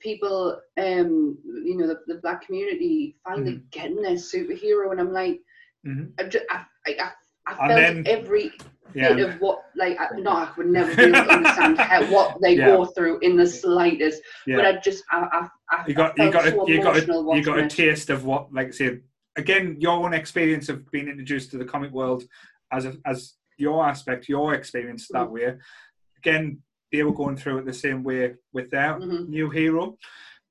people, 0.00 0.60
um, 0.76 1.38
you 1.44 1.76
know, 1.76 1.86
the, 1.86 2.00
the 2.06 2.16
black 2.20 2.42
community 2.46 3.16
finally 3.24 3.62
getting 3.70 4.02
their 4.02 4.12
superhero, 4.12 4.90
and 4.92 5.00
I'm 5.00 5.12
like, 5.12 5.40
Mhm. 5.86 6.12
I, 6.18 6.24
just, 6.24 6.44
I, 6.50 6.64
I, 6.86 7.10
I, 7.46 7.54
felt 7.54 7.68
then- 7.68 8.04
every 8.06 8.52
Yeah. 8.94 9.14
bit 9.14 9.28
of 9.28 9.40
what 9.40 9.64
like 9.76 9.98
I, 10.00 10.08
no 10.18 10.30
I 10.30 10.48
would 10.56 10.66
never 10.68 10.94
be 10.94 11.02
able 11.02 11.12
to 11.24 11.30
understand 11.32 11.78
how, 11.90 12.04
what 12.06 12.40
they 12.40 12.54
Yeah. 12.56 12.66
go 12.68 12.84
through 12.86 13.18
in 13.20 13.36
the 13.36 13.46
slightest 13.46 14.22
yeah. 14.46 14.56
but 14.56 14.64
I 14.66 14.72
just 14.80 15.04
I, 15.10 15.18
I, 15.32 15.48
I 15.76 15.86
you 15.86 15.94
got 15.94 16.16
you 16.18 16.30
got 16.30 16.46
a, 16.46 16.50
so 16.50 16.68
you 16.68 16.82
got 16.82 16.96
a, 16.96 17.36
you 17.36 17.42
got 17.44 17.58
a 17.58 17.68
taste 17.68 18.10
of 18.10 18.24
what 18.24 18.52
like 18.52 18.68
I 18.68 18.70
said 18.70 19.02
again 19.36 19.76
your 19.78 19.92
own 20.04 20.14
experience 20.14 20.68
of 20.68 20.90
being 20.90 21.08
introduced 21.08 21.50
to 21.50 21.58
the 21.58 21.64
comic 21.64 21.92
world 21.92 22.24
as 22.72 22.84
a, 22.86 22.94
as 23.04 23.34
your 23.58 23.84
aspect 23.86 24.28
your 24.28 24.54
experience 24.54 25.08
that 25.10 25.26
Mm. 25.28 25.30
way 25.30 25.54
again 26.18 26.62
they 26.92 27.02
were 27.02 27.12
going 27.12 27.36
through 27.36 27.58
it 27.58 27.66
the 27.66 27.72
same 27.74 28.02
way 28.02 28.34
with 28.52 28.70
their 28.70 28.94
Mhm. 28.94 29.28
new 29.28 29.50
hero 29.50 29.96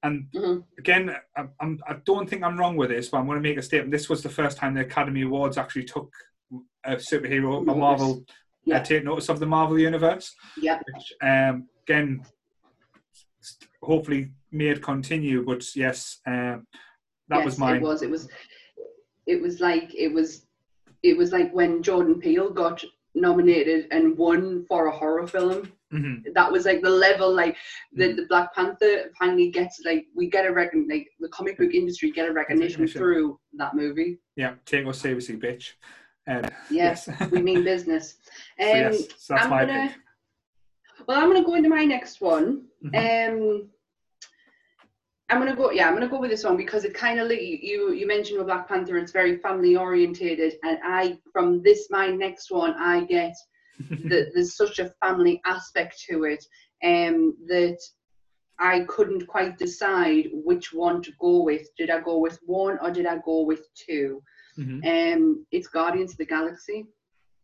And 0.06 0.28
Mhm. 0.36 0.64
again, 0.78 1.16
I, 1.36 1.46
I'm, 1.60 1.80
I 1.88 1.96
don't 2.06 2.30
think 2.30 2.44
I'm 2.44 2.58
wrong 2.60 2.76
with 2.78 2.90
this, 2.90 3.10
but 3.10 3.18
I'm 3.18 3.26
going 3.26 3.42
to 3.42 3.50
make 3.50 3.58
a 3.58 3.62
statement. 3.64 3.92
This 3.92 4.08
was 4.08 4.22
the 4.22 4.30
first 4.30 4.56
time 4.58 4.76
the 4.76 4.82
Academy 4.82 5.24
Awards 5.24 5.58
actually 5.58 5.86
took 5.86 6.14
a 6.84 6.96
superhero, 6.98 7.62
a 7.62 7.76
Marvel, 7.76 8.24
Yeah. 8.66 8.78
uh, 8.78 8.84
take 8.84 9.04
notice 9.04 9.30
of 9.30 9.40
the 9.40 9.48
Marvel 9.48 9.80
universe. 9.80 10.36
Yeah. 10.58 10.80
Which, 10.94 11.14
um, 11.24 11.68
again, 11.88 12.24
hopefully 13.82 14.32
may 14.52 14.76
continue. 14.76 15.44
But 15.44 15.64
yes, 15.76 16.20
um, 16.28 16.68
that 17.30 17.38
yes, 17.38 17.46
was 17.46 17.58
mine. 17.58 17.78
It 17.78 17.82
was. 17.82 18.04
It 18.04 18.10
was. 18.12 18.30
It 19.26 19.42
was 19.42 19.60
like 19.60 19.90
it 19.96 20.14
was. 20.14 20.46
It 21.02 21.18
was 21.18 21.32
like 21.32 21.52
when 21.52 21.82
Jordan 21.82 22.20
Peele 22.20 22.52
got 22.52 22.84
nominated 23.16 23.88
and 23.92 24.16
won 24.18 24.66
for 24.68 24.86
a 24.88 24.92
horror 24.92 25.26
film. 25.28 25.72
Mhm. 25.96 26.34
That 26.34 26.52
was 26.52 26.66
like 26.66 26.82
the 26.82 26.90
level, 26.90 27.34
like 27.34 27.56
the, 27.94 28.06
Mm. 28.10 28.16
the 28.18 28.26
Black 28.28 28.54
Panther 28.54 29.12
finally 29.18 29.50
gets 29.50 29.82
like 29.86 30.06
we 30.16 30.30
get 30.30 30.46
a 30.46 30.52
recon 30.52 30.88
like 30.90 31.08
the 31.20 31.30
comic 31.30 31.58
book 31.58 31.74
industry 31.74 32.12
get 32.12 32.28
a 32.30 32.34
recognition 32.34 32.82
Recognition. 32.82 33.00
through 33.00 33.40
that 33.54 33.76
movie. 33.76 34.20
Yeah, 34.36 34.56
take 34.66 34.86
us 34.88 35.00
seriously, 35.00 35.38
bitch. 35.38 35.74
Uh, 36.28 36.48
Yes, 36.70 37.08
we 37.32 37.42
mean 37.42 37.64
business. 37.64 38.18
Um, 38.60 38.66
so 38.66 38.76
yes, 38.76 39.08
so 39.18 39.34
that's 39.34 39.46
I'm 39.46 39.50
my 39.52 39.66
gonna, 39.66 39.88
pick. 39.90 41.08
Well, 41.08 41.20
I'm 41.22 41.32
gonna 41.32 41.46
go 41.46 41.56
into 41.56 41.70
my 41.70 41.86
next 41.86 42.20
one. 42.22 42.66
Mhm. 42.84 43.30
Um, 43.30 43.70
I'm 45.30 45.40
gonna 45.40 45.56
go. 45.56 45.72
Yeah, 45.72 45.88
I'm 45.88 45.94
gonna 45.94 46.08
go 46.08 46.20
with 46.20 46.30
this 46.32 46.44
one 46.44 46.58
because 46.58 46.84
it 46.84 46.94
kind 46.94 47.20
of 47.20 47.32
you 47.32 47.92
you 47.94 48.06
mentioned 48.08 48.38
with 48.38 48.48
Black 48.48 48.68
Panther, 48.68 48.98
it's 48.98 49.12
very 49.12 49.38
family 49.38 49.76
orientated, 49.76 50.58
and 50.64 50.78
I 50.84 51.18
from 51.32 51.62
this 51.64 51.88
my 51.90 52.08
next 52.10 52.52
one 52.52 52.74
I 52.74 53.06
get 53.06 53.36
there's 53.90 54.56
such 54.56 54.80
a 54.80 54.90
family 55.04 55.42
aspect 55.46 56.02
to 56.10 56.24
it, 56.24 56.44
um, 56.84 57.36
that 57.48 57.80
I 58.60 58.82
couldn't 58.82 59.28
quite 59.28 59.58
decide 59.58 60.30
which 60.32 60.74
one 60.74 61.02
to 61.04 61.12
go 61.20 61.44
with. 61.44 61.68
Did 61.78 61.90
I 61.90 62.00
go 62.00 62.20
with 62.20 62.40
one 62.46 62.78
or 62.82 62.92
did 62.92 63.06
I 63.06 63.18
go 63.26 63.42
with 63.42 63.64
two? 63.76 64.24
Mhm. 64.58 64.86
Um, 64.86 65.46
it's 65.52 65.68
Guardians 65.68 66.12
of 66.14 66.18
the 66.18 66.26
Galaxy. 66.26 66.88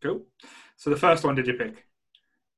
Cool. 0.02 0.26
So 0.76 0.90
the 0.90 0.96
first 0.96 1.24
one, 1.24 1.34
did 1.34 1.46
you 1.46 1.54
pick? 1.54 1.84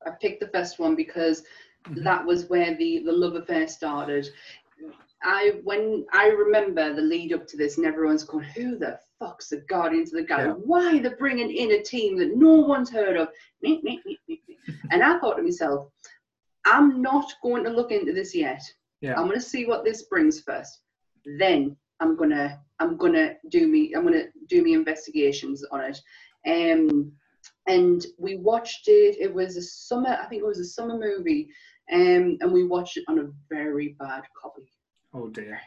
I 0.06 0.10
picked 0.10 0.40
the 0.40 0.48
first 0.48 0.78
one 0.78 0.94
because 0.94 1.42
Mhm. 1.86 2.04
that 2.04 2.24
was 2.24 2.48
where 2.48 2.74
the 2.76 3.00
the 3.00 3.12
love 3.12 3.34
affair 3.34 3.66
started. 3.66 4.28
I 5.22 5.60
when 5.64 6.06
I 6.12 6.28
remember 6.28 6.92
the 6.94 7.02
lead 7.02 7.32
up 7.32 7.46
to 7.48 7.56
this, 7.56 7.76
and 7.76 7.86
everyone's 7.86 8.24
going, 8.24 8.44
"Who 8.44 8.76
the 8.76 9.00
fuck's 9.18 9.48
the 9.48 9.58
Guardians 9.68 10.12
of 10.12 10.20
the 10.20 10.26
Galaxy? 10.26 10.48
Yeah. 10.48 10.64
Why 10.64 10.98
they're 10.98 11.16
bringing 11.16 11.50
in 11.50 11.72
a 11.72 11.82
team 11.82 12.18
that 12.18 12.36
no 12.36 12.54
one's 12.54 12.90
heard 12.90 13.16
of?" 13.16 13.28
And 14.90 15.02
I 15.02 15.18
thought 15.18 15.36
to 15.36 15.42
myself, 15.42 15.90
"I'm 16.64 17.02
not 17.02 17.32
going 17.42 17.64
to 17.64 17.70
look 17.70 17.90
into 17.90 18.12
this 18.12 18.34
yet. 18.34 18.62
Yeah. 19.00 19.14
I'm 19.14 19.26
going 19.26 19.38
to 19.38 19.40
see 19.40 19.66
what 19.66 19.84
this 19.84 20.04
brings 20.04 20.40
first. 20.40 20.80
Then 21.38 21.76
I'm 22.00 22.16
gonna 22.16 22.60
I'm 22.80 22.96
gonna 22.96 23.34
do 23.48 23.66
me 23.68 23.94
I'm 23.94 24.04
gonna 24.04 24.26
do 24.48 24.62
me 24.62 24.74
investigations 24.74 25.64
on 25.70 25.80
it." 25.80 26.00
Um, 26.46 27.12
and 27.66 28.04
we 28.18 28.36
watched 28.36 28.88
it. 28.88 29.16
It 29.18 29.32
was 29.32 29.56
a 29.56 29.62
summer. 29.62 30.18
I 30.20 30.26
think 30.26 30.42
it 30.42 30.46
was 30.46 30.60
a 30.60 30.64
summer 30.64 30.98
movie, 30.98 31.48
um, 31.92 32.38
and 32.40 32.52
we 32.52 32.64
watched 32.64 32.96
it 32.96 33.04
on 33.08 33.18
a 33.18 33.30
very 33.48 33.96
bad 33.98 34.22
copy. 34.40 34.70
Oh 35.12 35.28
dear. 35.28 35.60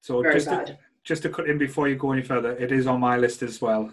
So 0.00 0.22
Very 0.22 0.34
just 0.34 0.46
bad. 0.48 0.78
Just 1.04 1.22
to 1.22 1.28
cut 1.28 1.48
in 1.48 1.58
before 1.58 1.88
you 1.88 1.96
go 1.96 2.12
any 2.12 2.22
further, 2.22 2.52
it 2.56 2.72
is 2.72 2.86
on 2.86 3.00
my 3.00 3.16
list 3.16 3.42
as 3.42 3.60
well. 3.60 3.92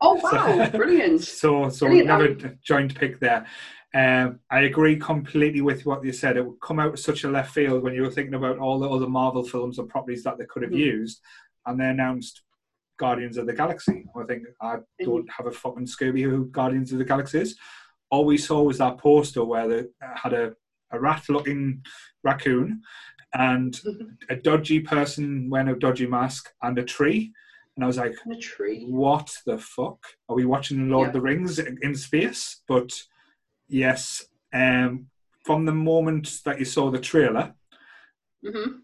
Oh 0.00 0.18
So- 0.20 0.36
wow, 0.36 0.70
brilliant! 0.72 1.22
So 1.22 1.68
so 1.68 1.86
Brilliant. 1.86 2.10
another 2.10 2.58
joint 2.62 2.94
pick 2.94 3.18
there. 3.20 3.46
Um, 3.94 4.40
I 4.50 4.60
agree 4.62 4.96
completely 4.96 5.62
with 5.62 5.86
what 5.86 6.04
you 6.04 6.12
said. 6.12 6.36
It 6.36 6.44
would 6.46 6.60
come 6.60 6.78
out 6.78 6.92
of 6.92 6.98
such 6.98 7.24
a 7.24 7.30
left 7.30 7.54
field 7.54 7.82
when 7.82 7.94
you 7.94 8.02
were 8.02 8.10
thinking 8.10 8.34
about 8.34 8.58
all 8.58 8.78
the 8.78 8.88
other 8.88 9.08
Marvel 9.08 9.42
films 9.42 9.78
and 9.78 9.88
properties 9.88 10.22
that 10.24 10.36
they 10.38 10.44
could 10.44 10.62
have 10.62 10.72
Mhm. 10.72 10.78
used, 10.78 11.20
and 11.66 11.80
they 11.80 11.88
announced 11.88 12.42
Guardians 12.98 13.38
of 13.38 13.46
the 13.46 13.54
Galaxy. 13.54 14.04
I 14.14 14.24
think 14.24 14.44
I 14.60 14.78
don't 15.02 15.30
have 15.30 15.46
a 15.46 15.50
fucking 15.52 15.86
Scooby 15.86 16.22
who 16.22 16.46
Guardians 16.46 16.92
of 16.92 16.98
the 16.98 17.04
Galaxy 17.04 17.38
is. 17.40 17.56
All 18.10 18.24
we 18.26 18.36
saw 18.38 18.62
was 18.62 18.78
that 18.78 18.98
poster 18.98 19.44
where 19.44 19.66
they 19.68 19.84
had 20.14 20.32
a, 20.34 20.54
a 20.90 21.00
rat-looking 21.00 21.82
raccoon 22.24 22.82
and 23.34 23.78
a 24.30 24.36
dodgy 24.36 24.80
person 24.80 25.48
wearing 25.50 25.68
a 25.68 25.76
dodgy 25.76 26.06
mask 26.06 26.50
and 26.62 26.78
a 26.78 26.82
tree, 26.84 27.32
and 27.76 27.84
I 27.84 27.86
was 27.86 27.96
like, 27.98 28.14
a 28.30 28.36
tree. 28.36 28.84
what 28.88 29.30
the 29.46 29.58
fuck? 29.58 30.04
Are 30.28 30.36
we 30.36 30.44
watching 30.44 30.88
Lord 30.88 31.04
Yeah. 31.04 31.08
of 31.08 31.12
the 31.14 31.20
Rings 31.20 31.58
in 31.58 31.78
in 31.82 31.94
space? 31.94 32.62
But 32.66 32.90
yes, 33.68 34.24
um, 34.52 35.06
from 35.44 35.64
the 35.64 35.72
moment 35.74 36.40
that 36.44 36.58
you 36.58 36.64
saw 36.64 36.90
the 36.90 37.00
trailer, 37.00 37.54
hmm 38.44 38.78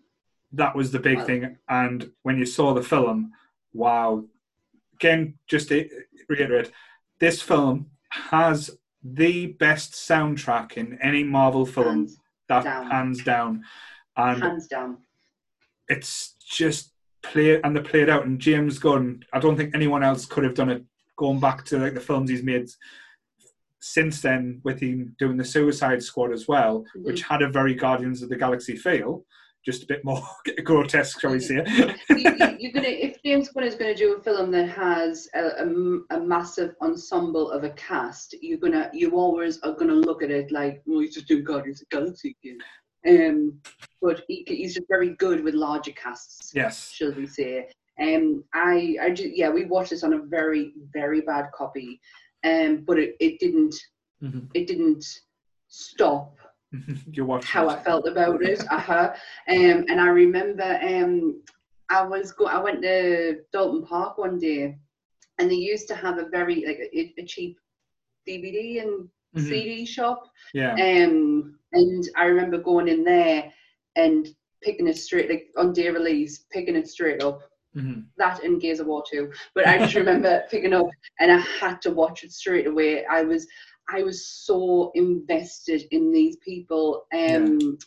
that 0.53 0.77
was 0.77 0.93
the 0.93 1.01
big 1.01 1.19
Wow. 1.19 1.25
thing. 1.25 1.59
And 1.69 2.13
when 2.23 2.39
you 2.39 2.47
saw 2.47 2.75
the 2.75 2.83
film, 2.83 3.33
wow. 3.73 4.25
Again, 4.95 5.37
just 5.49 5.69
to 5.69 5.89
reiterate, 6.29 6.71
this 7.19 7.43
film 7.43 7.91
has 8.11 8.71
the 9.03 9.49
best 9.49 9.95
soundtrack 9.95 10.77
in 10.77 10.97
any 11.03 11.25
Marvel 11.25 11.67
film 11.67 11.97
Hands, 12.07 12.21
that 12.49 12.63
down. 12.65 12.87
hands 12.91 13.25
down. 13.25 13.65
And 14.17 14.43
hands 14.43 14.67
down. 14.69 14.99
it's 15.89 16.35
just 16.39 16.93
play 17.23 17.61
and 17.63 17.77
they 17.77 17.81
played 17.81 18.09
out. 18.09 18.27
And 18.27 18.39
James 18.41 18.79
Gunn, 18.79 19.25
I 19.33 19.41
don't 19.41 19.57
think 19.57 19.75
anyone 19.75 20.03
else 20.05 20.27
could 20.27 20.45
have 20.45 20.55
done 20.55 20.71
it. 20.71 20.85
Going 21.17 21.41
back 21.41 21.65
to 21.67 21.79
like 21.79 21.95
the 21.95 22.01
films 22.01 22.29
he's 22.31 22.43
made 22.43 22.69
since 23.81 24.23
then, 24.23 24.61
with 24.65 24.81
him 24.81 25.15
doing 25.19 25.37
the 25.37 25.45
Suicide 25.45 26.03
Squad 26.03 26.33
as 26.33 26.49
well, 26.49 26.85
Mhm. 26.97 27.05
which 27.05 27.23
had 27.23 27.43
a 27.43 27.49
very 27.49 27.75
Guardians 27.75 28.23
of 28.23 28.31
the 28.31 28.37
Galaxy 28.37 28.77
feel, 28.77 29.25
just 29.65 29.83
a 29.83 29.87
bit 29.87 30.05
more 30.05 30.23
grotesque, 30.65 31.21
shall 31.21 31.33
we 31.33 31.41
say? 31.41 31.63
you, 32.11 32.35
you're 32.59 32.73
gonna 32.73 32.89
if 32.89 33.23
James 33.23 33.49
Gunn 33.51 33.65
is 33.65 33.75
gonna 33.75 33.95
do 33.95 34.15
a 34.17 34.23
film 34.23 34.51
that 34.53 34.69
has 34.71 35.29
a 35.35 36.21
massive 36.21 36.75
ensemble 36.81 37.51
of 37.51 37.65
a 37.65 37.71
cast, 37.71 38.35
you're 38.41 38.59
gonna 38.59 38.91
you 38.95 39.13
always 39.13 39.61
are 39.61 39.73
gonna 39.75 39.95
look 39.95 40.23
at 40.23 40.31
it 40.31 40.51
like, 40.51 40.83
well, 40.87 41.01
he's 41.01 41.15
just 41.15 41.29
doing 41.29 41.45
Guardians 41.45 41.83
of 41.83 41.89
the 41.91 41.97
Galaxy 41.99 42.37
again. 42.43 42.59
Um, 43.09 43.61
but 44.01 44.23
he, 44.29 44.45
he's 44.47 44.75
just 44.75 44.89
very 44.89 45.11
good 45.17 45.43
with 45.45 45.55
larger 45.55 45.93
casts. 45.93 46.53
yes. 46.55 46.91
shall 46.91 47.13
we 47.13 47.27
say. 47.27 47.69
Um, 48.01 48.45
I, 48.55 48.97
I 49.01 49.11
ju- 49.11 49.33
yeah, 49.35 49.51
we 49.51 49.65
watched 49.67 49.91
this 49.91 50.03
on 50.05 50.15
a 50.15 50.19
very, 50.23 50.73
very 50.93 51.21
bad 51.21 51.47
copy, 51.55 52.01
um, 52.45 52.79
but 52.87 52.99
it, 52.99 53.17
it 53.21 53.39
didn't, 53.39 53.75
Mhm. 54.23 54.49
it 54.55 54.67
didn't 54.67 55.05
stop 55.69 56.37
you 57.13 57.25
watched 57.25 57.47
how 57.49 57.69
it. 57.69 57.79
I 57.79 57.83
felt 57.83 58.07
about 58.09 58.43
it. 58.43 58.65
uh-huh. 58.71 59.13
um, 59.49 59.85
and 59.89 60.01
I 60.01 60.07
remember, 60.09 60.79
um, 60.83 61.43
I 61.91 62.03
was 62.03 62.33
go, 62.33 62.47
I 62.47 62.59
went 62.63 62.83
to 62.83 63.41
Dalton 63.53 63.85
Park 63.85 64.19
one 64.19 64.39
day, 64.39 64.77
and 65.39 65.51
they 65.51 65.55
used 65.57 65.87
to 65.89 65.95
have 65.95 66.19
a 66.19 66.29
very 66.29 66.65
like 66.67 66.79
a, 66.93 67.15
a 67.21 67.25
cheap 67.27 67.59
DVD 68.27 68.83
and 68.83 69.09
Mhm. 69.37 69.49
CD 69.49 69.85
shop, 69.85 70.31
Yeah. 70.55 70.75
um, 70.75 71.59
and 71.75 72.09
I 72.17 72.25
remember 72.25 72.59
going 72.59 72.89
in 72.89 73.05
there 73.05 73.53
and 73.97 74.29
picking 74.63 74.89
it 74.89 74.97
straight, 74.97 75.29
like 75.29 75.49
on 75.57 75.73
day 75.73 75.91
release, 75.91 76.45
picking 76.51 76.77
it 76.77 76.89
straight 76.89 77.23
up. 77.23 77.41
Mhm. 77.77 78.05
That 78.17 78.43
and 78.45 78.61
Gears 78.61 78.81
of 78.81 78.87
War 78.87 79.03
2. 79.11 79.31
But 79.55 79.67
I 79.67 79.79
just 79.79 79.95
remember 79.95 80.45
picking 80.51 80.73
up 80.73 80.87
and 81.21 81.31
I 81.33 81.39
had 81.39 81.83
to 81.83 81.91
watch 81.91 82.23
it 82.25 82.33
straight 82.33 82.67
away. 82.67 83.05
I 83.07 83.23
was 83.23 83.47
I 83.89 84.03
was 84.03 84.27
so 84.27 84.91
invested 84.95 85.83
in 85.91 86.13
these 86.13 86.37
people. 86.37 87.07
Um 87.13 87.79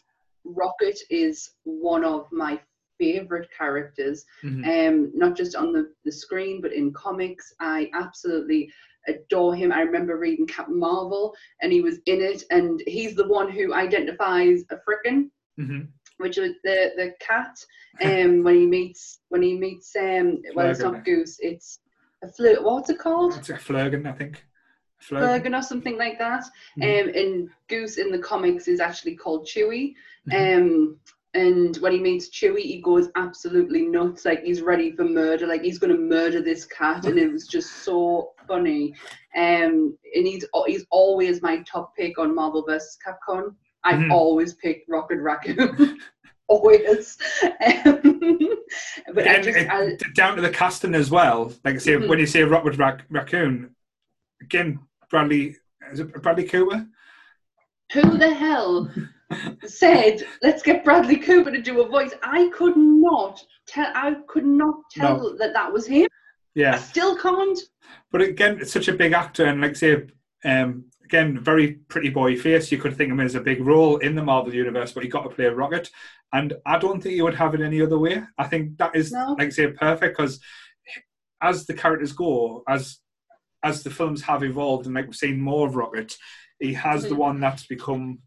Rocket 0.43 0.99
is 1.09 1.51
one 1.63 2.03
of 2.03 2.27
my 2.31 2.59
favorite 2.99 3.47
characters. 3.57 4.25
Mhm. 4.43 4.63
Um 4.89 5.11
not 5.15 5.37
just 5.37 5.55
on 5.55 5.71
the, 5.71 5.93
the 6.03 6.11
screen 6.11 6.61
but 6.61 6.73
in 6.73 6.91
comics. 6.93 7.53
I 7.59 7.89
absolutely 7.93 8.71
adore 9.07 9.55
him. 9.55 9.71
I 9.71 9.81
remember 9.81 10.17
reading 10.17 10.47
Captain 10.47 10.79
Marvel 10.79 11.33
and 11.61 11.71
he 11.71 11.81
was 11.81 11.95
in 12.05 12.21
it 12.21 12.43
and 12.51 12.81
he's 12.87 13.15
the 13.15 13.27
one 13.27 13.49
who 13.51 13.73
identifies 13.73 14.63
a 14.71 14.77
frickin' 14.85 15.29
Mhm. 15.59 15.87
which 16.17 16.37
is 16.37 16.53
the 16.63 16.91
the 16.95 17.13
cat 17.19 17.55
um 18.03 18.43
when 18.43 18.55
he 18.55 18.65
meets 18.67 19.19
when 19.29 19.41
he 19.41 19.53
meets 19.57 19.95
um 19.95 20.39
well 20.55 20.69
it's 20.69 20.79
not 20.79 21.03
goose 21.03 21.37
it's 21.39 21.79
a 22.23 22.27
flirt 22.27 22.63
what's 22.63 22.89
it 22.91 22.99
called 22.99 23.33
It's 23.37 23.49
a 23.49 23.53
Flerken, 23.55 24.05
I 24.07 24.13
think. 24.13 24.43
Flerken. 25.01 25.21
Flerken 25.43 25.57
or 25.59 25.61
something 25.63 25.97
like 25.97 26.17
that 26.19 26.43
Mhm. 26.77 26.83
um 27.01 27.07
and 27.21 27.49
goose 27.69 27.97
in 27.97 28.11
the 28.11 28.19
comics 28.19 28.67
is 28.67 28.79
actually 28.79 29.15
called 29.15 29.47
Chewie 29.47 29.93
Mhm. 30.27 30.57
um 30.57 30.99
and 31.37 31.75
when 31.77 31.91
he 31.91 31.99
meets 31.99 32.29
Chewie, 32.29 32.61
he 32.61 32.81
goes 32.81 33.09
absolutely 33.15 33.83
nuts. 33.83 34.25
Like 34.25 34.43
he's 34.43 34.61
ready 34.61 34.91
for 34.91 35.03
murder. 35.03 35.45
Like 35.45 35.61
he's 35.61 35.77
going 35.79 35.95
to 35.95 36.01
murder 36.01 36.41
this 36.41 36.65
cat, 36.65 37.05
and 37.05 37.17
it 37.19 37.31
was 37.31 37.47
just 37.47 37.83
so 37.83 38.31
funny. 38.47 38.93
Um, 39.35 39.97
and 40.15 40.25
he's 40.27 40.45
he's 40.65 40.85
always 40.89 41.41
my 41.41 41.61
top 41.71 41.95
pick 41.95 42.17
on 42.17 42.33
Marvel 42.33 42.63
vs. 42.67 42.97
Capcom. 43.05 43.53
I've 43.83 43.99
Mhm. 43.99 44.11
always 44.11 44.53
pick 44.55 44.83
Rocket 44.87 45.19
Raccoon. 45.19 45.99
always. 46.47 47.17
Um, 47.85 48.01
but 49.13 49.27
I 49.27 49.33
And 49.35 49.43
just 49.43 49.57
I, 49.59 49.97
down 50.15 50.35
to 50.37 50.41
the 50.41 50.49
casting 50.49 50.95
as 50.95 51.11
well. 51.11 51.53
Like 51.63 51.75
I 51.75 51.77
say, 51.77 51.93
Mhm. 51.93 52.07
when 52.09 52.19
you 52.19 52.25
say 52.25 52.41
Rockwood 52.43 52.77
Rac- 52.79 53.05
Raccoon, 53.09 53.75
again, 54.41 54.79
Bradley 55.09 55.55
is 55.91 55.99
it 55.99 56.21
Bradley 56.23 56.45
Cooper? 56.45 56.87
who 57.93 58.17
the 58.17 58.33
hell 58.33 58.91
said, 59.65 60.23
"Let's 60.41 60.61
get 60.63 60.83
Bradley 60.83 61.17
Cooper 61.17 61.51
to 61.51 61.61
do 61.61 61.81
a 61.81 61.87
voice," 61.87 62.11
I 62.23 62.49
could 62.49 62.77
not 62.77 63.41
tell. 63.67 63.91
I 63.95 64.15
could 64.27 64.45
not 64.45 64.75
tell 64.91 65.17
No. 65.17 65.37
that 65.37 65.53
that 65.53 65.71
was 65.71 65.87
him. 65.87 66.07
Yeah, 66.55 66.75
I 66.75 66.77
still 66.77 67.17
can't. 67.17 67.59
but 68.11 68.21
again, 68.21 68.57
it's 68.59 68.71
such 68.71 68.87
a 68.87 68.93
big 68.93 69.13
actor, 69.13 69.45
and 69.45 69.61
like 69.61 69.75
say, 69.75 70.07
um, 70.45 70.85
again, 71.03 71.37
very 71.39 71.73
pretty 71.89 72.09
boy 72.09 72.35
face. 72.37 72.71
You 72.71 72.77
could 72.77 72.95
think 72.95 73.11
of 73.11 73.19
him 73.19 73.25
as 73.25 73.35
a 73.35 73.41
big 73.41 73.65
role 73.65 73.97
in 73.97 74.15
the 74.15 74.23
Marvel 74.23 74.53
universe, 74.53 74.91
but 74.91 75.03
he 75.03 75.09
got 75.09 75.23
to 75.23 75.29
play 75.29 75.45
Rocket, 75.45 75.89
and 76.33 76.53
I 76.65 76.77
don't 76.79 77.01
think 77.01 77.15
you 77.15 77.23
would 77.23 77.35
have 77.35 77.53
it 77.53 77.61
any 77.61 77.81
other 77.81 77.99
way. 77.99 78.23
I 78.37 78.45
think 78.47 78.77
that 78.77 78.95
is, 78.95 79.11
No. 79.11 79.35
like 79.37 79.51
say, 79.51 79.67
perfect 79.71 80.17
because 80.17 80.39
as 81.41 81.65
the 81.65 81.73
characters 81.73 82.13
go, 82.13 82.63
as 82.67 82.99
as 83.63 83.83
the 83.83 83.89
films 83.89 84.21
have 84.23 84.43
evolved, 84.43 84.85
and 84.85 84.95
like 84.95 85.05
we've 85.07 85.15
seen 85.15 85.39
more 85.41 85.67
of 85.67 85.75
Rocket, 85.75 86.15
he 86.59 86.73
has 86.73 87.03
the 87.03 87.15
Mhm. 87.15 87.17
one 87.17 87.39
that's 87.39 87.65
become. 87.67 88.19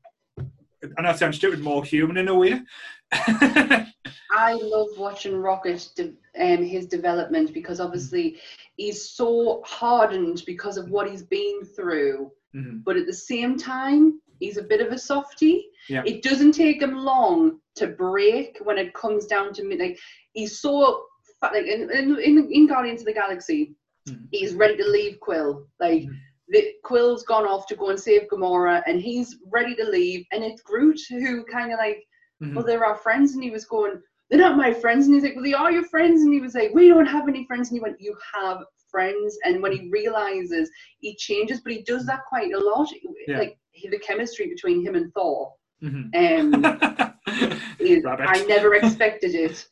And 0.83 1.07
that 1.07 1.18
sounds 1.18 1.37
stupid, 1.37 1.61
more 1.61 1.85
human 1.85 2.16
in 2.16 2.28
a 2.28 2.35
way. 2.35 2.61
I 3.12 4.53
love 4.55 4.89
watching 4.97 5.37
Rocket, 5.37 5.89
de- 5.97 6.14
um, 6.39 6.62
his 6.64 6.87
development, 6.87 7.53
because 7.53 7.81
obviously 7.81 8.39
he's 8.76 9.11
so 9.11 9.62
hardened 9.66 10.43
because 10.47 10.76
of 10.76 10.89
what 10.91 11.11
he's 11.11 11.22
been 11.22 11.64
through. 11.64 12.31
Mhm. 12.55 12.83
But 12.85 12.97
at 12.97 13.07
the 13.07 13.12
same 13.12 13.57
time, 13.59 14.20
he's 14.39 14.57
a 14.57 14.62
bit 14.62 14.81
of 14.81 14.93
a 14.93 14.99
softie. 14.99 15.66
Yeah. 15.89 16.03
It 16.07 16.22
doesn't 16.22 16.53
take 16.53 16.81
him 16.81 16.95
long 16.97 17.61
to 17.76 17.89
break 17.89 18.59
when 18.62 18.78
it 18.78 18.95
comes 18.95 19.26
down 19.26 19.53
to 19.55 19.64
me. 19.64 19.76
Like 19.78 19.99
he's 20.33 20.61
so 20.61 21.05
like 21.43 21.64
in 21.66 21.91
in, 21.91 22.49
in, 22.51 22.66
Guardians 22.66 23.01
of 23.01 23.07
the 23.07 23.12
Galaxy, 23.12 23.74
Mhm. 24.09 24.28
he's 24.31 24.55
ready 24.55 24.76
to 24.76 24.85
leave 24.89 25.20
Quill. 25.20 25.66
Like 25.78 26.03
Mhm. 26.03 26.16
The, 26.51 26.72
Quill's 26.84 27.22
gone 27.24 27.46
off 27.46 27.66
to 27.68 27.76
go 27.76 27.90
and 27.90 27.98
save 27.98 28.28
Gamora, 28.28 28.82
and 28.86 29.01
he's 29.01 29.38
ready 29.51 29.74
to 29.76 29.84
leave. 29.84 30.24
And 30.32 30.42
it's 30.44 30.62
Groot 30.62 31.01
who 31.09 31.44
kind 31.44 31.72
of 31.72 31.78
like 31.78 32.05
Mhm. 32.42 32.55
well, 32.55 32.64
they're 32.64 32.84
our 32.84 32.96
friends. 32.96 33.34
And 33.34 33.42
he 33.44 33.51
was 33.51 33.64
going, 33.66 34.01
they're 34.28 34.38
not 34.38 34.57
my 34.57 34.72
friends. 34.72 35.07
And 35.07 35.14
he's 35.14 35.24
like, 35.24 35.34
well, 35.34 35.44
they 35.44 35.53
are 35.53 35.70
your 35.70 35.84
friends. 35.84 36.22
And 36.22 36.32
he 36.32 36.40
was 36.40 36.55
like, 36.55 36.72
we 36.74 36.88
don't 36.88 37.07
have 37.07 37.28
any 37.28 37.44
friends. 37.46 37.68
And 37.68 37.76
he 37.76 37.80
went, 37.82 38.01
you 38.01 38.16
have 38.34 38.64
friends. 38.90 39.38
And 39.44 39.62
when 39.62 39.72
he 39.72 39.90
realizes, 39.90 40.70
he 41.01 41.14
changes, 41.16 41.61
but 41.61 41.72
he 41.72 41.82
does 41.82 42.07
that 42.07 42.20
quite 42.28 42.53
a 42.53 42.59
lot. 42.59 42.88
Yeah. 43.26 43.38
Like 43.38 43.59
the 43.90 43.98
chemistry 43.98 44.46
between 44.48 44.84
him 44.84 44.94
and 44.94 45.12
Thor. 45.12 45.53
Mhm. 45.82 46.14
Um, 46.14 47.12
is, 47.78 48.05
I 48.07 48.44
never 48.46 48.74
expected 48.74 49.34
it. 49.34 49.66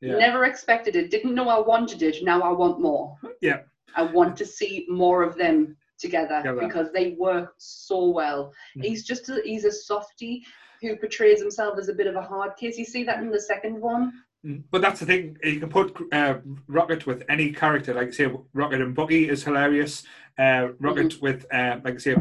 Yeah. 0.00 0.16
Never 0.16 0.44
expected 0.44 0.96
it. 0.96 1.10
Didn't 1.10 1.34
know 1.34 1.48
I 1.48 1.58
wanted 1.58 2.02
it. 2.02 2.22
Now 2.22 2.42
I 2.42 2.52
want 2.52 2.80
more. 2.80 3.16
Yeah. 3.40 3.60
I 3.94 4.02
want 4.02 4.36
to 4.38 4.46
see 4.46 4.86
more 4.88 5.22
of 5.22 5.36
them 5.36 5.76
together 5.98 6.38
Together. 6.42 6.60
because 6.60 6.92
they 6.92 7.12
work 7.18 7.54
so 7.58 8.08
well. 8.10 8.52
Mhm. 8.76 8.84
He's 8.84 9.04
just 9.04 9.28
a, 9.28 9.40
he's 9.44 9.64
a 9.64 9.72
softie 9.72 10.44
who 10.80 10.96
portrays 10.96 11.40
himself 11.40 11.78
as 11.78 11.88
a 11.88 11.94
bit 11.94 12.06
of 12.06 12.16
a 12.16 12.22
hard 12.22 12.56
case. 12.56 12.76
You 12.78 12.84
see 12.84 13.04
that 13.04 13.20
in 13.20 13.30
the 13.30 13.40
second 13.40 13.80
one. 13.80 14.12
Mm, 14.44 14.62
But 14.70 14.82
that's 14.82 15.00
the 15.00 15.06
thing. 15.06 15.38
You 15.42 15.60
can 15.60 15.70
put 15.70 15.96
uh, 16.12 16.38
Rocket 16.68 17.06
with 17.06 17.22
any 17.28 17.50
character. 17.52 17.94
Like 17.94 18.08
I 18.08 18.10
say, 18.10 18.30
Rocket 18.52 18.80
and 18.82 18.94
Bucky 18.94 19.28
is 19.28 19.42
hilarious. 19.42 20.04
Uh, 20.38 20.68
Rocket 20.78 21.20
with 21.22 21.46
uh, 21.52 21.80
like 21.82 21.98
say, 21.98 22.16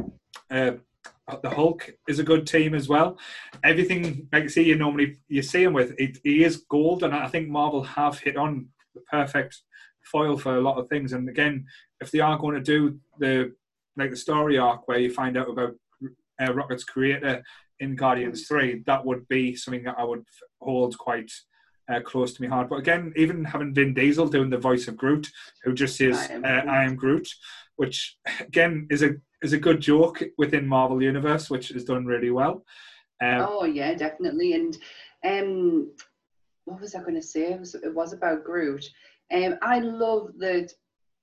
uh, 0.50 0.72
the 1.42 1.50
Hulk 1.50 1.94
is 2.08 2.20
a 2.20 2.24
good 2.24 2.48
team 2.48 2.74
as 2.74 2.88
well. 2.88 3.18
Everything 3.64 4.28
like 4.32 4.50
say 4.50 4.62
you 4.62 4.76
normally 4.76 5.18
you 5.28 5.42
see 5.42 5.64
him 5.64 5.74
with, 5.74 5.94
it, 6.00 6.18
he 6.24 6.44
is 6.44 6.58
gold, 6.70 7.04
and 7.04 7.14
I 7.14 7.28
think 7.28 7.50
Marvel 7.50 7.84
have 7.84 8.20
hit 8.20 8.38
on 8.38 8.68
the 8.94 9.02
perfect 9.12 9.62
foil 10.04 10.38
for 10.38 10.56
a 10.56 10.62
lot 10.62 10.78
of 10.78 10.88
things. 10.88 11.12
And 11.14 11.28
again, 11.28 11.66
if 12.00 12.12
they 12.12 12.20
are 12.20 12.38
going 12.38 12.56
to 12.56 12.62
do 12.62 12.98
the 13.20 13.54
like 13.98 14.10
the 14.12 14.18
story 14.18 14.58
arc 14.58 14.88
where 14.88 15.00
you 15.00 15.12
find 15.12 15.38
out 15.38 15.50
about 15.50 15.74
uh, 16.42 16.54
Rocket's 16.54 16.84
creator 16.84 17.44
in 17.80 17.96
Guardians 17.96 18.48
Three, 18.48 18.84
that 18.86 19.06
would 19.06 19.28
be 19.28 19.56
something 19.56 19.84
that 19.84 19.96
I 19.98 20.04
would 20.04 20.24
hold 20.62 20.98
quite 20.98 21.32
uh, 21.92 22.00
close 22.02 22.34
to 22.34 22.44
my 22.44 22.50
heart. 22.50 22.70
But 22.70 22.80
again, 22.80 23.14
even 23.16 23.44
having 23.44 23.74
Vin 23.74 23.94
Diesel 23.94 24.28
doing 24.28 24.50
the 24.50 24.58
voice 24.58 24.88
of 24.88 24.98
Groot, 24.98 25.28
who 25.64 25.74
just 25.74 25.98
says 25.98 26.28
I 26.30 26.34
am 26.34 26.46
uh, 26.46 26.62
Groot. 26.62 26.70
"I 26.70 26.84
am 26.84 26.96
Groot," 26.96 27.30
which 27.76 28.18
again 28.40 28.88
is 28.90 29.04
a 29.04 29.12
is 29.42 29.54
a 29.54 29.60
good 29.60 29.82
joke 29.82 30.24
within 30.38 30.68
Marvel 30.68 31.02
Universe, 31.02 31.50
which 31.50 31.72
is 31.72 31.86
done 31.86 32.06
really 32.06 32.32
well. 32.32 32.66
Um, 33.22 33.46
Oh 33.48 33.66
yeah, 33.66 33.94
definitely. 33.94 34.54
And 34.54 34.78
um, 35.24 35.92
what 36.66 36.82
was 36.82 36.96
I 36.96 37.02
going 37.02 37.16
to 37.16 37.22
say? 37.22 37.54
It 37.54 37.60
was, 37.60 37.76
it 37.76 37.94
was 37.94 38.14
about 38.14 38.44
Groot. 38.44 38.86
Um, 39.34 39.58
I 39.62 39.80
love 39.80 40.32
the, 40.38 40.70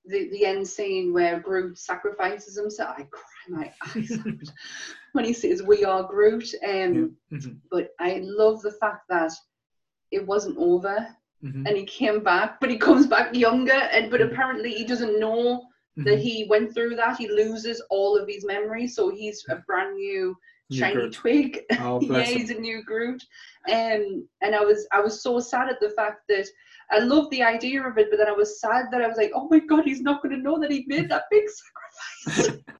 the 0.05 0.29
the 0.29 0.45
end 0.45 0.67
scene 0.67 1.13
where 1.13 1.39
Groot 1.39 1.77
sacrifices 1.77 2.55
himself. 2.57 2.95
I 2.97 3.03
cry 3.03 3.45
my 3.49 3.73
eyes 3.95 4.11
out 4.11 4.51
when 5.13 5.25
he 5.25 5.33
says, 5.33 5.63
"We 5.63 5.83
are 5.85 6.03
Groot." 6.03 6.53
Um, 6.63 7.15
mhm, 7.31 7.59
but 7.71 7.89
I 7.99 8.19
love 8.23 8.61
the 8.61 8.71
fact 8.73 9.07
that 9.09 9.31
it 10.11 10.25
wasn't 10.25 10.57
over 10.57 11.07
mhm, 11.43 11.67
and 11.67 11.77
he 11.77 11.85
came 11.85 12.23
back, 12.23 12.59
but 12.59 12.69
he 12.69 12.77
comes 12.77 13.07
back 13.07 13.35
younger. 13.35 13.73
And 13.73 14.09
but 14.11 14.19
Mhm. 14.19 14.31
apparently 14.31 14.71
he 14.73 14.83
doesn't 14.85 15.19
know 15.19 15.67
that 15.97 16.17
mhm. 16.17 16.21
he 16.21 16.45
went 16.49 16.73
through 16.73 16.95
that. 16.95 17.17
He 17.17 17.27
loses 17.27 17.81
all 17.89 18.17
of 18.17 18.27
his 18.27 18.45
memories, 18.45 18.95
so 18.95 19.09
he's 19.09 19.43
a 19.49 19.55
brand 19.67 19.95
new 19.95 20.35
New 20.69 20.77
shiny 20.77 20.93
Groot. 20.93 21.13
twig. 21.13 21.59
Oh, 21.79 21.99
yeah, 22.01 22.23
he's 22.23 22.49
a 22.49 22.55
new 22.59 22.83
Groot. 22.83 23.21
Um, 23.69 24.27
and 24.41 24.55
I 24.55 24.61
was 24.63 24.87
I 24.91 24.99
was 25.01 25.21
so 25.21 25.39
sad 25.39 25.69
at 25.69 25.79
the 25.79 25.91
fact 25.91 26.21
that 26.29 26.47
I 26.91 26.99
loved 26.99 27.31
the 27.31 27.43
idea 27.43 27.81
of 27.87 27.97
it, 27.97 28.07
but 28.09 28.17
then 28.17 28.27
I 28.27 28.31
was 28.33 28.59
sad 28.59 28.85
that 28.91 29.01
I 29.01 29.07
was 29.07 29.17
like, 29.17 29.31
oh 29.35 29.47
my 29.49 29.59
god, 29.59 29.83
he's 29.85 30.01
not 30.01 30.21
going 30.21 30.35
to 30.35 30.41
know 30.41 30.59
that 30.59 30.71
he 30.71 30.85
made 30.87 31.09
that 31.09 31.23
big 31.31 31.43
sacrifice. 32.25 32.59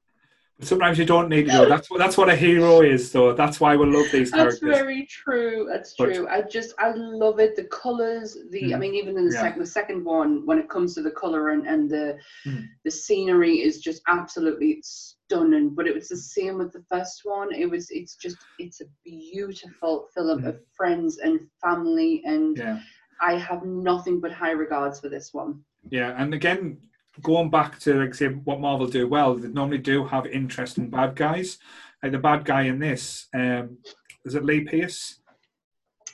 Sometimes 0.60 0.98
you 1.00 1.04
don't 1.04 1.28
need 1.28 1.46
to 1.48 1.52
know. 1.52 1.68
That's 1.68 1.90
what 1.90 1.98
that's 1.98 2.16
what 2.16 2.30
a 2.30 2.36
hero 2.36 2.80
is, 2.80 3.10
though. 3.10 3.32
That's 3.34 3.58
why 3.60 3.74
we 3.74 3.86
love 3.86 4.06
these 4.12 4.30
characters. 4.30 4.60
That's 4.60 4.60
characters. 4.60 4.78
very 4.78 5.06
true. 5.10 5.66
That's 5.70 5.94
But- 5.98 6.14
true. 6.14 6.28
I 6.28 6.42
just 6.42 6.74
I 6.78 6.92
love 6.92 7.40
it. 7.40 7.56
The 7.56 7.64
colors, 7.64 8.38
the 8.50 8.72
I 8.72 8.76
Mm. 8.76 8.80
mean, 8.80 8.94
even 8.94 9.18
in 9.18 9.26
the 9.26 9.34
Yeah. 9.34 9.40
second 9.40 9.60
the 9.60 9.66
second 9.66 10.04
one, 10.04 10.46
when 10.46 10.58
it 10.58 10.68
comes 10.70 10.94
to 10.94 11.02
the 11.02 11.10
color 11.10 11.50
and 11.50 11.66
and 11.66 11.90
the 11.90 12.16
Mm. 12.46 12.66
the 12.84 12.90
scenery 12.90 13.62
is 13.62 13.80
just 13.80 14.00
absolutely 14.06 14.80
stunning. 14.82 15.70
But 15.70 15.88
it 15.88 15.94
was 15.94 16.08
the 16.08 16.16
same 16.16 16.58
with 16.58 16.72
the 16.72 16.84
first 16.88 17.22
one. 17.24 17.52
It 17.52 17.68
was 17.68 17.90
it's 17.90 18.14
just 18.14 18.38
it's 18.60 18.80
a 18.80 18.86
beautiful 19.04 20.08
film 20.14 20.42
Mm. 20.42 20.48
of 20.50 20.60
friends 20.76 21.18
and 21.18 21.40
family, 21.60 22.22
and 22.24 22.56
Yeah. 22.56 22.78
I 23.20 23.34
have 23.34 23.64
nothing 23.64 24.20
but 24.20 24.32
high 24.32 24.52
regards 24.52 25.00
for 25.00 25.08
this 25.08 25.32
one. 25.32 25.60
Yeah, 25.90 26.14
and 26.16 26.32
again, 26.34 26.78
going 27.22 27.50
back 27.50 27.78
to 27.80 27.94
like 27.94 28.14
say 28.14 28.28
what 28.28 28.60
Marvel 28.60 28.86
do 28.86 29.06
well, 29.08 29.34
they 29.34 29.48
normally 29.48 29.78
do 29.78 30.04
have 30.04 30.26
interesting 30.26 30.90
bad 30.90 31.14
guys. 31.14 31.58
Like 32.02 32.12
the 32.12 32.18
bad 32.18 32.44
guy 32.44 32.62
in 32.62 32.78
this, 32.78 33.28
um, 33.34 33.78
is 34.24 34.34
it 34.34 34.44
Lee 34.44 34.64
Pierce? 34.64 35.20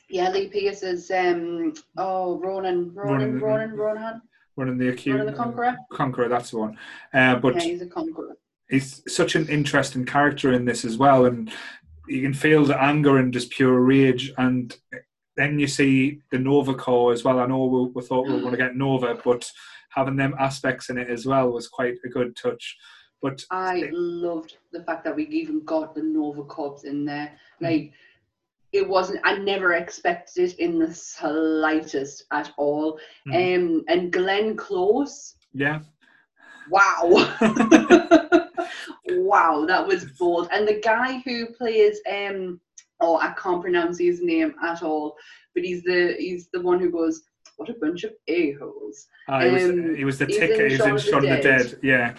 Yeah, 0.08 0.30
Lee 0.30 0.48
Pierce 0.48 0.82
is 0.82 1.10
um 1.10 1.72
oh 1.96 2.38
Ronan 2.38 2.92
Ronan 2.94 3.38
Ronan- 3.38 3.40
Ronan 3.40 3.76
Ronan 3.76 4.22
Running 4.56 4.78
the 4.78 4.88
accused 4.88 5.18
Ronan 5.18 5.32
the 5.32 5.38
Conqueror. 5.38 5.76
Conqueror, 5.92 6.28
that's 6.28 6.50
the 6.50 6.58
one. 6.58 6.76
Uh, 7.14 7.36
but 7.36 7.54
yeah, 7.54 7.60
he's 7.62 7.82
a 7.82 7.86
conqueror. 7.86 8.36
he's 8.68 9.02
such 9.12 9.34
an 9.36 9.48
interesting 9.48 10.04
character 10.04 10.52
in 10.52 10.64
this 10.64 10.84
as 10.84 10.98
well, 10.98 11.24
and 11.26 11.50
you 12.08 12.20
can 12.20 12.34
feel 12.34 12.64
the 12.64 12.80
anger 12.80 13.16
and 13.18 13.32
just 13.32 13.50
pure 13.50 13.80
rage. 13.80 14.32
And 14.36 14.76
then 15.36 15.58
you 15.58 15.66
see 15.66 16.20
the 16.30 16.38
Nova 16.38 16.74
Corps 16.74 17.12
as 17.12 17.24
well. 17.24 17.40
I 17.40 17.46
know 17.46 17.64
we, 17.64 17.90
we 17.94 18.02
thought 18.02 18.26
we 18.26 18.34
were 18.34 18.40
going 18.40 18.52
to 18.52 18.58
get 18.58 18.76
Nova, 18.76 19.18
but 19.24 19.50
having 19.90 20.16
them 20.16 20.34
aspects 20.38 20.90
in 20.90 20.98
it 20.98 21.08
as 21.08 21.26
well 21.26 21.50
was 21.50 21.68
quite 21.68 21.94
a 22.04 22.08
good 22.08 22.36
touch. 22.36 22.76
But 23.22 23.42
I 23.50 23.90
loved 23.92 24.56
the 24.72 24.82
fact 24.82 25.04
that 25.04 25.14
we 25.14 25.26
even 25.26 25.64
got 25.64 25.94
the 25.94 26.02
Nova 26.02 26.42
Corps 26.42 26.84
in 26.84 27.04
there. 27.04 27.32
Mm. 27.60 27.70
Like, 27.70 27.92
it 28.72 28.88
wasn't. 28.88 29.20
I 29.24 29.36
never 29.36 29.74
expected 29.74 30.50
it 30.50 30.58
in 30.58 30.78
the 30.78 30.92
slightest 30.94 32.24
at 32.30 32.52
all. 32.56 32.98
Mhm. 33.26 33.56
Um, 33.56 33.84
and 33.88 34.12
Glenn 34.12 34.56
Close, 34.56 35.34
yeah, 35.52 35.80
wow, 36.70 37.02
wow, 39.08 39.64
that 39.66 39.86
was 39.86 40.04
bold. 40.18 40.48
And 40.52 40.66
the 40.66 40.80
guy 40.80 41.18
who 41.24 41.46
plays, 41.46 42.00
um, 42.10 42.60
oh, 43.00 43.16
I 43.18 43.32
can't 43.42 43.62
pronounce 43.62 43.98
his 43.98 44.22
name 44.22 44.54
at 44.62 44.82
all, 44.82 45.16
but 45.54 45.64
he's 45.64 45.82
the 45.82 46.14
he's 46.18 46.48
the 46.52 46.60
one 46.60 46.78
who 46.80 46.90
goes, 46.90 47.22
"What 47.56 47.68
a 47.68 47.74
bunch 47.74 48.04
of 48.04 48.12
a 48.28 48.52
holes." 48.52 49.06
uh, 49.28 49.40
he, 49.40 49.50
was, 49.50 49.64
Um, 49.64 49.96
he 49.96 50.04
was 50.04 50.18
the 50.18 50.26
in 50.26 50.70
He 50.70 50.76
was 50.76 50.86
in 50.86 50.98
Shaun 51.12 51.24
of 51.24 51.30
the 51.30 51.36
the 51.36 51.42
Dead. 51.42 51.78
Yeah, 51.82 52.14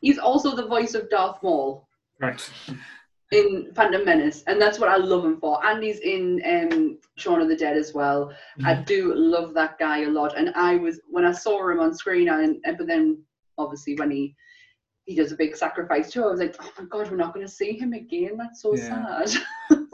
He's 0.00 0.18
also 0.18 0.54
the 0.54 0.66
voice 0.66 0.94
of 0.94 1.08
Darth 1.10 1.42
Maul. 1.42 1.88
right. 2.20 2.50
in 3.32 3.72
Phantom 3.74 4.04
Menace, 4.04 4.44
and 4.46 4.60
that's 4.60 4.78
what 4.78 4.88
I 4.88 4.96
love 4.96 5.24
him 5.24 5.38
for. 5.40 5.64
And 5.66 5.82
he's 5.82 5.98
in 6.00 6.40
um, 6.46 6.98
Shaun 7.16 7.40
of 7.40 7.48
the 7.48 7.56
Dead 7.56 7.76
as 7.76 7.92
well. 7.94 8.32
I 8.64 8.74
Mm-hmm. 8.74 8.82
do 8.84 9.14
love 9.14 9.54
that 9.54 9.78
guy 9.78 10.02
a 10.02 10.08
lot, 10.10 10.36
and 10.36 10.52
I 10.54 10.76
was 10.76 11.00
when 11.08 11.24
I 11.24 11.32
saw 11.32 11.68
him 11.70 11.80
on 11.80 11.94
screen, 11.94 12.28
and, 12.28 12.60
and 12.64 12.78
but 12.78 12.86
then 12.86 13.22
obviously 13.58 13.94
when 13.96 14.10
he 14.10 14.34
he 15.06 15.14
does 15.14 15.32
a 15.32 15.36
big 15.36 15.56
sacrifice 15.56 16.10
too, 16.10 16.24
I 16.24 16.28
was 16.30 16.40
like, 16.40 16.56
oh 16.60 16.70
my 16.78 16.84
god, 16.86 17.10
we're 17.10 17.16
not 17.16 17.34
going 17.34 17.46
to 17.46 17.52
see 17.52 17.72
him 17.78 17.92
again. 17.92 18.36
That's 18.38 18.62
so 18.62 18.74
Yeah. 18.76 19.24
sad. 19.26 19.42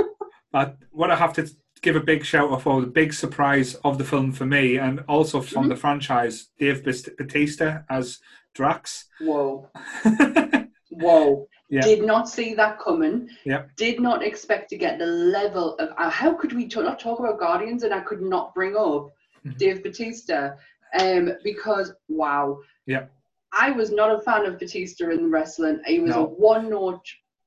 But 0.53 0.79
what 0.91 1.13
I 1.13 1.17
have 1.17 1.33
to 1.35 1.49
give 1.81 1.95
a 1.95 2.01
big 2.01 2.25
shout 2.25 2.51
out 2.51 2.63
for 2.63 2.81
the 2.81 2.87
big 2.89 3.13
surprise 3.13 3.77
of 3.85 3.99
the 3.99 4.05
film 4.05 4.33
for 4.33 4.45
me, 4.47 4.79
and 4.79 5.05
also 5.09 5.41
from 5.41 5.67
Mhm. 5.67 5.69
the 5.69 5.77
franchise, 5.77 6.49
Dave 6.59 6.83
Batista 6.85 7.83
as 7.89 8.19
Drax. 8.55 9.07
Whoa, 9.21 9.71
whoa. 10.91 11.47
Yeah. 11.69 11.83
Did 11.83 12.03
not 12.05 12.29
see 12.29 12.55
that 12.55 12.81
coming. 12.81 13.29
Yeah. 13.45 13.67
Did 13.77 14.01
not 14.01 14.25
expect 14.25 14.71
to 14.71 14.77
get 14.77 14.99
the 14.99 15.07
level 15.07 15.77
of. 15.79 15.91
Uh, 15.97 16.11
how 16.11 16.33
could 16.35 16.53
we 16.53 16.67
t- 16.67 16.83
not 16.83 16.99
talk 16.99 17.21
about 17.21 17.39
Guardians 17.39 17.85
and 17.85 17.95
I 17.95 18.01
could 18.01 18.21
not 18.23 18.53
bring 18.53 18.75
up 18.77 19.13
Mhm. 19.47 19.57
Dave 19.57 19.83
Batista? 19.85 20.57
Um, 20.99 21.35
because 21.45 21.93
wow. 22.09 22.59
Yeah. 22.87 23.05
I 23.53 23.71
was 23.73 23.91
not 23.91 24.15
a 24.15 24.21
fan 24.23 24.47
of 24.47 24.59
Batista 24.59 25.11
in 25.11 25.31
wrestling. 25.31 25.81
He 25.87 25.99
was 25.99 26.15
a 26.15 26.23
one 26.23 26.71
note, 26.71 27.05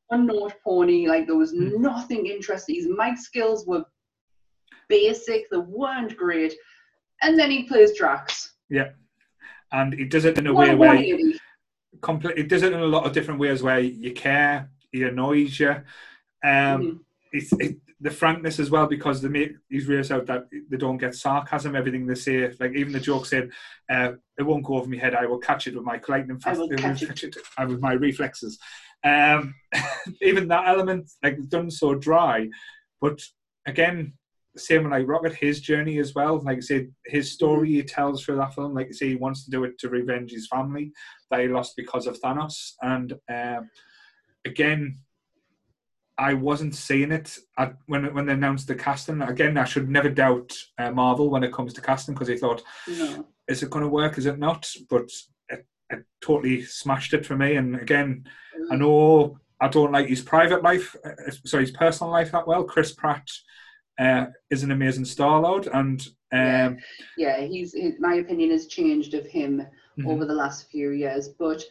one 0.08 0.26
note 0.26 0.54
pony. 0.64 1.08
Like 1.08 1.28
there 1.28 1.38
was 1.38 1.54
Mm. 1.54 1.80
nothing 1.80 2.26
interesting. 2.28 2.76
His 2.76 2.88
mic 2.88 3.18
skills 3.18 3.66
were 3.66 3.86
basic. 4.90 5.50
They 5.50 5.58
weren't 5.58 6.16
great. 6.18 6.54
And 7.22 7.40
then 7.40 7.50
he 7.50 7.64
plays 7.64 7.98
Drax. 7.98 8.56
Yeah, 8.70 8.92
and 9.72 9.94
he 9.94 10.06
does 10.06 10.26
it 10.26 10.38
in 10.38 10.48
a 10.48 10.54
What 10.54 10.68
way 10.68 10.76
where 10.76 10.90
180. 10.90 11.40
complete, 12.02 12.38
it 12.38 12.50
does 12.50 12.64
it 12.64 12.74
in 12.74 12.80
a 12.80 12.86
lot 12.86 13.06
of 13.06 13.14
different 13.14 13.40
ways 13.40 13.64
where 13.64 13.80
you 13.80 14.12
care, 14.14 14.70
he 14.92 15.04
annoys 15.04 15.60
you. 15.60 15.70
Um, 15.70 15.84
Mhm. 16.44 17.00
it's 17.32 17.54
it, 17.54 17.78
the 18.00 18.12
frankness 18.12 18.60
as 18.60 18.70
well 18.70 18.88
because 18.88 19.22
they 19.22 19.30
make 19.30 19.54
these 19.70 19.88
realize 19.88 20.12
out 20.12 20.26
that 20.26 20.46
they 20.70 20.78
don't 20.78 20.98
get 20.98 21.16
sarcasm. 21.16 21.76
Everything 21.76 22.06
they 22.06 22.16
say, 22.16 22.52
like 22.60 22.74
even 22.76 22.94
the 22.94 23.00
joke 23.00 23.26
said, 23.26 23.50
uh, 23.90 24.14
"It 24.38 24.44
won't 24.44 24.66
go 24.66 24.76
over 24.76 24.90
my 24.90 24.98
head. 24.98 25.16
I 25.16 25.26
will 25.26 25.40
catch 25.40 25.68
it 25.68 25.76
with 25.76 25.84
my 25.84 26.02
lightning 26.08 26.38
I 26.38 26.40
fast. 26.40 26.60
will 26.60 26.70
catch 26.70 27.04
it." 27.24 27.38
uh, 27.58 27.66
with 27.68 27.80
my 27.80 27.94
reflexes." 27.94 28.60
Um, 29.04 29.54
even 30.22 30.48
that 30.50 30.68
element, 30.68 31.12
like 31.22 31.38
done 31.50 31.70
so 31.72 31.96
dry, 31.96 32.50
but 33.02 33.22
again, 33.66 34.14
same 34.56 34.90
like 34.90 35.08
Rocket, 35.08 35.34
his 35.34 35.62
journey 35.62 35.98
as 36.00 36.14
well. 36.14 36.40
Like 36.40 36.58
I 36.58 36.62
said, 36.62 36.92
his 37.06 37.32
story 37.32 37.70
he 37.70 37.84
tells 37.84 38.22
for 38.24 38.36
that 38.36 38.54
film. 38.54 38.74
Like 38.74 38.88
I 38.88 38.92
say, 38.92 39.10
he 39.10 39.16
wants 39.16 39.46
to 39.46 39.52
do 39.52 39.64
it 39.64 39.78
to 39.80 39.90
revenge 39.90 40.32
his 40.32 40.48
family 40.48 40.92
that 41.32 41.42
he 41.42 41.48
lost 41.48 41.76
because 41.76 42.08
of 42.08 42.20
Thanos, 42.20 42.74
and 42.82 43.14
um, 43.30 43.70
again. 44.46 45.00
I 46.18 46.34
wasn't 46.36 46.76
seeing 46.76 47.12
it 47.12 47.38
at, 47.58 47.76
when 47.88 48.14
when 48.14 48.26
they 48.28 48.34
announced 48.34 48.68
the 48.68 48.76
casting. 48.76 49.22
Again, 49.22 49.58
I 49.58 49.64
should 49.64 49.90
never 49.90 50.10
doubt 50.10 50.54
uh, 50.78 50.92
Marvel 50.92 51.30
when 51.30 51.44
it 51.44 51.54
comes 51.54 51.74
to 51.74 51.82
casting 51.82 52.14
because 52.14 52.30
I 52.30 52.38
thought, 52.38 52.62
No. 52.88 53.26
is 53.48 53.64
it 53.64 53.70
going 53.72 53.84
to 53.84 53.90
work? 53.90 54.18
Is 54.18 54.26
it 54.28 54.38
not? 54.38 54.70
But 54.90 55.10
it, 55.50 55.66
it 55.90 56.06
totally 56.22 56.64
smashed 56.64 57.14
it 57.14 57.26
for 57.26 57.36
me. 57.36 57.56
And 57.56 57.76
again, 57.76 58.26
I 58.72 58.76
know 58.76 59.40
I 59.60 59.68
don't 59.70 59.92
like 59.92 60.08
his 60.08 60.22
private 60.22 60.62
life, 60.62 60.96
uh, 61.04 61.32
sorry, 61.46 61.64
his 61.64 61.72
personal 61.72 62.12
life 62.12 62.32
that 62.32 62.48
well. 62.48 62.64
Chris 62.64 62.92
Pratt 62.94 63.28
uh, 64.00 64.26
is 64.52 64.62
an 64.64 64.72
amazing 64.72 65.06
Star 65.06 65.40
Lord, 65.42 65.68
and 65.68 66.06
um, 66.32 66.78
Yeah, 67.18 67.42
he's 67.42 67.74
his, 67.74 67.94
my 68.00 68.16
opinion 68.16 68.52
has 68.52 68.68
changed 68.68 69.16
of 69.16 69.26
him 69.26 69.66
mhm, 69.98 70.08
over 70.08 70.26
the 70.26 70.34
last 70.34 70.70
few 70.70 70.92
years. 70.92 71.30
But 71.30 71.64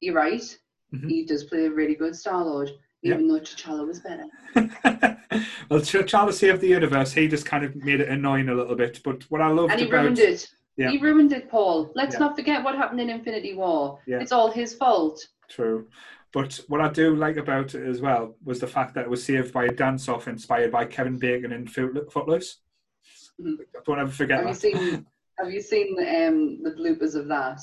you're 0.00 0.14
right. 0.16 0.58
Mhm. 0.92 1.08
He 1.08 1.24
does 1.24 1.44
play 1.44 1.66
a 1.66 1.70
really 1.70 1.94
good 1.94 2.16
Star 2.16 2.44
Lord, 2.44 2.70
Even 3.04 3.26
though 3.28 3.40
T'Challa 3.40 3.86
was 3.86 4.00
better. 4.00 4.26
well, 5.68 5.80
Ch- 5.80 6.06
Charles 6.06 6.38
Saved 6.38 6.60
the 6.60 6.68
Universe, 6.68 7.12
he 7.12 7.26
just 7.26 7.44
kind 7.46 7.64
of 7.64 7.74
made 7.76 8.00
it 8.00 8.08
annoying 8.08 8.48
a 8.48 8.54
little 8.54 8.76
bit. 8.76 9.00
But 9.02 9.24
what 9.30 9.40
I 9.40 9.48
loved 9.48 9.72
about 9.72 9.72
And 9.72 9.80
he 9.80 9.86
about 9.88 10.00
ruined 10.02 10.18
it. 10.20 10.48
Yeah. 10.76 10.90
He 10.90 10.98
ruined 10.98 11.32
it, 11.32 11.50
Paul. 11.50 11.90
Let's 11.94 12.14
Yeah. 12.14 12.20
not 12.20 12.36
forget 12.36 12.62
what 12.62 12.76
happened 12.76 13.00
in 13.00 13.10
Infinity 13.10 13.54
War. 13.54 13.98
Yeah. 14.06 14.20
It's 14.20 14.30
all 14.32 14.50
his 14.50 14.74
fault. 14.74 15.26
True. 15.48 15.88
But 16.32 16.60
what 16.68 16.80
I 16.80 16.88
do 16.88 17.14
like 17.16 17.36
about 17.36 17.74
it 17.74 17.86
as 17.86 18.00
well 18.00 18.36
was 18.44 18.60
the 18.60 18.66
fact 18.68 18.94
that 18.94 19.02
it 19.04 19.10
was 19.10 19.22
saved 19.22 19.52
by 19.52 19.64
a 19.64 19.72
dance 19.72 20.08
off 20.08 20.28
inspired 20.28 20.70
by 20.70 20.84
Kevin 20.86 21.18
Bacon 21.18 21.52
in 21.52 21.66
Foot- 21.66 22.10
Footloose. 22.12 22.58
Mhm. 23.40 23.56
Don't 23.84 23.98
ever 23.98 24.10
forget 24.10 24.38
Have 24.38 24.48
you 24.48 24.54
seen? 24.54 25.06
Have 25.38 25.50
you 25.50 25.60
seen 25.60 25.96
um, 25.98 26.62
the 26.62 26.70
bloopers 26.78 27.14
of 27.16 27.26
that? 27.28 27.60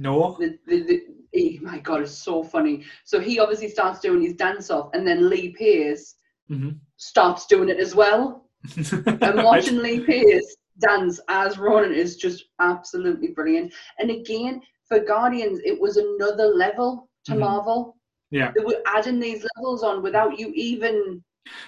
No? 0.00 0.34
The, 0.40 0.58
the, 0.66 0.82
the, 0.82 1.02
eh, 1.34 1.58
my 1.60 1.78
God, 1.78 2.00
it's 2.00 2.10
so 2.12 2.42
funny. 2.42 2.84
So 3.04 3.20
he 3.20 3.38
obviously 3.38 3.68
starts 3.68 4.00
doing 4.00 4.22
his 4.22 4.32
dance 4.34 4.70
off, 4.70 4.88
and 4.94 5.06
then 5.06 5.28
Lee 5.28 5.50
Pace 5.52 6.16
Mhm. 6.50 6.78
starts 6.96 7.46
doing 7.46 7.68
it 7.68 7.78
as 7.78 7.94
well. 7.94 8.48
And 9.26 9.44
watching 9.44 9.78
Lee 9.78 10.00
Pierce 10.00 10.56
dance 10.78 11.20
as 11.28 11.58
Ronan 11.58 11.92
is 11.92 12.16
just 12.16 12.46
absolutely 12.60 13.28
brilliant. 13.28 13.72
And 13.98 14.10
again, 14.10 14.62
for 14.88 14.98
Guardians, 15.00 15.60
it 15.64 15.78
was 15.78 15.98
another 15.98 16.46
level 16.46 17.08
to 17.26 17.32
Mhm. 17.32 17.38
Marvel. 17.40 17.96
Yeah. 18.30 18.52
They 18.56 18.64
were 18.64 18.82
adding 18.86 19.20
these 19.20 19.46
levels 19.56 19.82
on 19.82 20.02
without 20.02 20.38
you 20.40 20.50
even. 20.54 21.22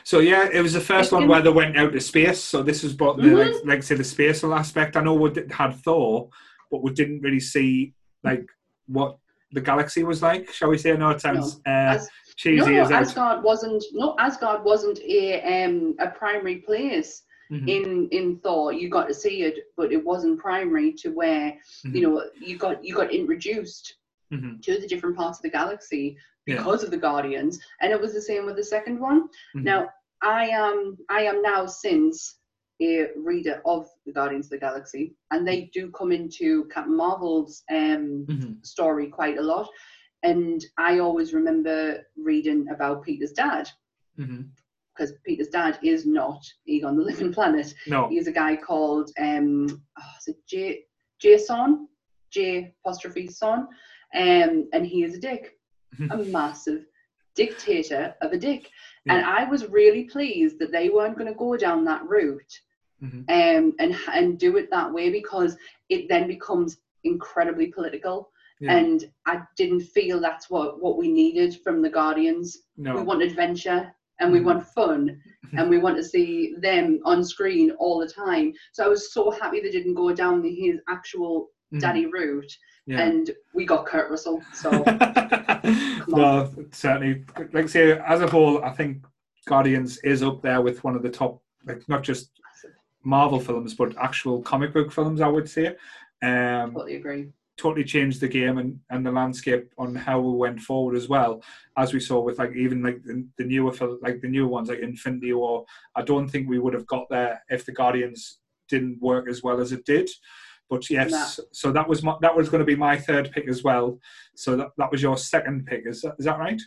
So 0.04 0.20
yeah, 0.20 0.48
it 0.50 0.62
was 0.62 0.72
the 0.72 0.80
first 0.80 1.12
one 1.12 1.28
where 1.28 1.42
they 1.42 1.50
went 1.50 1.76
out 1.76 1.92
to 1.92 2.00
space. 2.00 2.40
So 2.40 2.62
this 2.62 2.82
was 2.82 2.94
brought 2.94 3.18
the 3.18 3.24
Mhm. 3.24 3.52
like, 3.54 3.64
like 3.66 3.82
say 3.82 3.94
the 3.94 4.04
spatial 4.04 4.54
aspect. 4.54 4.96
I 4.96 5.02
know 5.02 5.14
we 5.14 5.30
had 5.50 5.74
Thor, 5.84 6.30
but 6.70 6.82
we 6.82 6.92
didn't 6.92 7.20
really 7.20 7.40
see 7.40 7.94
like 8.24 8.46
what 8.86 9.18
the 9.52 9.60
galaxy 9.60 10.02
was 10.04 10.22
like. 10.22 10.50
Shall 10.52 10.70
we 10.70 10.78
say? 10.78 10.96
No, 10.96 11.10
it 11.10 11.20
sounds 11.20 11.60
uh, 11.66 11.94
As, 11.96 12.08
cheesy 12.36 12.56
no, 12.76 12.88
no. 12.88 12.94
Asgard 12.94 13.42
wasn't. 13.42 13.84
No, 13.92 14.16
Asgard 14.18 14.64
wasn't 14.64 14.98
a 15.00 15.64
um 15.64 15.94
a 16.00 16.08
primary 16.08 16.56
place 16.56 17.22
Mhm, 17.50 17.68
in 17.68 18.08
in 18.12 18.38
Thor. 18.38 18.72
You 18.72 18.88
got 18.88 19.08
to 19.08 19.14
see 19.14 19.42
it, 19.42 19.56
but 19.76 19.92
it 19.92 20.02
wasn't 20.02 20.38
primary 20.40 20.92
to 20.94 21.10
where 21.10 21.52
mhm, 21.84 21.94
you 21.94 22.00
know 22.02 22.24
you 22.40 22.56
got 22.56 22.82
you 22.82 22.94
got 22.94 23.12
introduced 23.12 23.96
mhm, 24.32 24.62
to 24.62 24.80
the 24.80 24.86
different 24.86 25.16
parts 25.16 25.38
of 25.38 25.42
the 25.42 25.50
galaxy 25.50 26.16
Yeah. 26.46 26.56
because 26.56 26.82
of 26.82 26.90
the 26.90 26.96
Guardians, 26.96 27.58
and 27.80 27.92
it 27.92 28.00
was 28.00 28.14
the 28.14 28.22
same 28.22 28.46
with 28.46 28.56
the 28.56 28.64
second 28.64 28.98
one. 29.00 29.28
mhm. 29.54 29.64
Now, 29.64 29.90
I 30.22 30.46
am 30.48 30.96
I 31.10 31.22
am 31.24 31.42
now 31.42 31.66
since 31.66 32.38
a 32.82 33.08
reader 33.16 33.62
of 33.64 33.88
the 34.06 34.12
Guardians 34.12 34.46
of 34.46 34.50
the 34.50 34.58
Galaxy, 34.58 35.14
and 35.30 35.46
they 35.46 35.70
do 35.72 35.90
come 35.90 36.12
into 36.12 36.64
Captain 36.74 36.96
Marvel's 36.96 37.62
um, 37.70 38.26
Mhm, 38.28 38.66
story 38.66 39.08
quite 39.08 39.38
a 39.38 39.42
lot. 39.42 39.68
And 40.22 40.64
I 40.78 40.98
always 40.98 41.34
remember 41.34 42.04
reading 42.16 42.68
about 42.68 43.02
Peter's 43.02 43.32
dad, 43.32 43.68
mhm. 44.18 44.48
because 44.94 45.12
Peter's 45.24 45.48
dad 45.48 45.78
is 45.82 46.06
not 46.06 46.42
Ego 46.66 46.94
the 46.94 47.02
Living 47.02 47.32
Planet. 47.32 47.74
No. 47.86 48.08
He's 48.08 48.28
a 48.28 48.32
guy 48.32 48.56
called 48.56 49.10
um, 49.18 49.66
oh, 49.98 50.12
is 50.18 50.28
it 50.28 50.46
J 50.46 50.84
Jason, 51.18 51.88
J 52.30 52.74
apostrophe 52.84 53.28
son, 53.28 53.68
um, 54.14 54.68
and 54.72 54.86
he 54.86 55.02
is 55.04 55.14
a 55.16 55.20
dick, 55.20 55.58
a 56.10 56.16
massive 56.16 56.84
dictator 57.34 58.14
of 58.20 58.32
a 58.32 58.38
dick. 58.38 58.70
And 59.06 59.24
I 59.24 59.44
was 59.44 59.66
really 59.66 60.04
pleased 60.04 60.58
that 60.60 60.70
they 60.70 60.88
weren't 60.88 61.18
going 61.18 61.32
to 61.32 61.38
go 61.38 61.56
down 61.56 61.84
that 61.86 62.06
route 62.08 62.54
Mhm. 63.02 63.24
um, 63.28 63.74
and 63.80 63.96
and 64.12 64.38
do 64.38 64.56
it 64.56 64.70
that 64.70 64.92
way 64.92 65.10
because 65.10 65.56
it 65.88 66.08
then 66.08 66.26
becomes 66.26 66.78
incredibly 67.04 67.66
political. 67.66 68.30
Yeah. 68.60 68.76
And 68.76 69.10
I 69.26 69.42
didn't 69.56 69.80
feel 69.80 70.20
that's 70.20 70.48
what, 70.48 70.80
what 70.80 70.96
we 70.96 71.08
needed 71.10 71.58
from 71.64 71.82
the 71.82 71.90
Guardians. 71.90 72.58
No. 72.76 72.94
We 72.94 73.02
want 73.02 73.20
adventure 73.22 73.92
and 74.20 74.30
we 74.30 74.38
Mhm. 74.38 74.44
want 74.44 74.66
fun 74.68 75.20
and 75.58 75.68
we 75.68 75.78
want 75.78 75.96
to 75.96 76.04
see 76.04 76.54
them 76.60 77.00
on 77.04 77.24
screen 77.24 77.72
all 77.72 77.98
the 77.98 78.06
time. 78.06 78.52
So 78.70 78.84
I 78.84 78.88
was 78.88 79.12
so 79.12 79.32
happy 79.32 79.58
they 79.60 79.70
didn't 79.72 79.94
go 79.94 80.14
down 80.14 80.42
the, 80.42 80.54
his 80.54 80.78
actual 80.88 81.50
Mhm. 81.72 81.80
daddy 81.80 82.06
route 82.06 82.52
Yeah. 82.86 83.00
and 83.00 83.32
we 83.52 83.64
got 83.66 83.84
Kurt 83.84 84.08
Russell. 84.10 84.40
So 84.54 84.70
no, 86.06 86.48
certainly. 86.70 87.24
Like 87.52 87.64
I 87.64 87.66
say, 87.66 87.98
as 87.98 88.20
a 88.20 88.28
whole, 88.28 88.62
I 88.62 88.70
think 88.70 89.04
Guardians 89.46 89.98
is 90.04 90.22
up 90.22 90.40
there 90.42 90.60
with 90.62 90.84
one 90.84 90.94
of 90.94 91.02
the 91.02 91.10
top, 91.10 91.42
like 91.66 91.82
not 91.88 92.02
just 92.04 92.30
Marvel 93.04 93.40
films, 93.40 93.74
but 93.74 93.96
actual 93.98 94.42
comic 94.42 94.72
book 94.72 94.92
films. 94.92 95.20
I 95.20 95.28
would 95.28 95.48
say. 95.48 95.76
Um, 96.22 96.72
totally 96.72 96.96
agree. 96.96 97.28
totally 97.56 97.84
changed 97.84 98.20
the 98.20 98.28
game 98.28 98.58
and, 98.58 98.78
and 98.90 99.04
the 99.04 99.10
landscape 99.10 99.72
on 99.76 99.94
how 99.94 100.20
we 100.20 100.36
went 100.36 100.60
forward 100.60 100.96
as 100.96 101.08
well 101.08 101.42
as 101.76 101.92
we 101.92 101.98
saw 101.98 102.20
with 102.20 102.38
like 102.38 102.54
even 102.54 102.80
like 102.80 103.02
the, 103.02 103.26
the 103.38 103.44
newer 103.44 103.72
fil- 103.72 103.98
like 104.02 104.20
the 104.20 104.28
newer 104.28 104.46
ones 104.46 104.68
like 104.68 104.78
infinity 104.78 105.32
war 105.32 105.64
i 105.96 106.02
don't 106.02 106.28
think 106.28 106.48
we 106.48 106.60
would 106.60 106.74
have 106.74 106.86
got 106.86 107.08
there 107.10 107.42
if 107.50 107.66
the 107.66 107.72
guardians 107.72 108.38
didn't 108.68 109.02
work 109.02 109.28
as 109.28 109.42
well 109.42 109.60
as 109.60 109.72
it 109.72 109.84
did 109.84 110.08
but 110.70 110.88
yes 110.88 111.40
so 111.50 111.72
that 111.72 111.88
was 111.88 112.04
my, 112.04 112.14
that 112.20 112.36
was 112.36 112.48
going 112.48 112.60
to 112.60 112.64
be 112.64 112.76
my 112.76 112.96
third 112.96 113.32
pick 113.32 113.48
as 113.48 113.64
well 113.64 113.98
so 114.36 114.54
that, 114.54 114.68
that 114.78 114.92
was 114.92 115.02
your 115.02 115.16
second 115.16 115.66
pick 115.66 115.82
is 115.86 116.02
that, 116.02 116.14
is 116.20 116.24
that 116.24 116.38
right 116.38 116.62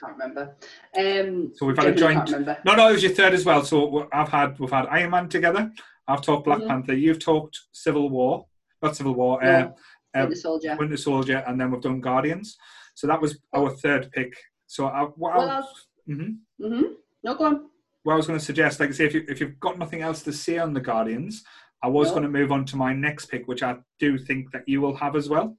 Can't 0.00 0.12
remember. 0.12 0.54
Um, 0.98 1.52
So 1.54 1.64
we've 1.66 1.76
had 1.76 1.86
a 1.88 1.94
joint- 1.94 2.30
no 2.64 2.74
no 2.74 2.88
it 2.88 2.92
was 2.92 3.02
your 3.02 3.12
third 3.12 3.32
as 3.32 3.44
well 3.44 3.62
so 3.64 4.08
i've 4.12 4.28
had 4.28 4.58
we've 4.58 4.70
had 4.70 4.86
iron 4.86 5.10
man 5.10 5.28
together 5.28 5.72
i've 6.06 6.20
talked 6.20 6.44
black 6.44 6.58
Mhm. 6.60 6.68
panther 6.68 6.94
you've 6.94 7.18
talked 7.18 7.60
civil 7.72 8.10
war 8.10 8.46
not 8.82 8.94
civil 8.96 9.14
war 9.14 9.42
uh, 9.42 9.46
No, 9.62 9.74
uh, 10.14 10.20
Winter 10.24 10.36
Soldier. 10.36 10.76
Winter 10.78 10.96
Soldier, 10.96 11.44
and 11.46 11.58
then 11.60 11.70
we've 11.70 11.80
done 11.80 12.00
Guardians. 12.00 12.56
So 12.94 13.06
that 13.06 13.20
was 13.20 13.38
our 13.54 13.70
third 13.70 14.10
pick. 14.12 14.34
So 14.66 14.86
I, 14.86 15.02
what, 15.04 15.36
Well, 15.36 15.50
I'll- 15.50 15.74
mhm. 16.08 16.38
hmm 16.58 16.82
No, 17.22 17.34
go 17.34 17.44
on. 17.44 17.70
what 18.02 18.14
I 18.14 18.16
was 18.16 18.26
going 18.26 18.38
to 18.38 18.44
suggest, 18.44 18.80
like 18.80 18.90
I 18.90 18.92
say, 18.92 19.04
if, 19.06 19.14
you, 19.14 19.24
if 19.28 19.40
you've 19.40 19.58
got 19.60 19.78
nothing 19.78 20.00
else 20.02 20.22
to 20.24 20.32
say 20.32 20.56
on 20.58 20.72
the 20.74 20.80
Guardians, 20.80 21.44
I 21.82 21.88
was 21.88 22.08
No. 22.08 22.14
going 22.14 22.22
to 22.24 22.28
move 22.38 22.50
on 22.52 22.64
to 22.66 22.76
my 22.76 22.92
next 22.94 23.26
pick, 23.26 23.46
which 23.48 23.62
I 23.62 23.76
do 23.98 24.16
think 24.18 24.52
that 24.52 24.66
you 24.68 24.80
will 24.80 24.96
have 24.96 25.16
as 25.16 25.28
well. 25.28 25.56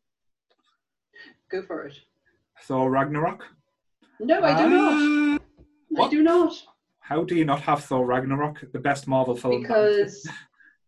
Go 1.52 1.62
for 1.62 1.86
it. 1.88 2.00
Thor 2.64 2.90
Ragnarok. 2.90 3.44
No, 4.20 4.42
I 4.42 4.58
do 4.64 4.70
not. 4.70 5.40
Ah, 5.98 6.06
I 6.06 6.10
do 6.10 6.24
not. 6.24 6.54
How 7.00 7.24
do 7.24 7.36
you 7.36 7.46
not 7.46 7.62
have 7.62 7.84
Thor 7.84 8.06
Ragnarok, 8.06 8.72
the 8.74 8.80
best 8.80 9.08
Marvel 9.08 9.36
film? 9.36 9.62
Because 9.62 10.28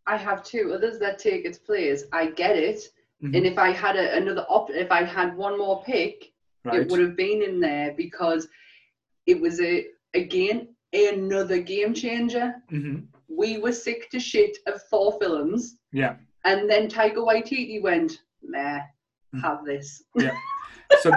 I 0.07 0.17
have 0.17 0.43
two 0.43 0.73
others 0.73 0.99
that 0.99 1.19
take 1.19 1.45
its 1.45 1.57
place. 1.57 2.03
I 2.11 2.27
get 2.27 2.57
it. 2.57 2.81
Mhm. 3.23 3.35
And 3.37 3.45
if 3.45 3.57
I 3.57 3.71
had 3.71 3.95
a, 3.95 4.15
another 4.17 4.45
op, 4.49 4.69
if 4.71 4.91
I 4.91 5.03
had 5.03 5.35
one 5.35 5.57
more 5.57 5.83
pick, 5.83 6.31
Right. 6.65 6.81
it 6.81 6.89
would 6.89 6.99
have 6.99 7.15
been 7.15 7.41
in 7.41 7.59
there 7.61 7.93
because 7.95 8.49
it 9.25 9.39
was 9.39 9.61
a 9.61 9.87
again 10.13 10.75
another 10.93 11.59
game 11.61 11.93
changer. 11.93 12.55
hmm 12.69 12.97
We 13.29 13.59
were 13.59 13.71
sick 13.71 14.09
to 14.09 14.19
shit 14.19 14.57
of 14.67 14.81
Thor 14.89 15.17
films, 15.19 15.77
Yeah. 15.93 16.15
and 16.43 16.69
then 16.69 16.89
Taika 16.89 17.17
Waititi 17.17 17.81
went, 17.81 18.23
"Meh, 18.41 18.81
have 19.41 19.63
this." 19.63 20.03
Yeah. 20.15 20.35
So 21.01 21.11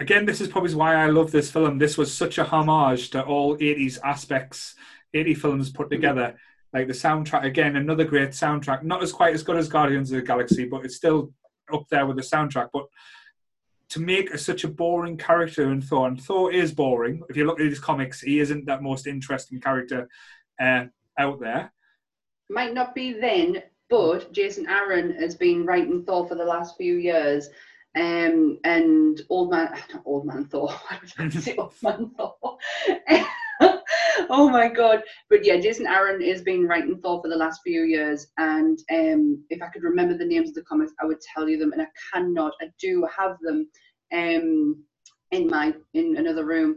again, 0.00 0.24
this 0.24 0.40
is 0.40 0.48
probably 0.48 0.74
why 0.74 0.94
I 0.94 1.06
love 1.06 1.30
this 1.30 1.50
film. 1.50 1.78
This 1.78 1.96
was 1.96 2.12
such 2.12 2.38
a 2.38 2.44
homage 2.44 3.10
to 3.10 3.22
all 3.22 3.56
80s 3.56 3.98
aspects, 4.02 4.74
80 5.14 5.34
films 5.34 5.70
put 5.70 5.90
together. 5.90 6.36
Like 6.72 6.86
the 6.86 6.94
soundtrack, 6.94 7.44
again, 7.44 7.76
another 7.76 8.04
great 8.04 8.30
soundtrack. 8.30 8.82
Not 8.82 9.02
as 9.02 9.12
quite 9.12 9.34
as 9.34 9.42
good 9.42 9.56
as 9.56 9.68
Guardians 9.68 10.10
of 10.10 10.16
the 10.16 10.22
Galaxy, 10.22 10.66
but 10.66 10.84
it's 10.84 10.96
still 10.96 11.32
up 11.72 11.86
there 11.90 12.06
with 12.06 12.16
the 12.16 12.22
soundtrack. 12.22 12.68
But 12.72 12.86
to 13.90 14.00
make 14.00 14.32
a, 14.32 14.38
such 14.38 14.64
a 14.64 14.68
boring 14.68 15.16
character 15.16 15.70
in 15.70 15.82
Thor, 15.82 16.08
and 16.08 16.20
Thor 16.20 16.52
is 16.52 16.72
boring. 16.72 17.22
If 17.28 17.36
you 17.36 17.44
look 17.44 17.60
at 17.60 17.66
his 17.66 17.80
comics, 17.80 18.20
he 18.20 18.40
isn't 18.40 18.66
that 18.66 18.82
most 18.82 19.06
interesting 19.06 19.60
character 19.60 20.08
uh, 20.60 20.84
out 21.18 21.40
there. 21.40 21.72
Might 22.48 22.72
not 22.72 22.94
be 22.94 23.12
then, 23.12 23.64
but 23.90 24.32
Jason 24.32 24.68
Aaron 24.68 25.12
has 25.16 25.34
been 25.34 25.66
writing 25.66 26.04
Thor 26.04 26.26
for 26.28 26.36
the 26.36 26.44
last 26.44 26.76
few 26.76 26.94
years. 26.94 27.50
Um, 27.96 28.58
and 28.64 29.20
old 29.28 29.50
man, 29.50 29.72
not 29.92 30.02
old 30.04 30.26
man 30.26 30.46
Thor. 30.46 30.68
Why 30.88 30.98
was 31.00 31.12
going 31.12 31.30
to 31.30 31.40
say 31.40 31.56
old 31.56 31.74
man 31.82 32.10
Thor? 32.16 32.36
oh 34.30 34.48
my 34.48 34.68
god! 34.68 35.02
But 35.28 35.44
yeah, 35.44 35.56
Jason 35.58 35.86
Aaron 35.86 36.20
has 36.22 36.42
been 36.42 36.66
writing 36.66 36.98
Thor 37.00 37.20
for 37.20 37.28
the 37.28 37.36
last 37.36 37.60
few 37.64 37.82
years, 37.82 38.28
and 38.38 38.78
um, 38.92 39.44
if 39.50 39.60
I 39.62 39.68
could 39.68 39.82
remember 39.82 40.16
the 40.16 40.24
names 40.24 40.50
of 40.50 40.54
the 40.54 40.62
comics, 40.62 40.92
I 41.00 41.06
would 41.06 41.20
tell 41.34 41.48
you 41.48 41.58
them, 41.58 41.72
and 41.72 41.82
I 41.82 41.86
cannot. 42.12 42.52
I 42.60 42.70
do 42.80 43.06
have 43.16 43.36
them, 43.40 43.68
um, 44.12 44.84
in 45.32 45.46
my 45.48 45.74
in 45.94 46.16
another 46.16 46.44
room. 46.44 46.76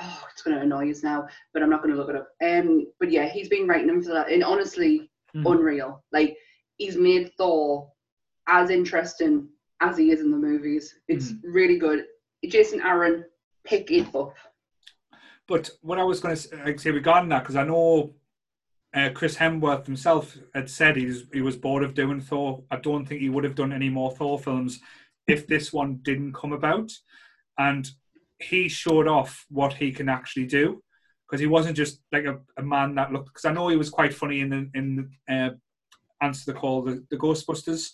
Oh, 0.00 0.24
it's 0.32 0.42
going 0.42 0.56
to 0.56 0.62
annoy 0.62 0.90
us 0.90 1.02
now, 1.02 1.26
but 1.52 1.62
I'm 1.62 1.70
not 1.70 1.82
going 1.82 1.92
to 1.92 2.00
look 2.00 2.10
it 2.10 2.16
up. 2.16 2.28
Um, 2.44 2.86
but 3.00 3.10
yeah, 3.10 3.28
he's 3.28 3.48
been 3.48 3.66
writing 3.66 3.88
them 3.88 4.02
for 4.02 4.10
that, 4.12 4.30
and 4.30 4.44
honestly, 4.44 5.10
Mhm. 5.34 5.50
unreal. 5.52 6.04
Like 6.12 6.36
he's 6.76 6.96
made 6.96 7.32
Thor 7.36 7.90
as 8.46 8.70
interesting 8.70 9.48
as 9.80 9.96
he 9.96 10.10
is 10.10 10.20
in 10.20 10.30
the 10.30 10.36
movies. 10.36 10.94
It's 11.08 11.34
really 11.42 11.78
good. 11.78 12.04
Jason 12.46 12.80
Aaron, 12.80 13.24
pick 13.64 13.90
it 13.90 14.14
up. 14.14 14.34
But 15.46 15.70
what 15.80 15.98
I 15.98 16.04
was 16.04 16.20
going 16.20 16.36
to 16.36 16.78
say 16.78 16.90
regarding 16.90 17.30
that, 17.30 17.42
because 17.42 17.56
I 17.56 17.64
know 17.64 18.14
uh, 18.94 19.10
Chris 19.14 19.36
Hemsworth 19.36 19.86
himself 19.86 20.36
had 20.54 20.68
said 20.68 20.96
he 20.96 21.06
was, 21.06 21.24
he 21.32 21.40
was 21.40 21.56
bored 21.56 21.82
of 21.82 21.94
doing 21.94 22.20
Thor. 22.20 22.62
I 22.70 22.76
don't 22.76 23.06
think 23.06 23.20
he 23.20 23.30
would 23.30 23.44
have 23.44 23.54
done 23.54 23.72
any 23.72 23.88
more 23.88 24.10
Thor 24.12 24.38
films 24.38 24.80
if 25.26 25.46
this 25.46 25.72
one 25.72 26.00
didn't 26.02 26.34
come 26.34 26.52
about. 26.52 26.90
And 27.58 27.88
he 28.38 28.68
showed 28.68 29.08
off 29.08 29.46
what 29.48 29.74
he 29.74 29.90
can 29.90 30.08
actually 30.08 30.46
do 30.46 30.82
because 31.26 31.40
he 31.40 31.46
wasn't 31.46 31.76
just 31.76 32.00
like 32.12 32.24
a, 32.24 32.38
a 32.56 32.62
man 32.62 32.94
that 32.94 33.12
looked. 33.12 33.28
Because 33.28 33.44
I 33.44 33.52
know 33.52 33.68
he 33.68 33.76
was 33.76 33.90
quite 33.90 34.14
funny 34.14 34.40
in 34.40 34.50
the 34.50 34.70
in 34.74 35.10
the, 35.28 35.34
uh, 35.34 35.50
answer 36.20 36.52
the 36.52 36.58
call, 36.58 36.82
the, 36.82 37.04
the 37.10 37.16
Ghostbusters. 37.16 37.90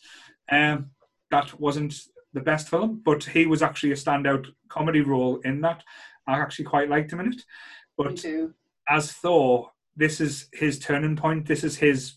Um, 0.50 0.90
that 1.34 1.58
wasn't 1.58 1.94
the 2.32 2.40
best 2.40 2.68
film, 2.68 3.02
but 3.04 3.24
he 3.24 3.44
was 3.44 3.60
actually 3.60 3.90
a 3.90 3.96
standout 3.96 4.46
comedy 4.68 5.00
role 5.00 5.40
in 5.44 5.60
that. 5.62 5.82
I 6.28 6.38
actually 6.38 6.66
quite 6.66 6.88
liked 6.88 7.12
him 7.12 7.20
in 7.20 7.32
it. 7.32 7.42
But 7.98 8.24
as 8.88 9.12
Thor, 9.12 9.70
this 9.96 10.20
is 10.20 10.48
his 10.52 10.78
turning 10.78 11.16
point. 11.16 11.46
This 11.46 11.64
is 11.64 11.76
his 11.76 12.14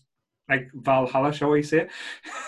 like 0.48 0.70
Valhalla, 0.72 1.32
shall 1.32 1.50
we 1.50 1.62
say? 1.62 1.88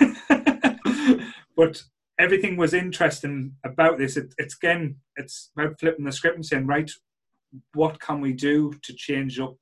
but 1.57 1.83
everything 2.18 2.57
was 2.57 2.73
interesting 2.73 3.57
about 3.64 3.99
this. 3.99 4.16
It, 4.16 4.33
it's 4.39 4.55
again, 4.55 4.97
it's 5.16 5.51
about 5.57 5.79
flipping 5.81 6.05
the 6.05 6.12
script 6.12 6.37
and 6.37 6.47
saying, 6.47 6.66
right, 6.66 6.91
what 7.75 8.01
can 8.01 8.21
we 8.21 8.33
do 8.33 8.73
to 8.83 8.93
change 8.95 9.41
up? 9.41 9.57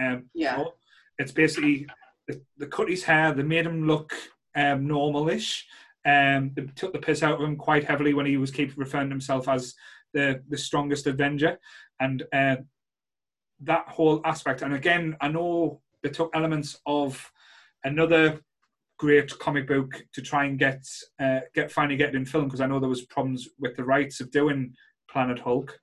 Um, 0.00 0.30
Yeah. 0.34 0.56
Thor? 0.56 0.72
It's 1.18 1.32
basically 1.32 1.86
they, 2.26 2.40
they 2.58 2.66
cut 2.66 2.88
his 2.88 3.04
hair, 3.04 3.32
they 3.32 3.42
made 3.42 3.66
him 3.66 3.86
look 3.86 4.14
um, 4.56 4.86
normal-ish. 4.86 5.66
Um, 6.06 6.52
they 6.54 6.62
took 6.76 6.92
the 6.92 7.00
piss 7.00 7.22
out 7.22 7.40
of 7.40 7.46
him 7.46 7.56
quite 7.56 7.84
heavily 7.84 8.14
when 8.14 8.26
he 8.26 8.36
was 8.36 8.50
keep 8.50 8.72
referring 8.76 9.08
to 9.08 9.14
himself 9.14 9.48
as 9.48 9.74
the 10.14 10.42
the 10.48 10.56
strongest 10.56 11.06
Avenger, 11.06 11.58
and 12.00 12.22
uh, 12.32 12.56
that 13.60 13.88
whole 13.88 14.20
aspect. 14.24 14.62
And 14.62 14.72
again, 14.72 15.16
I 15.20 15.28
know 15.28 15.80
they 16.02 16.10
took 16.10 16.30
elements 16.34 16.78
of 16.86 17.30
another 17.84 18.40
great 18.98 19.36
comic 19.38 19.66
book 19.68 20.02
to 20.12 20.22
try 20.22 20.44
and 20.44 20.58
get 20.58 20.84
uh, 21.20 21.40
get 21.54 21.72
finally 21.72 21.96
get 21.96 22.10
it 22.10 22.14
in 22.14 22.24
film 22.24 22.44
because 22.44 22.60
I 22.60 22.66
know 22.66 22.78
there 22.78 22.88
was 22.88 23.02
problems 23.02 23.48
with 23.58 23.76
the 23.76 23.84
rights 23.84 24.20
of 24.20 24.30
doing 24.30 24.74
Planet 25.10 25.38
Hulk. 25.38 25.78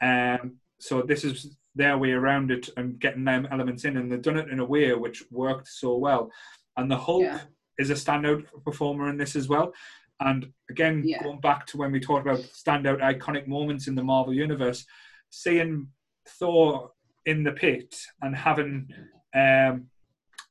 Um, 0.00 0.56
so 0.80 1.02
this 1.02 1.24
is 1.24 1.56
their 1.74 1.98
way 1.98 2.12
around 2.12 2.50
it 2.50 2.68
and 2.76 2.98
getting 2.98 3.24
them 3.24 3.46
elements 3.50 3.84
in, 3.84 3.96
and 3.96 4.10
they've 4.10 4.22
done 4.22 4.38
it 4.38 4.48
in 4.48 4.60
a 4.60 4.64
way 4.64 4.92
which 4.94 5.22
worked 5.30 5.68
so 5.68 5.96
well. 5.96 6.30
And 6.76 6.90
the 6.90 6.96
Hulk 6.96 7.22
Yeah. 7.22 7.40
Is 7.78 7.90
a 7.90 7.94
standout 7.94 8.44
performer 8.64 9.08
in 9.08 9.16
this 9.16 9.36
as 9.36 9.48
well. 9.48 9.72
And 10.20 10.50
again, 10.70 11.02
Yeah. 11.04 11.22
going 11.22 11.40
back 11.40 11.66
to 11.68 11.76
when 11.76 11.92
we 11.92 12.00
talked 12.00 12.26
about 12.26 12.38
standout 12.40 13.00
iconic 13.02 13.46
moments 13.46 13.86
in 13.86 13.94
the 13.94 14.02
Marvel 14.04 14.32
universe, 14.32 14.86
seeing 15.30 15.88
Thor 16.26 16.92
in 17.26 17.42
the 17.42 17.52
pit 17.52 18.00
and 18.22 18.34
having, 18.34 18.88
um, 19.34 19.90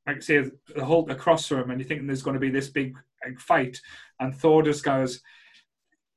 like 0.05 0.17
I 0.17 0.19
say, 0.19 0.51
the 0.75 0.85
Hulk 0.85 1.09
across 1.09 1.47
from 1.47 1.61
him, 1.61 1.71
and 1.71 1.79
you're 1.79 1.87
thinking 1.87 2.05
there's 2.05 2.21
going 2.21 2.35
to 2.35 2.39
be 2.39 2.51
this 2.51 2.69
big 2.69 2.95
like, 3.25 3.39
fight, 3.39 3.81
and 4.19 4.35
Thor 4.35 4.61
just 4.61 4.83
goes, 4.83 5.21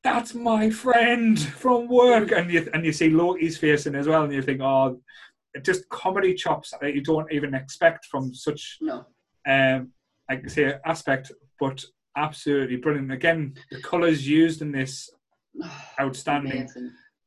"That's 0.04 0.34
my 0.34 0.68
friend 0.68 1.40
from 1.40 1.88
work," 1.88 2.30
and 2.32 2.50
you 2.50 2.68
and 2.74 2.84
you 2.84 2.92
see 2.92 3.08
Loki's 3.08 3.56
face 3.56 3.86
in 3.86 3.94
as 3.94 4.06
well, 4.06 4.24
and 4.24 4.32
you 4.32 4.42
think, 4.42 4.60
"Oh." 4.60 5.00
Just 5.62 5.88
comedy 5.88 6.34
chops 6.34 6.72
that 6.80 6.94
you 6.94 7.00
don't 7.02 7.32
even 7.32 7.54
expect 7.54 8.04
from 8.04 8.32
such 8.34 8.76
No. 8.82 9.06
um, 9.46 9.92
I 10.30 10.40
say, 10.46 10.74
aspect, 10.84 11.32
but 11.60 11.84
absolutely 12.16 12.76
brilliant. 12.76 13.12
Again, 13.12 13.54
the 13.70 13.80
colours 13.80 14.26
used 14.28 14.62
in 14.62 14.72
this 14.72 15.10
outstanding. 16.00 16.68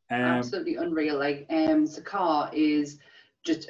Um, 0.09 0.19
Absolutely 0.19 0.75
unreal. 0.75 1.17
Like 1.17 1.45
um 1.49 1.85
Sakaar 1.87 2.53
is 2.53 2.97
just 3.45 3.69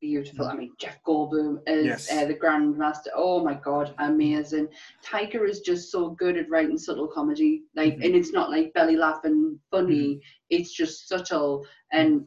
beautiful. 0.00 0.46
I 0.46 0.54
mean 0.54 0.72
Jeff 0.78 0.98
Goldblum 1.06 1.58
is 1.66 1.86
Yes. 1.86 2.12
uh, 2.12 2.24
the 2.26 2.34
Grandmaster. 2.34 3.08
Oh 3.14 3.42
my 3.44 3.54
god, 3.54 3.94
amazing. 3.98 4.68
Taika 5.04 5.48
is 5.48 5.60
just 5.60 5.90
so 5.90 6.10
good 6.10 6.36
at 6.36 6.48
writing 6.48 6.78
subtle 6.78 7.08
comedy. 7.08 7.64
Like 7.74 7.96
Mhm. 7.98 8.04
and 8.06 8.14
it's 8.14 8.32
not 8.32 8.50
like 8.50 8.72
belly 8.74 8.96
laughing 8.96 9.58
funny. 9.70 10.20
It's 10.50 10.72
just 10.72 11.08
subtle 11.08 11.66
and 11.92 12.24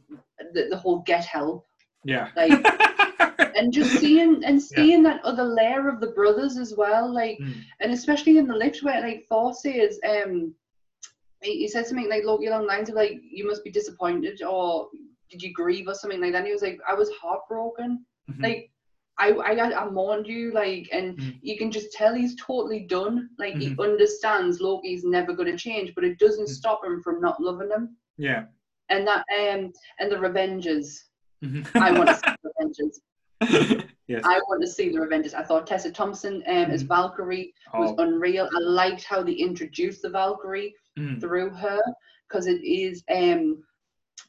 the, 0.52 0.68
the 0.70 0.76
whole 0.76 1.00
get 1.00 1.24
help. 1.24 1.66
yeah. 2.04 2.28
Like 2.36 2.52
and 3.56 3.72
just 3.72 3.98
seeing 3.98 4.44
and 4.44 4.62
seeing 4.74 5.02
that 5.04 5.24
other 5.24 5.44
layer 5.44 5.88
of 5.88 6.00
the 6.00 6.08
brothers 6.18 6.56
as 6.58 6.74
well. 6.76 7.12
Like 7.12 7.38
Mm. 7.40 7.54
and 7.80 7.92
especially 7.92 8.38
in 8.38 8.46
the 8.46 8.54
lift 8.56 8.82
where 8.82 9.00
like 9.00 9.24
Thor 9.28 9.52
says, 9.54 9.98
um, 10.08 10.54
he, 11.42 11.58
he 11.58 11.68
said 11.68 11.86
something 11.86 12.08
like 12.08 12.24
Loki 12.24 12.46
along 12.46 12.66
lines 12.66 12.88
of 12.88 12.94
like, 12.94 13.20
"You 13.22 13.46
must 13.46 13.64
be 13.64 13.70
disappointed," 13.70 14.42
or 14.42 14.88
"Did 15.30 15.42
you 15.42 15.52
grieve?" 15.52 15.88
or 15.88 15.94
something 15.94 16.20
like 16.20 16.32
that. 16.32 16.38
And 16.38 16.46
he 16.46 16.52
was 16.52 16.62
like, 16.62 16.78
"I 16.88 16.94
was 16.94 17.10
heartbroken. 17.20 18.04
Mhm. 18.30 18.42
Like, 18.42 18.70
I, 19.18 19.30
I, 19.32 19.82
I 19.82 19.90
mourned 19.90 20.26
you. 20.26 20.52
Like, 20.52 20.88
and 20.92 21.18
Mhm. 21.18 21.38
you 21.42 21.56
can 21.58 21.70
just 21.70 21.92
tell 21.92 22.14
he's 22.14 22.36
totally 22.36 22.80
done. 22.80 23.30
Like, 23.38 23.54
he 23.56 23.70
Mhm. 23.70 23.78
understands 23.80 24.60
Loki's 24.60 25.04
never 25.04 25.32
going 25.34 25.50
to 25.50 25.56
change, 25.58 25.94
but 25.94 26.04
it 26.04 26.18
doesn't 26.18 26.46
Mhm. 26.48 26.58
stop 26.60 26.84
him 26.84 27.02
from 27.02 27.20
not 27.20 27.40
loving 27.40 27.70
him. 27.70 27.96
yeah. 28.18 28.44
And 28.88 29.06
that, 29.06 29.24
um, 29.38 29.72
and 29.98 30.10
the 30.12 30.16
Revengers. 30.16 30.88
Mhm. 31.44 31.66
I 31.76 31.92
want 31.92 32.08
to 32.08 32.14
see 32.20 32.34
the 32.42 32.50
Revengers. 32.60 33.00
yes. 34.08 34.22
I 34.24 34.40
want 34.48 34.62
to 34.62 34.68
see 34.68 34.88
the 34.88 35.02
Avengers. 35.02 35.34
I 35.34 35.42
thought 35.42 35.66
Tessa 35.66 35.90
Thompson 35.90 36.42
um, 36.46 36.70
as 36.70 36.84
Mhm. 36.84 36.88
Valkyrie 36.88 37.54
was 37.74 37.94
Oh, 37.96 38.02
unreal. 38.02 38.48
I 38.54 38.60
liked 38.60 39.04
how 39.04 39.22
they 39.22 39.32
introduced 39.32 40.02
the 40.02 40.10
Valkyrie 40.10 40.74
mm. 40.98 41.20
through 41.20 41.50
her 41.50 41.80
because 42.28 42.46
it 42.46 42.62
is. 42.64 43.02
Um, 43.14 43.62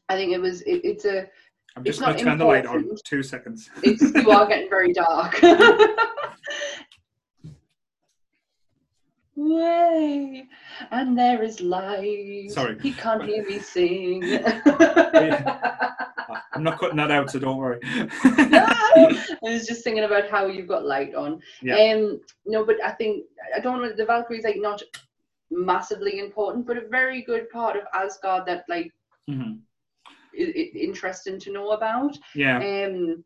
I 0.10 0.16
think 0.16 0.34
it 0.34 0.40
was. 0.42 0.62
It, 0.62 0.82
it's 0.84 1.06
a. 1.06 1.28
I'm 1.76 1.84
just 1.84 2.00
going 2.00 2.18
to 2.18 2.24
turn 2.24 2.38
the 2.38 2.46
light 2.46 2.66
on. 2.66 2.90
Two 3.06 3.22
seconds. 3.22 3.70
It's 3.84 4.02
you 4.02 4.32
are 4.32 4.48
getting 4.48 4.70
very 4.70 4.94
dark. 4.94 5.40
Way, 9.40 10.48
and 10.90 11.16
there 11.18 11.44
is 11.44 11.62
light. 11.62 12.50
Sorry. 12.50 12.76
he 12.82 12.92
can't 12.92 13.24
hear 13.24 13.46
me 13.46 13.60
sing. 13.60 14.24
I'm 16.54 16.64
not 16.64 16.80
cutting 16.80 16.98
that 16.98 17.12
out, 17.12 17.30
so 17.30 17.38
don't 17.38 17.58
worry. 17.58 17.78
I 17.84 19.28
was 19.44 19.68
just 19.68 19.84
thinking 19.84 20.06
about 20.06 20.28
how 20.32 20.48
you've 20.48 20.68
got 20.68 20.86
light 20.86 21.14
on. 21.14 21.40
Yeah. 21.62 21.76
Um, 21.78 22.20
no, 22.48 22.66
but 22.66 22.84
I 22.84 22.90
think 22.92 23.26
I 23.56 23.60
don't 23.60 23.84
know. 23.84 23.92
The 23.96 24.06
Valkyrie's 24.06 24.44
like 24.44 24.58
not 24.58 24.82
massively 25.52 26.18
important, 26.18 26.66
but 26.66 26.78
a 26.78 26.88
very 26.88 27.22
good 27.22 27.48
part 27.52 27.78
of 27.78 27.84
Asgard 27.94 28.48
that 28.48 28.66
like 28.68 28.92
Mhm. 29.30 29.60
is, 30.34 30.50
is 30.50 30.76
interesting 30.76 31.40
to 31.42 31.52
know 31.54 31.72
about. 31.72 32.18
Yeah. 32.34 32.58
Um, 32.58 33.24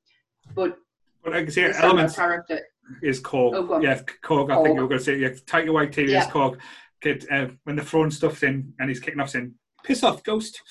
but 0.55 0.77
But 1.23 1.35
I 1.35 1.43
can 1.43 1.51
see 1.51 1.63
elements 1.63 2.17
character. 2.17 2.59
Is 3.01 3.21
Korg. 3.21 3.53
Oh, 3.55 3.79
yeah, 3.81 3.99
Korg. 4.23 4.51
I 4.51 4.63
think 4.63 4.75
you 4.75 4.81
were 4.81 4.87
going 4.87 4.99
to 4.99 5.03
say, 5.03 5.17
yeah, 5.17 5.29
Taika 5.29 5.71
White 5.73 5.97
Yeah. 5.97 6.21
is 6.25 6.27
Korg. 6.27 6.57
Kid, 7.01 7.25
uh, 7.31 7.47
when 7.63 7.75
they're 7.75 7.85
throwing 7.85 8.11
stuff 8.11 8.43
in 8.43 8.73
and 8.79 8.89
he's 8.89 8.99
kicking 8.99 9.19
off 9.19 9.29
saying, 9.29 9.53
Piss 9.83 10.03
off, 10.03 10.23
ghost. 10.23 10.61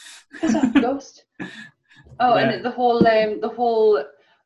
Piss 0.40 0.54
off, 0.54 0.72
ghost. 0.74 1.24
Oh, 2.20 2.36
Yeah. 2.36 2.50
and 2.50 2.64
the 2.64 2.70
whole 2.70 2.98
um, 3.06 3.40
the 3.40 3.48
whole 3.48 4.04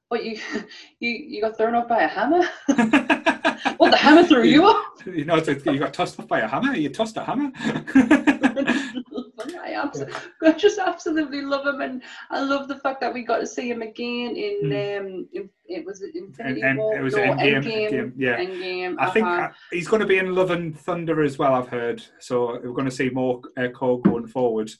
what 0.09 0.25
you 0.25 0.39
you 1.01 1.11
you 1.11 1.41
got 1.43 1.57
thrown 1.57 1.75
off 1.75 1.89
by 1.89 2.03
a 2.03 2.09
hammer? 2.09 2.43
What 3.79 3.91
the 3.91 3.97
hammer 3.97 4.25
threw 4.25 4.45
you 4.45 4.65
off? 4.67 4.85
You 5.07 5.25
know, 5.25 5.37
it's- 5.37 5.65
you 5.67 5.79
got 5.79 5.93
tossed 5.93 6.19
off 6.21 6.29
by 6.29 6.41
a 6.41 6.47
hammer. 6.49 6.75
You 6.77 6.89
tossed 6.91 7.17
a 7.17 7.25
hammer. 7.25 7.51
I, 8.57 9.75
absolutely, 9.75 10.15
I 10.43 10.53
just 10.53 10.79
absolutely 10.79 11.43
love 11.43 11.67
him, 11.67 11.81
and 11.81 12.03
I 12.31 12.41
love 12.41 12.69
the 12.69 12.77
fact 12.77 13.01
that 13.01 13.13
we 13.13 13.23
got 13.23 13.39
to 13.39 13.47
see 13.47 13.71
him 13.71 13.83
again 13.83 14.37
in 14.37 14.67
um, 14.67 15.29
in, 15.33 15.51
it 15.67 15.85
was 15.85 16.03
it 16.03 16.15
Infinity. 16.15 16.63
And- 16.63 16.79
War, 16.79 16.97
it 16.97 17.03
was 17.03 17.15
no, 17.15 17.23
Endgame, 17.23 17.65
Endgame, 17.65 17.91
Endgame, 17.91 18.13
yeah. 18.17 18.39
Endgame. 18.39 18.97
I 18.99 19.11
think 19.11 19.27
uh-huh. 19.27 19.43
uh, 19.43 19.53
he's 19.71 19.89
going 19.89 20.01
to 20.01 20.07
be 20.07 20.19
in 20.19 20.35
Love 20.35 20.51
and 20.51 20.79
Thunder 20.79 21.23
as 21.23 21.39
well. 21.39 21.55
I've 21.55 21.69
heard, 21.69 22.03
so 22.21 22.61
we're 22.63 22.73
going 22.73 22.85
to 22.85 22.91
see 22.91 23.11
more 23.11 23.41
uh, 23.57 23.69
Cole 23.69 23.99
going 23.99 24.27
forward. 24.27 24.71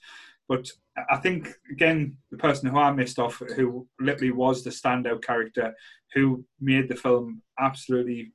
But 0.49 0.69
I 1.11 1.17
think 1.17 1.49
again, 1.71 2.17
the 2.31 2.37
person 2.37 2.69
who 2.69 2.79
I 2.79 2.91
missed 2.93 3.19
off, 3.19 3.43
who 3.57 3.87
literally 3.99 4.33
was 4.33 4.63
the 4.63 4.71
standout 4.71 5.23
character, 5.23 5.75
who 6.13 6.45
made 6.61 6.89
the 6.89 6.97
film 6.97 7.43
absolutely 7.59 8.33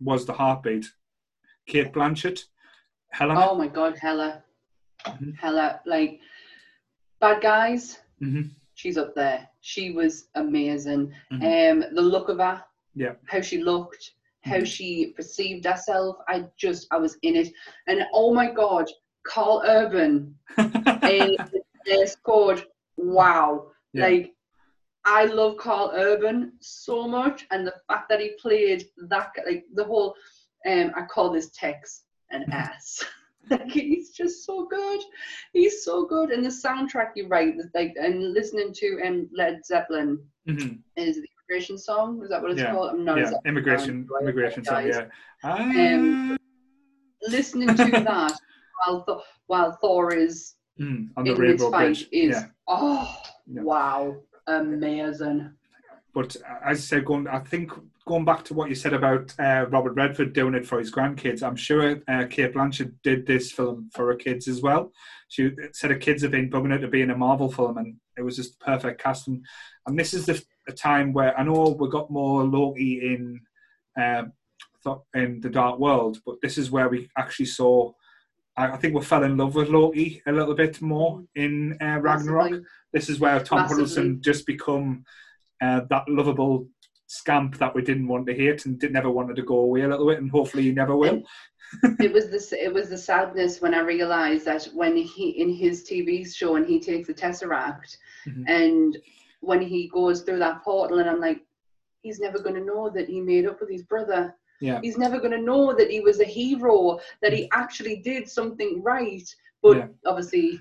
was 0.00 0.26
the 0.26 0.32
heartbeat. 0.32 0.86
Cate 1.66 1.92
Blanchett, 1.92 2.40
Helena. 3.10 3.48
Oh 3.50 3.54
my 3.56 3.66
God, 3.66 3.98
Hela, 3.98 4.44
Mhm. 5.06 5.36
Hela, 5.36 5.80
like 5.86 6.20
bad 7.20 7.42
guys. 7.42 7.98
Mhm. 8.20 8.50
She's 8.74 8.98
up 8.98 9.14
there. 9.14 9.48
She 9.60 9.90
was 9.92 10.28
amazing. 10.34 11.12
Mhm. 11.32 11.42
Um, 11.82 11.94
the 11.94 12.02
look 12.02 12.28
of 12.28 12.38
her, 12.38 12.62
Yeah. 12.94 13.14
how 13.26 13.40
she 13.40 13.58
looked, 13.62 14.12
how 14.42 14.58
Mhm. 14.58 14.66
she 14.66 15.12
perceived 15.16 15.64
herself. 15.64 16.16
I 16.28 16.44
just, 16.56 16.86
I 16.90 16.98
was 16.98 17.16
in 17.22 17.36
it, 17.36 17.52
and 17.86 18.06
oh 18.12 18.34
my 18.34 18.50
God, 18.50 18.90
Karl 19.24 19.62
Urban 19.66 20.38
they 21.04 22.06
scored. 22.06 22.64
Wow. 22.96 23.72
Yeah. 23.92 24.04
Like 24.06 24.32
I 25.04 25.24
love 25.26 25.56
Karl 25.58 25.90
Urban 25.94 26.52
so 26.60 27.06
much 27.06 27.46
and 27.50 27.66
the 27.66 27.74
fact 27.88 28.08
that 28.08 28.20
he 28.20 28.30
played 28.40 28.88
that 29.08 29.32
like 29.46 29.64
the 29.74 29.84
whole 29.84 30.14
um 30.66 30.92
I 30.96 31.02
call 31.02 31.30
this 31.30 31.50
Tex 31.50 32.04
an 32.30 32.44
ass. 32.52 33.04
like 33.50 33.70
he's 33.70 34.10
just 34.10 34.44
so 34.44 34.66
good. 34.66 35.00
He's 35.52 35.84
so 35.84 36.04
good. 36.06 36.30
And 36.30 36.44
the 36.44 36.50
soundtrack 36.50 37.10
you 37.14 37.28
write 37.28 37.54
like 37.74 37.94
and 38.00 38.32
listening 38.32 38.72
to 38.74 39.00
um 39.06 39.28
Led 39.32 39.64
Zeppelin 39.64 40.18
Mhm. 40.48 40.78
is 40.96 41.16
the 41.16 41.28
immigration 41.48 41.78
song. 41.78 42.22
Is 42.22 42.30
that 42.30 42.42
what 42.42 42.50
it's 42.52 42.60
Yeah. 42.60 42.72
called? 42.72 42.90
I'm 42.90 43.04
not 43.04 43.18
Yeah, 43.18 43.30
immigration, 43.44 44.08
Um, 44.10 44.22
immigration 44.22 44.64
song. 44.64 44.86
Yeah. 44.86 45.08
Um, 45.44 46.36
listening 47.28 47.74
to 47.76 47.90
that 48.04 48.38
while 48.84 49.04
Th- 49.04 49.18
while 49.46 49.72
Thor 49.80 50.12
is 50.14 50.54
mm, 50.78 51.08
on 51.16 51.24
the 51.24 51.34
in 51.34 51.58
fight 51.58 51.70
bridge. 51.70 52.08
is 52.12 52.30
Yeah. 52.36 52.46
oh 52.66 53.22
Yeah. 53.46 53.62
wow 53.62 54.16
amazing 54.48 55.52
But 56.12 56.36
uh, 56.36 56.58
as 56.64 56.78
I 56.78 56.80
said, 56.80 57.04
going, 57.04 57.26
I 57.28 57.38
think 57.40 57.72
going 58.06 58.24
back 58.24 58.44
to 58.44 58.54
what 58.54 58.68
you 58.68 58.74
said 58.74 58.94
about 58.94 59.34
uh, 59.38 59.66
Robert 59.68 59.94
Redford 59.94 60.32
doing 60.32 60.54
it 60.54 60.66
for 60.66 60.78
his 60.78 60.92
grandkids, 60.92 61.42
I'm 61.42 61.56
sure 61.56 62.00
uh, 62.08 62.24
Cate 62.30 62.54
Blanchett 62.54 62.94
did 63.02 63.26
this 63.26 63.50
film 63.50 63.90
for 63.92 64.06
her 64.06 64.14
kids 64.14 64.46
as 64.46 64.62
well. 64.62 64.92
She 65.28 65.50
said 65.72 65.90
her 65.90 65.98
kids 65.98 66.22
have 66.22 66.30
been 66.30 66.48
bugging 66.48 66.70
her 66.70 66.78
to 66.78 66.88
be 66.88 67.02
in 67.02 67.10
a 67.10 67.16
Marvel 67.16 67.50
film, 67.50 67.78
and 67.78 67.96
it 68.16 68.22
was 68.22 68.36
just 68.36 68.60
perfect 68.60 69.02
casting. 69.02 69.42
And 69.86 69.98
this 69.98 70.14
is 70.14 70.26
the 70.26 70.42
a 70.68 70.72
time 70.72 71.12
where 71.12 71.38
I 71.38 71.44
know 71.44 71.76
we 71.78 71.88
got 71.88 72.10
more 72.10 72.42
Loki 72.44 73.12
in 73.14 73.40
th- 73.96 74.96
in 75.14 75.40
the 75.40 75.50
Dark 75.50 75.78
World, 75.78 76.18
but 76.24 76.36
this 76.42 76.58
is 76.58 76.70
where 76.70 76.88
we 76.88 77.08
actually 77.18 77.46
saw. 77.46 77.92
I 78.56 78.68
I 78.68 78.76
think 78.76 78.94
we 78.94 79.02
fell 79.02 79.24
in 79.24 79.36
love 79.36 79.54
with 79.54 79.68
Loki 79.68 80.22
a 80.26 80.32
little 80.32 80.54
bit 80.54 80.80
more 80.80 81.22
in 81.34 81.76
uh, 81.80 81.98
Ragnarok 82.00 82.50
Massively. 82.50 82.66
this 82.92 83.08
is 83.08 83.18
where 83.18 83.40
Tom 83.40 83.62
Massively. 83.62 83.84
Hiddleston 83.84 84.20
just 84.20 84.46
become 84.46 85.04
uh, 85.60 85.82
that 85.90 86.08
lovable 86.08 86.68
scamp 87.06 87.58
that 87.58 87.74
we 87.74 87.82
didn't 87.82 88.08
want 88.08 88.26
to 88.26 88.34
hate 88.34 88.66
and 88.66 88.78
did 88.78 88.92
never 88.92 89.10
wanted 89.10 89.36
to 89.36 89.42
go 89.42 89.58
away 89.58 89.82
a 89.82 89.88
little 89.88 90.06
bit, 90.06 90.18
and 90.20 90.30
hopefully 90.30 90.64
he 90.64 90.72
never 90.72 90.96
will. 90.96 91.22
it 92.00 92.12
was 92.12 92.30
this 92.30 92.52
it 92.52 92.72
was 92.72 92.88
the 92.88 92.96
sadness 92.96 93.60
when 93.60 93.74
i 93.74 93.80
realized 93.80 94.44
that 94.44 94.64
when 94.72 94.96
he 94.96 95.30
in 95.30 95.52
his 95.52 95.82
tv 95.82 96.24
show 96.32 96.54
and 96.54 96.64
he 96.64 96.78
takes 96.78 97.08
the 97.08 97.14
tesseract 97.14 97.96
Mhm. 98.24 98.44
and 98.46 98.96
when 99.40 99.60
he 99.60 99.88
goes 99.88 100.22
through 100.22 100.38
that 100.38 100.62
portal 100.62 101.00
and 101.00 101.10
i'm 101.10 101.20
like 101.20 101.40
he's 102.02 102.20
never 102.20 102.38
going 102.38 102.54
to 102.54 102.64
know 102.64 102.88
that 102.90 103.08
he 103.08 103.20
made 103.20 103.46
up 103.46 103.58
with 103.60 103.68
his 103.68 103.82
brother 103.82 104.32
Yeah. 104.60 104.78
he's 104.80 104.96
never 104.96 105.18
going 105.18 105.32
to 105.32 105.42
know 105.50 105.74
that 105.74 105.90
he 105.90 105.98
was 105.98 106.20
a 106.20 106.24
hero 106.24 107.00
that 107.20 107.32
he 107.32 107.50
actually 107.52 107.96
did 107.96 108.28
something 108.28 108.80
right 108.84 109.28
but 109.60 109.76
Yeah. 109.76 109.88
obviously 110.06 110.60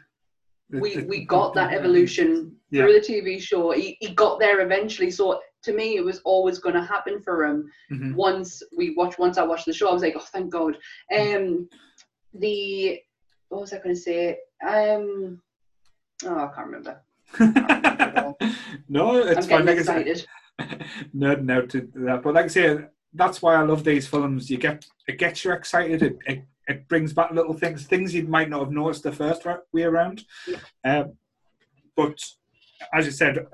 we 0.72 1.04
we 1.04 1.24
got 1.26 1.54
that 1.54 1.72
evolution 1.72 2.56
Yeah. 2.72 2.82
through 2.82 2.94
the 2.94 3.06
TV 3.12 3.40
show. 3.40 3.72
He, 3.72 3.98
he 4.02 4.10
got 4.16 4.40
there 4.40 4.62
eventually. 4.62 5.12
So 5.12 5.40
to 5.66 5.74
me, 5.74 5.98
it 5.98 6.06
was 6.06 6.22
always 6.24 6.60
going 6.60 6.76
to 6.76 6.84
happen 6.84 7.22
for 7.22 7.46
him. 7.46 7.72
Mhm. 7.92 8.16
Once 8.16 8.64
we 8.76 8.96
watched, 8.96 9.20
once 9.20 9.38
I 9.38 9.44
watched 9.44 9.66
the 9.66 9.74
show, 9.74 9.90
I 9.90 9.94
was 9.94 10.02
like, 10.02 10.16
oh, 10.16 10.26
thank 10.32 10.52
God. 10.52 10.78
Um, 11.16 11.68
the 12.34 13.00
what 13.50 13.62
was 13.62 13.74
I 13.74 13.78
going 13.78 13.96
to 13.96 14.02
say? 14.02 14.38
Um, 14.66 15.42
oh, 16.26 16.36
I 16.36 16.52
can't 16.56 16.68
remember. 16.68 17.02
no, 18.90 19.18
it's 19.18 19.46
I'm 19.46 19.50
fine. 19.50 19.66
Like 19.66 19.78
I 19.78 19.80
excited. 19.80 20.28
nerding 21.16 21.52
out 21.52 21.70
to 21.70 21.90
that, 21.96 22.22
but 22.24 22.34
like 22.34 22.46
I 22.46 22.50
say, 22.50 22.80
that's 23.14 23.42
why 23.42 23.56
I 23.56 23.62
love 23.64 23.84
these 23.84 24.08
films. 24.08 24.50
You 24.50 24.58
get 24.58 24.86
it 25.08 25.18
gets 25.18 25.44
you 25.44 25.52
excited. 25.52 26.02
It 26.02 26.18
it, 26.28 26.44
it 26.68 26.88
brings 26.88 27.14
back 27.14 27.32
little 27.32 27.54
things, 27.54 27.86
things 27.86 28.14
you 28.14 28.24
might 28.24 28.50
not 28.50 28.62
have 28.62 28.72
noticed 28.72 29.04
the 29.04 29.12
first 29.12 29.46
way 29.46 29.84
around. 29.84 30.24
Yeah. 30.48 30.60
Um, 30.84 31.14
but 31.96 32.18
as 32.94 33.06
you 33.06 33.12
said 33.12 33.46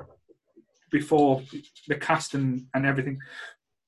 before, 0.91 1.41
the 1.87 1.95
cast 1.95 2.33
and 2.33 2.65
and 2.73 2.85
everything 2.85 3.19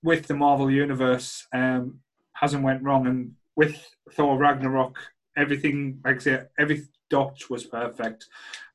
with 0.01 0.27
the 0.27 0.33
Marvel 0.35 0.69
universe 0.71 1.47
um, 1.53 1.99
hasn't 2.33 2.63
went 2.63 2.83
wrong, 2.83 3.07
and 3.07 3.33
with 3.55 3.75
Thor 4.13 4.37
Ragnarok, 4.37 4.97
everything 5.37 5.99
like 6.03 6.17
I 6.17 6.19
say, 6.19 6.43
every 6.57 6.83
dot 7.09 7.37
was 7.49 7.65
perfect, 7.65 8.25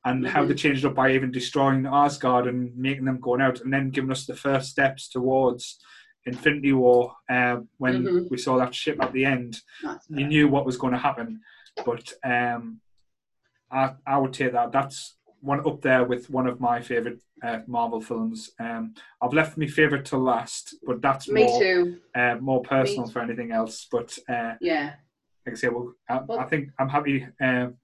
and 0.05 0.25
how 0.25 0.45
they 0.45 0.53
changed 0.53 0.85
up 0.85 0.95
by 0.95 1.11
even 1.11 1.31
destroying 1.31 1.85
Asgard 1.85 2.47
and 2.47 2.75
making 2.77 3.05
them 3.05 3.19
going 3.19 3.41
out, 3.41 3.59
and 3.61 3.73
then 3.73 3.89
giving 3.89 4.11
us 4.11 4.25
the 4.25 4.35
first 4.35 4.69
steps 4.69 5.09
towards 5.09 5.79
Infinity 6.25 6.73
War 6.73 7.15
uh, 7.29 7.57
when 7.77 8.03
Mhm. 8.05 8.29
we 8.29 8.37
saw 8.37 8.57
that 8.57 8.75
ship 8.75 9.01
at 9.01 9.11
the 9.13 9.25
end 9.25 9.61
That's 9.83 10.09
you 10.09 10.25
knew 10.27 10.47
what 10.47 10.65
was 10.65 10.77
going 10.77 10.93
to 10.93 10.99
happen. 10.99 11.41
But 11.85 12.11
um, 12.23 12.81
I, 13.71 13.93
I 14.05 14.17
would 14.17 14.33
take 14.33 14.53
that. 14.53 14.71
That's 14.71 15.15
one 15.41 15.65
up 15.65 15.81
there 15.81 16.03
with 16.03 16.29
one 16.29 16.47
of 16.47 16.59
my 16.59 16.81
favorite 16.81 17.21
uh, 17.43 17.59
Marvel 17.67 18.01
films. 18.01 18.51
Um, 18.59 18.93
I've 19.21 19.33
left 19.33 19.57
my 19.57 19.67
favorite 19.67 20.05
to 20.05 20.17
last, 20.17 20.75
but 20.83 21.01
that's 21.01 21.29
Me 21.29 21.45
more 21.45 21.59
too. 21.61 21.97
uh, 22.15 22.35
more 22.39 22.61
personal 22.61 23.05
Me 23.07 23.11
for 23.13 23.21
anything 23.21 23.51
else. 23.51 23.87
But 23.91 24.17
uh, 24.29 24.55
Yeah. 24.61 24.93
like 25.45 25.55
I 25.55 25.57
say, 25.57 25.69
well, 25.69 25.93
I, 26.09 26.19
Well- 26.27 26.39
I 26.39 26.45
think 26.45 26.69
I'm 26.79 26.89
happy. 26.89 27.25
Um, 27.41 27.75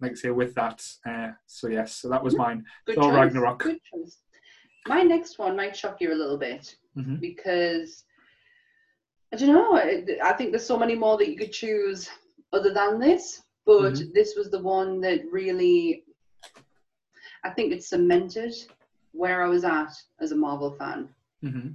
like 0.00 0.12
I 0.12 0.14
say, 0.14 0.30
with 0.30 0.54
that. 0.54 0.82
Uh, 1.04 1.32
so 1.46 1.68
yes, 1.68 1.96
so 1.96 2.08
that 2.08 2.22
was 2.24 2.34
mine. 2.36 2.64
Good 2.86 2.94
Thor 2.94 3.10
choice. 3.10 3.14
Ragnarok. 3.20 3.58
Good 3.62 3.80
choice. 3.92 4.18
My 4.86 5.02
next 5.02 5.38
one 5.38 5.56
might 5.56 5.76
shock 5.76 6.00
you 6.00 6.12
a 6.12 6.16
little 6.16 6.38
bit 6.38 6.74
Mhm. 6.96 7.20
because 7.20 8.04
I 9.32 9.36
don't 9.36 9.48
know. 9.54 9.76
I, 9.76 10.04
I 10.24 10.32
think 10.32 10.50
there's 10.52 10.66
so 10.66 10.78
many 10.78 10.94
more 10.94 11.16
that 11.18 11.28
you 11.28 11.36
could 11.36 11.52
choose 11.52 12.08
other 12.52 12.72
than 12.72 12.98
this, 12.98 13.42
but 13.66 13.92
Mhm. 13.94 14.12
this 14.14 14.34
was 14.36 14.50
the 14.50 14.62
one 14.62 15.00
that 15.02 15.20
really, 15.30 16.04
I 17.44 17.50
think 17.50 17.72
it 17.72 17.82
cemented 17.84 18.54
where 19.12 19.42
I 19.42 19.48
was 19.48 19.64
at 19.64 19.92
as 20.20 20.32
a 20.32 20.36
Marvel 20.36 20.72
fan. 20.72 21.08
hmm 21.42 21.68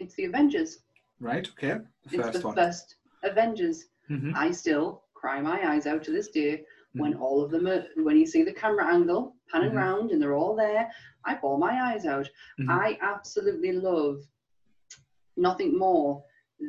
It's 0.00 0.14
the 0.14 0.24
Avengers. 0.24 0.78
Right. 1.20 1.48
Okay. 1.48 1.78
The 2.10 2.18
It's 2.28 2.38
the 2.38 2.46
one. 2.46 2.54
first 2.56 2.96
Avengers. 3.22 3.86
hmm 4.08 4.32
I 4.34 4.50
still 4.50 5.04
cry 5.14 5.40
my 5.40 5.70
eyes 5.70 5.86
out 5.86 6.02
to 6.04 6.10
this 6.12 6.28
day 6.28 6.64
when 6.92 7.14
all 7.14 7.42
of 7.42 7.50
them 7.50 7.66
are, 7.66 7.86
when 7.96 8.16
you 8.16 8.26
see 8.26 8.42
the 8.44 8.52
camera 8.52 8.86
angle 8.86 9.34
panning 9.50 9.72
Mhm. 9.72 9.76
round 9.76 10.10
and 10.12 10.20
they're 10.22 10.34
all 10.36 10.54
there. 10.54 10.92
I 11.24 11.34
bawl 11.36 11.56
my 11.58 11.74
eyes 11.92 12.04
out. 12.06 12.28
Mhm. 12.60 12.68
I 12.70 12.98
absolutely 13.00 13.72
love 13.72 14.20
nothing 15.36 15.76
more 15.76 16.22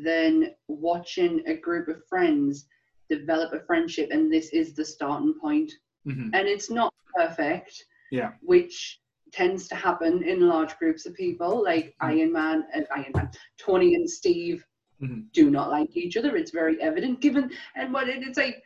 than 0.03 0.55
watching 0.67 1.45
a 1.47 1.55
group 1.55 1.87
of 1.87 2.03
friends 2.07 2.65
develop 3.09 3.53
a 3.53 3.59
friendship, 3.65 4.09
and 4.11 4.31
this 4.33 4.49
is 4.49 4.73
the 4.73 4.85
starting 4.85 5.33
point. 5.39 5.71
hmm 6.05 6.29
And 6.33 6.47
it's 6.47 6.69
not 6.71 6.91
perfect, 7.15 7.85
Yeah. 8.11 8.33
which 8.41 9.01
tends 9.31 9.67
to 9.67 9.75
happen 9.75 10.23
in 10.23 10.47
large 10.47 10.77
groups 10.77 11.05
of 11.05 11.13
people, 11.15 11.63
like 11.63 11.87
Mhm. 11.87 11.93
Iron 12.01 12.31
Man 12.31 12.67
and 12.73 12.87
Iron 12.95 13.11
Man, 13.15 13.29
Tony 13.57 13.95
and 13.95 14.09
Steve 14.09 14.65
Mhm. 15.01 15.31
do 15.33 15.49
not 15.49 15.69
like 15.69 15.95
each 15.95 16.15
other. 16.17 16.35
It's 16.37 16.51
very 16.51 16.81
evident, 16.81 17.19
given 17.21 17.51
and 17.75 17.93
what 17.93 18.07
it, 18.07 18.23
it's 18.23 18.37
like 18.37 18.63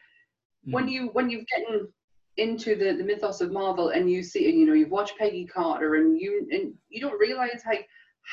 when 0.66 0.88
Mhm. 0.88 0.92
you 0.92 1.08
when 1.10 1.30
you've 1.30 1.48
gotten 1.48 1.92
into 2.38 2.76
the, 2.76 2.94
the 2.94 3.04
mythos 3.04 3.42
of 3.42 3.52
Marvel 3.52 3.90
and 3.90 4.10
you 4.10 4.22
see 4.24 4.50
and 4.50 4.60
you 4.60 4.66
know 4.66 4.74
you've 4.74 4.92
watched 4.92 5.18
Peggy 5.18 5.46
Carter 5.46 5.96
and 5.96 6.20
you 6.20 6.48
and 6.52 6.78
you 6.90 7.02
don't 7.02 7.20
realize 7.20 7.64
like 7.66 7.88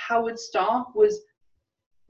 Howard 0.08 0.38
Stark 0.38 0.94
was 0.94 1.24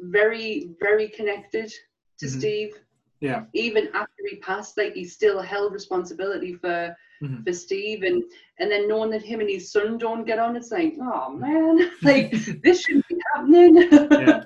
very 0.00 0.74
very 0.80 1.08
connected 1.08 1.72
to 2.18 2.26
Mhm. 2.26 2.38
Steve 2.38 2.80
Yeah. 3.20 3.46
even 3.54 3.88
after 3.94 4.22
he 4.28 4.36
passed 4.36 4.76
like 4.76 4.94
he 4.94 5.04
still 5.04 5.40
held 5.40 5.72
responsibility 5.72 6.54
for 6.54 6.94
Mhm. 7.22 7.44
for 7.44 7.52
Steve, 7.52 8.02
and 8.02 8.22
and 8.58 8.70
then 8.70 8.88
knowing 8.88 9.10
that 9.10 9.22
him 9.22 9.40
and 9.40 9.48
his 9.48 9.70
son 9.72 9.98
don't 9.98 10.26
get 10.26 10.38
on, 10.38 10.56
it's 10.56 10.70
like, 10.70 10.94
oh 11.00 11.30
man, 11.30 11.90
like 12.02 12.30
this 12.62 12.82
shouldn't 12.82 13.08
be 13.08 13.16
happening. 13.34 13.74
Yeah. 14.10 14.42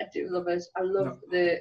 I 0.00 0.04
do 0.14 0.28
love 0.30 0.48
it. 0.48 0.64
I 0.76 0.82
love 0.82 1.06
No. 1.06 1.18
the 1.30 1.60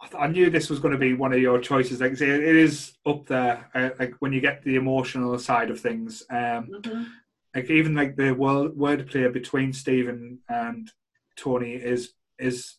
I 0.00 0.06
th- 0.08 0.22
I 0.22 0.26
knew 0.28 0.50
this 0.50 0.70
was 0.70 0.78
going 0.78 0.92
to 0.92 0.98
be 0.98 1.14
one 1.14 1.32
of 1.32 1.40
your 1.40 1.58
choices. 1.58 2.00
Like, 2.00 2.12
it 2.12 2.20
is 2.20 2.92
up 3.06 3.26
there. 3.26 3.68
Uh, 3.74 3.90
like 3.98 4.14
when 4.20 4.32
you 4.32 4.40
get 4.40 4.62
the 4.62 4.76
emotional 4.76 5.36
side 5.38 5.70
of 5.70 5.80
things, 5.80 6.22
um, 6.30 6.68
mhm. 6.68 7.06
like 7.54 7.68
even 7.70 7.94
like 7.94 8.14
the 8.14 8.30
word 8.32 8.72
wordplay 8.72 9.32
between 9.32 9.72
Stephen 9.72 10.38
and 10.48 10.92
Tony 11.36 11.72
is 11.74 12.12
is 12.38 12.76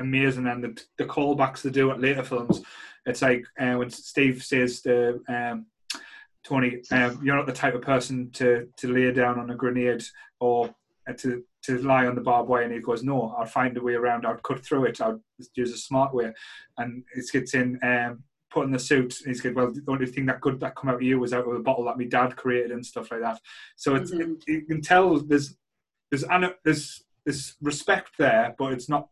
amazing, 0.00 0.46
and 0.48 0.64
the, 0.64 0.82
the 0.98 1.04
callbacks 1.04 1.62
they 1.62 1.70
do 1.70 1.90
at 1.92 2.00
later 2.00 2.24
films. 2.24 2.62
It's 3.06 3.22
like 3.22 3.44
uh, 3.58 3.74
when 3.74 3.90
Steve 3.90 4.42
says 4.42 4.80
to 4.82 5.20
um, 5.28 5.66
Tony, 6.44 6.82
um, 6.90 7.20
"You're 7.22 7.36
not 7.36 7.46
the 7.46 7.52
type 7.52 7.74
of 7.74 7.82
person 7.82 8.30
to 8.32 8.68
to 8.78 8.92
lay 8.92 9.12
down 9.12 9.38
on 9.38 9.50
a 9.50 9.54
grenade 9.54 10.02
or 10.40 10.74
uh, 11.08 11.12
to 11.14 11.44
to 11.64 11.78
lie 11.78 12.06
on 12.06 12.14
the 12.14 12.20
barbed 12.20 12.48
wire," 12.48 12.62
and 12.62 12.72
he 12.72 12.80
goes, 12.80 13.02
"No, 13.02 13.34
I'll 13.38 13.46
find 13.46 13.76
a 13.76 13.82
way 13.82 13.94
around. 13.94 14.26
I'll 14.26 14.36
cut 14.38 14.64
through 14.64 14.84
it. 14.86 15.00
I'll 15.00 15.20
use 15.54 15.72
a 15.72 15.78
smart 15.78 16.14
way." 16.14 16.32
And 16.78 17.04
it 17.14 17.30
gets 17.32 17.54
in. 17.54 17.78
Um, 17.82 18.24
Putting 18.50 18.70
the 18.70 18.78
suit, 18.78 19.16
he's 19.26 19.40
good. 19.40 19.56
Well, 19.56 19.72
the 19.72 19.82
only 19.88 20.06
thing 20.06 20.26
that 20.26 20.40
good 20.40 20.60
that 20.60 20.76
come 20.76 20.88
out 20.88 20.94
of 20.94 21.02
you 21.02 21.18
was 21.18 21.32
out 21.32 21.44
of 21.44 21.52
a 21.52 21.58
bottle 21.58 21.86
that 21.86 21.98
my 21.98 22.04
dad 22.04 22.36
created 22.36 22.70
and 22.70 22.86
stuff 22.86 23.10
like 23.10 23.20
that. 23.20 23.40
So 23.74 23.96
it's 23.96 24.12
Mhm. 24.12 24.20
it, 24.20 24.44
you 24.46 24.62
can 24.62 24.80
tell 24.80 25.18
there's 25.18 25.56
there's 26.12 26.24
there's 26.64 27.02
there's 27.24 27.56
respect 27.60 28.12
there, 28.16 28.54
but 28.56 28.72
it's 28.72 28.88
not 28.88 29.08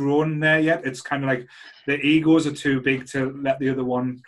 grown 0.00 0.38
there 0.38 0.60
yet. 0.60 0.84
It's 0.84 1.00
kind 1.00 1.24
of 1.24 1.28
like 1.28 1.48
the 1.86 1.96
egos 2.04 2.46
are 2.46 2.52
too 2.52 2.80
big 2.82 3.06
to 3.12 3.32
let 3.42 3.58
the 3.58 3.70
other 3.70 3.84
one. 3.84 4.22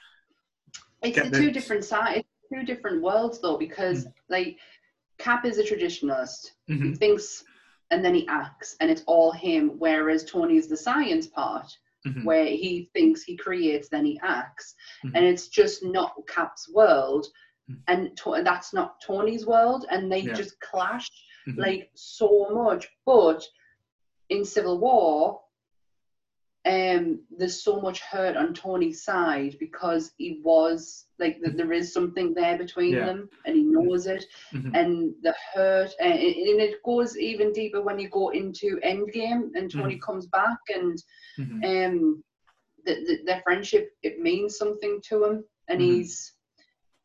It's 1.02 1.20
the 1.20 1.28
the- 1.28 1.38
two 1.38 1.50
different 1.50 1.84
sides, 1.84 2.24
two 2.52 2.62
different 2.64 3.02
worlds 3.02 3.38
though, 3.40 3.58
because 3.58 4.06
Mm. 4.06 4.12
like 4.30 4.58
Cap 5.18 5.44
is 5.44 5.58
a 5.58 5.64
traditionalist. 5.64 6.52
He 6.66 6.74
Mhm, 6.74 6.96
thinks 6.98 7.44
and 7.90 8.04
then 8.04 8.14
he 8.14 8.26
acts, 8.28 8.76
and 8.80 8.90
it's 8.90 9.02
all 9.06 9.30
him. 9.32 9.78
Whereas 9.78 10.24
Tony 10.24 10.56
is 10.56 10.68
the 10.68 10.76
science 10.76 11.26
part, 11.26 11.68
mhm, 12.06 12.24
where 12.24 12.46
he 12.46 12.90
thinks, 12.94 13.22
he 13.22 13.34
creates, 13.36 13.88
then 13.88 14.04
he 14.04 14.18
acts, 14.22 14.74
Mhm. 15.04 15.12
and 15.14 15.24
it's 15.24 15.48
just 15.48 15.82
not 15.82 16.12
Cap's 16.34 16.68
world, 16.78 17.26
Mhm. 17.70 17.78
and 17.88 18.16
to- 18.18 18.42
that's 18.42 18.72
not 18.72 19.00
Tony's 19.02 19.44
world, 19.46 19.82
and 19.90 20.10
they 20.12 20.20
Yeah. 20.20 20.34
just 20.34 20.58
clash 20.60 21.08
mhm. 21.46 21.58
like 21.64 21.90
so 21.94 22.30
much. 22.50 22.88
But 23.06 23.40
in 24.28 24.44
Civil 24.44 24.78
War, 24.78 25.40
um, 26.68 27.20
there's 27.38 27.62
so 27.62 27.80
much 27.80 28.00
hurt 28.00 28.36
on 28.36 28.52
Tony's 28.52 29.02
side 29.02 29.56
because 29.58 30.12
he 30.18 30.40
was 30.44 31.06
like 31.18 31.40
th- 31.40 31.56
there 31.56 31.72
is 31.72 31.92
something 31.92 32.34
there 32.34 32.58
between 32.58 32.94
Yeah. 32.94 33.06
them, 33.06 33.28
and 33.44 33.56
he 33.56 33.62
knows 33.62 34.06
it, 34.06 34.24
Mhm. 34.52 34.70
and 34.78 35.14
the 35.22 35.34
hurt, 35.54 35.90
and, 36.00 36.12
and 36.12 36.60
it 36.66 36.82
goes 36.82 37.16
even 37.18 37.52
deeper 37.52 37.80
when 37.82 37.98
you 37.98 38.08
go 38.10 38.28
into 38.30 38.78
Endgame, 38.84 39.42
and 39.56 39.70
Tony 39.70 39.98
comes 40.06 40.26
back, 40.26 40.58
and 40.78 40.96
Mhm. 41.38 41.60
um, 41.70 42.24
the, 42.84 42.94
the, 43.06 43.14
their 43.26 43.40
friendship 43.42 43.84
it 44.02 44.20
means 44.20 44.56
something 44.56 45.00
to 45.08 45.24
him, 45.24 45.44
and 45.68 45.80
Mhm. 45.80 45.84
he's. 45.84 46.34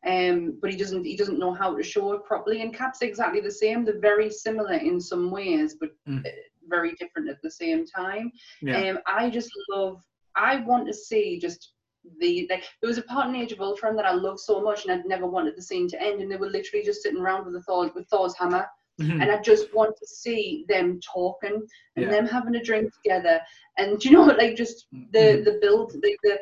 Um, 0.06 0.58
but 0.60 0.70
he 0.70 0.76
doesn't. 0.76 1.04
He 1.04 1.16
doesn't 1.16 1.38
know 1.38 1.54
how 1.54 1.74
to 1.74 1.82
show 1.82 2.12
it 2.12 2.24
properly. 2.24 2.60
And 2.60 2.74
Cap's 2.74 3.00
exactly 3.00 3.40
the 3.40 3.50
same. 3.50 3.84
They're 3.86 3.98
very 4.12 4.30
similar 4.30 4.74
in 4.74 5.00
some 5.00 5.30
ways, 5.30 5.76
but 5.80 5.92
Mm. 6.06 6.22
Very 6.68 6.94
different 6.94 7.28
at 7.28 7.40
the 7.42 7.50
same 7.50 7.86
time. 7.86 8.32
Yeah. 8.62 8.90
Um, 8.90 8.98
I 9.06 9.30
just 9.30 9.50
love. 9.70 10.02
I 10.36 10.56
want 10.62 10.86
to 10.88 10.94
see 10.94 11.38
just 11.38 11.72
the 12.20 12.46
like. 12.50 12.64
There 12.80 12.88
was 12.88 12.98
a 12.98 13.02
part 13.02 13.28
in 13.28 13.36
Age 13.36 13.52
of 13.52 13.60
Ultron 13.60 13.96
that 13.96 14.06
I 14.06 14.12
love 14.12 14.40
so 14.40 14.60
much, 14.60 14.84
and 14.84 14.92
I'd 14.92 15.06
never 15.06 15.26
wanted 15.26 15.56
the 15.56 15.62
scene 15.62 15.88
to 15.88 16.02
end. 16.02 16.20
And 16.20 16.30
they 16.30 16.36
were 16.36 16.50
literally 16.50 16.84
just 16.84 17.02
sitting 17.02 17.20
around 17.20 17.44
with 17.44 17.54
the 17.54 17.62
Thor 17.62 17.90
with 17.94 18.08
Thor's 18.08 18.36
hammer, 18.36 18.66
Mhm. 19.00 19.22
and 19.22 19.30
I 19.30 19.40
just 19.40 19.72
want 19.74 19.96
to 19.96 20.06
see 20.06 20.64
them 20.68 21.00
talking 21.00 21.62
and 21.96 22.04
Yeah. 22.04 22.10
them 22.10 22.26
having 22.26 22.56
a 22.56 22.62
drink 22.62 22.92
together. 23.02 23.40
And 23.78 23.98
do 23.98 24.08
you 24.08 24.14
know, 24.16 24.24
like 24.24 24.56
just 24.56 24.86
the 24.90 25.18
Mhm. 25.18 25.44
the 25.44 25.58
build, 25.60 25.94
like 26.02 26.18
the 26.22 26.38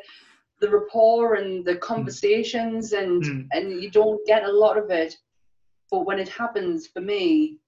the 0.59 0.69
rapport 0.69 1.33
and 1.35 1.65
the 1.65 1.75
conversations, 1.77 2.93
and 2.93 3.21
Mhm. 3.23 3.47
and 3.51 3.81
you 3.83 3.89
don't 3.91 4.25
get 4.25 4.43
a 4.43 4.51
lot 4.51 4.77
of 4.77 4.89
it. 4.91 5.17
But 5.91 6.05
when 6.05 6.19
it 6.19 6.29
happens 6.29 6.87
for 6.87 7.01
me, 7.01 7.59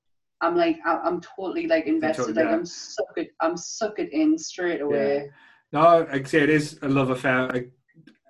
I'm 0.42 0.56
like 0.56 0.78
I- 0.86 1.00
I'm 1.00 1.22
totally 1.22 1.68
like 1.68 1.86
invested. 1.86 2.36
Like 2.36 2.46
yeah. 2.46 2.52
I'm 2.52 2.66
suck 2.66 3.18
it. 3.18 3.30
I'm 3.40 3.58
suck 3.58 4.00
it 4.00 4.12
in 4.12 4.38
straight 4.38 4.82
away. 4.82 5.30
No, 5.72 6.00
like 6.00 6.26
I 6.26 6.30
say, 6.30 6.42
it 6.42 6.50
is 6.50 6.80
a 6.82 6.88
love 6.88 7.10
affair, 7.10 7.48
like 7.48 7.72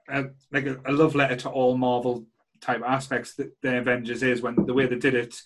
a, 0.10 0.26
like 0.52 0.66
a, 0.66 0.80
a 0.86 0.92
love 0.92 1.16
letter 1.16 1.36
to 1.36 1.50
all 1.50 1.78
Marvel 1.78 2.26
type 2.62 2.82
aspects 2.86 3.36
that 3.36 3.52
the 3.62 3.78
Avengers 3.78 4.24
is. 4.24 4.42
When 4.42 4.56
the 4.56 4.74
way 4.74 4.86
they 4.88 4.98
did 4.98 5.16
it, 5.16 5.42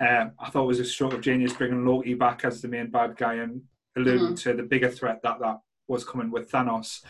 um, 0.00 0.32
I 0.38 0.50
thought 0.50 0.64
it 0.64 0.68
was 0.68 0.80
a 0.80 0.84
stroke 0.84 1.12
of 1.14 1.20
genius 1.20 1.52
bringing 1.52 1.84
Loki 1.84 2.14
back 2.14 2.44
as 2.44 2.60
the 2.60 2.68
main 2.68 2.90
bad 2.90 3.16
guy 3.16 3.34
and 3.34 3.62
alluding 3.96 4.36
to 4.36 4.54
the 4.54 4.62
bigger 4.62 4.90
threat 4.90 5.20
that 5.22 5.40
that 5.40 5.58
was 5.88 6.04
coming 6.04 6.30
with 6.30 6.50
Thanos. 6.50 7.02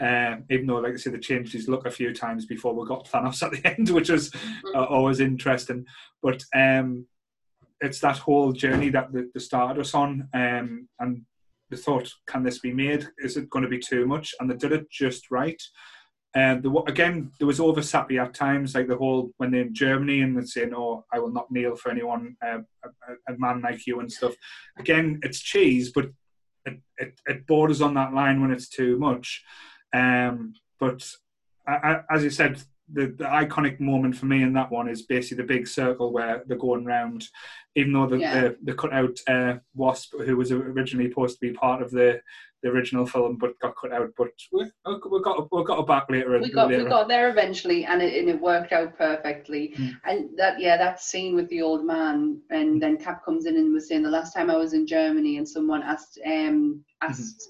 Um, 0.00 0.44
even 0.48 0.66
though, 0.66 0.76
like 0.76 0.94
I 0.94 0.96
said, 0.96 1.14
they 1.14 1.18
changed 1.18 1.52
his 1.52 1.68
look 1.68 1.84
a 1.84 1.90
few 1.90 2.14
times 2.14 2.46
before 2.46 2.72
we 2.74 2.86
got 2.86 3.08
Thanos 3.08 3.42
at 3.46 3.50
the 3.50 3.66
end, 3.66 3.90
which 3.90 4.10
was 4.10 4.32
uh, 4.74 4.84
always 4.84 5.20
interesting. 5.20 5.86
But 6.22 6.44
um, 6.54 7.06
it's 7.80 8.00
that 8.00 8.18
whole 8.18 8.52
journey 8.52 8.90
that 8.90 9.12
they, 9.12 9.22
they 9.32 9.40
started 9.40 9.80
us 9.80 9.94
on, 9.94 10.28
um, 10.34 10.88
and 10.98 11.22
they 11.70 11.76
thought, 11.76 12.12
can 12.26 12.42
this 12.42 12.58
be 12.58 12.72
made? 12.72 13.08
Is 13.18 13.36
it 13.36 13.50
going 13.50 13.64
to 13.64 13.68
be 13.68 13.78
too 13.78 14.06
much? 14.06 14.34
And 14.40 14.50
they 14.50 14.56
did 14.56 14.72
it 14.72 14.90
just 14.90 15.30
right. 15.30 15.60
And 16.34 16.62
the, 16.62 16.70
again, 16.86 17.32
there 17.38 17.46
was 17.46 17.60
over 17.60 17.82
sappy 17.82 18.18
at 18.18 18.34
times, 18.34 18.74
like 18.74 18.86
the 18.86 18.96
whole 18.96 19.32
when 19.38 19.50
they're 19.50 19.62
in 19.62 19.74
Germany 19.74 20.20
and 20.20 20.36
they're 20.36 20.44
saying, 20.44 20.72
"Oh, 20.74 21.04
I 21.12 21.18
will 21.18 21.32
not 21.32 21.50
kneel 21.50 21.74
for 21.74 21.90
anyone, 21.90 22.36
uh, 22.46 22.58
a, 22.84 23.32
a 23.32 23.38
man 23.38 23.62
like 23.62 23.86
you," 23.86 24.00
and 24.00 24.12
stuff. 24.12 24.34
Again, 24.78 25.20
it's 25.22 25.40
cheese, 25.40 25.90
but 25.90 26.10
it, 26.66 26.80
it, 26.98 27.20
it 27.26 27.46
borders 27.46 27.80
on 27.80 27.94
that 27.94 28.12
line 28.12 28.42
when 28.42 28.50
it's 28.50 28.68
too 28.68 28.98
much. 28.98 29.42
Um, 29.94 30.52
but 30.78 31.10
I, 31.66 31.72
I, 31.72 32.00
as 32.10 32.24
you 32.24 32.30
said, 32.30 32.62
the, 32.92 33.06
the 33.06 33.24
iconic 33.24 33.80
moment 33.80 34.16
for 34.16 34.26
me 34.26 34.42
in 34.42 34.52
that 34.54 34.70
one 34.70 34.88
is 34.88 35.02
basically 35.02 35.42
the 35.42 35.48
big 35.48 35.66
circle 35.66 36.12
where 36.12 36.42
they're 36.46 36.56
going 36.56 36.84
round. 36.84 37.26
Even 37.74 37.92
though 37.92 38.06
the, 38.06 38.18
Yeah. 38.18 38.40
the, 38.40 38.56
the 38.64 38.74
cut 38.74 38.92
out 38.92 39.18
uh, 39.28 39.56
Wasp, 39.74 40.14
who 40.24 40.36
was 40.36 40.50
originally 40.52 41.08
supposed 41.08 41.38
to 41.38 41.46
be 41.46 41.52
part 41.52 41.82
of 41.82 41.90
the, 41.90 42.20
the 42.62 42.68
original 42.70 43.06
film, 43.06 43.36
but 43.36 43.58
got 43.60 43.74
cut 43.80 43.92
out. 43.92 44.10
But 44.16 44.30
we, 44.52 44.64
we 44.84 45.22
got 45.22 45.52
we 45.52 45.64
got 45.64 45.78
it 45.80 45.86
back 45.86 46.10
later. 46.10 46.38
We 46.40 46.50
got 46.50 46.68
later. 46.68 46.84
we 46.84 46.90
got 46.90 47.08
there 47.08 47.30
eventually, 47.30 47.84
and 47.84 48.02
it, 48.02 48.18
and 48.18 48.28
it 48.28 48.40
worked 48.40 48.72
out 48.72 48.98
perfectly. 48.98 49.74
Mm. 49.76 49.96
And 50.04 50.28
that 50.38 50.58
yeah, 50.58 50.76
that 50.76 51.00
scene 51.00 51.36
with 51.36 51.48
the 51.50 51.62
old 51.62 51.84
man, 51.84 52.40
and 52.50 52.82
then 52.82 52.96
Cap 52.96 53.24
comes 53.24 53.46
in 53.46 53.56
and 53.56 53.72
was 53.72 53.88
saying 53.88 54.02
the 54.02 54.10
last 54.10 54.34
time 54.34 54.50
I 54.50 54.56
was 54.56 54.72
in 54.72 54.86
Germany, 54.86 55.36
and 55.36 55.48
someone 55.48 55.82
asked 55.82 56.18
um 56.26 56.84
asked 57.00 57.48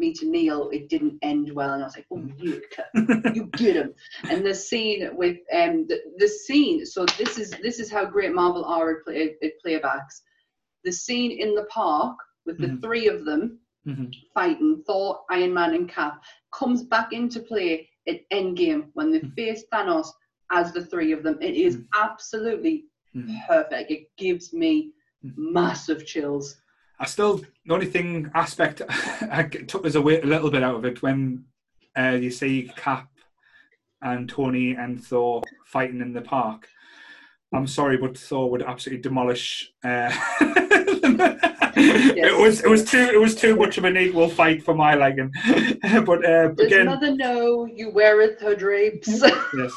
me 0.00 0.12
to 0.14 0.26
kneel, 0.26 0.70
it 0.70 0.88
didn't 0.88 1.18
end 1.22 1.52
well, 1.52 1.74
and 1.74 1.82
I 1.82 1.86
was 1.86 1.96
like, 1.96 2.06
oh 2.12 2.26
you, 2.38 2.60
you 3.34 3.46
get 3.56 3.76
him. 3.76 3.94
And 4.30 4.44
the 4.44 4.54
scene 4.54 5.08
with 5.14 5.36
um 5.52 5.86
the, 5.88 5.98
the 6.18 6.26
scene, 6.28 6.84
so 6.86 7.04
this 7.18 7.38
is 7.38 7.50
this 7.62 7.78
is 7.78 7.90
how 7.90 8.04
great 8.06 8.32
Marvel 8.34 8.64
are 8.64 8.90
at, 8.90 9.04
play, 9.04 9.34
at 9.42 9.52
playbacks. 9.64 10.16
The 10.84 10.92
scene 10.92 11.32
in 11.44 11.54
the 11.54 11.64
park 11.64 12.16
with 12.46 12.58
the 12.58 12.68
Mhm. 12.68 12.80
three 12.82 13.06
of 13.06 13.24
them 13.24 13.58
Mhm. 13.86 14.10
fighting 14.34 14.82
Thor, 14.86 15.20
Iron 15.30 15.52
Man, 15.54 15.74
and 15.74 15.88
Cap 15.88 16.22
comes 16.52 16.82
back 16.82 17.12
into 17.12 17.40
play 17.40 17.88
at 18.08 18.20
Endgame 18.30 18.88
when 18.94 19.10
they 19.12 19.20
Mhm. 19.20 19.34
face 19.34 19.64
Thanos 19.72 20.08
as 20.50 20.72
the 20.72 20.84
three 20.84 21.12
of 21.12 21.22
them. 21.22 21.38
It 21.40 21.54
is 21.54 21.76
Mhm. 21.76 21.86
absolutely 21.94 22.86
Mhm. 23.14 23.46
perfect. 23.46 23.90
It 23.90 24.10
gives 24.16 24.52
me 24.52 24.92
Mhm. 25.24 25.34
massive 25.36 26.04
chills. 26.06 26.56
I 27.00 27.06
still 27.06 27.38
the 27.64 27.74
only 27.74 27.86
thing 27.86 28.30
aspect 28.34 28.82
I 28.88 29.44
took 29.44 29.86
as 29.86 29.96
a, 29.96 30.00
a 30.00 30.20
little 30.22 30.50
bit 30.50 30.62
out 30.62 30.76
of 30.76 30.84
it 30.84 31.02
when 31.02 31.44
uh, 31.98 32.18
you 32.20 32.30
see 32.30 32.70
Cap 32.76 33.08
and 34.02 34.28
Tony 34.28 34.74
and 34.74 35.02
Thor 35.02 35.42
fighting 35.64 36.00
in 36.00 36.12
the 36.12 36.20
park. 36.20 36.68
I'm 37.52 37.66
sorry, 37.66 37.96
but 37.96 38.16
Thor 38.16 38.50
would 38.50 38.62
absolutely 38.62 39.02
demolish. 39.02 39.72
Uh, 39.82 40.12
It 41.82 42.38
was 42.38 42.62
it 42.62 42.68
was 42.68 42.84
too 42.84 42.98
it 42.98 43.20
was 43.20 43.34
too 43.34 43.56
much 43.56 43.78
of 43.78 43.84
an 43.84 43.96
equal 43.96 44.28
fight 44.28 44.62
for 44.62 44.74
my 44.74 44.94
liking. 44.94 45.32
but 46.04 46.24
uh, 46.24 46.48
Does 46.48 46.66
again, 46.66 46.86
mother 46.86 47.14
know 47.14 47.66
you 47.66 47.90
weareth 47.90 48.40
her 48.40 48.54
drapes? 48.54 49.08
yes, 49.08 49.72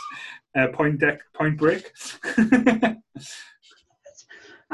uh, 0.56 0.68
point 0.74 1.00
deck, 1.00 1.22
point 1.34 1.58
break. 1.58 1.91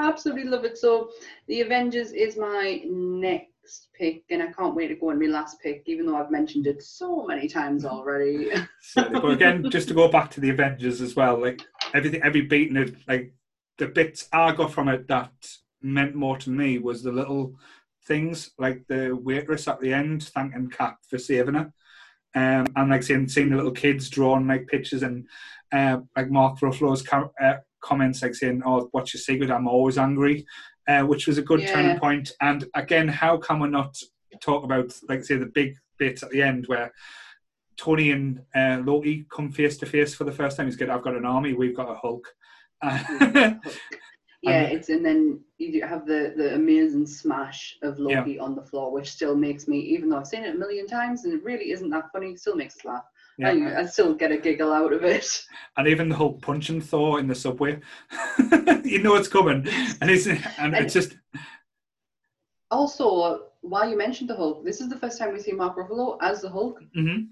Absolutely 0.07 0.45
love 0.45 0.65
it. 0.65 0.77
So 0.77 1.11
the 1.47 1.61
Avengers 1.61 2.11
is 2.11 2.37
my 2.37 2.81
next 2.85 3.89
pick, 3.93 4.23
and 4.29 4.41
I 4.41 4.51
can't 4.51 4.75
wait 4.75 4.87
to 4.87 4.95
go 4.95 5.11
on 5.11 5.19
my 5.19 5.27
last 5.27 5.61
pick, 5.61 5.83
even 5.85 6.05
though 6.05 6.17
I've 6.17 6.31
mentioned 6.31 6.67
it 6.67 6.81
so 6.81 7.25
many 7.25 7.47
times 7.47 7.85
already. 7.85 8.51
Certainly. 8.81 9.21
but 9.21 9.31
again, 9.31 9.69
just 9.69 9.87
to 9.89 9.93
go 9.93 10.07
back 10.07 10.31
to 10.31 10.41
the 10.41 10.49
Avengers 10.49 11.01
as 11.01 11.15
well, 11.15 11.39
like 11.39 11.61
everything, 11.93 12.21
every 12.23 12.41
beat 12.41 12.69
in 12.69 12.77
it, 12.77 12.95
like 13.07 13.33
the 13.77 13.87
bits 13.87 14.27
I 14.33 14.51
got 14.53 14.71
from 14.71 14.89
it 14.89 15.07
that 15.07 15.31
meant 15.81 16.15
more 16.15 16.37
to 16.37 16.49
me 16.49 16.77
was 16.77 17.03
the 17.03 17.11
little 17.11 17.55
things, 18.05 18.51
like 18.57 18.83
the 18.87 19.11
waitress 19.15 19.67
at 19.67 19.79
the 19.79 19.93
end 19.93 20.23
thanking 20.23 20.69
Cap 20.69 20.97
for 21.09 21.17
saving 21.17 21.55
her. 21.55 21.71
Um, 22.35 22.67
and 22.75 22.89
like 22.91 23.01
seeing, 23.01 23.27
seeing 23.27 23.49
the 23.49 23.55
little 23.55 23.71
kids 23.71 24.09
drawing 24.09 24.47
like 24.47 24.67
pictures 24.67 25.01
and 25.01 25.25
uh, 25.71 25.99
like 26.15 26.29
Mark 26.29 26.59
Ruffalo's 26.59 27.01
com- 27.01 27.31
uh, 27.41 27.55
comments, 27.81 28.21
like 28.21 28.35
saying, 28.35 28.61
"Oh, 28.65 28.87
what's 28.91 29.13
your 29.13 29.21
secret? 29.21 29.51
I'm 29.51 29.67
always 29.67 29.97
angry," 29.97 30.45
uh, 30.87 31.01
which 31.03 31.27
was 31.27 31.37
a 31.37 31.41
good 31.43 31.61
Yeah. 31.61 31.73
turning 31.73 31.99
point. 31.99 32.31
And 32.41 32.65
again, 32.75 33.07
how 33.07 33.37
can 33.37 33.59
we 33.59 33.69
not 33.69 33.95
talk 34.41 34.63
about, 34.63 34.93
like, 35.07 35.23
say, 35.23 35.37
the 35.37 35.45
big 35.47 35.75
bit 35.97 36.23
at 36.23 36.29
the 36.29 36.41
end 36.41 36.65
where 36.67 36.91
Tony 37.77 38.11
and 38.11 38.41
uh, 38.55 38.81
Loki 38.85 39.25
come 39.31 39.51
face 39.51 39.77
to 39.77 39.85
face 39.85 40.13
for 40.13 40.23
the 40.23 40.31
first 40.31 40.57
time? 40.57 40.65
He's 40.67 40.75
good. 40.75 40.89
I've 40.89 41.03
got 41.03 41.15
an 41.15 41.25
army. 41.25 41.53
We've 41.53 41.75
got 41.75 41.89
a 41.89 41.95
Hulk. 41.95 42.27
yeah, 42.83 43.59
And- 44.45 44.71
it's 44.73 44.89
and 44.89 45.05
then 45.05 45.41
you 45.57 45.81
have 45.85 46.05
the 46.05 46.33
the 46.37 46.55
amazing 46.55 47.05
smash 47.05 47.77
of 47.83 47.99
Loki 47.99 48.39
on 48.39 48.55
the 48.55 48.61
floor, 48.63 48.91
which 48.91 49.11
still 49.11 49.35
makes 49.35 49.67
me, 49.67 49.79
even 49.79 50.09
though 50.09 50.17
I've 50.17 50.27
seen 50.27 50.43
it 50.45 50.55
a 50.55 50.57
million 50.57 50.87
times 50.87 51.25
and 51.25 51.33
it 51.33 51.43
really 51.43 51.71
isn't 51.71 51.89
that 51.89 52.05
funny, 52.13 52.35
still 52.37 52.55
makes 52.55 52.77
us 52.77 52.85
laugh. 52.85 53.03
Yeah. 53.39 53.49
I, 53.77 53.79
I 53.81 53.85
still 53.85 54.13
get 54.13 54.31
a 54.31 54.37
giggle 54.37 54.71
out 54.73 54.91
of 54.93 55.03
it. 55.03 55.27
and 55.77 55.87
even 55.87 56.09
the 56.09 56.15
whole 56.15 56.33
punch 56.33 56.69
and 56.69 56.83
Thor 56.83 57.19
in 57.19 57.27
the 57.27 57.33
subway, 57.35 57.79
you 58.83 59.01
know 59.01 59.15
it's 59.15 59.27
coming, 59.29 59.65
and 60.01 60.11
it's 60.11 60.27
and 60.27 60.75
it's 60.75 60.93
just 60.93 61.15
Also, 62.71 63.45
while 63.61 63.89
you 63.89 63.97
mentioned 63.97 64.29
the 64.29 64.35
Hulk, 64.35 64.63
this 64.63 64.81
is 64.81 64.89
the 64.89 64.97
first 64.97 65.17
time 65.17 65.33
we 65.33 65.39
see 65.39 65.51
Mark 65.53 65.77
Ruffalo 65.77 66.17
as 66.21 66.41
the 66.41 66.49
Hulk. 66.49 66.79
mhm. 66.95 67.27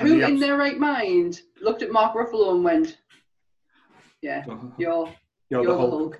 Who 0.00 0.18
the 0.20 0.26
in 0.26 0.40
their 0.40 0.56
right 0.56 0.78
mind 0.78 1.40
looked 1.60 1.82
at 1.82 1.92
Mark 1.92 2.14
Ruffalo 2.16 2.54
and 2.54 2.64
went, 2.64 2.98
"Yeah, 4.22 4.44
you're 4.46 5.12
You're 5.50 5.62
you're 5.62 5.66
the 5.66 5.76
Hulk. 5.78 6.18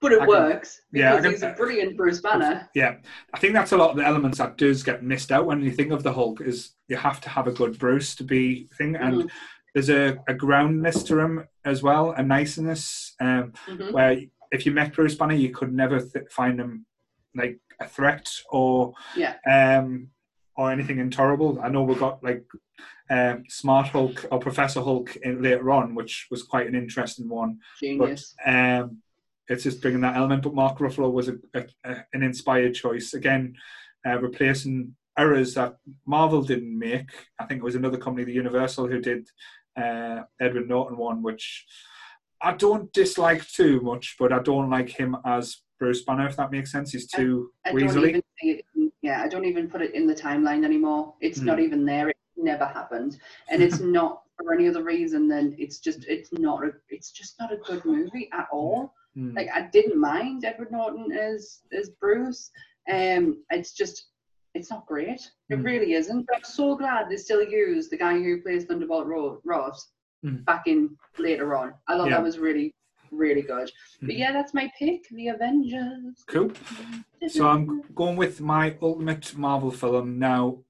But 0.00 0.12
it 0.12 0.16
I 0.16 0.18
can- 0.20 0.28
works 0.28 0.80
yeah, 0.92 1.16
because 1.16 1.32
he's 1.32 1.42
a 1.42 1.54
brilliant 1.56 1.96
Bruce 1.96 2.20
Banner. 2.20 2.68
Yeah, 2.74 2.96
I 3.34 3.38
think 3.38 3.52
that's 3.54 3.72
a 3.72 3.76
lot 3.76 3.90
of 3.90 3.96
the 3.96 4.04
elements 4.06 4.38
that 4.38 4.56
does 4.56 4.82
get 4.82 5.02
missed 5.02 5.30
out 5.32 5.44
when 5.46 5.60
you 5.62 5.70
think 5.72 5.90
of 5.92 6.02
the 6.02 6.12
Hulk. 6.12 6.40
Is 6.40 6.74
you 6.90 6.96
have 6.96 7.20
to 7.22 7.28
have 7.30 7.46
a 7.46 7.52
good 7.52 7.78
Bruce 7.78 8.14
to 8.16 8.24
be 8.24 8.66
thing, 8.76 8.96
and 8.96 9.14
Mhm, 9.22 9.30
there's 9.72 9.88
a, 9.90 10.18
a 10.28 10.34
groundness 10.34 11.02
to 11.04 11.18
him 11.20 11.44
as 11.64 11.82
well, 11.82 12.10
a 12.10 12.22
niceness. 12.22 13.14
Um, 13.20 13.52
mhm. 13.68 13.92
where 13.92 14.18
if 14.50 14.66
you 14.66 14.72
met 14.72 14.92
Bruce 14.92 15.14
Banner, 15.14 15.34
you 15.34 15.50
could 15.50 15.72
never 15.72 16.00
th- 16.00 16.28
find 16.30 16.58
him 16.60 16.84
like 17.34 17.58
a 17.80 17.86
threat 17.86 18.28
or 18.50 18.92
Yeah. 19.16 19.34
um 19.56 20.08
or 20.56 20.70
anything 20.72 20.98
intolerable. 20.98 21.58
I 21.62 21.68
know 21.68 21.84
we 21.84 21.94
got 21.94 22.22
like 22.22 22.44
um, 23.08 23.44
Smart 23.48 23.86
Hulk 23.88 24.26
or 24.30 24.38
Professor 24.40 24.80
Hulk 24.82 25.16
in, 25.22 25.40
later 25.40 25.70
on, 25.70 25.94
which 25.94 26.26
was 26.30 26.42
quite 26.42 26.66
an 26.66 26.74
interesting 26.74 27.28
one. 27.28 27.60
Genius. 27.80 28.34
But 28.44 28.52
um, 28.54 28.98
it's 29.48 29.62
just 29.62 29.80
bringing 29.80 30.02
that 30.02 30.16
element. 30.16 30.42
But 30.42 30.54
Mark 30.54 30.78
Ruffalo 30.78 31.10
was 31.10 31.28
a, 31.28 31.36
a, 31.54 31.64
a, 31.84 32.04
an 32.12 32.22
inspired 32.22 32.74
choice 32.74 33.14
again, 33.14 33.54
uh, 34.06 34.18
replacing 34.20 34.94
errors 35.20 35.54
that 35.54 35.76
Marvel 36.06 36.42
didn't 36.42 36.78
make. 36.78 37.10
I 37.38 37.44
think 37.46 37.58
it 37.60 37.64
was 37.64 37.74
another 37.74 37.98
company, 37.98 38.24
the 38.24 38.32
Universal, 38.44 38.88
who 38.88 39.00
did 39.00 39.28
uh, 39.76 40.20
Edward 40.40 40.68
Norton 40.68 40.96
one, 40.96 41.22
which 41.22 41.66
I 42.42 42.52
don't 42.54 42.92
dislike 42.92 43.46
too 43.48 43.80
much, 43.82 44.16
but 44.18 44.32
I 44.32 44.40
don't 44.40 44.70
like 44.70 44.88
him 44.88 45.16
as 45.26 45.44
Bruce 45.78 46.02
Banner. 46.04 46.26
If 46.26 46.36
that 46.36 46.50
makes 46.50 46.72
sense, 46.72 46.92
he's 46.92 47.06
too 47.06 47.50
I 47.66 47.72
don't 47.72 47.80
weaselly. 47.82 48.22
it. 48.40 48.64
Yeah, 49.02 49.22
I 49.22 49.28
don't 49.28 49.46
even 49.46 49.68
put 49.68 49.82
it 49.82 49.94
in 49.94 50.06
the 50.06 50.14
timeline 50.14 50.64
anymore. 50.64 51.14
It's 51.20 51.40
Hmm. 51.40 51.46
not 51.46 51.60
even 51.60 51.84
there. 51.84 52.08
It 52.10 52.16
never 52.36 52.66
happened, 52.66 53.18
and 53.50 53.62
it's 53.62 53.80
not 53.98 54.22
for 54.36 54.54
any 54.54 54.68
other 54.68 54.82
reason 54.82 55.28
than 55.28 55.54
it's 55.58 55.78
just 55.80 56.04
it's 56.06 56.32
not 56.32 56.64
a 56.64 56.70
it's 56.88 57.10
just 57.10 57.34
not 57.40 57.52
a 57.52 57.56
good 57.68 57.84
movie 57.84 58.28
at 58.32 58.46
all. 58.52 58.94
Hmm. 59.14 59.34
Like 59.36 59.48
I 59.54 59.62
didn't 59.76 59.98
mind 60.00 60.44
Edward 60.44 60.70
Norton 60.72 61.12
as 61.12 61.60
as 61.78 61.90
Bruce. 62.00 62.50
Um, 62.90 63.42
it's 63.50 63.72
just 63.72 63.96
it's 64.54 64.70
not 64.70 64.86
great. 64.86 65.30
It 65.48 65.56
Hmm. 65.58 65.62
really 65.62 65.92
isn't. 65.94 66.26
But 66.26 66.38
I'm 66.38 66.44
so 66.44 66.76
glad 66.76 67.08
they 67.08 67.16
still 67.16 67.42
use 67.42 67.88
the 67.88 67.96
guy 67.96 68.14
who 68.20 68.40
plays 68.42 68.64
Thunderbolt 68.64 69.06
Ro- 69.06 69.40
Ross 69.44 69.92
Hmm. 70.22 70.36
back 70.44 70.66
in 70.66 70.96
later 71.18 71.54
on. 71.56 71.74
I 71.88 71.96
thought 71.96 72.08
Yeah. 72.08 72.16
that 72.16 72.22
was 72.22 72.38
really 72.38 72.74
really 73.12 73.42
good. 73.42 73.68
But 74.02 74.10
Hmm. 74.14 74.18
yeah, 74.22 74.30
that's 74.32 74.54
my 74.54 74.70
pick, 74.78 75.08
The 75.10 75.28
Avengers. 75.28 76.22
Cool. 76.28 76.52
So 77.26 77.48
I'm 77.48 77.82
going 77.92 78.16
with 78.16 78.40
my 78.40 78.76
ultimate 78.80 79.36
Marvel 79.36 79.72
film 79.72 80.20
now. 80.20 80.62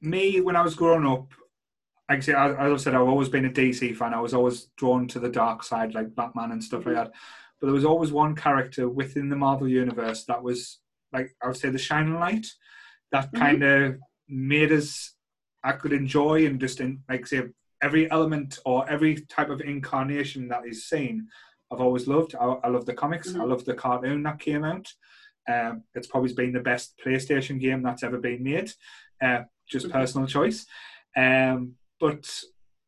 Me, 0.00 0.40
when 0.40 0.56
I 0.56 0.62
was 0.62 0.74
growing 0.74 1.06
up, 1.06 1.32
like 2.08 2.18
I 2.18 2.20
say, 2.20 2.32
as 2.32 2.56
as 2.56 2.72
I 2.72 2.76
said, 2.76 2.94
I've 2.94 3.02
always 3.08 3.28
been 3.28 3.44
a 3.44 3.50
DC 3.50 3.92
fan. 3.94 4.14
I 4.14 4.20
was 4.20 4.32
always 4.32 4.66
drawn 4.76 5.06
to 5.08 5.18
the 5.20 5.28
dark 5.28 5.62
side, 5.62 5.92
like 5.94 6.14
Batman 6.14 6.52
and 6.52 6.64
stuff 6.64 6.86
like 6.86 6.94
that. 6.94 7.12
But 7.60 7.66
there 7.66 7.74
was 7.74 7.84
always 7.84 8.10
one 8.12 8.34
character 8.34 8.88
within 8.88 9.28
the 9.28 9.36
Marvel 9.36 9.68
universe 9.68 10.24
that 10.24 10.42
was, 10.42 10.78
like 11.16 11.34
I 11.42 11.46
would 11.48 11.56
say, 11.56 11.70
the 11.70 11.78
shining 11.90 12.14
light 12.26 12.46
that 13.12 13.26
Mhm. 13.32 13.38
kind 13.38 13.62
of 13.62 13.98
made 14.28 14.72
us. 14.72 15.14
I 15.64 15.72
could 15.72 15.92
enjoy 15.92 16.46
and 16.46 16.60
just 16.60 16.80
in, 16.80 17.02
like 17.08 17.26
say 17.26 17.42
every 17.82 18.04
element 18.10 18.50
or 18.64 18.88
every 18.94 19.14
type 19.36 19.50
of 19.50 19.60
incarnation 19.60 20.48
that 20.48 20.64
is 20.72 20.88
seen. 20.92 21.26
I've 21.70 21.80
always 21.86 22.06
loved. 22.06 22.32
I, 22.36 22.44
I 22.66 22.68
love 22.68 22.86
the 22.86 22.94
comics. 23.02 23.34
I 23.34 23.38
Mhm. 23.38 23.48
love 23.50 23.64
the 23.64 23.74
cartoon 23.74 24.22
that 24.24 24.38
came 24.38 24.64
out. 24.72 24.86
Um, 25.52 25.72
it's 25.96 26.06
probably 26.12 26.32
been 26.34 26.52
the 26.52 26.60
best 26.72 26.86
PlayStation 27.04 27.58
game 27.66 27.82
that's 27.82 28.04
ever 28.04 28.18
been 28.18 28.42
made. 28.52 28.70
Uh, 29.26 29.42
just 29.74 29.86
Mhm. 29.86 29.92
personal 29.98 30.26
choice. 30.28 30.66
Um, 31.16 31.58
but 31.98 32.22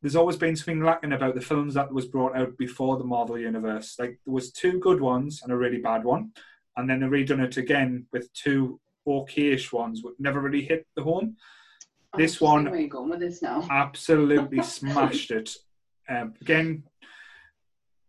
there's 0.01 0.15
always 0.15 0.37
been 0.37 0.55
something 0.55 0.81
lacking 0.81 1.11
about 1.13 1.35
the 1.35 1.41
films 1.51 1.73
that 1.73 1.91
was 1.91 2.05
brought 2.13 2.35
out 2.37 2.57
before 2.57 2.95
the 2.97 3.03
Marvel 3.13 3.37
universe. 3.37 3.97
Like 3.99 4.13
there 4.25 4.33
was 4.39 4.51
two 4.61 4.79
good 4.79 5.01
ones 5.01 5.41
and 5.43 5.51
a 5.51 5.57
really 5.63 5.81
bad 5.81 6.03
one, 6.05 6.31
and 6.77 6.89
then 6.89 6.99
they 6.99 7.07
redone 7.07 7.43
it 7.43 7.57
again 7.57 8.05
with 8.11 8.31
two 8.33 8.79
okayish 9.07 9.71
ones, 9.73 10.03
which 10.03 10.15
never 10.19 10.39
really 10.39 10.61
hit 10.61 10.85
the 10.95 11.03
home. 11.03 11.35
Oh, 12.13 12.17
this 12.17 12.39
one- 12.41 12.65
Where 12.69 12.79
you 12.79 12.87
going 12.87 13.09
with 13.09 13.19
this 13.19 13.41
now? 13.41 13.67
Absolutely 13.69 14.61
smashed 14.77 15.31
it. 15.31 15.55
Um, 16.07 16.33
again, 16.41 16.83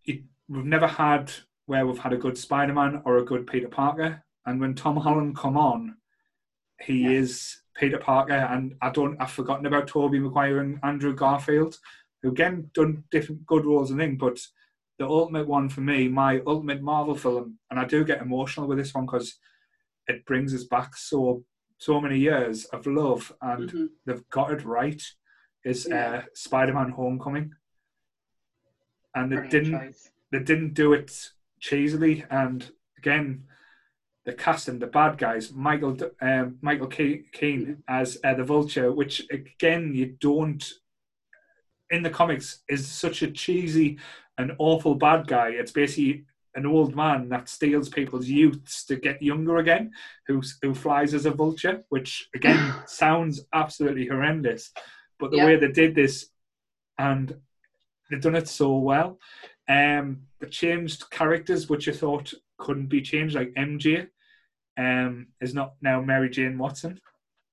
it, 0.05 0.23
we've 0.49 0.65
never 0.65 0.87
had 0.87 1.33
where 1.67 1.87
we've 1.87 1.99
had 1.99 2.13
a 2.13 2.17
good 2.19 2.37
Spider-Man 2.37 3.03
or 3.05 3.19
a 3.19 3.25
good 3.25 3.47
Peter 3.47 3.69
Parker, 3.69 4.23
and 4.47 4.61
when 4.61 4.75
Tom 4.75 4.97
Holland 4.97 5.37
come 5.37 5.57
on, 5.57 5.97
he 6.83 7.03
Yeah. 7.05 7.11
is 7.11 7.61
Peter 7.77 7.99
Parker, 7.99 8.33
and 8.33 8.75
I 8.83 8.91
don't 8.91 9.17
I've 9.21 9.31
forgotten 9.31 9.67
about 9.67 9.87
Tobey 9.87 10.19
Maguire 10.19 10.59
and 10.61 10.79
Andrew 10.83 11.15
Garfield, 11.15 11.79
who 12.23 12.31
again 12.31 12.71
done 12.75 13.05
different 13.11 13.47
good 13.47 13.65
roles 13.67 13.91
and 13.91 14.01
things, 14.01 14.19
but 14.19 14.41
the 15.01 15.09
ultimate 15.09 15.49
one 15.49 15.67
for 15.71 15.81
me, 15.81 16.09
my 16.09 16.43
ultimate 16.47 16.83
Marvel 16.83 17.15
film, 17.15 17.59
and 17.71 17.81
I 17.81 17.87
do 17.87 18.05
get 18.05 18.21
emotional 18.21 18.69
with 18.69 18.77
this 18.77 18.93
one 18.95 19.07
because 19.07 19.39
it 20.07 20.27
brings 20.27 20.55
us 20.55 20.65
back 20.65 20.95
so 20.95 21.43
so 21.79 21.99
many 21.99 22.19
years 22.19 22.67
of 22.67 22.87
love, 22.87 23.33
and 23.41 23.71
Mhm. 23.73 23.89
they've 24.05 24.29
got 24.29 24.53
it 24.53 24.63
right. 24.65 25.03
Is 25.65 25.87
Yeah. 25.89 26.11
uh, 26.11 26.23
Spider-Man: 26.35 26.91
Homecoming, 26.91 27.55
and 29.15 29.33
they 29.33 29.37
Brilliant 29.37 29.51
didn't 29.53 29.79
choice. 29.81 30.11
they 30.33 30.41
didn't 30.41 30.75
do 30.75 30.93
it 30.93 31.11
cheesily 31.61 32.25
and 32.31 32.71
again 32.99 33.45
the 34.25 34.33
casting 34.33 34.79
the 34.79 34.87
bad 34.87 35.19
guys 35.19 35.53
michael 35.53 35.95
um, 36.23 36.57
michael 36.63 36.87
Ke- 36.87 37.25
keane 37.33 37.83
as 37.89 38.19
uh, 38.25 38.33
the 38.33 38.45
vulture 38.45 38.91
which 38.93 39.27
again 39.31 39.95
you 39.95 40.07
don't 40.21 40.65
in 41.91 42.03
the 42.03 42.09
comics 42.09 42.63
is 42.69 42.87
such 42.89 43.21
a 43.23 43.31
cheesy 43.31 43.99
and 44.41 44.53
awful 44.59 44.95
bad 44.95 45.27
guy 45.27 45.49
it's 45.61 45.73
basically 45.73 46.25
an 46.59 46.67
old 46.67 46.93
man 46.97 47.29
that 47.29 47.49
steals 47.49 47.89
people's 47.89 48.29
youths 48.41 48.85
to 48.89 48.97
get 48.97 49.23
younger 49.31 49.57
again 49.59 49.85
who 50.27 50.43
who 50.63 50.75
flies 50.75 51.13
as 51.15 51.27
a 51.27 51.31
vulture 51.43 51.77
which 51.91 52.11
again 52.35 52.61
sounds 52.87 53.35
absolutely 53.63 54.07
horrendous 54.07 54.73
but 55.21 55.31
the 55.31 55.37
Yeah. 55.39 55.47
way 55.47 55.57
they 55.57 55.73
did 55.83 55.95
this 55.95 56.15
and 56.99 57.27
they've 58.09 58.21
done 58.29 58.37
it 58.43 58.49
so 58.49 58.69
well 58.91 59.11
um, 59.69 60.07
they 60.41 60.49
changed 60.49 61.11
characters 61.11 61.69
which 61.71 61.87
I 61.89 61.93
thought 61.93 62.35
couldn't 62.59 62.89
be 62.89 63.03
changed, 63.03 63.37
like 63.37 63.53
MJ 63.55 64.09
um, 64.77 65.29
is 65.41 65.55
not 65.55 65.75
now 65.81 66.01
Mary 66.03 66.29
Jane 66.29 66.59
Watson. 66.59 66.99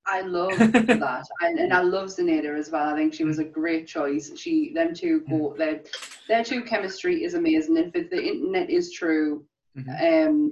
I 0.08 0.22
love 0.22 0.56
that, 0.58 1.24
and, 1.40 1.58
and 1.58 1.72
I 1.72 1.80
love 1.82 2.08
Zendaya 2.08 2.58
as 2.58 2.70
well. 2.70 2.88
I 2.88 2.96
think 2.96 3.12
she 3.14 3.24
was 3.24 3.38
a 3.38 3.44
great 3.44 3.86
choice. 3.86 4.32
She, 4.36 4.72
them 4.72 4.94
two 4.94 5.20
go, 5.28 5.54
their 5.58 5.82
their 6.28 6.42
two 6.42 6.62
chemistry 6.62 7.24
is 7.24 7.34
amazing. 7.34 7.76
If 7.94 8.10
the 8.10 8.22
internet 8.22 8.70
is 8.70 8.92
true, 8.92 9.44
Mhm. 9.76 10.26
um, 10.28 10.50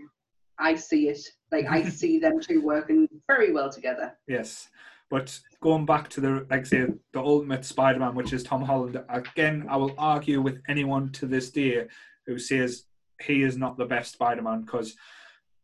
I 0.59 0.75
see 0.75 1.09
it. 1.09 1.21
Like 1.51 1.67
I 1.67 1.89
see 2.01 2.19
them 2.19 2.39
two 2.41 2.61
working 2.61 3.09
very 3.27 3.53
well 3.53 3.71
together. 3.71 4.13
Yes, 4.29 4.69
but 5.11 5.39
going 5.63 5.87
back 5.87 6.09
to 6.11 6.21
the 6.21 6.47
like 6.51 6.67
say 6.67 6.87
the 7.13 7.21
ultimate 7.21 7.65
Spider-Man, 7.65 8.15
which 8.15 8.33
is 8.33 8.43
Tom 8.43 8.63
Holland. 8.63 9.01
Again, 9.09 9.67
I 9.69 9.77
will 9.77 9.95
argue 9.97 10.43
with 10.43 10.61
anyone 10.69 11.11
to 11.13 11.27
this 11.27 11.51
day 11.51 11.87
who 12.27 12.39
says 12.39 12.85
he 13.23 13.43
is 13.43 13.57
not 13.57 13.79
the 13.79 13.87
best 13.87 14.13
Spider-Man 14.13 14.63
because 14.63 14.95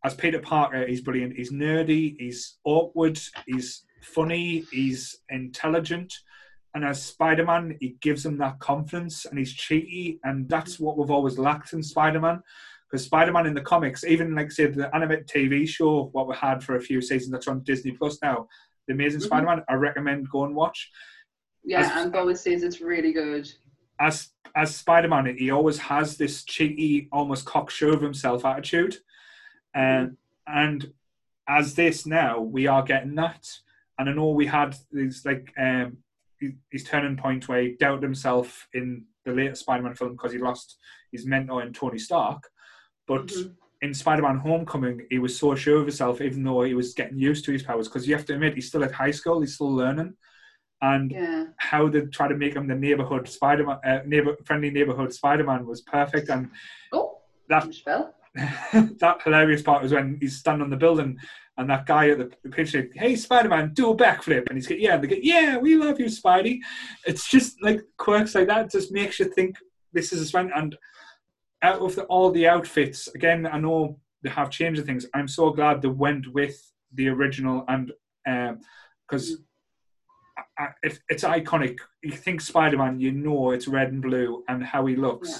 as 0.03 0.13
Peter 0.13 0.39
Parker, 0.39 0.85
he's 0.85 1.01
brilliant. 1.01 1.35
He's 1.35 1.51
nerdy. 1.51 2.15
He's 2.19 2.57
awkward. 2.65 3.19
He's 3.45 3.85
funny. 4.01 4.65
He's 4.71 5.17
intelligent. 5.29 6.13
And 6.75 6.83
as 6.83 7.01
Spider-Man, 7.01 7.77
he 7.79 7.95
gives 8.01 8.25
him 8.25 8.37
that 8.39 8.59
confidence, 8.59 9.25
and 9.25 9.37
he's 9.37 9.53
cheeky, 9.53 10.19
and 10.23 10.49
that's 10.49 10.79
what 10.79 10.97
we've 10.97 11.11
always 11.11 11.37
lacked 11.37 11.73
in 11.73 11.83
Spider-Man. 11.83 12.41
Because 12.89 13.05
Spider-Man 13.05 13.45
in 13.45 13.53
the 13.53 13.61
comics, 13.61 14.03
even 14.03 14.33
like 14.35 14.51
say 14.51 14.65
the 14.65 14.93
animated 14.95 15.27
TV 15.27 15.67
show, 15.67 16.09
what 16.13 16.27
we 16.27 16.35
had 16.35 16.63
for 16.63 16.75
a 16.75 16.81
few 16.81 16.99
seasons, 16.99 17.31
that's 17.31 17.47
on 17.47 17.61
Disney 17.63 17.91
Plus 17.91 18.17
now, 18.23 18.47
The 18.87 18.93
Amazing 18.93 19.21
Mhm. 19.21 19.25
Spider-Man, 19.25 19.61
I 19.69 19.73
recommend 19.75 20.29
go 20.29 20.45
and 20.45 20.55
watch. 20.55 20.91
Yeah, 21.63 21.81
As- 21.81 22.03
and 22.03 22.11
Bo 22.11 22.19
always 22.19 22.41
says 22.41 22.63
it's 22.63 22.81
really 22.81 23.13
good. 23.13 23.49
as 23.99 24.29
as 24.55 24.75
Spider-Man, 24.75 25.35
he 25.37 25.49
always 25.51 25.77
has 25.79 26.17
this 26.17 26.43
cheeky, 26.43 27.07
almost 27.11 27.45
cocksure 27.45 27.93
of 27.93 28.01
himself 28.01 28.45
attitude, 28.45 28.97
and 29.73 30.17
and 30.47 30.91
as 31.47 31.75
this 31.75 32.05
now, 32.05 32.39
we 32.39 32.67
are 32.67 32.83
getting 32.83 33.15
that. 33.15 33.49
And 33.97 34.09
I 34.09 34.13
know 34.13 34.29
we 34.31 34.45
had 34.47 34.75
these 34.91 35.25
like 35.25 35.53
um 35.57 35.97
his- 36.71 36.83
turning 36.83 37.15
point 37.17 37.47
where 37.47 37.61
he 37.61 37.75
doubted 37.79 38.03
himself 38.03 38.67
in 38.73 39.05
the 39.25 39.31
later 39.31 39.55
Spider-Man 39.55 39.95
film 39.95 40.11
because 40.13 40.33
he 40.33 40.39
lost 40.39 40.77
his 41.11 41.25
mentor 41.25 41.61
in 41.63 41.73
Tony 41.73 41.99
Stark, 41.99 42.49
but. 43.07 43.27
Mhm. 43.27 43.55
In 43.81 43.93
Spider-Man: 43.93 44.37
Homecoming, 44.37 45.05
he 45.09 45.19
was 45.19 45.37
so 45.37 45.55
sure 45.55 45.79
of 45.79 45.87
himself, 45.87 46.21
even 46.21 46.41
though 46.41 46.61
he 46.63 46.73
was 46.73 46.93
getting 46.93 47.19
used 47.19 47.43
to 47.43 47.51
his 47.51 47.63
powers. 47.63 47.89
Because 47.89 48.07
you 48.07 48.15
have 48.15 48.25
to 48.27 48.33
admit, 48.33 48.53
he's 48.55 48.69
still 48.69 48.81
at 48.85 48.93
high 48.93 49.11
school; 49.11 49.41
he's 49.41 49.55
still 49.55 49.75
learning. 49.75 50.13
And 50.81 51.11
Yeah. 51.11 51.47
how 51.57 51.89
they 51.89 51.99
try 52.05 52.29
to 52.29 52.37
make 52.37 52.55
him 52.55 52.65
the 52.67 52.75
neighborhood 52.75 53.27
Spider-Man, 53.27 53.79
uh, 53.83 53.99
neighbor 54.05 54.37
friendly 54.45 54.69
neighborhood 54.69 55.11
Spider-Man 55.13 55.65
was 55.65 55.81
perfect, 55.81 56.29
and 56.29 56.49
Oh, 56.93 57.23
That- 57.49 57.75
fell. 57.75 58.15
that 58.73 59.21
hilarious 59.23 59.61
part 59.61 59.83
was 59.83 59.93
when 59.93 60.17
he's 60.19 60.37
standing 60.37 60.63
on 60.63 60.69
the 60.69 60.77
building 60.77 61.17
and 61.57 61.69
that 61.69 61.85
guy 61.85 62.09
at 62.09 62.17
the, 62.17 62.49
pitch 62.49 62.71
said, 62.71 62.89
hey 62.95 63.15
Spider-Man, 63.15 63.73
do 63.73 63.91
a 63.91 63.95
backflip, 63.95 64.47
and 64.47 64.57
he's 64.57 64.65
get 64.67 64.79
yeah, 64.79 64.95
and 64.95 65.03
they 65.03 65.07
get 65.07 65.23
yeah, 65.23 65.57
we 65.57 65.75
love 65.75 65.99
you, 65.99 66.07
Spidey. 66.07 66.59
It's 67.05 67.29
just 67.29 67.61
like 67.61 67.81
quirks 67.97 68.33
like 68.33 68.47
that 68.47 68.71
just 68.71 68.91
makes 68.91 69.19
you 69.19 69.25
think 69.25 69.57
this 69.91 70.11
is 70.11 70.21
a 70.21 70.25
Spider. 70.25 70.51
And 70.55 70.75
out 71.61 71.79
of 71.79 71.95
the, 71.95 72.03
all 72.05 72.31
the 72.31 72.47
outfits, 72.47 73.07
again, 73.09 73.45
I 73.45 73.59
know 73.59 73.99
they 74.23 74.31
have 74.31 74.49
changed 74.49 74.83
things. 74.85 75.05
I'm 75.13 75.27
so 75.27 75.51
glad 75.51 75.81
they 75.81 75.89
went 75.89 76.33
with 76.33 76.59
the 76.93 77.09
original 77.09 77.65
and 77.67 77.91
uh, 78.27 78.53
because. 79.07 79.37
I, 80.57 80.69
it, 80.81 80.99
it's 81.09 81.23
iconic. 81.23 81.77
You 82.01 82.11
think 82.11 82.41
Spider 82.41 82.77
Man, 82.77 82.99
you 82.99 83.11
know 83.11 83.51
it's 83.51 83.67
red 83.67 83.91
and 83.91 84.01
blue 84.01 84.43
and 84.47 84.63
how 84.63 84.85
he 84.87 84.95
looks, 84.95 85.29
Yeah. 85.29 85.37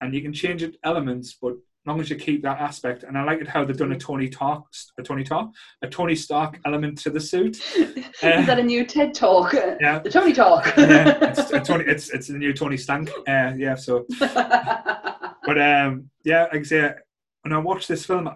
and 0.00 0.14
you 0.14 0.22
can 0.22 0.32
change 0.32 0.62
it 0.64 0.76
elements, 0.82 1.36
but 1.40 1.54
long 1.86 2.00
as 2.00 2.08
you 2.08 2.16
keep 2.16 2.42
that 2.42 2.60
aspect. 2.60 3.02
And 3.02 3.16
I 3.18 3.24
like 3.24 3.40
it 3.40 3.48
how 3.48 3.64
they've 3.64 3.76
done 3.76 3.92
a 3.92 3.98
Tony 3.98 4.28
Talk, 4.28 4.66
a 4.98 5.02
Tony 5.02 5.24
Talk, 5.24 5.50
a 5.82 5.88
Tony 5.88 6.14
Stark 6.14 6.58
element 6.64 6.98
to 6.98 7.10
the 7.10 7.20
suit. 7.20 7.60
Is 7.76 8.12
that 8.22 8.58
a 8.58 8.62
new 8.62 8.84
TED 8.84 9.14
talk? 9.14 9.52
Yeah. 9.52 9.98
The 9.98 10.10
Tony 10.10 10.32
talk. 10.32 10.66
yeah, 10.76 11.18
it's 11.22 11.50
a 11.50 11.60
Tony. 11.60 11.84
It's 11.86 12.10
it's 12.10 12.28
the 12.28 12.38
new 12.38 12.52
Tony 12.52 12.76
Stank. 12.76 13.10
Uh, 13.28 13.52
yeah. 13.56 13.74
So, 13.74 14.06
but 14.18 15.60
um, 15.60 16.10
yeah, 16.24 16.44
like 16.44 16.60
I 16.60 16.62
say, 16.62 16.94
when 17.42 17.52
I 17.52 17.58
watch 17.58 17.86
this 17.86 18.06
film 18.06 18.30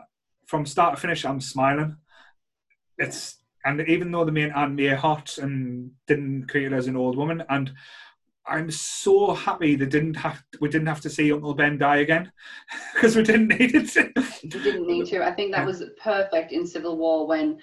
from 0.47 0.67
start 0.67 0.95
to 0.95 1.01
finish, 1.01 1.25
I'm 1.25 1.41
smiling. 1.41 1.97
It's 2.99 3.37
and 3.65 3.81
even 3.89 4.13
though 4.13 4.25
the 4.25 4.33
main 4.33 4.51
Aunt 4.53 4.75
May 4.75 4.89
hot 4.89 5.39
and 5.39 5.91
didn't 6.07 6.49
create 6.49 6.73
her 6.73 6.79
as 6.79 6.87
an 6.87 6.97
old 6.97 7.17
woman, 7.17 7.43
and 7.49 7.73
I'm 8.49 8.71
so 8.71 9.33
happy 9.35 9.77
they 9.77 9.87
didn't 9.87 10.15
have 10.15 10.43
we 10.61 10.69
didn't 10.69 10.87
have 10.89 11.01
to 11.03 11.11
see 11.11 11.33
Uncle 11.33 11.55
Ben 11.55 11.79
die 11.79 11.97
again 11.99 12.33
because 12.95 13.17
we 13.17 13.23
didn't 13.23 13.49
need 13.49 13.75
it. 13.75 13.95
You 14.43 14.49
didn't 14.61 14.87
need 14.87 15.07
to. 15.07 15.25
I 15.27 15.33
think 15.33 15.53
that 15.53 15.67
was 15.67 15.83
perfect 16.03 16.53
in 16.53 16.67
Civil 16.67 16.97
War 16.97 17.27
when 17.27 17.59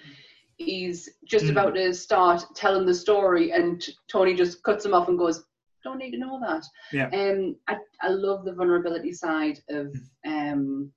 he's 0.58 1.08
just 1.26 1.46
Mm. 1.46 1.50
about 1.50 1.74
to 1.74 1.92
start 1.92 2.42
telling 2.54 2.86
the 2.86 2.94
story 2.94 3.50
and 3.52 3.86
Tony 4.08 4.34
just 4.34 4.62
cuts 4.62 4.84
him 4.86 4.94
off 4.94 5.08
and 5.08 5.18
goes, 5.18 5.44
Don't 5.84 5.98
need 5.98 6.12
to 6.12 6.18
know 6.18 6.40
that. 6.40 6.64
Yeah. 6.92 7.08
Um 7.12 7.56
I, 7.68 7.76
I 8.00 8.08
love 8.08 8.44
the 8.44 8.54
vulnerability 8.54 9.12
side 9.12 9.58
of 9.68 9.94
um 10.26 10.90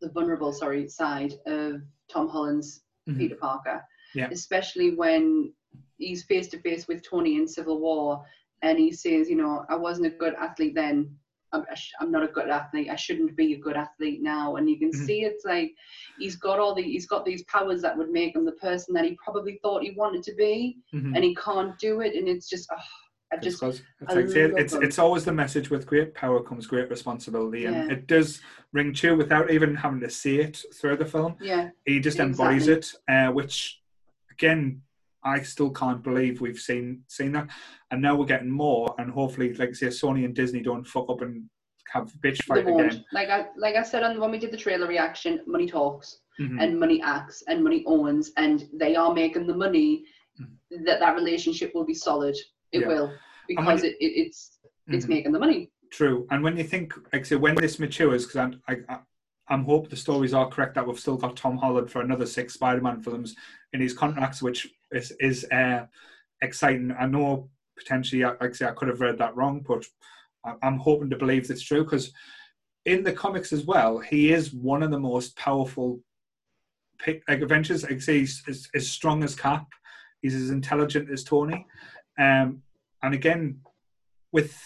the 0.00 0.10
vulnerable 0.10 0.52
sorry 0.52 0.88
side 0.88 1.34
of 1.46 1.82
Tom 2.10 2.28
Holland's 2.28 2.82
Mhm. 3.08 3.18
Peter 3.18 3.36
Parker. 3.36 3.82
Yeah. 4.14 4.28
Especially 4.30 4.94
when 4.94 5.52
he's 5.98 6.24
face 6.24 6.48
to 6.48 6.58
face 6.60 6.86
with 6.88 7.02
Tony 7.02 7.36
in 7.36 7.46
Civil 7.48 7.80
War 7.80 8.24
and 8.62 8.78
he 8.78 8.92
says, 8.92 9.28
you 9.30 9.36
know, 9.36 9.64
I 9.68 9.76
wasn't 9.76 10.06
a 10.08 10.10
good 10.10 10.34
athlete 10.34 10.74
then. 10.74 11.14
I'm, 11.52 11.64
I 11.70 11.74
sh- 11.74 11.92
I'm 12.00 12.10
not 12.10 12.24
a 12.24 12.28
good 12.28 12.50
athlete. 12.50 12.90
I 12.90 12.96
shouldn't 12.96 13.34
be 13.36 13.54
a 13.54 13.58
good 13.58 13.76
athlete 13.76 14.20
now. 14.22 14.56
And 14.56 14.68
you 14.68 14.78
can 14.78 14.90
Mhm. 14.90 15.06
see 15.06 15.24
it's 15.24 15.44
like 15.46 15.72
he's 16.18 16.36
got 16.36 16.58
all 16.58 16.74
the 16.74 16.82
he's 16.82 17.06
got 17.06 17.24
these 17.24 17.44
powers 17.44 17.80
that 17.82 17.96
would 17.96 18.10
make 18.10 18.36
him 18.36 18.44
the 18.44 18.52
person 18.52 18.92
that 18.94 19.04
he 19.04 19.16
probably 19.24 19.58
thought 19.62 19.82
he 19.82 19.92
wanted 19.92 20.22
to 20.24 20.34
be, 20.34 20.78
Mhm. 20.92 21.14
and 21.14 21.24
he 21.24 21.34
can't 21.36 21.78
do 21.78 22.00
it. 22.02 22.14
And 22.14 22.28
it's 22.28 22.50
just, 22.50 22.68
oh, 22.70 22.82
I 23.32 23.36
just 23.38 23.62
it's, 23.62 23.82
I 24.06 24.14
like, 24.14 24.26
it's, 24.58 24.74
it's 24.74 24.98
always 24.98 25.24
the 25.24 25.32
message 25.32 25.70
with 25.70 25.86
great 25.86 26.14
power 26.14 26.42
comes 26.42 26.66
great 26.66 26.90
responsibility, 26.90 27.64
and 27.66 27.90
it 27.90 28.06
does 28.06 28.42
ring 28.72 28.92
true 28.92 29.16
without 29.16 29.50
even 29.50 29.74
having 29.74 30.00
to 30.00 30.10
see 30.10 30.40
it 30.40 30.62
through 30.74 30.96
the 30.96 31.06
film. 31.06 31.36
yeah, 31.40 31.70
He 31.86 32.00
just 32.00 32.18
embodies 32.18 32.68
it, 32.68 32.92
uh, 33.08 33.28
which 33.32 33.80
again, 34.30 34.82
I 35.24 35.42
still 35.42 35.70
can't 35.70 36.02
believe 36.02 36.40
we've 36.40 36.58
seen 36.58 37.02
seen 37.08 37.32
that, 37.32 37.48
and 37.90 38.00
now 38.00 38.14
we're 38.16 38.24
getting 38.26 38.50
more, 38.50 38.94
and 38.98 39.10
hopefully, 39.10 39.52
like 39.54 39.70
I 39.70 39.72
say, 39.72 39.86
Sony 39.88 40.24
and 40.24 40.34
Disney 40.34 40.60
don't 40.62 40.86
fuck 40.86 41.08
up 41.10 41.20
and 41.22 41.44
have 41.92 42.12
bitch 42.24 42.42
fight 42.44 42.66
again. 42.68 43.04
Like 43.12 43.28
I 43.30 43.46
like 43.56 43.74
I 43.76 43.82
said 43.82 44.02
on 44.02 44.20
when 44.20 44.30
we 44.30 44.38
did 44.38 44.50
the 44.52 44.56
trailer 44.56 44.86
reaction, 44.86 45.40
money 45.46 45.66
talks. 45.68 46.20
Mhm. 46.40 46.62
and 46.62 46.78
money 46.78 47.02
acts 47.02 47.42
and 47.48 47.64
money 47.64 47.82
owns 47.84 48.30
and 48.36 48.68
they 48.72 48.94
are 48.94 49.12
making 49.12 49.44
the 49.48 49.56
money 49.56 50.04
Mm. 50.40 50.84
that 50.86 51.00
that 51.00 51.16
relationship 51.16 51.72
will 51.74 51.84
be 51.84 51.94
solid 51.94 52.36
it 52.70 52.82
Yeah. 52.82 52.86
will 52.86 53.12
because 53.48 53.82
it, 53.82 53.96
it, 53.98 54.12
it's 54.22 54.60
it's 54.86 55.06
Mhm. 55.06 55.08
making 55.08 55.32
the 55.32 55.40
money 55.40 55.72
True, 55.90 56.28
and 56.30 56.44
when 56.44 56.56
you 56.56 56.62
think, 56.62 56.94
like 57.12 57.24
say, 57.26 57.34
when 57.34 57.56
this 57.56 57.80
matures, 57.80 58.24
because 58.24 58.36
I'm, 58.36 58.62
I, 58.68 58.76
I, 58.88 58.98
I'm 59.48 59.64
hope 59.64 59.88
the 59.90 59.96
stories 59.96 60.32
are 60.32 60.48
correct 60.48 60.76
that 60.76 60.86
we've 60.86 61.00
still 61.00 61.16
got 61.16 61.34
Tom 61.34 61.56
Holland 61.56 61.90
for 61.90 62.02
another 62.02 62.26
six 62.26 62.54
Spider-Man 62.54 63.00
films 63.00 63.34
in 63.72 63.80
his 63.80 63.92
contracts, 63.94 64.40
which 64.40 64.68
is 64.92 65.12
is 65.20 65.44
uh, 65.50 65.86
exciting. 66.42 66.94
I 66.98 67.06
know 67.06 67.50
potentially, 67.76 68.24
like 68.24 68.42
I 68.42 68.52
say, 68.52 68.66
I 68.66 68.72
could 68.72 68.88
have 68.88 69.00
read 69.00 69.18
that 69.18 69.36
wrong, 69.36 69.64
but 69.66 69.84
I'm 70.62 70.78
hoping 70.78 71.10
to 71.10 71.16
believe 71.16 71.48
that's 71.48 71.62
true 71.62 71.84
because 71.84 72.12
in 72.84 73.02
the 73.02 73.12
comics 73.12 73.52
as 73.52 73.64
well, 73.64 73.98
he 73.98 74.32
is 74.32 74.52
one 74.52 74.82
of 74.82 74.90
the 74.90 74.98
most 74.98 75.36
powerful 75.36 76.00
like 77.06 77.40
Avengers. 77.40 77.84
I 77.84 77.98
say, 77.98 78.20
he's 78.20 78.42
as, 78.48 78.68
as 78.74 78.90
strong 78.90 79.22
as 79.22 79.34
Cap. 79.34 79.66
He's 80.22 80.34
as 80.34 80.50
intelligent 80.50 81.10
as 81.10 81.22
Tony. 81.22 81.66
Um, 82.18 82.62
and 83.02 83.14
again, 83.14 83.60
with 84.32 84.56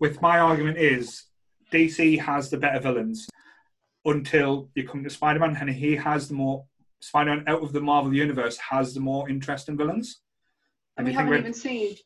with 0.00 0.20
my 0.22 0.38
argument 0.38 0.78
is 0.78 1.24
DC 1.70 2.18
has 2.18 2.50
the 2.50 2.56
better 2.56 2.80
villains 2.80 3.28
until 4.04 4.68
you 4.74 4.86
come 4.86 5.04
to 5.04 5.10
Spider-Man, 5.10 5.56
and 5.60 5.70
he 5.70 5.94
has 5.96 6.28
the 6.28 6.34
more 6.34 6.64
Spider-Man 7.02 7.44
out 7.48 7.62
of 7.62 7.72
the 7.72 7.80
Marvel 7.80 8.14
universe 8.14 8.56
has 8.58 8.94
the 8.94 9.00
more 9.00 9.28
interesting 9.28 9.76
villains. 9.76 10.20
and 10.96 11.06
we 11.06 11.12
haven't 11.12 11.38
even 11.38 11.54
seen 11.54 11.96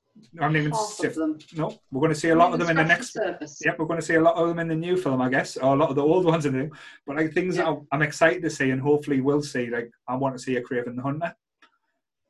I 0.41 0.45
haven't 0.45 0.57
even 0.59 0.71
half 0.71 0.81
seen- 0.81 1.07
of 1.07 1.15
them 1.15 1.39
no, 1.57 1.79
we're 1.91 2.01
going 2.01 2.15
to 2.15 2.19
see 2.19 2.31
a 2.31 2.35
lot 2.35 2.53
of 2.53 2.59
them 2.59 2.71
in 2.71 2.77
the 2.77 2.85
next. 2.85 3.13
surface. 3.13 3.59
Yep, 3.65 3.79
we're 3.79 3.87
going 3.87 4.01
to 4.01 4.07
see 4.07 4.15
a 4.15 4.21
lot 4.21 4.37
of 4.37 4.49
them 4.49 4.59
in 4.59 4.69
the 4.69 4.75
new 4.75 4.97
film, 4.97 5.21
I 5.21 5.29
guess, 5.29 5.57
or 5.59 5.75
a 5.75 5.79
lot 5.79 5.91
of 5.91 5.97
the 5.97 6.03
old 6.03 6.25
ones 6.25 6.47
in 6.47 6.53
the 6.55 6.59
new. 6.65 6.71
But 7.07 7.17
like 7.17 7.33
things 7.35 7.57
that 7.57 7.65
Yeah. 7.67 7.73
I'm- 7.73 7.87
I'm 7.93 8.03
excited 8.03 8.43
to 8.43 8.49
see, 8.51 8.71
and 8.71 8.81
hopefully 8.81 9.21
we'll 9.21 9.43
see. 9.43 9.69
Like 9.69 9.91
I 10.09 10.15
want 10.17 10.35
to 10.37 10.43
see 10.43 10.57
a 10.57 10.63
Kraven 10.63 10.97
the 10.97 11.03
Hunter. 11.03 11.35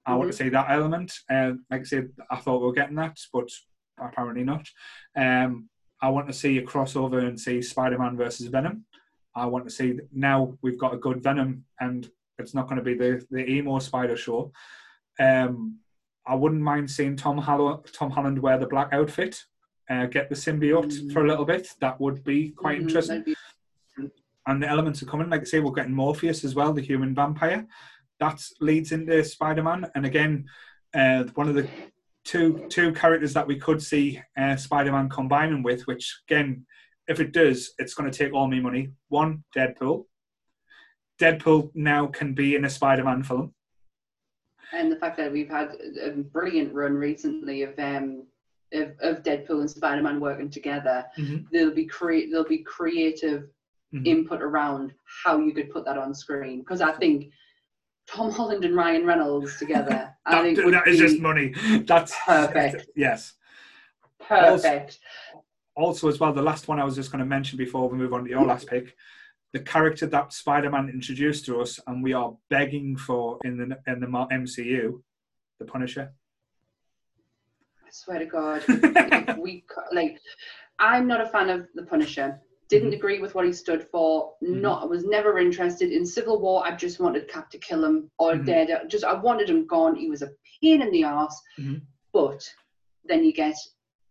I 0.05 0.15
want 0.17 0.33
to 0.33 0.37
Mm-hmm. 0.37 0.45
see 0.47 0.51
that 0.51 0.71
element. 0.71 1.13
And 1.29 1.61
like 1.71 1.83
I 1.83 1.85
said, 1.85 2.11
I 2.31 2.37
thought 2.37 2.61
we 2.61 2.67
were 2.67 2.73
getting 2.73 2.97
that, 2.97 3.17
but 3.33 3.49
apparently 3.99 4.43
not. 4.45 4.67
Um, 5.17 5.69
I 6.03 6.09
want 6.11 6.27
to 6.27 6.33
see 6.33 6.59
a 6.59 6.63
crossover 6.67 7.21
and 7.27 7.39
see 7.41 7.63
Spider-Man 7.63 8.17
versus 8.17 8.47
Venom. 8.49 8.85
I 9.35 9.47
want 9.47 9.65
to 9.67 9.71
see 9.71 9.99
now 10.13 10.57
we've 10.63 10.79
got 10.79 10.95
a 10.95 10.99
good 10.99 11.23
Venom, 11.23 11.65
and 11.81 12.11
it's 12.39 12.55
not 12.55 12.69
going 12.69 12.77
to 12.77 12.83
be 12.85 12.95
the 12.95 13.25
the 13.31 13.49
emo 13.49 13.79
Spider 13.79 14.17
show. 14.17 14.53
Um, 15.19 15.79
I 16.27 16.35
wouldn't 16.35 16.61
mind 16.63 16.91
seeing 16.91 17.17
Tom 17.17 17.39
Hallo- 17.39 17.83
Tom 17.93 18.11
Holland 18.11 18.39
wear 18.39 18.59
the 18.59 18.67
black 18.67 18.89
outfit, 18.93 19.45
uh, 19.89 20.07
get 20.07 20.29
the 20.29 20.35
symbiote 20.35 20.93
Mm. 20.93 21.13
for 21.13 21.25
a 21.25 21.29
little 21.29 21.45
bit. 21.45 21.69
That 21.81 22.01
would 22.01 22.25
be 22.25 22.51
quite 22.51 22.79
Mhm, 22.79 22.83
interesting. 22.83 23.23
be- 23.23 23.37
And 24.49 24.63
the 24.63 24.69
elements 24.69 25.03
are 25.03 25.07
coming. 25.07 25.29
Like 25.31 25.41
I 25.41 25.45
say, 25.45 25.61
we're 25.61 25.73
getting 25.73 25.95
Morbius 25.95 26.45
as 26.45 26.55
well, 26.55 26.73
the 26.73 26.81
human 26.83 27.15
vampire. 27.15 27.67
That 28.21 28.41
leads 28.61 28.93
into 28.93 29.23
Spider-Man, 29.25 29.91
and 29.95 30.07
again, 30.07 30.47
uh, 30.95 31.25
one 31.35 31.49
of 31.49 31.55
the 31.55 31.69
two 32.25 32.67
two 32.69 32.93
characters 32.93 33.33
that 33.35 33.47
we 33.47 33.57
could 33.59 33.81
see 33.83 34.21
uh, 34.37 34.57
Spider-Man 34.57 35.09
combining 35.09 35.63
with. 35.63 35.87
Which 35.87 36.21
again, 36.29 36.67
if 37.09 37.21
it 37.21 37.33
does, 37.33 37.73
it's 37.79 37.95
going 37.95 38.11
to 38.11 38.17
take 38.19 38.33
all 38.35 38.49
my 38.49 38.61
money. 38.61 38.91
One, 39.09 39.45
Deadpool. 39.55 40.07
Deadpool 41.19 41.71
now 41.75 42.07
can 42.07 42.35
be 42.35 42.55
in 42.57 42.65
a 42.65 42.71
Spider-Man 42.71 43.23
film. 43.23 43.53
and 44.73 44.91
the 44.91 44.97
fact 44.97 45.17
that 45.17 45.31
we've 45.31 45.49
had 45.49 45.77
a 46.03 46.11
brilliant 46.11 46.75
run 46.75 46.95
recently 46.95 47.63
of 47.63 47.79
um 47.79 48.27
of, 48.73 48.91
of 49.01 49.23
Deadpool 49.23 49.61
and 49.61 49.71
Spider-Man 49.71 50.19
working 50.21 50.51
together, 50.51 51.05
Mhm. 51.17 51.47
there'll 51.53 51.73
be 51.75 51.87
create 51.87 52.31
there'll 52.31 52.45
be 52.49 52.59
creative 52.65 53.49
Mhm. 53.95 54.05
input 54.07 54.43
around 54.43 54.93
how 55.25 55.39
you 55.39 55.53
could 55.55 55.71
put 55.71 55.85
that 55.85 55.97
on 55.97 56.13
screen. 56.15 56.59
Because 56.61 56.81
I 56.81 56.91
think 56.93 57.31
Tom 58.09 58.33
Holland 58.33 58.65
and 58.65 58.75
Ryan 58.75 59.07
Reynolds 59.07 59.57
together, 59.59 60.13
I 60.27 60.31
That, 60.33 60.43
think 60.43 60.65
would 60.65 60.75
that 60.75 60.89
is 60.89 60.99
just 60.99 61.21
money. 61.21 61.55
That's 61.87 62.13
perfect. 62.27 62.87
Yes. 62.97 63.35
perfect. 64.21 64.99
also 65.77 66.09
as 66.09 66.19
well 66.19 66.33
the 66.33 66.43
last 66.43 66.67
one 66.69 66.81
i 66.81 66.85
was 66.85 66.97
just 66.97 67.13
going 67.13 67.19
to 67.21 67.25
mention 67.27 67.57
before 67.59 67.87
we 67.89 67.97
move 67.99 68.13
on 68.15 68.25
to 68.25 68.31
your 68.31 68.43
last 68.45 68.67
pick 68.67 68.97
the 69.53 69.61
character 69.61 70.07
that 70.07 70.33
spider-man 70.33 70.89
introduced 70.89 71.47
to 71.47 71.61
us 71.61 71.81
and 71.87 72.03
we 72.03 72.13
are 72.13 72.37
begging 72.51 72.97
for 72.97 73.39
in 73.45 73.57
the 73.57 73.79
in 73.87 74.01
the 74.01 74.07
mcu 74.07 75.01
the 75.59 75.65
punisher 75.65 76.13
I 77.87 77.91
swear 77.91 78.19
to 78.19 78.27
God, 78.27 79.39
we 79.39 79.65
like, 79.93 80.21
I'm 80.79 81.07
not 81.07 81.21
a 81.21 81.29
fan 81.29 81.49
of 81.49 81.69
the 81.77 81.85
Punisher. 81.85 82.41
Didn't 82.69 82.91
Mhm. 82.91 82.97
agree 82.97 83.19
with 83.21 83.35
what 83.37 83.47
he 83.47 83.53
stood 83.53 83.85
for. 83.93 84.35
Mhm. 84.43 84.61
Not, 84.61 84.83
I 84.83 84.87
was 84.87 85.05
never 85.05 85.39
interested 85.39 85.93
in 85.93 86.05
Civil 86.05 86.41
War. 86.41 86.67
I 86.67 86.75
just 86.75 86.99
wanted 86.99 87.29
Cap 87.29 87.49
to 87.51 87.59
kill 87.59 87.85
him 87.85 88.11
or 88.19 88.33
Mhm. 88.33 88.45
Daredevil. 88.45 88.89
Just 88.89 89.05
I 89.05 89.15
wanted 89.15 89.49
him 89.49 89.67
gone. 89.69 89.95
He 89.95 90.11
was 90.11 90.23
a 90.23 90.33
pain 90.61 90.83
in 90.83 90.91
the 90.91 91.05
ass. 91.05 91.41
Mhm. 91.59 91.83
But 92.13 92.43
then 93.05 93.23
you 93.25 93.33
get 93.33 93.57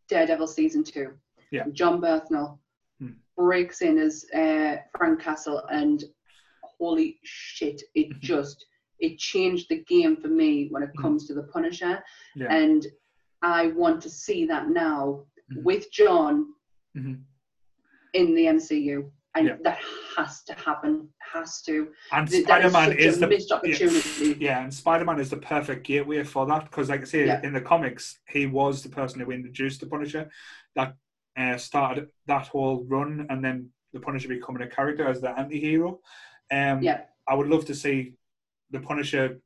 Daredevil 0.07 0.47
season 0.47 0.83
two. 0.83 1.19
Yeah. 1.51 1.67
Jon 1.73 1.99
Bernthal. 2.01 2.57
Breaks 3.37 3.81
in 3.81 3.97
as 3.97 4.25
uh, 4.33 4.77
Frank 4.97 5.21
Castle, 5.21 5.63
and 5.71 6.03
holy 6.63 7.19
shit, 7.23 7.81
it 7.95 8.09
Mhm. 8.09 8.19
just 8.21 8.65
it 8.99 9.17
changed 9.19 9.67
the 9.69 9.83
game 9.89 10.15
for 10.15 10.29
me 10.29 10.67
when 10.71 10.81
it 10.81 10.89
Mhm. 10.95 11.01
comes 11.01 11.27
to 11.27 11.33
the 11.33 11.43
Punisher, 11.43 12.01
Yeah. 12.35 12.47
and 12.49 12.87
I 13.41 13.67
want 13.67 14.01
to 14.03 14.09
see 14.09 14.45
that 14.45 14.69
now 14.69 15.25
Mhm. 15.51 15.63
with 15.63 15.91
John 15.91 16.53
Mhm. 16.95 17.23
in 18.13 18.33
the 18.35 18.47
MCU, 18.47 19.11
and 19.35 19.47
Yeah. 19.47 19.57
that 19.63 19.79
has 20.15 20.43
to 20.45 20.53
happen. 20.53 21.09
Has 21.19 21.61
to. 21.63 21.91
And 22.13 22.29
Th- 22.29 22.45
Spider 22.45 22.69
Man 22.71 22.93
is, 22.93 23.15
is 23.15 23.19
the 23.19 23.27
missed 23.27 23.51
opportunity. 23.51 24.37
Yeah, 24.39 24.63
and 24.63 24.73
Spider 24.73 25.03
Man 25.03 25.19
is 25.19 25.29
the 25.29 25.37
perfect 25.37 25.85
gateway 25.85 26.23
for 26.23 26.45
that 26.45 26.63
because, 26.63 26.87
like 26.89 27.01
I 27.01 27.03
say, 27.03 27.25
Yeah. 27.25 27.41
in 27.43 27.51
the 27.51 27.59
comics, 27.59 28.19
he 28.29 28.45
was 28.45 28.81
the 28.81 28.89
person 28.89 29.19
who 29.19 29.31
introduced 29.31 29.81
the 29.81 29.87
Punisher 29.87 30.31
that 30.75 30.95
uh, 31.37 31.57
started 31.57 32.07
that 32.27 32.47
whole 32.47 32.83
run, 32.85 33.27
and 33.29 33.43
then 33.43 33.69
the 33.93 33.99
Punisher 33.99 34.27
becoming 34.27 34.61
a 34.63 34.67
character 34.67 35.07
as 35.07 35.21
the 35.21 35.37
anti 35.37 35.59
hero. 35.59 35.99
Um, 36.51 36.81
Yeah. 36.81 37.01
I 37.27 37.33
would 37.33 37.47
love 37.47 37.65
to 37.65 37.75
see 37.75 38.13
the 38.71 38.79
Punisher 38.79 39.41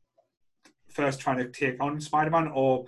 first 0.89 1.19
trying 1.21 1.37
to 1.37 1.49
take 1.49 1.81
on 1.81 1.99
Spider 2.01 2.31
Man 2.31 2.47
or 2.53 2.85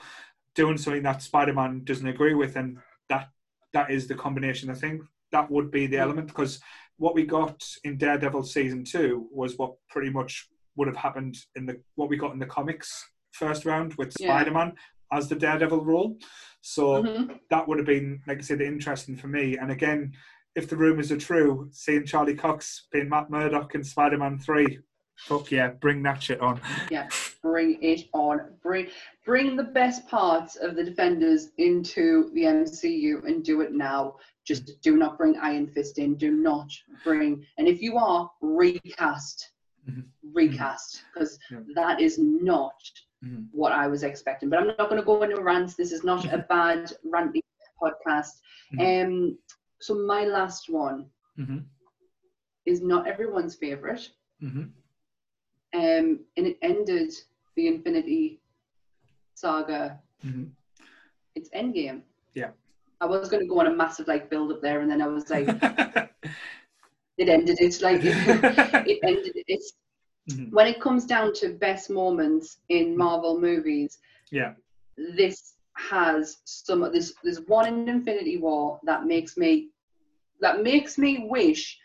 doing 0.56 0.78
something 0.78 1.04
that 1.04 1.22
Spider 1.22 1.54
Man 1.54 1.84
doesn't 1.84 2.08
agree 2.08 2.34
with, 2.34 2.56
and 2.56 2.78
that 3.10 3.30
that 3.74 3.90
is 3.90 4.08
the 4.08 4.16
combination. 4.16 4.70
I 4.70 4.74
think 4.74 5.02
that 5.32 5.50
would 5.50 5.72
be 5.72 5.88
the 5.88 5.96
Mm. 5.98 6.02
element 6.02 6.28
because 6.28 6.62
what 6.98 7.16
we 7.16 7.26
got 7.26 7.64
in 7.86 7.98
Daredevil 7.98 8.44
season 8.44 8.84
two 8.84 9.30
was 9.32 9.58
what 9.58 9.76
pretty 9.90 10.10
much 10.10 10.50
would 10.76 10.88
have 10.90 10.98
happened 10.98 11.38
in 11.56 11.66
the 11.66 11.82
what 11.96 12.10
we 12.10 12.18
got 12.18 12.34
in 12.34 12.40
the 12.40 12.46
comics 12.46 13.10
first 13.32 13.66
round 13.66 13.94
with 13.96 14.14
Yeah. 14.20 14.28
Spider 14.28 14.52
Man 14.52 14.74
as 15.12 15.28
the 15.28 15.36
Daredevil 15.36 15.84
role. 15.84 16.18
So 16.62 17.04
Mhm. 17.04 17.40
that 17.50 17.68
would 17.68 17.78
have 17.80 17.88
been, 17.88 18.22
like 18.28 18.38
I 18.40 18.42
said, 18.42 18.62
interesting 18.62 19.16
for 19.16 19.28
me. 19.28 19.58
And 19.58 19.72
again, 19.72 20.14
if 20.56 20.70
the 20.70 20.78
rumours 20.78 21.12
are 21.12 21.18
true, 21.18 21.70
seeing 21.72 22.06
Charlie 22.06 22.36
Cox 22.36 22.88
being 22.92 23.10
Matt 23.10 23.30
Murdock 23.30 23.74
in 23.76 23.84
Spider 23.84 24.18
Man 24.18 24.38
three, 24.38 24.80
fuck 25.16 25.52
yeah, 25.52 25.70
bring 25.70 26.04
that 26.04 26.22
shit 26.22 26.40
on. 26.40 26.60
Yeah, 26.90 27.10
bring 27.42 27.82
it 27.82 28.08
on. 28.14 28.58
Bring 28.62 28.88
bring 29.26 29.56
the 29.56 29.64
best 29.64 30.08
parts 30.08 30.56
of 30.56 30.76
the 30.76 30.84
Defenders 30.84 31.52
into 31.58 32.32
the 32.34 32.46
MCU 32.46 33.24
and 33.26 33.44
do 33.44 33.62
it 33.62 33.72
now. 33.74 34.18
Just 34.44 34.82
do 34.82 34.98
not 34.98 35.18
bring 35.18 35.38
Iron 35.38 35.68
Fist 35.68 36.00
in. 36.00 36.16
Do 36.16 36.32
not 36.32 36.70
bring. 37.04 37.46
And 37.58 37.68
if 37.68 37.82
you 37.82 37.98
are, 37.98 38.30
recast. 38.42 39.52
Mhm. 39.90 40.06
Recast. 40.34 41.04
Because 41.14 41.40
Yeah. 41.50 41.60
that 41.76 42.02
is 42.02 42.18
not 42.20 42.74
Mhm. 43.24 43.48
what 43.52 43.72
I 43.72 43.88
was 43.88 44.04
expecting. 44.04 44.50
But 44.50 44.60
I'm 44.60 44.68
not 44.68 44.90
going 44.90 44.98
to 45.02 45.06
go 45.06 45.22
into 45.22 45.42
rants. 45.42 45.76
This 45.76 45.92
is 45.92 46.04
not 46.04 46.26
a 46.34 46.40
bad 46.40 46.92
ranty 47.06 47.42
podcast. 47.82 48.42
Mhm. 48.74 48.82
Um. 49.06 49.38
So 49.80 49.96
my 49.96 50.26
last 50.26 50.70
one 50.70 51.10
hmm 51.36 51.60
is 52.66 52.82
not 52.82 53.08
everyone's 53.08 53.56
favorite. 53.56 54.10
hmm 54.40 54.64
Um, 55.74 56.20
and 56.38 56.48
it 56.48 56.58
ended 56.62 57.12
the 57.56 57.68
Infinity 57.68 58.42
Saga. 59.36 60.00
hmm 60.22 60.46
It's 61.36 61.50
Endgame. 61.50 62.02
Yeah. 62.34 62.52
I 63.00 63.06
was 63.06 63.30
going 63.30 63.42
to 63.42 63.48
go 63.50 63.60
on 63.60 63.68
a 63.68 63.76
massive 63.76 64.08
like 64.08 64.30
build 64.30 64.52
up 64.52 64.62
there, 64.62 64.82
and 64.82 64.90
then 64.92 65.02
I 65.02 65.08
was 65.08 65.30
like, 65.30 65.48
it 67.18 67.30
ended. 67.30 67.58
It's 67.60 67.82
like 67.82 68.02
it 68.04 69.00
ended. 69.04 69.34
It's 69.48 69.74
Mhm. 70.30 70.52
when 70.52 70.68
it 70.68 70.80
comes 70.80 71.06
down 71.06 71.34
to 71.34 71.54
best 71.54 71.90
moments 71.90 72.60
in 72.70 72.96
Marvel 72.96 73.40
movies. 73.40 74.00
Yeah. 74.30 74.54
This 74.98 75.56
has 75.74 76.42
some. 76.46 76.82
There's 76.82 77.14
there's 77.24 77.42
one 77.48 77.68
in 77.68 77.90
Infinity 77.90 78.38
War 78.38 78.80
that 78.84 79.06
makes 79.06 79.38
me 79.38 79.70
that 80.40 80.62
makes 80.64 80.98
me 80.98 81.28
wish 81.30 81.80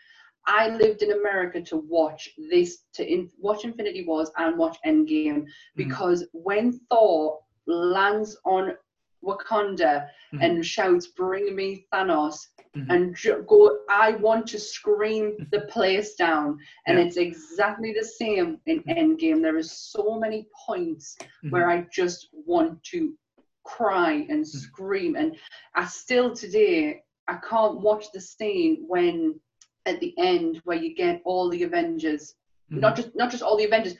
I 0.45 0.69
lived 0.69 1.01
in 1.01 1.11
America 1.11 1.61
to 1.61 1.77
watch 1.77 2.29
this 2.49 2.83
to 2.93 3.05
in, 3.05 3.29
watch 3.39 3.65
Infinity 3.65 4.05
Wars 4.05 4.31
and 4.37 4.57
watch 4.57 4.77
Endgame 4.85 5.45
because 5.75 6.25
when 6.31 6.79
Thor 6.89 7.39
lands 7.65 8.37
on 8.45 8.73
Wakanda 9.23 10.07
Mhm. 10.33 10.43
and 10.43 10.65
shouts 10.65 11.07
"Bring 11.07 11.55
me 11.55 11.85
Thanos" 11.91 12.47
Mhm. 12.75 12.85
and 12.89 13.15
ju- 13.15 13.43
go, 13.47 13.79
I 13.89 14.11
want 14.11 14.47
to 14.47 14.59
scream 14.59 15.47
the 15.51 15.61
place 15.61 16.15
down, 16.15 16.59
and 16.85 16.97
Yeah. 16.97 17.05
it's 17.05 17.17
exactly 17.17 17.93
the 17.93 18.03
same 18.05 18.59
in 18.65 18.83
Endgame. 18.83 19.41
There 19.41 19.57
is 19.57 19.71
so 19.71 20.19
many 20.19 20.47
points 20.65 21.17
Mhm. 21.43 21.51
where 21.51 21.69
I 21.69 21.87
just 21.91 22.29
want 22.33 22.83
to 22.91 23.17
cry 23.63 24.13
and 24.29 24.43
Mm-hmm. 24.45 24.57
scream. 24.59 25.15
And 25.15 25.35
I 25.75 25.85
still 25.85 26.33
today, 26.33 27.03
I 27.27 27.35
can't 27.37 27.81
watch 27.81 28.11
the 28.11 28.21
scene 28.21 28.85
when 28.87 29.39
at 29.85 29.99
the 29.99 30.13
end 30.17 30.61
where 30.65 30.77
you 30.77 30.93
get 30.93 31.21
all 31.25 31.49
the 31.49 31.63
Avengers, 31.63 32.35
Mhm. 32.71 32.79
not 32.81 32.95
just 32.95 33.15
not 33.15 33.31
just 33.31 33.43
all 33.43 33.57
the 33.57 33.65
Avengers, 33.65 33.95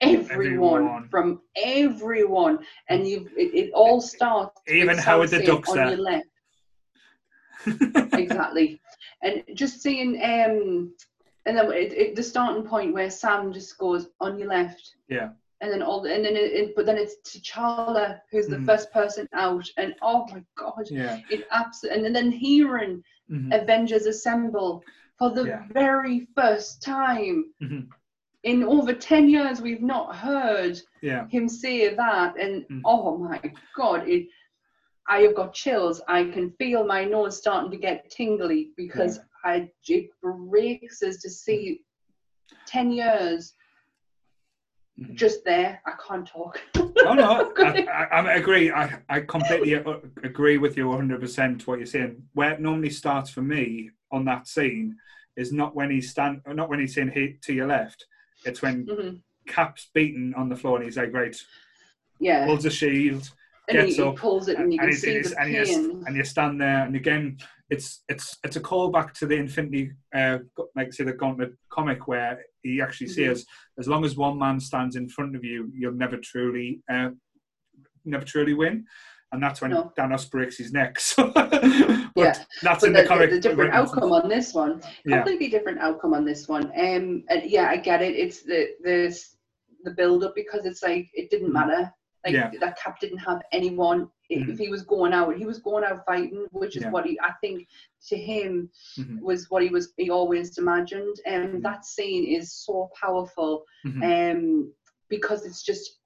everyone, 0.00 0.82
Everyone. 0.82 1.08
from 1.08 1.40
everyone, 1.56 2.58
and 2.88 3.06
you 3.06 3.28
it, 3.36 3.54
it 3.54 3.72
all 3.72 4.00
starts 4.00 4.60
Even 4.68 4.96
Howard 4.98 5.30
the 5.30 5.42
Duck's 5.44 5.70
on 5.70 5.88
your 5.88 5.98
left. 5.98 6.26
exactly. 8.14 8.80
And 9.22 9.42
just 9.54 9.80
seeing, 9.82 10.16
um, 10.22 10.94
and 11.46 11.56
then 11.56 11.70
it, 11.72 11.92
it, 11.92 12.16
the 12.16 12.22
starting 12.22 12.64
point 12.64 12.94
where 12.94 13.10
Sam 13.10 13.52
just 13.52 13.76
goes 13.78 14.08
on 14.20 14.38
your 14.38 14.48
left. 14.48 14.94
Yeah. 15.08 15.30
And 15.62 15.70
then 15.70 15.82
all, 15.82 16.06
and 16.06 16.24
then 16.24 16.36
it, 16.36 16.52
it, 16.52 16.76
but 16.76 16.86
then 16.86 16.96
it's 16.96 17.16
T'Challa 17.26 18.20
who's 18.30 18.46
the 18.46 18.56
Mm. 18.56 18.64
first 18.66 18.90
person 18.92 19.28
out, 19.34 19.66
and 19.76 19.94
oh 20.00 20.26
my 20.32 20.42
god, 20.56 20.86
yeah. 20.90 21.18
it 21.28 21.46
absolutely. 21.50 22.06
And 22.06 22.16
then 22.16 22.32
hearing 22.32 23.02
Mhm. 23.30 23.60
Avengers 23.62 24.06
Assemble 24.06 24.82
for 25.18 25.30
the 25.30 25.44
Yeah. 25.44 25.64
very 25.72 26.26
first 26.34 26.82
time 26.82 27.52
Mhm. 27.62 27.88
In 28.44 28.62
over 28.64 28.92
ten 28.94 29.28
years, 29.28 29.60
we've 29.60 29.82
not 29.82 30.16
heard 30.16 30.78
Yeah. 31.02 31.26
him 31.28 31.48
say 31.48 31.94
that 31.94 32.38
and 32.38 32.64
Mm. 32.70 32.82
oh 32.84 33.16
my 33.18 33.40
god 33.76 34.08
it 34.08 34.26
i 35.08 35.20
have 35.20 35.34
got 35.34 35.54
chills 35.54 36.00
i 36.08 36.24
can 36.24 36.50
feel 36.58 36.84
my 36.84 37.04
nose 37.04 37.38
starting 37.38 37.70
to 37.70 37.76
get 37.76 38.08
tingly 38.10 38.70
because 38.76 39.18
i 39.44 39.68
it 39.88 40.10
breaks 40.22 41.02
us 41.02 41.16
to 41.22 41.30
see 41.30 41.80
10 42.66 42.90
years 42.92 43.54
Mhm. 44.98 45.14
just 45.14 45.44
there 45.44 45.80
i 45.86 45.92
can't 46.06 46.26
talk 46.26 46.60
Oh 47.02 47.14
no, 47.14 47.50
I, 47.56 47.68
I, 48.12 48.20
I 48.20 48.34
agree. 48.34 48.70
I, 48.70 49.00
I 49.08 49.20
completely 49.20 49.72
agree 49.72 50.58
with 50.58 50.76
you 50.76 50.84
100% 50.86 51.66
what 51.66 51.78
you're 51.78 51.86
saying. 51.86 52.22
Where 52.34 52.52
it 52.52 52.60
normally 52.60 52.90
starts 52.90 53.30
for 53.30 53.40
me 53.40 53.90
on 54.12 54.26
that 54.26 54.46
scene 54.46 54.96
is 55.34 55.50
not 55.50 55.74
when 55.74 55.90
he's 55.90 56.10
stand, 56.10 56.42
not 56.46 56.68
when 56.68 56.78
he's 56.78 56.94
saying 56.94 57.12
hey, 57.14 57.38
to 57.44 57.54
your 57.54 57.68
left. 57.68 58.04
It's 58.44 58.62
when 58.62 58.86
Mhm. 58.86 59.22
Cap's 59.46 59.90
beaten 59.94 60.34
on 60.34 60.48
the 60.48 60.56
floor 60.56 60.76
and 60.76 60.84
he's 60.84 60.96
like, 60.96 61.12
right, 61.12 61.36
yeah 62.18 62.44
holds 62.44 62.64
a 62.64 62.70
shield, 62.70 63.30
and 63.68 63.78
he, 63.78 63.84
gets 63.84 63.96
he 63.96 64.02
up, 64.02 64.16
pulls 64.16 64.48
it 64.48 64.58
and 64.58 64.72
you 64.72 64.78
can 64.78 64.92
see 64.92 65.18
the 65.20 65.40
and, 65.40 65.50
you, 65.52 65.64
pain 65.64 66.04
and 66.06 66.16
you 66.16 66.24
stand 66.24 66.60
there, 66.60 66.84
and 66.84 66.94
again, 66.94 67.38
it's 67.70 68.02
it's 68.08 68.36
it's 68.44 68.56
a 68.56 68.60
callback 68.60 69.12
to 69.14 69.26
the 69.26 69.36
Infinity, 69.36 69.92
uh, 70.14 70.38
like 70.74 70.92
say 70.92 71.04
the 71.04 71.12
Gauntlet 71.12 71.54
comic, 71.70 72.06
where 72.08 72.44
he 72.62 72.80
actually 72.82 73.06
Mhm. 73.08 73.14
says, 73.14 73.46
as 73.78 73.88
long 73.88 74.04
as 74.04 74.16
one 74.16 74.38
man 74.38 74.60
stands 74.60 74.96
in 74.96 75.08
front 75.08 75.34
of 75.36 75.44
you, 75.44 75.70
you'll 75.74 75.92
never 75.94 76.16
truly, 76.18 76.82
uh, 76.90 77.10
never 78.04 78.24
truly 78.24 78.54
win, 78.54 78.86
and 79.32 79.42
that's 79.42 79.60
when 79.60 79.70
No. 79.72 79.92
Thanos 79.96 80.30
breaks 80.30 80.56
his 80.58 80.72
neck. 80.72 80.98
So, 81.10 81.30
but 81.32 81.52
Yeah. 82.16 82.34
that's 82.62 82.80
but 82.80 82.86
in 82.88 82.92
the, 82.92 83.02
the 83.02 83.08
comic. 83.08 83.30
the, 83.30 83.40
different 83.40 83.72
outcome 83.72 84.12
on 84.12 84.28
this 84.28 84.52
one 84.54 84.82
Yeah, 85.04 85.16
completely 85.18 85.48
different 85.48 85.78
outcome 85.80 86.14
on 86.14 86.24
this 86.24 86.48
one 86.48 86.66
um 86.66 87.24
and 87.28 87.42
yeah 87.46 87.66
i 87.68 87.76
get 87.76 88.02
it 88.02 88.14
it's 88.16 88.42
the 88.42 88.70
the 88.82 89.14
the 89.84 89.92
build 89.92 90.24
up 90.24 90.34
because 90.34 90.64
it's 90.66 90.82
like 90.82 91.08
it 91.14 91.30
didn't 91.30 91.50
Mhm. 91.50 91.52
matter 91.54 91.92
like 92.24 92.34
Yeah. 92.34 92.50
that 92.60 92.78
cap 92.78 93.00
didn't 93.00 93.18
have 93.18 93.40
anyone 93.52 94.08
if 94.28 94.46
Mhm. 94.46 94.58
he 94.58 94.68
was 94.68 94.82
going 94.82 95.12
out 95.12 95.36
he 95.36 95.46
was 95.46 95.58
going 95.60 95.84
out 95.84 96.04
fighting 96.04 96.46
which 96.50 96.76
is 96.76 96.82
Yeah. 96.82 96.90
what 96.90 97.06
he 97.06 97.18
i 97.20 97.32
think 97.40 97.66
to 98.08 98.16
him 98.16 98.70
Mhm. 98.98 99.20
was 99.20 99.48
what 99.50 99.62
he 99.62 99.68
was 99.70 99.92
he 99.96 100.10
always 100.10 100.58
imagined 100.58 101.16
and 101.24 101.54
Mhm. 101.54 101.62
that 101.62 101.84
scene 101.84 102.24
is 102.24 102.52
so 102.52 102.90
powerful 103.00 103.64
Mhm. 103.86 104.02
um 104.12 104.72
because 105.08 105.44
it's 105.46 105.62
just 105.62 105.99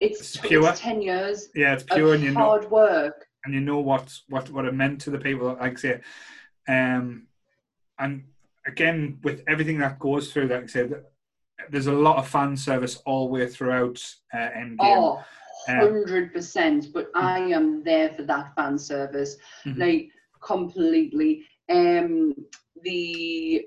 it's, 0.00 0.20
It's 0.20 0.36
it's 0.36 0.46
pure. 0.46 0.72
10 0.72 1.02
years 1.02 1.48
yeah, 1.54 1.74
it's 1.74 1.82
pure, 1.84 2.14
and 2.14 2.22
you 2.22 2.30
know, 2.32 2.40
hard 2.40 2.70
work 2.70 3.26
and 3.44 3.54
you 3.54 3.60
know 3.60 3.78
what 3.78 4.12
what 4.28 4.50
what 4.50 4.64
it 4.64 4.74
meant 4.74 5.00
to 5.02 5.10
the 5.10 5.18
people 5.18 5.48
like 5.60 5.72
I 5.72 5.80
say 5.80 6.00
um 6.68 7.26
and 7.98 8.24
again 8.66 9.18
with 9.22 9.42
everything 9.48 9.78
that 9.78 9.98
goes 9.98 10.32
through 10.32 10.48
that 10.48 10.54
like 10.54 10.64
I 10.64 10.66
said 10.66 11.04
there's 11.70 11.86
a 11.86 11.92
lot 11.92 12.18
of 12.18 12.28
fan 12.28 12.56
service 12.56 12.96
all 13.04 13.26
the 13.26 13.32
way 13.34 13.48
throughout 13.48 13.98
uh, 14.32 14.36
Endgame 14.36 14.78
oh 14.80 15.24
hundred 15.66 16.32
percent. 16.32 16.92
But 16.92 17.10
I 17.14 17.40
am 17.40 17.82
there 17.84 18.10
for 18.10 18.22
that 18.22 18.54
fan 18.54 18.78
service, 18.78 19.36
Mhm. 19.66 19.78
like 19.78 20.10
completely. 20.40 21.46
Um, 21.68 22.34
the 22.82 23.66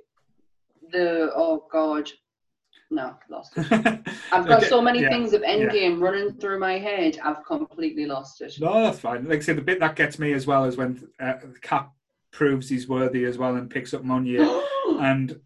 the 0.91 1.32
oh 1.36 1.68
god, 1.72 2.10
no, 2.91 3.15
lost 3.30 3.53
it. 3.55 3.65
I've 4.31 4.45
got 4.47 4.59
Okay, 4.59 4.68
so 4.68 4.81
many 4.81 5.01
yeah, 5.01 5.09
things 5.09 5.34
of 5.34 5.41
yeah. 5.41 5.55
Endgame 5.55 6.01
running 6.01 6.34
through 6.34 6.59
my 6.59 6.77
head. 6.77 7.18
I've 7.23 7.43
completely 7.45 8.05
lost 8.05 8.41
it. 8.41 8.53
No, 8.59 8.84
that's 8.84 8.99
fine. 8.99 9.27
Like 9.27 9.39
I 9.39 9.41
said, 9.41 9.57
the 9.57 9.61
bit 9.61 9.80
that 9.80 9.95
gets 9.95 10.19
me 10.19 10.34
as 10.34 10.45
well 10.45 10.65
is 10.65 10.77
when 10.77 11.07
uh, 11.19 11.35
Cap 11.61 11.93
proves 12.31 12.69
he's 12.69 12.88
worthy 12.88 13.26
as 13.26 13.38
well 13.38 13.55
and 13.55 13.69
picks 13.69 13.93
up 13.93 14.03
Mjolnir. 14.03 14.63
and 15.01 15.39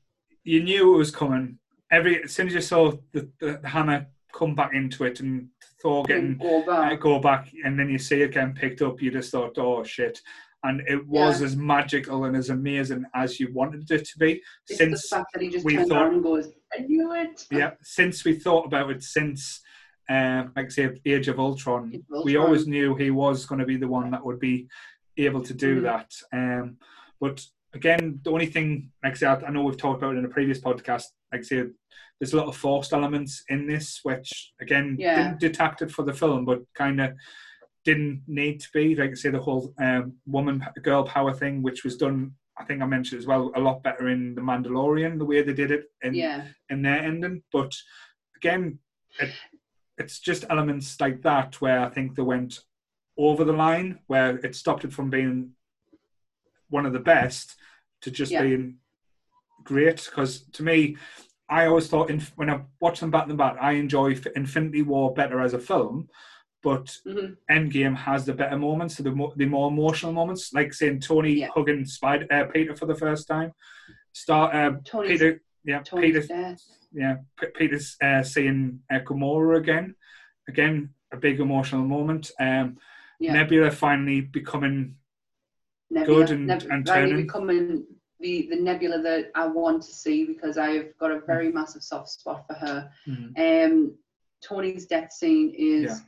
you 0.43 0.63
knew 0.63 0.95
it 0.95 0.97
was 0.97 1.11
coming. 1.11 1.59
Every 1.91 2.23
as 2.23 2.34
soon 2.34 2.47
as 2.47 2.53
you 2.55 2.61
saw 2.61 2.91
the, 3.11 3.30
the, 3.39 3.59
the 3.61 3.67
hammer 3.67 4.07
come 4.34 4.55
back 4.55 4.73
into 4.73 5.05
it 5.05 5.19
and 5.19 5.47
Thor 5.81 6.03
getting 6.03 6.38
go 6.38 6.63
uh, 6.63 6.65
back. 6.65 6.99
go 6.99 7.19
back, 7.19 7.51
and 7.63 7.80
then 7.80 7.89
you 7.89 7.99
see 7.99 8.22
it 8.22 8.31
getting 8.31 8.55
picked 8.55 8.81
up, 8.81 9.01
you 9.01 9.11
just 9.11 9.31
thought, 9.31 9.57
"Oh 9.57 9.84
shit!" 9.84 10.19
And 10.68 10.82
it 10.88 11.06
was 11.08 11.40
Yeah. 11.42 11.48
as 11.48 11.56
magical 11.56 12.26
and 12.26 12.36
as 12.36 12.50
amazing 12.50 13.06
as 13.14 13.40
you 13.40 13.52
wanted 13.54 13.90
it 13.92 14.06
to 14.06 14.18
be. 14.18 14.42
It's 14.68 14.78
since 14.80 15.02
the 15.10 15.16
fact 15.18 15.28
that 15.34 15.42
he 15.44 15.50
just 15.50 15.66
we 15.66 15.76
thought- 15.78 15.92
around 15.92 16.14
and 16.16 16.24
goes, 16.24 16.48
"I 16.74 16.80
knew 16.82 17.14
it." 17.14 17.46
yeah, 17.52 17.72
since 17.82 18.26
we 18.26 18.34
thought 18.34 18.66
about 18.66 18.90
it, 18.92 19.04
since 19.04 19.62
uh, 20.08 20.44
like 20.56 20.70
say, 20.70 20.88
Age 21.06 21.28
of 21.30 21.40
Ultron, 21.40 21.92
Age 21.94 22.04
of 22.12 22.24
we 22.26 22.36
always 22.36 22.68
knew 22.68 22.94
he 22.96 23.10
was 23.10 23.46
going 23.48 23.58
to 23.60 23.66
be 23.66 23.76
the 23.78 23.88
one 23.88 24.12
that 24.12 24.24
would 24.24 24.40
be 24.40 24.68
able 25.18 25.42
to 25.42 25.54
do 25.54 25.82
Mhm. 25.82 25.84
that. 25.84 26.10
Um, 26.32 26.78
but 27.20 27.44
again, 27.74 28.20
the 28.24 28.32
only 28.32 28.46
thing, 28.46 28.92
like 29.04 29.14
I 29.14 29.16
said, 29.16 29.44
I 29.44 29.50
know 29.50 29.64
we've 29.64 29.78
talked 29.78 30.02
about 30.04 30.16
in 30.16 30.24
a 30.26 30.30
previous 30.38 30.60
podcast. 30.62 31.06
Like 31.32 31.42
I 31.42 31.44
said, 31.44 31.72
there's 32.20 32.34
a 32.34 32.38
lot 32.38 32.48
of 32.48 32.56
forced 32.56 32.94
elements 32.94 33.44
in 33.50 33.66
this, 33.68 34.00
which 34.04 34.54
again 34.62 34.96
Yeah. 35.00 35.16
didn't 35.18 35.40
detract 35.40 35.82
it 35.82 35.92
for 35.92 36.04
the 36.04 36.14
film, 36.14 36.46
but 36.46 36.62
kind 36.76 37.02
of 37.02 37.14
didn't 37.86 38.24
need 38.28 38.60
to 38.60 38.68
be. 38.74 38.95
Like 38.95 39.12
I 39.12 39.14
say, 39.14 39.30
the 39.30 39.40
whole 39.40 39.74
um, 39.80 40.14
woman 40.26 40.66
girl 40.82 41.03
power 41.03 41.34
thing, 41.34 41.62
which 41.62 41.84
was 41.84 41.95
done. 41.95 42.34
I 42.57 42.64
think 42.64 42.82
I 42.82 42.86
mentioned 42.86 43.20
as 43.20 43.28
well 43.28 43.52
a 43.56 43.60
lot 43.60 43.84
better 43.84 44.10
in 44.10 44.34
the 44.34 44.41
Mandalorian, 44.41 45.18
the 45.18 45.26
way 45.26 45.41
they 45.41 45.53
did 45.53 45.72
it 45.72 45.86
in 46.02 46.16
Yeah, 46.16 46.45
in 46.70 46.82
their 46.82 46.99
ending. 46.99 47.44
But 47.52 47.74
again, 48.36 48.80
it, 49.20 49.32
it's 49.98 50.20
just 50.20 50.45
elements 50.49 50.99
like 50.99 51.22
that 51.22 51.62
where 51.62 51.82
I 51.82 51.90
think 51.90 52.16
they 52.16 52.24
went 52.24 52.60
over 53.18 53.44
the 53.44 53.53
line, 53.53 53.99
where 54.07 54.38
it 54.38 54.56
stopped 54.56 54.84
it 54.84 54.94
from 54.94 55.10
being 55.10 55.52
one 56.70 56.86
of 56.86 56.94
the 56.94 56.99
best 56.99 57.56
to 58.02 58.12
just 58.12 58.32
Yeah. 58.32 58.41
being 58.41 58.78
great. 59.64 60.03
Because 60.06 60.41
to 60.53 60.64
me, 60.64 60.98
I 61.49 61.68
always 61.68 61.88
thought 61.88 62.10
in, 62.10 62.22
when 62.36 62.49
I 62.49 62.62
watch 62.80 62.99
them 62.99 63.12
back 63.12 63.28
to 63.28 63.34
back, 63.36 63.57
I 63.62 63.74
enjoy 63.74 64.16
Infinity 64.36 64.82
War 64.82 65.14
better 65.14 65.41
as 65.41 65.53
a 65.53 65.60
film. 65.60 66.10
But 66.66 66.98
hmm 67.06 67.34
Endgame 67.50 67.96
has 67.96 68.26
the 68.26 68.34
better 68.34 68.58
moments, 68.58 68.98
the 68.98 69.12
more, 69.12 69.32
the 69.36 69.46
more 69.46 69.68
emotional 69.70 70.12
moments, 70.14 70.52
like 70.52 70.74
saying 70.74 71.00
Tony 71.02 71.34
Yeah. 71.42 71.50
hugging 71.56 71.86
Spider 71.86 72.26
uh, 72.32 72.46
Peter 72.52 72.76
for 72.76 72.88
the 72.88 72.96
first 72.96 73.28
time. 73.28 73.52
Start 74.14 74.56
uh, 74.56 74.72
Tony's, 74.84 75.12
Peter, 75.12 75.42
yeah, 75.64 75.82
Tony's 75.84 76.16
Peter 76.16 76.28
death. 76.28 76.62
yeah, 76.92 77.16
P- 77.40 77.54
Peter's 77.56 77.96
uh, 78.02 78.24
seeing 78.24 78.80
uh, 78.92 79.00
Gamora 79.08 79.60
again. 79.60 79.94
Again, 80.48 80.90
a 81.14 81.18
big 81.18 81.40
emotional 81.40 81.86
moment. 81.96 82.32
Um, 82.40 82.68
Yeah. 83.20 83.34
Nebula 83.34 83.70
finally 83.70 84.22
becoming 84.22 84.96
Nebula, 85.92 86.26
good 86.26 86.32
and- 86.36 86.48
Neb- 86.48 86.68
and 86.72 86.84
turning. 86.86 87.18
becoming 87.26 87.86
the 88.24 88.48
the 88.52 88.60
Nebula 88.70 88.98
that 89.04 89.24
I 89.36 89.46
want 89.60 89.84
to 89.84 89.92
see 90.04 90.26
because 90.32 90.58
I've 90.58 90.98
got 91.02 91.12
a 91.12 91.20
Mm. 91.20 91.28
very 91.28 91.50
massive 91.60 91.84
soft 91.92 92.10
spot 92.10 92.40
for 92.48 92.56
her. 92.66 92.78
Mhm. 93.08 93.28
Um, 93.46 93.74
Tony's 94.50 94.86
death 94.94 95.12
scene 95.20 95.50
is 95.74 95.84
Yeah. 95.92 96.00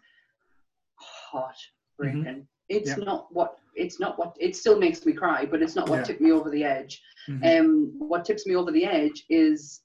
Heartbreaking. 1.32 2.48
It's 2.70 2.98
Yeah. 2.98 3.04
not 3.06 3.28
what 3.32 3.58
it's 3.76 4.00
not 4.00 4.18
what 4.18 4.36
it 4.40 4.56
still 4.56 4.80
makes 4.80 5.06
me 5.06 5.14
cry, 5.14 5.46
but 5.46 5.62
it's 5.62 5.76
not 5.76 5.90
what 5.90 6.00
Yeah. 6.00 6.04
tipped 6.04 6.22
me 6.22 6.32
over 6.32 6.50
the 6.50 6.64
edge. 6.64 7.02
Mhm. 7.30 7.60
Um, 7.60 7.94
what 8.00 8.26
tips 8.26 8.46
me 8.46 8.56
over 8.56 8.72
the 8.72 8.86
edge 8.86 9.24
is 9.30 9.82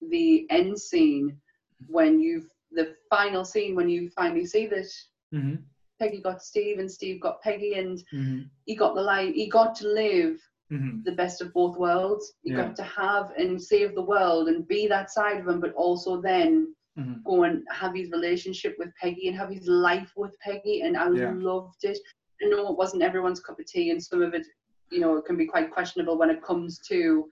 the 0.00 0.46
end 0.50 0.78
scene 0.78 1.40
when 1.86 2.20
you've 2.20 2.48
the 2.72 2.94
final 3.10 3.44
scene 3.44 3.74
when 3.74 3.88
you 3.88 4.08
finally 4.10 4.44
see 4.46 4.66
that 4.66 4.86
Mhm. 5.32 5.64
Peggy 5.98 6.20
got 6.20 6.42
Steve 6.42 6.78
and 6.78 6.90
Steve 6.90 7.20
got 7.20 7.40
Peggy 7.42 7.74
and 7.74 8.02
Mhm. 8.12 8.50
he 8.66 8.74
got 8.74 8.94
the 8.94 9.02
life 9.02 9.34
he 9.34 9.48
got 9.48 9.74
to 9.76 9.88
live 9.88 10.38
Mhm. 10.70 11.04
the 11.04 11.12
best 11.12 11.40
of 11.42 11.52
both 11.52 11.76
worlds. 11.76 12.34
He 12.42 12.50
Yeah. 12.50 12.56
got 12.62 12.76
to 12.76 12.82
have 12.82 13.30
and 13.38 13.60
save 13.60 13.94
the 13.94 14.04
world 14.14 14.48
and 14.48 14.66
be 14.66 14.86
that 14.88 15.10
side 15.10 15.38
of 15.40 15.48
him, 15.48 15.60
but 15.60 15.74
also 15.74 16.20
then 16.20 16.74
Mhm. 16.98 17.24
go 17.24 17.44
and 17.44 17.62
have 17.70 17.94
his 17.94 18.10
relationship 18.10 18.74
with 18.78 18.90
Peggy 19.00 19.28
and 19.28 19.36
have 19.36 19.50
his 19.50 19.66
life 19.66 20.12
with 20.16 20.38
Peggy. 20.40 20.82
And 20.82 20.96
I 20.96 21.08
Yeah. 21.10 21.32
loved 21.36 21.84
it. 21.84 21.98
I 22.42 22.48
know 22.48 22.68
it 22.70 22.76
wasn't 22.76 23.02
everyone's 23.02 23.40
cup 23.40 23.58
of 23.58 23.66
tea, 23.66 23.90
and 23.90 24.02
some 24.02 24.22
of 24.22 24.34
it, 24.34 24.46
you 24.90 25.00
know, 25.00 25.16
it 25.16 25.24
can 25.24 25.36
be 25.36 25.46
quite 25.46 25.70
questionable 25.70 26.16
when 26.18 26.30
it 26.30 26.42
comes 26.42 26.78
to 26.88 27.28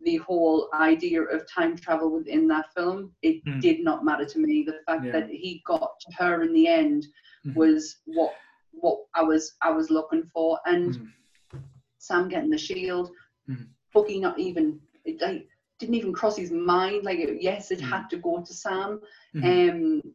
the 0.00 0.16
whole 0.16 0.68
idea 0.74 1.22
of 1.22 1.48
time 1.48 1.76
travel 1.76 2.10
within 2.10 2.46
that 2.48 2.72
film. 2.74 3.14
It 3.22 3.44
Mm. 3.44 3.60
did 3.60 3.80
not 3.84 4.04
matter 4.04 4.24
to 4.26 4.38
me. 4.38 4.62
The 4.64 4.80
fact 4.86 5.04
Yeah. 5.06 5.12
that 5.12 5.30
he 5.30 5.62
got 5.66 5.98
to 6.00 6.12
her 6.18 6.42
in 6.42 6.52
the 6.52 6.66
end 6.68 7.06
Mhm. 7.46 7.54
was 7.54 8.00
what 8.04 8.34
what 8.72 8.98
I 9.14 9.22
was 9.22 9.54
I 9.62 9.70
was 9.70 9.88
looking 9.90 10.24
for. 10.34 10.58
And 10.66 10.98
Mhm. 11.52 11.62
Sam 11.98 12.28
getting 12.28 12.50
the 12.50 12.58
shield, 12.58 13.14
Mhm. 13.48 13.68
Bucky 13.92 14.18
not 14.20 14.38
even 14.38 14.80
it 15.04 15.20
like 15.20 15.48
didn't 15.84 15.96
even 15.96 16.12
cross 16.12 16.36
his 16.36 16.50
mind. 16.50 17.04
Like 17.04 17.18
it- 17.18 17.42
yes, 17.42 17.70
it 17.70 17.80
Mhm. 17.80 17.90
had 17.90 18.10
to 18.10 18.16
go 18.16 18.42
to 18.42 18.52
Sam. 18.54 19.00
Mhm. 19.34 19.70
Um, 19.70 20.14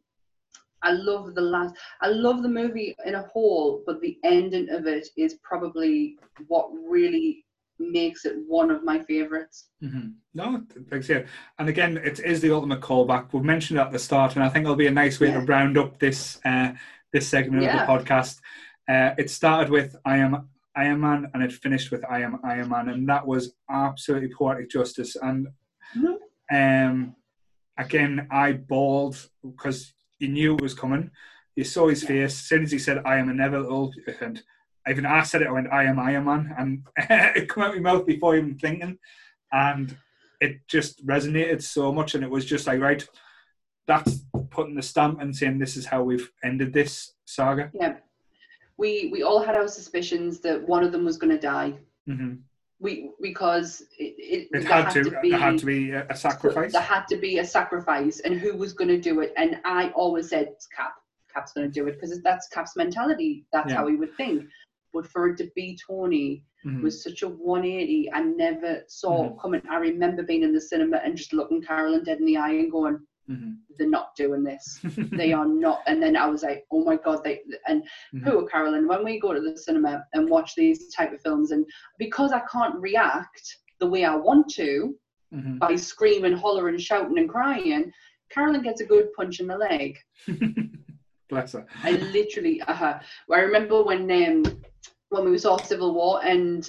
I 0.82 0.92
love 0.92 1.34
the 1.34 1.42
last. 1.42 1.74
I 2.00 2.08
love 2.08 2.42
the 2.42 2.48
movie 2.48 2.94
in 3.04 3.14
a 3.14 3.22
whole, 3.22 3.82
but 3.86 4.00
the 4.00 4.18
ending 4.24 4.70
of 4.70 4.86
it 4.86 5.08
is 5.16 5.34
probably 5.42 6.18
what 6.48 6.70
really 6.88 7.44
makes 7.78 8.24
it 8.24 8.36
one 8.46 8.70
of 8.70 8.82
my 8.84 8.98
favorites. 8.98 9.68
Mhm. 9.82 10.14
No, 10.34 10.62
thanks. 10.88 11.08
Yeah, 11.08 11.26
and 11.58 11.68
again, 11.68 11.96
it 11.98 12.18
is 12.20 12.40
the 12.40 12.50
ultimate 12.50 12.80
callback. 12.80 13.32
We've 13.32 13.42
mentioned 13.44 13.78
it 13.78 13.82
at 13.82 13.92
the 13.92 13.98
start, 13.98 14.34
and 14.36 14.44
I 14.44 14.48
think 14.48 14.64
it'll 14.64 14.76
be 14.76 14.86
a 14.86 14.90
nice 14.90 15.20
way 15.20 15.30
to 15.30 15.40
round 15.40 15.78
up 15.78 15.98
this 15.98 16.40
uh, 16.44 16.72
this 17.12 17.28
segment 17.28 17.62
Yeah. 17.62 17.80
of 17.82 17.86
the 17.86 17.92
podcast. 17.92 18.40
Uh, 18.88 19.14
it 19.18 19.28
started 19.30 19.70
with 19.70 19.96
"I 20.04 20.16
am 20.18 20.48
Iron 20.76 21.00
Man," 21.00 21.30
and 21.34 21.42
it 21.42 21.52
finished 21.52 21.90
with 21.90 22.04
"I 22.08 22.20
am 22.22 22.38
Iron 22.44 22.68
Man," 22.70 22.88
and 22.88 23.06
that 23.08 23.26
was 23.26 23.54
absolutely 23.68 24.32
poetic 24.32 24.70
justice. 24.70 25.16
And 25.16 25.48
Mhm. 25.96 26.16
um, 26.52 27.16
again, 27.76 28.26
I 28.30 28.52
bawled 28.52 29.28
because 29.42 29.92
he 30.18 30.28
knew 30.28 30.56
it 30.56 30.62
was 30.62 30.74
coming. 30.74 31.10
You 31.56 31.64
saw 31.64 31.88
his 31.88 32.04
face 32.04 32.32
as 32.32 32.36
soon 32.36 32.62
as 32.62 32.72
he 32.72 32.78
said, 32.78 33.02
"I 33.04 33.16
am 33.16 33.28
inevitable," 33.28 33.92
and 34.20 34.42
even 34.88 35.06
I 35.06 35.22
said 35.22 35.42
it. 35.42 35.48
I 35.48 35.52
went, 35.52 35.72
"I 35.72 35.84
am 35.84 35.98
Iron 35.98 36.24
Man," 36.24 36.54
and 36.58 36.82
it 37.36 37.52
came 37.52 37.64
out 37.64 37.76
of 37.76 37.82
my 37.82 37.92
mouth 37.92 38.06
before 38.06 38.36
even 38.36 38.56
thinking, 38.58 38.98
and 39.52 39.96
it 40.40 40.66
just 40.68 41.04
resonated 41.06 41.62
so 41.62 41.92
much. 41.92 42.14
And 42.14 42.24
it 42.24 42.30
was 42.30 42.46
just 42.46 42.66
like, 42.66 42.80
right, 42.80 43.06
that's 43.86 44.24
putting 44.50 44.74
the 44.74 44.82
stamp 44.82 45.20
and 45.20 45.34
saying 45.34 45.58
this 45.58 45.76
is 45.76 45.86
how 45.86 46.02
we've 46.02 46.30
ended 46.44 46.72
this 46.72 47.14
saga. 47.24 47.70
Yeah, 47.74 47.96
we 48.76 49.10
we 49.12 49.22
all 49.22 49.42
had 49.42 49.56
our 49.56 49.68
suspicions 49.68 50.40
that 50.40 50.66
one 50.66 50.82
of 50.82 50.92
them 50.92 51.04
was 51.04 51.18
going 51.18 51.32
to 51.32 51.40
die. 51.40 51.74
hmm 52.06 52.34
We 52.80 53.10
because 53.20 53.82
it 53.98 54.14
it, 54.18 54.48
It 54.52 54.62
there 54.62 54.62
had 54.62 54.90
to, 54.92 55.10
be 55.20 55.30
there 55.30 55.38
had 55.38 55.58
to 55.58 55.66
be 55.66 55.90
a, 55.90 56.06
a 56.08 56.16
sacrifice. 56.16 56.72
There 56.72 56.80
had 56.80 57.06
to 57.08 57.16
be 57.16 57.38
a 57.38 57.44
sacrifice, 57.44 58.20
and 58.20 58.34
who 58.40 58.56
was 58.56 58.72
going 58.72 58.88
to 58.88 58.98
do 58.98 59.20
it? 59.20 59.34
And 59.36 59.60
I 59.64 59.90
always 59.90 60.30
said 60.30 60.48
it's 60.48 60.66
Cap. 60.66 60.94
Cap's 61.32 61.52
going 61.52 61.70
to 61.70 61.72
do 61.72 61.86
it 61.88 62.00
because 62.00 62.20
that's 62.22 62.48
Cap's 62.48 62.76
mentality. 62.76 63.44
That's 63.52 63.70
Yeah. 63.70 63.76
how 63.76 63.86
he 63.86 63.96
would 63.96 64.16
think. 64.16 64.46
But 64.94 65.06
for 65.06 65.28
it 65.28 65.36
to 65.38 65.50
be 65.54 65.78
Tony 65.86 66.42
Mhm. 66.64 66.82
was 66.82 67.02
such 67.02 67.22
a 67.22 67.28
180. 67.28 68.10
I 68.12 68.22
never 68.22 68.82
saw 68.88 69.30
Mhm. 69.30 69.40
coming. 69.40 69.62
I 69.70 69.76
remember 69.76 70.22
being 70.22 70.42
in 70.42 70.52
the 70.52 70.60
cinema 70.60 70.96
and 71.04 71.16
just 71.16 71.32
looking 71.34 71.62
Carolyn 71.62 72.02
dead 72.04 72.18
in 72.18 72.24
the 72.26 72.36
eye 72.38 72.52
and 72.52 72.70
going, 72.72 72.98
Mhm. 73.30 73.56
"They're 73.78 73.88
not 73.88 74.14
doing 74.16 74.42
this. 74.42 74.80
they 75.12 75.32
are 75.32 75.46
not." 75.46 75.82
And 75.86 76.02
then 76.02 76.16
I 76.16 76.26
was 76.26 76.42
like, 76.42 76.66
"Oh 76.70 76.84
my 76.84 76.96
god!" 76.96 77.22
They 77.24 77.40
and 77.66 77.82
Mhm. 78.14 78.22
who 78.24 78.48
Carolyn? 78.48 78.88
When 78.88 79.04
we 79.04 79.20
go 79.20 79.32
to 79.32 79.40
the 79.40 79.56
cinema 79.56 80.04
and 80.14 80.28
watch 80.28 80.54
these 80.54 80.92
type 80.92 81.12
of 81.12 81.20
films, 81.22 81.52
and 81.52 81.64
because 81.98 82.32
I 82.32 82.40
can't 82.50 82.74
react 82.80 83.58
the 83.78 83.88
way 83.88 84.04
I 84.04 84.16
want 84.16 84.48
to, 84.50 84.96
Mhm. 85.32 85.58
by 85.58 85.76
screaming, 85.76 86.32
hollering, 86.34 86.78
shouting, 86.78 87.18
and 87.18 87.28
crying, 87.28 87.92
Carolyn 88.30 88.62
gets 88.62 88.80
a 88.80 88.84
good 88.86 89.12
punch 89.14 89.40
in 89.40 89.46
the 89.46 89.56
leg. 89.56 89.98
Bless 91.28 91.52
her. 91.52 91.64
I 91.84 91.92
literally, 91.92 92.60
uh, 92.62 92.98
I 93.30 93.40
remember 93.40 93.82
when 93.84 94.10
um, 94.10 94.42
when 95.10 95.30
we 95.30 95.38
saw 95.38 95.56
Civil 95.58 95.94
War 95.94 96.20
and 96.24 96.68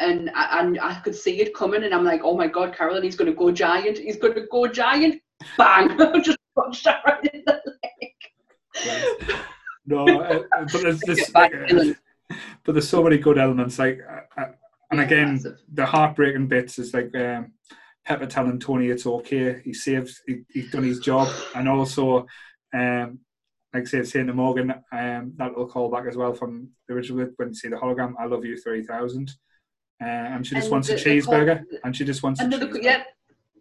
and 0.00 0.30
I, 0.32 0.60
and 0.60 0.78
I 0.80 0.94
could 1.00 1.14
see 1.16 1.40
it 1.40 1.52
coming, 1.54 1.82
and 1.82 1.92
I'm 1.92 2.04
like, 2.04 2.20
oh 2.22 2.36
my 2.36 2.46
god, 2.46 2.72
Carolyn, 2.76 3.02
he's 3.02 3.16
going 3.16 3.30
to 3.30 3.36
go 3.36 3.50
giant. 3.50 3.98
He's 3.98 4.16
going 4.16 4.34
to 4.34 4.46
go 4.46 4.68
giant. 4.68 5.20
Bang! 5.56 5.96
Just 6.22 6.38
punched 6.56 6.86
her 6.86 6.98
right 7.06 7.24
in 7.34 7.42
the 7.46 7.62
leg. 7.64 9.38
No, 9.86 10.06
uh, 10.20 10.42
but 10.72 10.82
there's 10.82 11.00
this, 11.00 11.30
Get 11.30 11.96
but 12.64 12.72
there's 12.72 12.88
so 12.88 13.02
many 13.02 13.16
good 13.18 13.38
elements. 13.38 13.78
Like, 13.78 14.00
uh, 14.08 14.40
uh, 14.40 14.46
and 14.90 15.00
again, 15.00 15.34
massive. 15.34 15.58
the 15.72 15.86
heartbreaking 15.86 16.46
bits 16.48 16.78
is 16.78 16.92
like 16.92 17.14
um, 17.16 17.52
Pepper 18.04 18.26
telling 18.26 18.58
Tony 18.60 18.88
it's 18.88 19.06
okay. 19.06 19.60
He 19.64 19.72
saved. 19.72 20.14
He, 20.26 20.40
he's 20.50 20.70
done 20.70 20.82
his 20.84 20.98
job, 21.00 21.28
and 21.54 21.68
also 21.68 22.26
um, 22.74 23.20
like 23.72 23.82
I 23.82 23.86
said, 23.86 24.08
saying 24.08 24.26
to 24.28 24.34
Morgan, 24.34 24.70
um, 24.92 25.32
that 25.36 25.48
little 25.50 25.68
callback 25.68 26.08
as 26.08 26.16
well 26.16 26.34
from 26.34 26.68
the 26.86 26.94
original 26.94 27.26
when 27.36 27.48
you 27.48 27.54
see 27.54 27.68
the 27.68 27.76
hologram, 27.76 28.14
I 28.18 28.24
love 28.26 28.44
you 28.44 28.56
3000. 28.56 29.30
Uh, 30.00 30.04
and 30.06 30.46
she 30.46 30.54
just 30.54 30.66
And 30.66 30.72
wants 30.72 30.88
a 30.88 30.94
the- 30.94 30.98
the 31.02 31.04
cheeseburger. 31.10 31.56
call- 31.68 31.78
and 31.84 31.96
she 31.96 32.04
just 32.04 32.22
wants 32.22 32.40
a 32.40 32.44
cheeseburger. 32.44 32.82
yeah, 32.82 33.02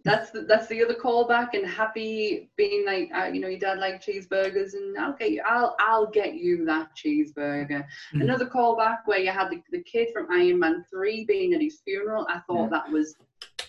that's 0.07 0.31
the, 0.31 0.41
that's 0.41 0.67
the 0.67 0.83
other 0.83 0.93
callback. 0.95 1.49
And 1.53 1.65
happy 1.67 2.49
being 2.55 2.85
like, 2.85 3.09
uh, 3.13 3.25
you 3.25 3.39
know, 3.41 3.47
your 3.49 3.59
dad 3.59 3.79
liked 3.79 4.07
cheeseburgers, 4.07 4.73
and 4.73 4.97
I'll 4.97 5.13
get 5.13 5.31
you, 5.31 5.41
I'll 5.45 5.75
I'll 5.79 6.07
get 6.07 6.35
you 6.35 6.65
that 6.65 6.95
cheeseburger. 6.95 7.85
Mhm. 8.13 8.21
Another 8.21 8.45
callback 8.45 8.99
where 9.05 9.19
you 9.19 9.31
had 9.31 9.49
the, 9.49 9.61
the 9.71 9.81
kid 9.83 10.07
from 10.13 10.27
Iron 10.31 10.59
Man 10.59 10.85
three 10.89 11.25
being 11.25 11.53
at 11.53 11.61
his 11.61 11.81
funeral. 11.81 12.25
I 12.29 12.39
thought 12.47 12.63
Yeah. 12.71 12.79
that 12.79 12.89
was 12.91 13.15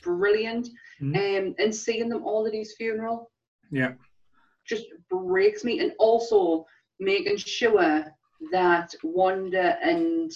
brilliant. 0.03 0.69
Mhm. 1.01 1.17
Um, 1.17 1.55
and 1.59 1.75
seeing 1.75 2.09
them 2.09 2.25
all 2.25 2.47
at 2.47 2.55
his 2.55 2.75
funeral 2.77 3.31
Yeah. 3.71 3.93
just 4.65 4.87
breaks 5.11 5.65
me. 5.65 5.81
And 5.81 5.93
also 5.99 6.67
making 7.01 7.37
sure 7.39 8.05
that 8.53 8.95
Wanda 9.03 9.77
and 9.83 10.31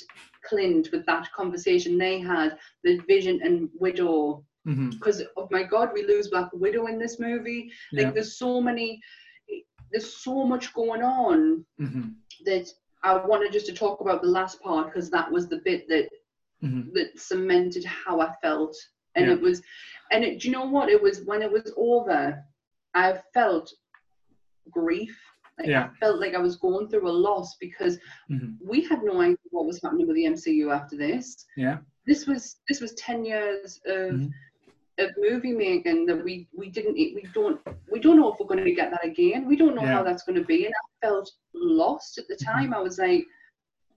Clint, 0.44 0.90
with 0.90 1.06
that 1.06 1.30
conversation 1.32 1.96
they 1.96 2.18
had, 2.18 2.58
the 2.82 2.98
Vision 3.06 3.40
and 3.42 3.68
Widow, 3.78 4.44
hmm 4.64 4.90
because 4.90 5.22
oh 5.36 5.48
my 5.50 5.62
God, 5.62 5.90
we 5.92 6.04
lose 6.06 6.28
Black 6.28 6.48
Widow 6.52 6.86
in 6.86 6.98
this 6.98 7.18
movie. 7.18 7.70
Like 7.92 8.14
there's 8.14 8.38
so 8.38 8.60
many, 8.60 9.00
there's 9.90 10.14
so 10.22 10.44
much 10.44 10.72
going 10.74 11.02
on 11.02 11.64
hmm 11.78 12.08
that 12.44 12.68
I 13.04 13.16
wanted 13.26 13.52
just 13.52 13.66
to 13.66 13.72
talk 13.72 14.00
about 14.00 14.22
the 14.22 14.28
last 14.28 14.60
part 14.62 14.86
because 14.86 15.10
that 15.10 15.30
was 15.30 15.48
the 15.48 15.60
bit 15.64 15.88
that 15.88 16.08
hmm 16.60 16.82
that 16.94 17.18
cemented 17.18 17.84
how 17.84 18.20
I 18.20 18.32
felt. 18.42 18.76
And 19.14 19.26
Yeah. 19.26 19.32
it 19.32 19.40
was, 19.40 19.60
and 20.10 20.24
it, 20.24 20.40
do 20.40 20.48
you 20.48 20.52
know 20.54 20.64
what? 20.66 20.88
It 20.88 21.02
was 21.02 21.22
when 21.24 21.42
it 21.42 21.50
was 21.50 21.72
over, 21.76 22.42
I 22.94 23.20
felt 23.34 23.70
grief. 24.70 25.18
Like, 25.58 25.68
Yeah. 25.68 25.90
I 25.90 25.98
felt 25.98 26.18
like 26.20 26.34
I 26.34 26.38
was 26.38 26.56
going 26.56 26.88
through 26.88 27.08
a 27.08 27.20
loss 27.28 27.56
because 27.60 27.98
hmm 28.28 28.52
we 28.64 28.82
had 28.82 29.02
no 29.02 29.20
idea 29.20 29.36
what 29.50 29.66
was 29.66 29.80
happening 29.82 30.06
with 30.06 30.16
the 30.16 30.24
MCU 30.24 30.72
after 30.72 30.96
this. 30.96 31.44
Yeah. 31.56 31.78
This 32.06 32.26
was 32.26 32.60
this 32.68 32.80
was 32.80 32.92
ten 32.94 33.24
years 33.24 33.80
of 33.86 34.12
Mhm. 34.20 34.30
Of 34.98 35.10
movie 35.16 35.52
making 35.52 36.04
that 36.06 36.22
we 36.22 36.48
we 36.54 36.68
didn't 36.68 36.94
we 36.94 37.24
don't 37.32 37.58
we 37.90 37.98
don't 37.98 38.18
know 38.20 38.30
if 38.30 38.38
we're 38.38 38.46
going 38.46 38.62
to 38.62 38.72
get 38.74 38.90
that 38.90 39.04
again. 39.04 39.48
We 39.48 39.56
don't 39.56 39.74
know 39.74 39.82
Yeah. 39.82 39.94
how 39.94 40.02
that's 40.02 40.22
going 40.24 40.38
to 40.38 40.44
be, 40.44 40.66
and 40.66 40.74
I 40.74 41.06
felt 41.06 41.30
lost 41.54 42.18
at 42.18 42.28
the 42.28 42.36
time. 42.36 42.74
I 42.74 42.78
was 42.80 42.98
like, 42.98 43.24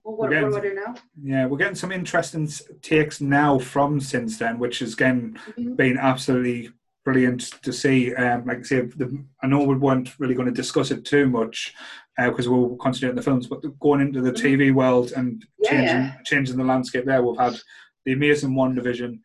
well, 0.04 0.16
what, 0.16 0.32
Again, 0.32 0.50
what 0.50 0.62
do 0.62 0.68
I 0.68 0.70
do 0.70 0.74
now? 0.74 0.94
Yeah, 1.22 1.46
we're 1.46 1.58
getting 1.58 1.74
some 1.74 1.92
interesting 1.92 2.48
takes 2.80 3.20
now 3.20 3.58
from 3.58 4.00
since 4.00 4.38
then, 4.38 4.58
which 4.58 4.78
has 4.78 4.94
again 4.94 5.38
Mhm. 5.58 5.76
been 5.76 5.98
absolutely 5.98 6.70
brilliant 7.04 7.42
to 7.62 7.74
see. 7.74 8.14
Um, 8.14 8.46
like 8.46 8.60
I 8.60 8.62
say, 8.62 8.80
the, 8.80 9.22
I 9.42 9.48
know 9.48 9.64
we 9.64 9.76
weren't 9.76 10.18
really 10.18 10.34
going 10.34 10.48
to 10.48 10.62
discuss 10.62 10.90
it 10.90 11.04
too 11.04 11.28
much 11.28 11.74
because 12.16 12.48
we'll 12.48 12.74
concentrate 12.76 13.10
on 13.10 13.16
the 13.16 13.22
films, 13.22 13.46
but 13.48 13.60
going 13.80 14.00
into 14.00 14.22
the 14.22 14.32
Mhm. 14.32 14.42
TV 14.42 14.70
world 14.72 15.12
and 15.14 15.44
Yeah, 15.58 15.70
changing 15.70 16.24
changing 16.24 16.56
the 16.56 16.64
landscape 16.64 17.04
there, 17.04 17.22
we've 17.22 17.38
had 17.38 17.54
the 18.06 18.12
amazing 18.14 18.54
WandaVision, 18.54 19.20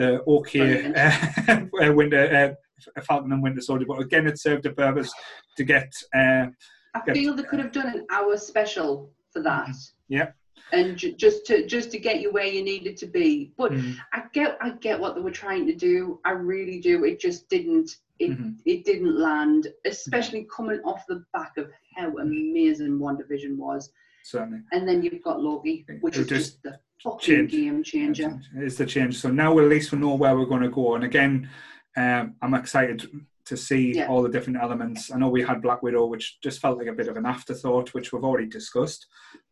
the 0.00 0.22
OK 0.26 0.92
uh, 1.86 1.92
Winter 1.92 2.56
uh, 2.96 3.00
Falcon 3.02 3.32
and 3.32 3.42
Winter 3.42 3.60
Soldier, 3.60 3.84
but 3.86 4.00
again, 4.00 4.26
it 4.26 4.40
served 4.40 4.64
a 4.64 4.72
purpose 4.72 5.12
to 5.58 5.64
get. 5.64 5.92
Uh, 6.14 6.46
I 6.94 7.00
Good. 7.04 7.14
feel 7.14 7.34
they 7.34 7.42
could 7.42 7.60
have 7.60 7.70
done 7.72 7.88
an 7.88 8.06
hour 8.10 8.36
special 8.38 9.10
for 9.32 9.42
that. 9.42 9.66
Mm-hmm. 9.68 10.14
Yeah. 10.14 10.28
And 10.72 10.96
ju- 10.96 11.14
just 11.16 11.44
to 11.46 11.66
just 11.66 11.90
to 11.92 11.98
get 11.98 12.20
you 12.20 12.32
where 12.32 12.46
you 12.46 12.62
needed 12.64 12.96
to 12.98 13.06
be, 13.06 13.52
but 13.58 13.72
mm, 13.72 13.96
I 14.14 14.22
get 14.32 14.56
I 14.62 14.70
get 14.80 14.98
what 14.98 15.14
they 15.14 15.20
were 15.20 15.30
trying 15.44 15.66
to 15.66 15.74
do. 15.74 16.18
I 16.24 16.30
really 16.30 16.80
do. 16.80 17.04
It 17.04 17.20
just 17.20 17.48
didn't. 17.50 17.90
It 18.18 18.30
Mhm. 18.30 18.56
it 18.64 18.84
didn't 18.84 19.18
land, 19.18 19.68
especially 19.84 20.46
coming 20.56 20.80
off 20.84 21.04
the 21.08 21.24
back 21.34 21.52
of 21.58 21.70
how 21.96 22.16
amazing 22.18 22.98
WandaVision 22.98 23.56
was. 23.56 23.90
Certainly. 24.30 24.60
And 24.72 24.88
then 24.88 25.02
you've 25.02 25.22
got 25.22 25.40
Loki, 25.40 25.84
which 26.00 26.16
is 26.16 26.26
just 26.26 26.40
just 26.62 26.62
the 26.62 26.78
fucking 27.02 27.48
changed. 27.48 27.52
game 27.52 27.82
changer. 27.82 28.40
is 28.58 28.76
the 28.76 28.86
change. 28.86 29.18
So 29.18 29.28
now 29.30 29.58
at 29.58 29.64
least 29.66 29.92
we 29.92 29.98
know 29.98 30.14
where 30.14 30.36
we're 30.36 30.46
going 30.46 30.62
to 30.62 30.68
go. 30.70 30.94
And 30.94 31.04
again, 31.04 31.48
um, 31.96 32.34
I'm 32.42 32.54
excited 32.54 33.08
to 33.46 33.56
see 33.56 33.94
Yeah. 33.96 34.06
all 34.06 34.22
the 34.22 34.28
different 34.28 34.60
elements. 34.62 35.10
I 35.12 35.18
know 35.18 35.28
we 35.28 35.42
had 35.42 35.60
Black 35.60 35.82
Widow, 35.82 36.06
which 36.06 36.40
just 36.40 36.60
felt 36.60 36.78
like 36.78 36.86
a 36.86 36.92
bit 36.92 37.08
of 37.08 37.16
an 37.16 37.26
afterthought, 37.26 37.92
which 37.94 38.12
we've 38.12 38.22
already 38.22 38.46
discussed. 38.46 39.06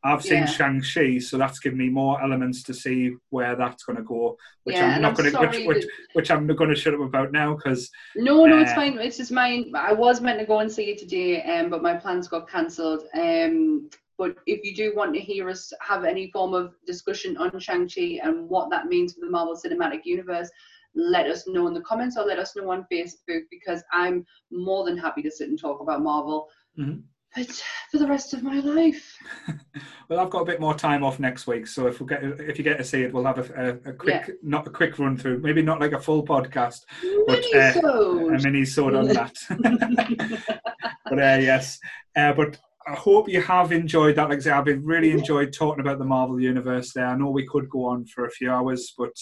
I've 0.04 0.22
seen 0.22 0.40
Yeah. 0.40 0.46
Shang-Chi, 0.46 1.18
so 1.18 1.36
that's 1.36 1.58
given 1.58 1.78
me 1.78 1.88
more 1.88 2.22
elements 2.22 2.62
to 2.64 2.74
see 2.74 3.16
where 3.30 3.56
that's 3.56 3.82
going 3.82 3.96
to 3.96 4.04
go, 4.04 4.36
which 4.62 4.76
yeah, 4.76 4.94
I'm 4.94 5.02
not 5.02 5.16
going 5.16 5.32
to, 5.32 5.38
which, 5.40 5.66
which, 5.66 5.84
which 6.12 6.30
I'm 6.30 6.46
not 6.46 6.56
going 6.58 6.70
to 6.70 6.76
shut 6.76 6.94
up 6.94 7.00
about 7.00 7.32
now 7.32 7.54
because 7.56 7.90
No, 8.14 8.44
no, 8.44 8.60
it's 8.60 8.70
Uh, 8.70 8.76
fine. 8.76 8.98
It's 8.98 9.16
just 9.16 9.32
mine. 9.32 9.72
I 9.74 9.94
was 9.94 10.20
meant 10.20 10.38
to 10.38 10.46
go 10.46 10.60
and 10.60 10.70
see 10.70 10.84
it 10.92 10.98
today, 10.98 11.42
um, 11.42 11.68
but 11.68 11.82
my 11.82 11.94
plans 11.94 12.28
got 12.28 12.48
cancelled. 12.48 13.02
Um, 13.14 13.90
but 14.18 14.36
if 14.46 14.64
you 14.64 14.74
do 14.74 14.94
want 14.96 15.14
to 15.14 15.20
hear 15.20 15.48
us 15.48 15.72
have 15.80 16.04
any 16.04 16.30
form 16.32 16.52
of 16.52 16.74
discussion 16.86 17.36
on 17.36 17.58
Shang-Chi 17.58 18.18
and 18.22 18.48
what 18.48 18.68
that 18.70 18.86
means 18.86 19.14
for 19.14 19.20
the 19.20 19.30
Marvel 19.30 19.56
Cinematic 19.56 20.00
Universe, 20.04 20.50
let 20.94 21.26
us 21.26 21.46
know 21.46 21.68
in 21.68 21.74
the 21.74 21.80
comments 21.82 22.16
or 22.18 22.24
let 22.24 22.40
us 22.40 22.56
know 22.56 22.70
on 22.70 22.86
Facebook 22.92 23.42
because 23.50 23.82
I'm 23.92 24.26
more 24.50 24.84
than 24.84 24.98
happy 24.98 25.22
to 25.22 25.30
sit 25.30 25.48
and 25.48 25.58
talk 25.58 25.80
about 25.80 26.02
Marvel. 26.02 26.48
Mhm. 26.76 27.04
But 27.36 27.62
for 27.92 27.98
the 27.98 28.06
rest 28.06 28.32
of 28.32 28.42
my 28.42 28.58
life, 28.60 29.16
well, 30.08 30.18
I've 30.18 30.30
got 30.30 30.40
a 30.40 30.46
bit 30.46 30.60
more 30.60 30.74
time 30.74 31.04
off 31.04 31.20
next 31.20 31.46
week. 31.46 31.66
So 31.66 31.86
if 31.86 32.00
we 32.00 32.06
get 32.06 32.24
if 32.24 32.56
you 32.56 32.64
get 32.64 32.78
to 32.78 32.84
see 32.84 33.02
it, 33.02 33.12
we'll 33.12 33.24
have 33.24 33.50
a, 33.50 33.80
a, 33.84 33.90
a 33.90 33.92
quick, 33.92 34.30
not 34.42 34.66
a 34.66 34.70
quick 34.70 34.98
run 34.98 35.16
through, 35.16 35.40
maybe 35.40 35.60
not 35.60 35.78
like 35.78 35.92
a 35.92 36.00
full 36.00 36.24
podcast, 36.24 36.80
But, 37.26 37.44
uh, 37.54 38.34
a 38.34 38.42
mini 38.42 38.64
sword 38.64 38.94
on 38.94 39.08
that. 39.08 39.36
but 41.04 41.18
uh, 41.18 41.38
yes, 41.38 41.78
uh, 42.16 42.32
but 42.32 42.58
I 42.88 42.94
hope 42.94 43.28
you 43.28 43.42
have 43.42 43.70
enjoyed 43.72 44.16
that. 44.16 44.30
Like 44.30 44.38
I 44.38 44.40
say, 44.40 44.50
I've 44.50 44.66
really 44.86 45.10
enjoyed 45.10 45.52
talking 45.52 45.80
about 45.80 45.98
the 45.98 46.06
Marvel 46.06 46.40
universe. 46.40 46.92
There, 46.92 47.06
I 47.06 47.16
know 47.16 47.28
we 47.30 47.46
could 47.46 47.68
go 47.68 47.84
on 47.84 48.06
for 48.06 48.24
a 48.24 48.30
few 48.30 48.50
hours, 48.50 48.94
but 48.96 49.14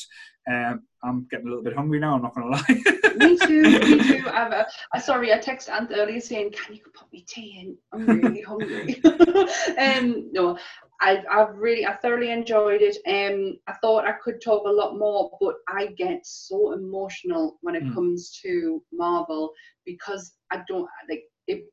um, 0.49 0.83
I'm 1.03 1.27
getting 1.31 1.47
a 1.47 1.51
little 1.51 1.65
bit 1.65 1.75
hungry 1.75 1.99
now. 1.99 2.15
I'm 2.15 2.23
not 2.23 2.35
going 2.35 2.53
to 2.53 2.59
lie. 2.59 3.17
me 3.17 3.37
too, 3.37 3.71
me 3.85 4.01
too. 4.05 4.23
I've, 4.29 4.53
uh, 4.53 4.65
uh, 4.95 5.01
sorry, 5.01 5.33
I 5.33 5.39
texted 5.39 5.71
Ant 5.71 5.91
earlier 5.93 6.21
saying, 6.21 6.53
"Can 6.53 6.77
you 6.77 6.83
put 6.95 7.13
me 7.13 7.25
tea 7.29 7.59
in? 7.61 7.77
I'm 7.93 8.07
really 8.07 8.41
hungry." 8.43 9.03
um, 9.79 10.29
no, 10.31 10.57
I've, 11.01 11.25
I've 11.31 11.57
really, 11.57 11.87
I 11.87 11.95
thoroughly 11.95 12.31
enjoyed 12.31 12.83
it. 12.83 12.99
Um, 13.07 13.59
I 13.67 13.75
thought 13.83 14.07
I 14.07 14.13
could 14.13 14.41
talk 14.41 14.65
a 14.65 14.71
lot 14.71 14.97
more, 14.97 15.37
but 15.41 15.57
I 15.69 15.87
get 15.87 16.25
so 16.25 16.73
emotional 16.73 17.59
when 17.63 17.75
it 17.75 17.83
Mm. 17.83 17.95
comes 17.95 18.39
to 18.43 18.83
Marvel 18.93 19.53
because 19.85 20.35
I 20.53 20.63
don't 20.69 20.89
like 21.11 21.25
it. 21.49 21.65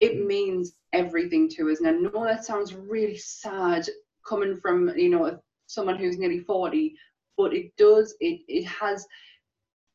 It 0.00 0.26
means 0.26 0.72
everything 0.92 1.48
to 1.50 1.70
us, 1.70 1.80
and 1.80 1.88
I 1.88 1.92
know 1.92 2.24
that 2.24 2.44
sounds 2.44 2.74
really 2.74 3.16
sad 3.16 3.86
coming 4.26 4.56
from 4.56 4.90
you 4.96 5.08
know 5.08 5.38
someone 5.66 5.96
who's 5.96 6.18
nearly 6.18 6.40
forty, 6.40 6.94
but 7.36 7.54
it 7.54 7.76
does. 7.76 8.14
It 8.20 8.40
it 8.48 8.64
has. 8.64 9.06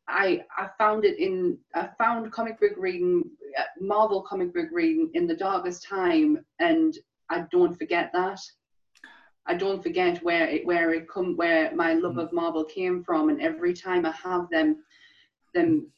I 0.08 0.44
I 0.58 0.70
found 0.78 1.06
it 1.06 1.20
in 1.20 1.58
I 1.76 1.90
found 1.98 2.32
comic 2.32 2.60
book 2.60 2.74
reading, 2.78 3.24
uh, 3.58 3.64
Marvel 3.80 4.22
comic 4.22 4.54
book 4.54 4.70
reading 4.72 5.12
in 5.14 5.28
the 5.28 5.36
darkest 5.36 5.88
time, 5.88 6.44
and 6.60 6.98
I 7.30 7.46
don't 7.52 7.78
forget 7.78 8.12
that. 8.14 8.40
I 9.46 9.56
don't 9.56 9.82
forget 9.82 10.24
where 10.24 10.48
it 10.48 10.66
where 10.66 10.94
it 10.94 11.10
come 11.10 11.36
where 11.36 11.74
my 11.76 11.94
love 11.94 12.18
of 12.18 12.34
Marvel 12.34 12.64
came 12.64 13.04
from, 13.04 13.30
and 13.30 13.42
every 13.42 13.74
time 13.74 14.06
I 14.06 14.12
have 14.12 14.50
them, 14.50 14.84
them 15.54 15.92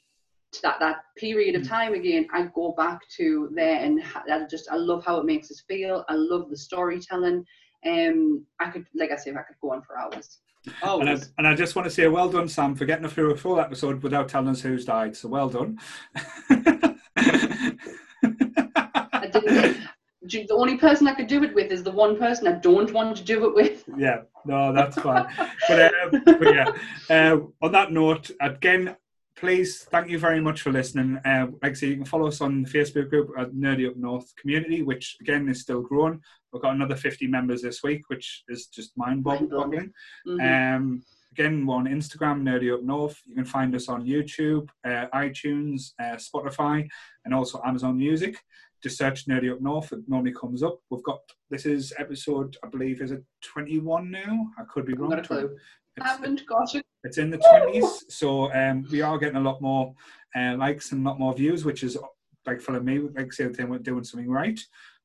that 0.62 0.80
that 0.80 0.98
period 1.18 1.56
of 1.56 1.64
Mm. 1.64 1.70
time 1.70 1.94
again, 1.94 2.28
I 2.34 2.44
go 2.54 2.74
back 2.78 3.00
to 3.18 3.50
there, 3.56 3.80
and 3.80 4.02
ha- 4.04 4.24
I 4.32 4.46
just 4.50 4.70
I 4.72 4.76
love 4.76 5.04
how 5.06 5.18
it 5.20 5.26
makes 5.26 5.50
us 5.52 5.64
feel. 5.68 6.06
I 6.10 6.14
love 6.16 6.50
the 6.50 6.58
storytelling. 6.58 7.46
Um, 7.86 8.46
I 8.60 8.70
could 8.70 8.86
like 8.96 9.12
I 9.12 9.16
said, 9.18 9.36
I 9.36 9.42
could 9.44 9.58
go 9.62 9.72
on 9.72 9.82
for 9.82 9.98
hours. 10.00 10.40
Oh, 10.82 11.02
and, 11.02 11.10
I, 11.10 11.18
and 11.38 11.46
I 11.46 11.56
just 11.56 11.76
want 11.76 11.86
to 11.88 11.92
say, 11.92 12.08
well 12.08 12.30
done, 12.30 12.48
Sam, 12.48 12.74
for 12.74 12.86
getting 12.86 13.04
us 13.04 13.12
through 13.12 13.32
a 13.32 13.36
full 13.36 13.60
episode 13.60 14.02
without 14.02 14.30
telling 14.30 14.48
us 14.48 14.62
who's 14.62 14.86
died. 14.86 15.14
So 15.14 15.28
well 15.28 15.50
done. 15.50 15.78
I 18.26 19.30
didn't. 19.32 19.78
do- 20.28 20.48
The 20.48 20.54
only 20.54 20.78
person 20.78 21.08
I 21.08 21.16
could 21.16 21.28
do 21.28 21.44
it 21.44 21.54
with 21.54 21.70
is 21.72 21.84
the 21.84 21.92
one 21.92 22.18
person 22.18 22.48
I 22.48 22.54
don't 22.54 22.94
want 22.94 23.18
to 23.18 23.24
do 23.24 23.46
it 23.46 23.54
with. 23.56 23.84
yeah, 23.98 24.22
no, 24.46 24.72
that's 24.72 24.96
fine. 24.98 25.26
But, 25.68 25.94
um, 26.02 26.22
but 26.26 26.54
yeah, 26.56 26.72
uh, 27.10 27.40
on 27.62 27.72
that 27.74 27.92
note, 27.92 28.32
again, 28.40 28.96
please 29.44 29.84
thank 29.91 30.10
you 30.10 30.18
very 30.18 30.40
much 30.40 30.61
for 30.61 30.72
listening. 30.72 31.18
Uh, 31.26 31.48
like 31.61 31.72
I 31.72 31.76
say, 31.76 31.88
you 31.88 31.98
can 31.98 32.06
follow 32.06 32.28
us 32.28 32.40
on 32.40 32.64
the 32.64 32.70
Facebook 32.70 33.10
group 33.10 33.30
at 33.38 33.52
Nerdy 33.52 33.86
Up 33.90 33.98
North 33.98 34.34
Community, 34.38 34.84
which 34.84 35.18
again 35.20 35.49
is 35.49 35.60
still 35.60 35.82
growing. 35.82 36.22
We've 36.53 36.61
got 36.61 36.76
another 36.76 36.95
50 36.95 37.28
members 37.28 37.61
this 37.61 37.84
week, 37.84 38.03
which 38.07 38.44
is 38.48 38.68
just 38.68 38.94
mind-boggling. 38.95 39.49
Mind-boggling. 39.49 39.94
Mhm. 40.26 40.76
Um, 40.78 41.03
again, 41.34 41.65
we're 41.65 41.76
on 41.76 41.88
Instagram, 41.88 42.41
Nerdy 42.41 42.74
Up 42.74 42.84
North. 42.84 43.20
You 43.26 43.36
can 43.36 43.44
find 43.44 43.76
us 43.76 43.90
on 43.90 44.06
YouTube, 44.06 44.70
uh, 44.86 45.07
iTunes, 45.14 45.91
uh, 45.99 46.15
Spotify, 46.15 46.88
and 47.26 47.34
also 47.34 47.61
Amazon 47.65 47.98
Music. 47.98 48.38
Just 48.82 48.98
search 48.98 49.28
Nerdy 49.28 49.52
Up 49.52 49.60
North. 49.60 49.91
It 49.91 50.07
normally 50.07 50.34
comes 50.34 50.64
up. 50.64 50.80
We've 50.90 51.03
got 51.03 51.20
this 51.49 51.65
is 51.65 51.91
episode, 51.98 52.56
I 52.64 52.70
believe, 52.70 53.02
is 53.02 53.11
it 53.11 53.26
21 53.41 54.10
now? 54.10 54.48
I 54.57 54.64
could 54.70 54.86
be 54.86 54.94
wrong. 54.94 55.10
got 55.10 55.20
a 55.20 55.28
clue. 55.28 55.57
I 55.99 56.07
haven't 56.07 56.45
got 56.48 56.74
it. 56.76 56.86
It's 57.04 57.18
in 57.18 57.30
the 57.30 57.38
20s, 57.38 58.10
so 58.10 58.52
um, 58.54 58.86
we 58.92 59.02
are 59.02 59.18
getting 59.18 59.36
a 59.38 59.42
lot 59.42 59.62
more 59.62 59.94
uh, 60.36 60.56
likes 60.58 60.92
and 60.92 61.06
a 61.06 61.10
lot 61.10 61.20
more 61.20 61.34
views, 61.34 61.66
which 61.66 61.84
is 61.84 61.98
like 62.46 62.62
for 62.62 62.80
me, 62.82 63.00
like 63.00 63.32
say, 63.34 63.46
we're 63.48 63.78
doing 63.80 64.04
something 64.04 64.30
right. 64.30 64.60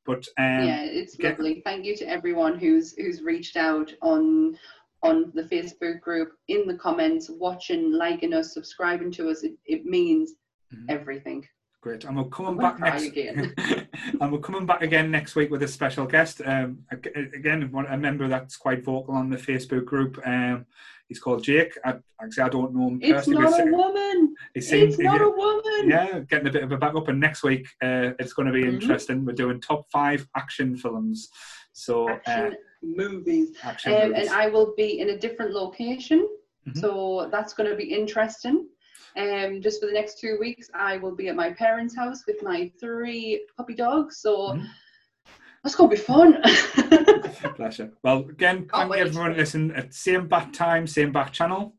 But 0.07 0.27
um, 0.39 0.65
yeah, 0.65 0.83
it's 0.83 1.17
get- 1.17 1.39
lovely. 1.39 1.61
Thank 1.65 1.85
you 1.85 1.97
to 1.97 2.09
everyone 2.09 2.59
who's 2.59 2.95
who's 2.97 3.23
reached 3.23 3.57
out 3.57 3.93
on 4.01 4.57
on 5.03 5.31
the 5.35 5.43
Facebook 5.45 6.01
group, 6.01 6.33
in 6.49 6.67
the 6.67 6.75
comments, 6.75 7.31
watching, 7.31 7.93
liking 7.93 8.33
us, 8.35 8.53
subscribing 8.55 9.13
to 9.13 9.29
us. 9.31 9.45
It, 9.45 9.53
it 9.67 9.85
means 9.85 10.35
Mhm. 10.75 10.85
everything. 10.89 11.47
Great. 11.81 12.05
And 12.05 12.17
we're 12.17 12.25
coming 12.25 12.57
back 12.57 12.81
next 12.81 13.05
again. 13.05 13.55
and 14.21 14.33
we're 14.33 14.41
coming 14.41 14.67
back 14.67 14.83
again 14.83 15.11
next 15.13 15.37
week 15.37 15.51
with 15.51 15.63
a 15.63 15.69
special 15.69 16.07
guest. 16.07 16.41
Um, 16.45 16.79
again, 16.91 17.71
a 17.89 17.97
member 17.97 18.27
that's 18.27 18.57
quite 18.57 18.85
vocal 18.85 19.15
on 19.15 19.31
the 19.31 19.37
Facebook 19.37 19.85
group. 19.85 20.19
Um, 20.27 20.67
he's 21.07 21.21
called 21.21 21.45
Jake. 21.45 21.79
I, 21.85 21.95
actually, 22.21 22.43
I 22.43 22.49
don't 22.49 22.75
know 22.75 22.89
him 22.89 22.99
It's 23.01 23.29
not 23.29 23.61
a 23.61 23.65
woman. 23.71 24.35
he 24.55 24.61
seems, 24.61 24.95
It's 24.95 25.03
not 25.05 25.21
a 25.21 25.31
woman. 25.31 25.89
yeah, 25.89 26.19
getting 26.29 26.49
a 26.49 26.51
bit 26.51 26.65
of 26.65 26.73
a 26.73 26.77
backup. 26.77 27.07
And 27.07 27.21
next 27.21 27.45
week, 27.45 27.69
uh, 27.81 28.11
it's 28.19 28.33
going 28.33 28.47
to 28.47 28.53
be 28.53 28.65
Mhm. 28.65 28.73
interesting. 28.75 29.25
We're 29.25 29.35
doing 29.35 29.61
top 29.61 29.89
five 29.93 30.27
action 30.35 30.77
films. 30.77 31.31
So, 31.75 32.09
uh, 32.09 32.13
Action 32.27 32.57
movies. 32.83 33.57
action 33.63 33.93
Um, 33.95 34.09
movies. 34.09 34.27
and 34.27 34.31
I 34.31 34.49
will 34.49 34.75
be 34.77 34.99
in 34.99 35.11
a 35.11 35.19
different 35.19 35.53
location, 35.53 36.29
Mhm. 36.67 36.77
so 36.77 37.29
that's 37.31 37.53
going 37.55 37.71
to 37.71 37.77
be 37.77 37.85
interesting. 37.85 38.67
Um, 39.17 39.61
just 39.61 39.81
for 39.81 39.87
the 39.87 39.93
next 39.93 40.19
two 40.19 40.37
weeks, 40.39 40.71
I 40.75 40.99
will 40.99 41.15
be 41.15 41.29
at 41.29 41.37
my 41.37 41.53
parents' 41.53 41.97
house 41.97 42.25
with 42.27 42.43
my 42.43 42.71
three 42.81 43.47
puppy 43.57 43.75
dogs. 43.75 44.19
So 44.19 44.53
Mhm. 44.53 44.67
that's 45.63 45.75
going 45.75 45.91
to 45.91 45.97
be 45.97 46.03
fun. 46.03 46.43
Pleasure. 47.57 47.93
Well, 48.03 48.19
again, 48.29 48.69
thank 48.73 48.95
you 48.95 49.01
everyone 49.01 49.37
listening 49.37 49.77
at 49.77 49.95
same 49.95 50.29
back 50.29 50.53
time, 50.53 50.87
same 50.87 51.13
back 51.13 51.33
channel. 51.33 51.75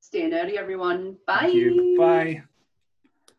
Stay 0.00 0.30
early, 0.32 0.58
everyone. 0.58 1.16
Bye. 1.26 1.96
Bye. 1.96 2.44